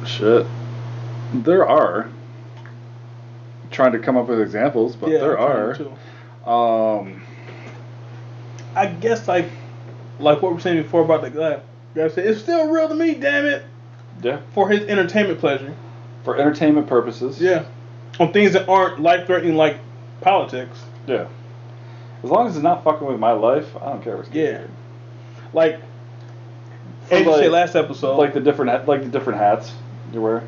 Shit. 0.06 0.46
There 1.34 1.66
are. 1.66 2.08
Trying 3.70 3.92
to 3.92 3.98
come 3.98 4.16
up 4.16 4.28
with 4.28 4.40
examples, 4.40 4.96
but 4.96 5.10
Yeah, 5.10 5.18
there 5.18 5.38
I'm 5.38 5.96
are. 6.46 6.98
Um. 7.00 7.22
I 8.74 8.86
guess 8.86 9.26
like 9.26 9.46
like 10.20 10.40
what 10.42 10.50
we 10.50 10.54
were 10.56 10.60
saying 10.60 10.82
before 10.82 11.02
about 11.02 11.22
the 11.22 11.30
guy. 11.30 11.60
guy 11.94 12.08
said 12.08 12.26
it's 12.26 12.40
still 12.40 12.68
real 12.70 12.88
to 12.88 12.94
me, 12.94 13.14
damn 13.14 13.44
it, 13.46 13.64
Yeah. 14.22 14.40
for 14.54 14.68
his 14.68 14.82
entertainment 14.88 15.40
pleasure. 15.40 15.74
For 16.24 16.36
entertainment 16.36 16.86
purposes. 16.86 17.40
Yeah, 17.40 17.64
on 18.20 18.32
things 18.32 18.52
that 18.52 18.68
aren't 18.68 19.00
life 19.00 19.26
threatening 19.26 19.56
like 19.56 19.78
politics. 20.20 20.78
Yeah. 21.06 21.26
As 22.24 22.30
long 22.30 22.46
as 22.48 22.56
it's 22.56 22.62
not 22.62 22.82
fucking 22.84 23.06
with 23.06 23.18
my 23.20 23.32
life, 23.32 23.76
I 23.80 23.86
don't 23.90 24.02
care 24.02 24.16
what's 24.16 24.30
Yeah, 24.30 24.62
like 25.52 25.80
like- 27.10 27.24
said 27.24 27.52
last 27.52 27.76
episode. 27.76 28.16
Like 28.16 28.34
the 28.34 28.40
different 28.40 28.86
like 28.88 29.02
the 29.02 29.08
different 29.08 29.38
hats 29.38 29.72
you 30.12 30.20
wear. 30.20 30.42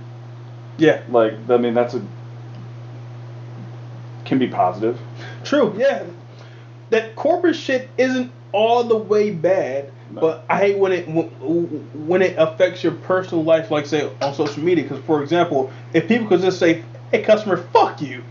yeah, 0.78 1.02
Like 1.10 1.34
I 1.48 1.56
mean 1.56 1.74
that's 1.74 1.94
a 1.94 2.02
can 4.24 4.38
be 4.38 4.48
positive. 4.48 4.98
true. 5.44 5.74
Yeah, 5.76 6.04
that 6.90 7.16
corporate 7.16 7.56
shit 7.56 7.88
isn't 7.96 8.30
all 8.52 8.84
the 8.84 8.96
way 8.96 9.30
bad. 9.30 9.90
No. 10.10 10.20
But 10.22 10.44
I 10.48 10.56
hate 10.58 10.78
when 10.78 10.92
it 10.92 11.04
when 11.06 12.22
it 12.22 12.34
affects 12.38 12.82
your 12.82 12.92
personal 12.92 13.44
life, 13.44 13.70
like 13.70 13.86
say 13.86 14.10
on 14.22 14.34
social 14.34 14.62
media. 14.62 14.84
Because 14.84 15.02
for 15.04 15.22
example, 15.22 15.70
if 15.92 16.08
people 16.08 16.26
could 16.26 16.40
just 16.40 16.58
say, 16.58 16.82
"Hey, 17.10 17.22
customer, 17.22 17.56
fuck 17.58 18.00
you," 18.00 18.22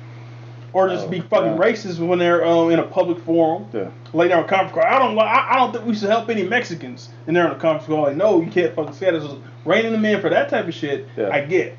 or 0.74 0.90
just 0.90 1.08
Oh, 1.08 1.10
be 1.10 1.20
fucking 1.22 1.54
yeah. 1.54 1.58
racist 1.58 2.00
when 2.06 2.20
they're 2.20 2.46
um, 2.46 2.70
in 2.72 2.80
a 2.80 2.84
public 2.84 3.20
forum, 3.20 3.68
Yeah. 3.74 3.90
like 4.14 4.30
they're 4.30 4.38
on 4.38 4.44
a 4.44 4.48
conference 4.48 4.74
call. 4.74 4.84
I 4.84 5.00
don't 5.00 5.18
I, 5.18 5.48
I 5.52 5.56
don't 5.56 5.72
think 5.74 5.86
we 5.86 5.96
should 5.96 6.10
help 6.10 6.30
any 6.30 6.44
Mexicans, 6.44 7.10
and 7.26 7.36
they're 7.36 7.46
on 7.46 7.56
a 7.56 7.60
conference 7.60 7.88
call. 7.88 8.04
Like, 8.04 8.16
no, 8.18 8.42
you 8.42 8.52
can't 8.52 8.76
fucking 8.76 8.94
say 8.94 9.12
that. 9.12 9.22
So 9.22 9.42
reining 9.66 9.92
them 9.94 10.06
in 10.06 10.20
for 10.22 10.30
that 10.30 10.50
type 10.50 10.68
of 10.68 10.74
shit, 10.74 11.08
Yeah. 11.18 11.30
I 11.32 11.42
get. 11.42 11.78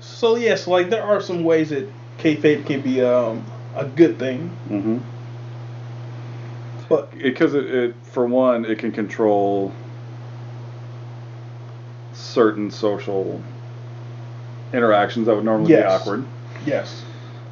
So 0.00 0.36
yes, 0.36 0.66
like 0.66 0.90
there 0.90 1.02
are 1.02 1.20
some 1.20 1.42
ways 1.44 1.70
that 1.70 1.88
kayfabe 2.18 2.66
can 2.66 2.80
be 2.82 3.02
um, 3.02 3.44
a 3.74 3.84
good 3.84 4.18
thing, 4.18 4.50
Mm-hmm. 4.68 4.98
but 6.88 7.10
Because 7.18 7.54
it, 7.54 7.64
it, 7.74 7.94
for 8.04 8.26
one, 8.26 8.64
it 8.66 8.78
can 8.78 8.92
control 8.92 9.72
certain 12.12 12.70
social 12.70 13.40
interactions 14.72 15.26
that 15.26 15.34
would 15.34 15.44
normally 15.44 15.70
Yes. 15.70 15.82
be 15.82 15.86
awkward. 15.86 16.24
yes. 16.66 17.04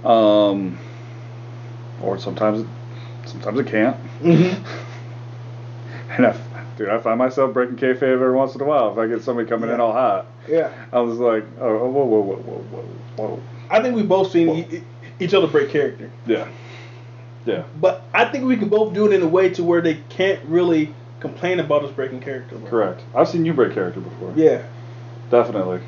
Um, 0.04 0.78
or 2.02 2.18
sometimes, 2.18 2.66
sometimes 3.26 3.58
it 3.60 3.66
can't. 3.66 3.96
Mm-hmm. 4.20 4.64
And 6.10 6.26
I, 6.26 6.36
dude, 6.76 6.88
I 6.88 6.98
find 6.98 7.18
myself 7.18 7.52
breaking 7.52 7.76
kayfabe 7.76 8.02
every 8.02 8.32
once 8.32 8.54
in 8.54 8.60
a 8.62 8.64
while. 8.64 8.90
If 8.90 8.98
I 8.98 9.06
get 9.06 9.22
somebody 9.22 9.46
coming 9.46 9.68
in 9.70 9.78
all 9.78 9.92
hot, 9.92 10.26
Yeah. 10.48 10.72
I 10.90 11.00
was 11.00 11.18
like, 11.18 11.44
oh, 11.60 11.86
whoa, 11.86 12.04
whoa, 12.04 12.20
whoa, 12.20 12.36
whoa, 12.36 12.82
whoa, 13.16 13.26
whoa. 13.28 13.42
I 13.70 13.82
think 13.82 13.94
we 13.94 14.02
both 14.02 14.30
seen 14.32 14.48
e- 14.48 14.82
each 15.20 15.34
other 15.34 15.46
break 15.46 15.68
character. 15.70 16.10
Yeah, 16.26 16.48
yeah, 17.44 17.64
But 17.78 18.04
I 18.14 18.24
think 18.24 18.46
we 18.46 18.56
can 18.56 18.68
both 18.70 18.94
do 18.94 19.04
it 19.06 19.12
in 19.12 19.22
a 19.22 19.26
way 19.28 19.50
to 19.50 19.62
where 19.62 19.82
they 19.82 19.96
can't 20.08 20.42
really 20.46 20.94
complain 21.20 21.60
about 21.60 21.84
us 21.84 21.90
breaking 21.92 22.20
character. 22.20 22.56
correct. 22.66 23.02
I've 23.14 23.28
seen 23.28 23.44
you 23.44 23.52
break 23.52 23.74
character 23.74 24.00
before. 24.00 24.32
Yeah. 24.34 24.62
definitely. 25.30 25.80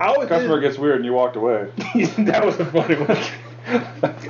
I 0.00 0.06
always 0.06 0.28
Customer 0.28 0.58
did- 0.60 0.68
gets 0.68 0.78
weird 0.78 0.96
and 0.96 1.04
you 1.04 1.12
walked 1.12 1.36
away. 1.36 1.68
that 2.18 2.42
was 2.44 2.58
a 2.58 2.64
funny 2.66 2.96
one. 2.96 3.18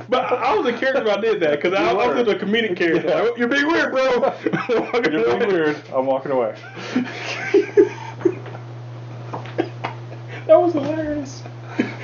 But 0.09 0.25
I 0.25 0.53
was 0.53 0.67
a 0.67 0.77
character 0.77 1.03
when 1.05 1.17
I 1.17 1.21
did 1.21 1.39
that 1.39 1.61
because 1.61 1.73
I, 1.73 1.93
was 1.93 2.27
a 2.27 2.35
comedic 2.35 2.75
character. 2.77 3.07
Yeah. 3.07 3.21
Like, 3.21 3.37
You're 3.37 3.47
being 3.47 3.67
weird, 3.67 3.91
bro. 3.91 4.35
You're 5.09 5.37
being 5.39 5.47
weird. 5.47 5.81
I'm 5.93 6.05
walking 6.05 6.31
away. 6.33 6.55
That 10.47 10.59
was 10.59 10.73
hilarious. 10.73 11.43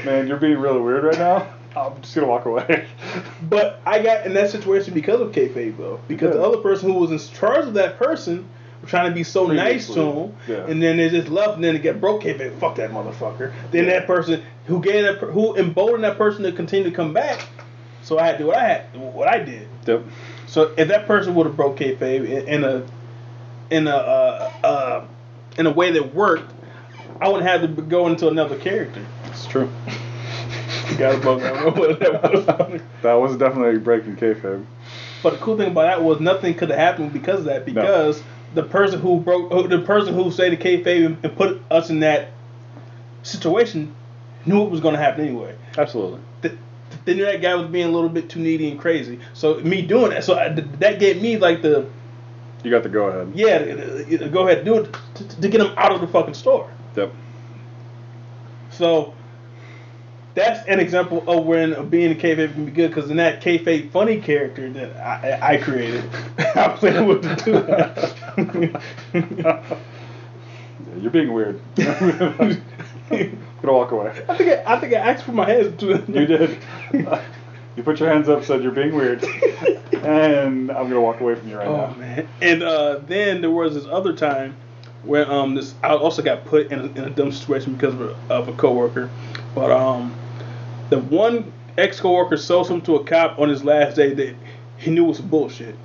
Man, 0.06 0.27
you're 0.27 0.38
being 0.38 0.57
really 0.57 0.80
weird 0.80 1.03
right 1.03 1.18
now. 1.18 1.53
I'm 1.76 2.02
just 2.02 2.15
gonna 2.15 2.27
walk 2.27 2.45
away. 2.45 2.88
But 3.49 3.81
I 3.85 4.02
got 4.02 4.26
in 4.26 4.34
that 4.35 4.49
situation 4.49 4.94
because 4.94 5.19
of 5.19 5.31
kayfabe 5.34 5.77
though, 5.77 5.99
because 6.07 6.34
the 6.34 6.41
other 6.41 6.57
person 6.57 6.91
who 6.91 6.98
was 6.98 7.11
in 7.11 7.35
charge 7.35 7.65
of 7.68 7.73
that 7.73 7.99
person 7.99 8.38
was 8.38 8.48
trying 8.88 9.09
to 9.09 9.15
be 9.15 9.23
so 9.23 9.45
nice 9.47 9.88
to 9.88 9.93
Previously, 9.93 10.22
him, 10.23 10.35
yeah. 10.47 10.72
and 10.72 10.81
then 10.81 10.97
they 10.97 11.09
just 11.09 11.30
left, 11.30 11.55
and 11.55 11.64
then 11.64 11.76
it 11.76 11.80
got 11.80 11.99
broke 12.01 12.23
kayfabe. 12.23 12.57
Fuck 12.59 12.76
that 12.76 12.91
motherfucker. 12.91 13.51
Then 13.72 13.85
Yeah. 13.85 13.91
that 13.99 14.07
person 14.07 14.41
who 14.65 14.81
gave 14.81 15.03
that, 15.03 15.18
who 15.18 15.55
emboldened 15.55 16.03
that 16.03 16.18
person 16.18 16.43
to 16.43 16.51
continue 16.51 16.89
to 16.89 16.95
come 16.95 17.14
back. 17.14 17.45
So 18.01 18.18
I 18.18 18.26
had 18.26 18.34
to 18.34 18.38
do 18.39 18.47
what 18.47 18.57
I 18.57 18.64
had, 18.68 18.84
what 18.95 19.27
I 19.27 19.39
did. 19.39 19.68
Yep. 19.85 20.03
So 20.47 20.73
if 20.77 20.88
that 20.88 21.07
person 21.07 21.35
would 21.35 21.45
have 21.45 21.57
broke 21.57 21.77
kayfabe 21.77 22.26
in, 22.26 22.47
in 22.47 22.64
a 22.64 22.84
in 23.69 23.88
a 23.88 23.95
uh, 23.95 24.51
uh, 24.64 25.05
in 25.57 25.65
a 25.68 25.72
way 25.72 25.91
that 25.91 26.15
worked, 26.15 26.51
I 27.19 27.27
wouldn't 27.27 27.47
have 27.47 27.61
to 27.61 27.68
go 27.81 28.07
into 28.07 28.27
another 28.30 28.57
character. 28.57 29.05
It's 29.26 29.45
true. 29.45 29.69
You 30.89 30.95
gotta 30.97 31.18
bug 31.19 31.41
that 31.41 31.76
one. 31.76 31.99
That 31.99 32.31
was 32.31 32.45
funny. 32.45 32.80
That 33.01 33.14
was 33.15 33.35
definitely 33.35 33.77
breaking 33.77 34.15
kayfabe. 34.15 34.65
But 35.22 35.31
the 35.34 35.38
cool 35.39 35.57
thing 35.57 35.72
about 35.72 35.81
that 35.84 36.01
was 36.01 36.22
nothing 36.22 36.53
could 36.53 36.69
have 36.69 36.80
happened 36.80 37.11
because 37.11 37.39
of 37.39 37.45
that. 37.45 37.65
Because 37.65 38.23
the 38.58 38.64
person 38.64 39.00
who 39.00 39.20
broke, 39.22 39.70
the 39.70 39.80
person 39.80 40.14
who 40.14 40.32
said 40.32 40.52
the 40.52 40.58
kayfabe 40.58 41.06
and, 41.06 41.18
and 41.24 41.36
put 41.38 41.62
us 41.72 41.90
in 41.90 42.00
that 42.02 42.30
situation 43.24 43.94
knew 44.46 44.64
it 44.64 44.70
was 44.70 44.80
going 44.80 44.94
to 44.96 45.00
happen 45.00 45.26
anyway. 45.26 45.56
Absolutely. 45.78 46.20
Th- 46.42 46.56
They 47.06 47.14
knew 47.14 47.26
that 47.26 47.42
guy 47.42 47.54
was 47.56 47.70
being 47.70 47.88
a 47.88 47.92
little 47.92 48.10
bit 48.10 48.30
too 48.30 48.40
needy 48.40 48.72
and 48.72 48.80
crazy. 48.80 49.20
So 49.34 49.56
me 49.60 49.82
doing 49.84 50.10
that, 50.10 50.24
so 50.24 50.36
I, 50.38 50.50
that 50.50 51.00
gave 51.00 51.22
me 51.22 51.38
like 51.38 51.62
the 51.62 51.88
You 52.64 52.72
got 52.72 52.84
the 52.84 52.90
go 52.90 53.06
ahead. 53.08 53.32
yeah, 53.36 54.28
go 54.28 54.48
ahead 54.48 54.66
do 54.66 54.80
it 54.80 54.96
to, 55.16 55.42
to 55.42 55.48
get 55.50 55.62
him 55.62 55.74
out 55.78 55.92
of 55.92 56.02
the 56.02 56.08
fucking 56.08 56.34
store. 56.34 56.70
Yep. 56.96 57.14
So 58.72 59.14
that's 60.38 60.68
an 60.68 60.80
example 60.80 61.23
of 61.27 61.45
when 61.45 61.89
being 61.89 62.11
a 62.11 62.15
kayfabe 62.15 62.53
can 62.53 62.65
be 62.65 62.72
good 62.72 62.89
because 62.93 63.09
in 63.09 63.18
that 63.18 63.41
kayfabe 63.41 63.89
funny 63.89 64.22
character 64.22 64.69
that 64.69 64.95
I, 64.97 65.55
I 65.55 65.57
created, 65.57 66.03
I 66.55 66.68
was 66.68 66.84
able 66.84 67.19
to 67.19 67.35
do 67.43 67.53
that. 67.64 68.81
Yeah, 70.88 70.99
you're 71.01 71.11
being 71.11 71.34
weird. 71.34 71.59
I'm 71.80 72.61
gonna 73.61 73.73
walk 73.73 73.91
away. 73.91 74.09
I 74.30 74.38
think 74.38 74.49
I, 74.68 74.76
I 74.76 74.80
think 74.80 74.93
I 74.93 74.97
asked 74.97 75.23
for 75.26 75.31
my 75.31 75.49
hands 75.49 75.80
to 75.80 76.03
You 76.07 76.26
did. 76.27 76.57
you 77.76 77.84
put 77.84 77.99
your 77.99 78.09
hands 78.09 78.30
up, 78.30 78.43
said 78.43 78.61
you're 78.61 78.72
being 78.72 78.93
weird, 78.95 79.23
and 79.23 80.69
I'm 80.72 80.88
gonna 80.88 81.01
walk 81.01 81.19
away 81.19 81.34
from 81.35 81.49
you 81.49 81.57
right 81.57 81.68
Oh 81.68 81.88
now. 81.88 81.93
man! 81.95 82.27
And 82.41 82.61
uh, 82.61 82.99
then 83.07 83.41
there 83.41 83.49
was 83.49 83.73
this 83.73 83.85
other 83.88 84.14
time 84.14 84.55
where 85.03 85.30
um 85.31 85.55
this 85.55 85.73
I 85.84 85.95
also 85.95 86.22
got 86.22 86.45
put 86.45 86.72
in 86.72 86.80
a, 86.80 86.84
in 86.85 86.97
a 87.05 87.09
dumb 87.09 87.31
situation 87.31 87.73
because 87.73 87.95
of 87.95 88.01
a, 88.01 88.15
of 88.30 88.47
a 88.49 88.53
coworker, 88.53 89.09
but 89.55 89.72
um 89.72 90.14
the 90.89 90.99
one 90.99 91.51
ex 91.77 91.99
coworker 91.99 92.38
sold 92.38 92.68
something 92.68 92.85
to 92.85 92.95
a 92.95 93.03
cop 93.03 93.39
on 93.39 93.49
his 93.49 93.64
last 93.64 93.95
day 93.95 94.14
that 94.14 94.35
he 94.77 94.91
knew 94.91 95.03
was 95.05 95.19
bullshit. 95.22 95.76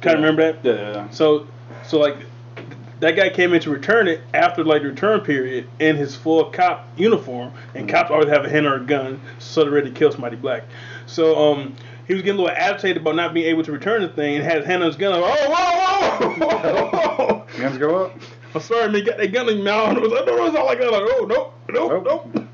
Kind 0.00 0.16
of 0.18 0.22
remember 0.22 0.52
that? 0.52 0.64
Yeah, 0.64 0.74
yeah, 0.74 0.92
yeah. 0.94 1.10
So 1.10 1.46
so 1.84 1.98
like 1.98 2.16
that 3.00 3.12
guy 3.16 3.28
came 3.28 3.52
in 3.52 3.60
to 3.60 3.70
return 3.70 4.08
it 4.08 4.20
after 4.32 4.64
like 4.64 4.82
the 4.82 4.88
return 4.88 5.20
period 5.20 5.68
in 5.78 5.96
his 5.96 6.14
full 6.16 6.46
cop 6.50 6.88
uniform, 6.96 7.52
and 7.74 7.88
cops 7.88 8.10
always 8.10 8.28
have 8.28 8.44
a 8.44 8.48
hand 8.48 8.66
or 8.66 8.76
a 8.76 8.80
gun, 8.84 9.20
so 9.38 9.62
they're 9.64 9.72
ready 9.72 9.90
to 9.90 9.94
kill 9.94 10.10
somebody 10.12 10.36
black. 10.36 10.64
So 11.06 11.52
um, 11.52 11.74
he 12.06 12.14
was 12.14 12.22
getting 12.22 12.38
a 12.40 12.42
little 12.42 12.56
agitated 12.56 12.98
about 13.02 13.14
not 13.16 13.34
being 13.34 13.46
able 13.46 13.64
to 13.64 13.72
return 13.72 14.02
the 14.02 14.08
thing, 14.08 14.36
and 14.36 14.44
had 14.44 14.58
his 14.58 14.66
hand 14.66 14.82
on 14.82 14.88
his 14.88 14.96
gun. 14.96 15.20
Like, 15.20 15.34
oh, 15.38 15.50
whoa, 15.50 16.28
whoa, 16.28 16.46
whoa, 16.46 17.26
whoa. 17.26 17.46
Hands 17.58 17.76
go 17.78 18.06
up. 18.06 18.18
I'm 18.54 18.60
sorry, 18.62 18.90
man. 18.90 19.04
Got 19.04 19.18
that 19.18 19.32
gun 19.32 19.48
in 19.50 19.56
your 19.56 19.64
mouth. 19.66 19.88
And 19.90 19.98
it 19.98 20.02
was 20.02 20.12
like, 20.12 20.24
no, 20.26 20.46
it's 20.46 20.56
all 20.56 20.64
like 20.66 20.78
that. 20.78 20.90
Like, 20.90 21.02
oh, 21.04 21.26
nope, 21.28 21.54
nope, 21.68 22.04
Nope. 22.04 22.04
nope. 22.34 22.45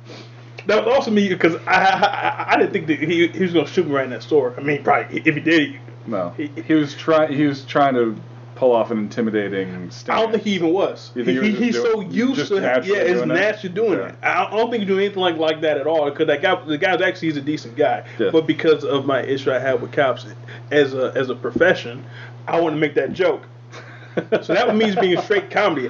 That 0.67 0.85
was 0.85 0.95
also 0.95 1.11
me 1.11 1.29
because 1.29 1.57
I, 1.67 2.47
I 2.49 2.53
I 2.53 2.57
didn't 2.57 2.73
think 2.73 2.87
that 2.89 2.99
he 3.01 3.27
he 3.29 3.43
was 3.43 3.53
gonna 3.53 3.67
shoot 3.67 3.87
me 3.87 3.93
right 3.93 4.05
in 4.05 4.11
that 4.11 4.23
store. 4.23 4.55
I 4.57 4.61
mean, 4.63 4.83
probably 4.83 5.23
if 5.25 5.35
he 5.35 5.41
did, 5.41 5.79
No, 6.07 6.31
He- 6.37 6.51
he 6.67 6.75
was 6.75 6.95
trying. 6.95 7.33
He 7.33 7.47
was 7.47 7.65
trying 7.65 7.95
to 7.95 8.17
pull 8.55 8.73
off 8.73 8.91
an 8.93 8.99
intimidating. 8.99 9.91
Stance. 9.91 10.09
I 10.09 10.21
don't 10.21 10.31
think 10.31 10.45
he 10.45 10.53
even 10.55 10.73
was. 10.73 11.11
He, 11.15 11.25
he 11.25 11.51
he's 11.53 11.75
just 11.75 11.87
so 11.87 12.01
used 12.03 12.47
to 12.49 12.57
yeah, 12.61 12.77
it's 12.79 12.87
doing 12.87 13.29
naturally 13.29 13.75
doing 13.75 13.99
Yeah. 13.99 14.09
it. 14.09 14.15
I 14.23 14.51
don't 14.51 14.71
think 14.71 14.83
he 14.83 14.87
do 14.87 14.99
anything 14.99 15.21
like 15.21 15.37
like 15.37 15.61
that 15.63 15.79
at 15.79 15.87
all. 15.87 16.09
Because 16.11 16.27
that 16.29 16.43
guy, 16.43 16.55
the 16.65 16.79
guy's 16.79 17.01
actually 17.01 17.29
he's 17.29 17.37
a 17.39 17.41
decent 17.41 17.77
guy, 17.77 18.05
Yeah. 18.19 18.31
but 18.31 18.47
because 18.47 18.85
of 18.85 19.05
my 19.07 19.23
issue 19.23 19.51
I 19.51 19.59
have 19.59 19.81
with 19.83 19.91
cops 19.93 20.27
as 20.71 20.95
a 20.95 21.13
as 21.17 21.29
a 21.31 21.35
profession, 21.35 22.05
I 22.47 22.61
to 22.61 22.71
make 22.73 22.95
that 22.95 23.13
joke. 23.13 23.43
so 24.43 24.53
that 24.55 24.77
means 24.77 24.95
being 24.97 25.21
straight 25.23 25.51
comedy. 25.51 25.89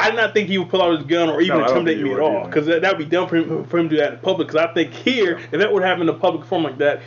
I 0.00 0.10
did 0.10 0.16
not 0.16 0.32
think 0.32 0.48
he 0.48 0.58
would 0.58 0.68
pull 0.68 0.80
out 0.80 0.96
his 0.96 1.04
gun 1.06 1.28
or 1.28 1.40
even 1.40 1.58
No, 1.58 1.64
intimidate 1.66 2.00
me 2.02 2.12
at 2.12 2.20
all. 2.20 2.46
Because 2.46 2.66
that 2.66 2.82
would 2.82 2.98
be 2.98 3.04
dumb 3.04 3.28
for 3.28 3.36
him, 3.36 3.64
for 3.64 3.78
him 3.78 3.88
to 3.88 3.96
do 3.96 4.00
that 4.00 4.12
in 4.14 4.18
public. 4.20 4.48
Because 4.48 4.62
I 4.64 4.72
think 4.72 4.92
here, 4.92 5.38
if 5.38 5.50
that 5.60 5.72
would 5.72 5.82
happen 5.82 6.02
in 6.02 6.08
a 6.08 6.14
public 6.14 6.46
forum 6.46 6.64
like 6.64 6.78
that, 6.78 7.00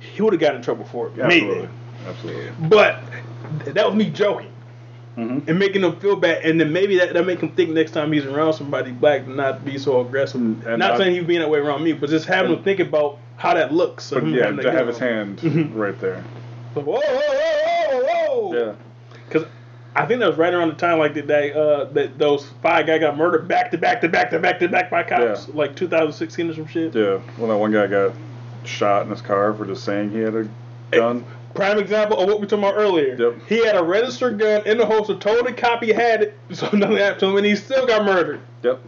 he 0.00 0.20
would 0.22 0.32
have 0.32 0.40
gotten 0.40 0.56
in 0.56 0.62
trouble 0.62 0.84
for 0.84 1.06
it. 1.08 1.18
Absolutely. 1.18 1.54
Maybe. 1.56 1.68
Absolutely. 2.06 2.50
But 2.68 3.00
that 3.66 3.86
was 3.86 3.94
me 3.94 4.10
joking 4.10 4.48
Mm-hmm. 5.16 5.46
and 5.46 5.58
making 5.58 5.82
them 5.82 6.00
feel 6.00 6.16
bad, 6.16 6.42
and 6.42 6.58
then 6.58 6.72
maybe 6.72 6.96
that, 6.98 7.12
that 7.12 7.26
make 7.26 7.38
him 7.40 7.50
think 7.50 7.68
next 7.68 7.90
time 7.90 8.10
he's 8.12 8.24
around 8.24 8.54
somebody 8.54 8.92
black 8.92 9.26
to 9.26 9.30
not 9.30 9.62
be 9.62 9.76
so 9.76 10.00
aggressive. 10.00 10.40
Mm, 10.40 10.64
and 10.64 10.78
not 10.78 10.92
not- 10.92 10.96
saying 10.96 11.14
he's 11.14 11.24
being 11.24 11.40
that 11.40 11.50
way 11.50 11.58
around 11.58 11.84
me, 11.84 11.92
but 11.92 12.08
just 12.08 12.24
having 12.24 12.50
him 12.50 12.62
think 12.64 12.80
about 12.80 13.18
how 13.36 13.52
that 13.52 13.74
looks. 13.74 14.08
But 14.10 14.26
yeah, 14.28 14.50
to 14.52 14.72
have 14.72 14.86
his 14.86 14.96
on. 14.96 15.02
hand 15.02 15.38
Mhm. 15.40 15.76
right 15.76 16.00
there. 16.00 16.24
Whoa, 16.72 16.82
whoa, 16.82 16.98
whoa, 16.98 18.00
whoa, 18.00 18.48
whoa. 18.48 18.54
Yeah. 18.68 18.72
Because 19.28 19.46
I 19.94 20.06
think 20.06 20.20
that 20.20 20.28
was 20.28 20.38
right 20.38 20.52
around 20.54 20.68
the 20.68 20.74
time 20.74 20.98
like 20.98 21.14
that 21.14 21.26
they, 21.26 21.52
uh 21.52 21.84
that 21.92 22.18
those 22.18 22.46
five 22.62 22.86
guys 22.86 23.00
got 23.00 23.16
murdered 23.16 23.46
back 23.46 23.70
to 23.72 23.78
back 23.78 24.00
to 24.00 24.08
back 24.08 24.30
to 24.30 24.38
back 24.38 24.58
to 24.60 24.68
back 24.68 24.90
by 24.90 25.02
cops, 25.02 25.48
Yeah. 25.48 25.54
like 25.54 25.76
2016 25.76 26.50
or 26.50 26.54
some 26.54 26.66
shit. 26.66 26.94
Yeah. 26.94 27.20
Well, 27.38 27.48
that 27.48 27.56
one 27.58 27.72
guy 27.72 27.86
got 27.86 28.12
shot 28.64 29.02
in 29.02 29.10
his 29.10 29.20
car 29.20 29.52
for 29.52 29.66
just 29.66 29.84
saying 29.84 30.10
he 30.10 30.18
had 30.20 30.34
a 30.34 30.48
gun. 30.90 31.24
Prime 31.54 31.78
example 31.78 32.18
of 32.18 32.26
what 32.28 32.40
we 32.40 32.46
talking 32.46 32.60
about 32.64 32.76
earlier. 32.78 33.14
Yep. 33.14 33.46
He 33.46 33.62
had 33.66 33.76
a 33.76 33.82
registered 33.82 34.38
gun 34.38 34.66
in 34.66 34.78
the 34.78 34.86
holster, 34.86 35.14
told 35.16 35.46
the 35.46 35.52
cop 35.52 35.82
he 35.82 35.90
had 35.90 36.22
it, 36.22 36.38
so 36.52 36.70
nothing 36.72 36.96
happened 36.96 37.20
to 37.20 37.26
him, 37.26 37.36
and 37.36 37.44
he 37.44 37.54
still 37.56 37.86
got 37.86 38.06
murdered. 38.06 38.40
Yep. 38.62 38.80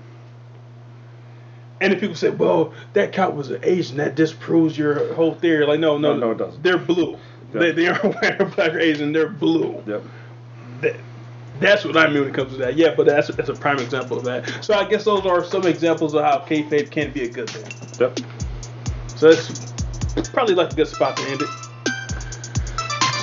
And 1.81 1.93
if 1.93 2.01
people 2.01 2.16
say, 2.16 2.31
"Well, 2.31 2.72
that 2.94 3.12
cop 3.12 3.35
was 3.35 3.51
an 3.51 3.60
Asian," 3.62 3.98
that 3.98 4.14
disproves 4.14 4.78
your 4.78 5.12
whole 5.14 5.35
theory. 5.35 5.66
Like, 5.66 5.81
no, 5.81 5.98
no, 5.98 6.14
No, 6.14 6.20
no, 6.20 6.31
it 6.31 6.39
doesn't. 6.39 6.62
They're 6.62 6.78
blue. 6.78 7.18
Yeah. 7.52 7.60
They, 7.60 7.72
they 7.72 7.89
aren't 7.89 8.05
wearing 8.22 8.48
black 8.51 8.72
or 8.74 8.78
Asian. 8.78 9.12
They're 9.12 9.28
blue. 9.28 9.82
Yep. 9.86 10.02
That, 10.80 10.96
that's 11.60 11.84
what 11.84 11.96
I 11.96 12.09
mean 12.09 12.20
when 12.20 12.28
it 12.28 12.34
comes 12.34 12.52
to 12.52 12.59
that. 12.59 12.76
Yeah, 12.76 12.94
but 12.96 13.06
that's 13.06 13.28
that's 13.28 13.48
a 13.48 13.55
prime 13.55 13.78
example 13.78 14.18
of 14.18 14.24
that. 14.24 14.64
So 14.64 14.74
I 14.74 14.88
guess 14.88 15.05
those 15.05 15.24
are 15.24 15.44
some 15.44 15.66
examples 15.66 16.14
of 16.14 16.24
how 16.24 16.38
kayfabe 16.38 16.90
can 16.90 17.12
be 17.12 17.24
a 17.24 17.28
good 17.28 17.48
thing. 17.48 17.70
Yep. 18.01 18.20
So 19.16 19.32
that's 20.14 20.28
probably 20.28 20.55
like 20.55 20.72
a 20.72 20.74
good 20.74 20.88
spot 20.88 21.16
to 21.16 21.22
end 21.28 21.42
it. 21.42 21.48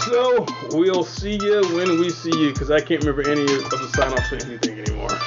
So 0.05 0.45
we'll 0.71 1.03
see 1.03 1.37
you 1.41 1.61
when 1.75 1.99
we 1.99 2.09
see 2.09 2.35
you, 2.37 2.51
because 2.53 2.71
I 2.71 2.81
can't 2.81 3.03
remember 3.03 3.29
any 3.29 3.43
of 3.43 3.69
the 3.69 3.91
sign 3.95 4.11
offs 4.13 4.31
or 4.31 4.43
anything 4.45 4.79
anymore. 4.79 5.19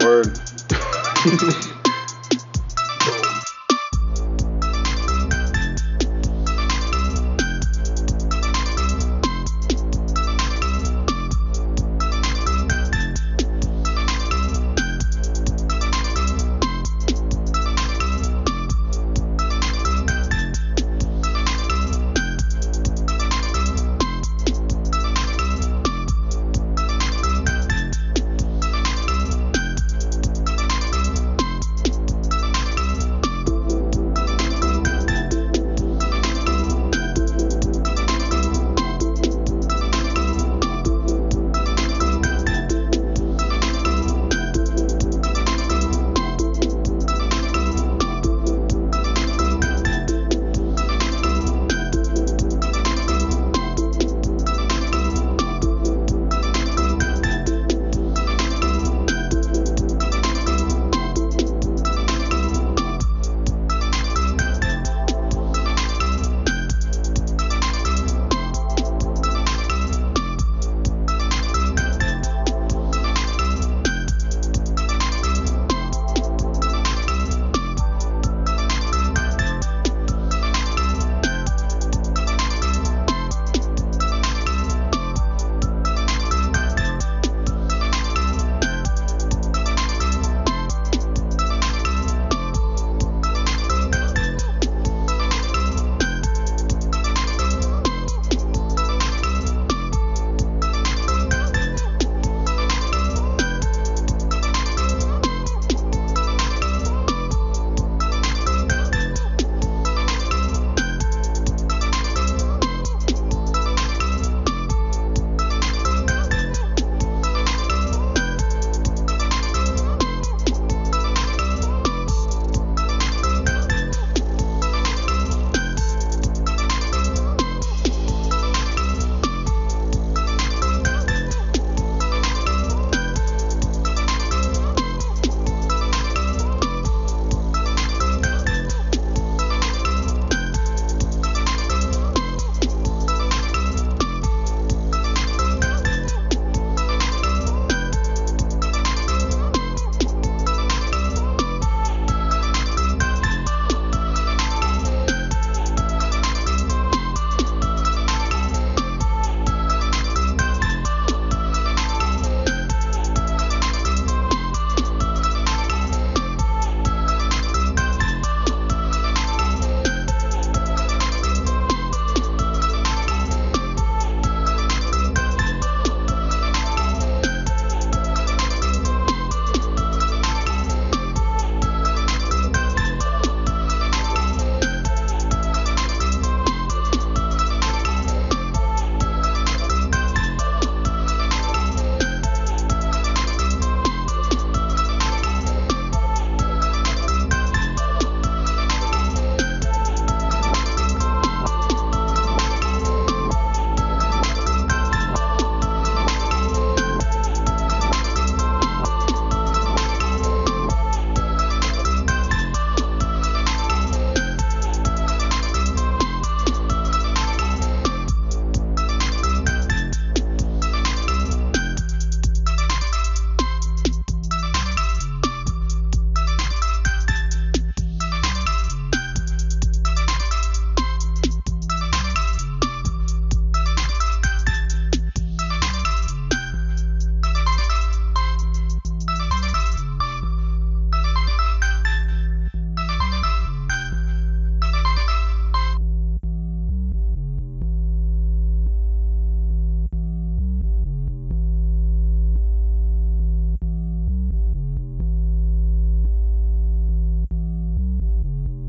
Word. 0.00 0.38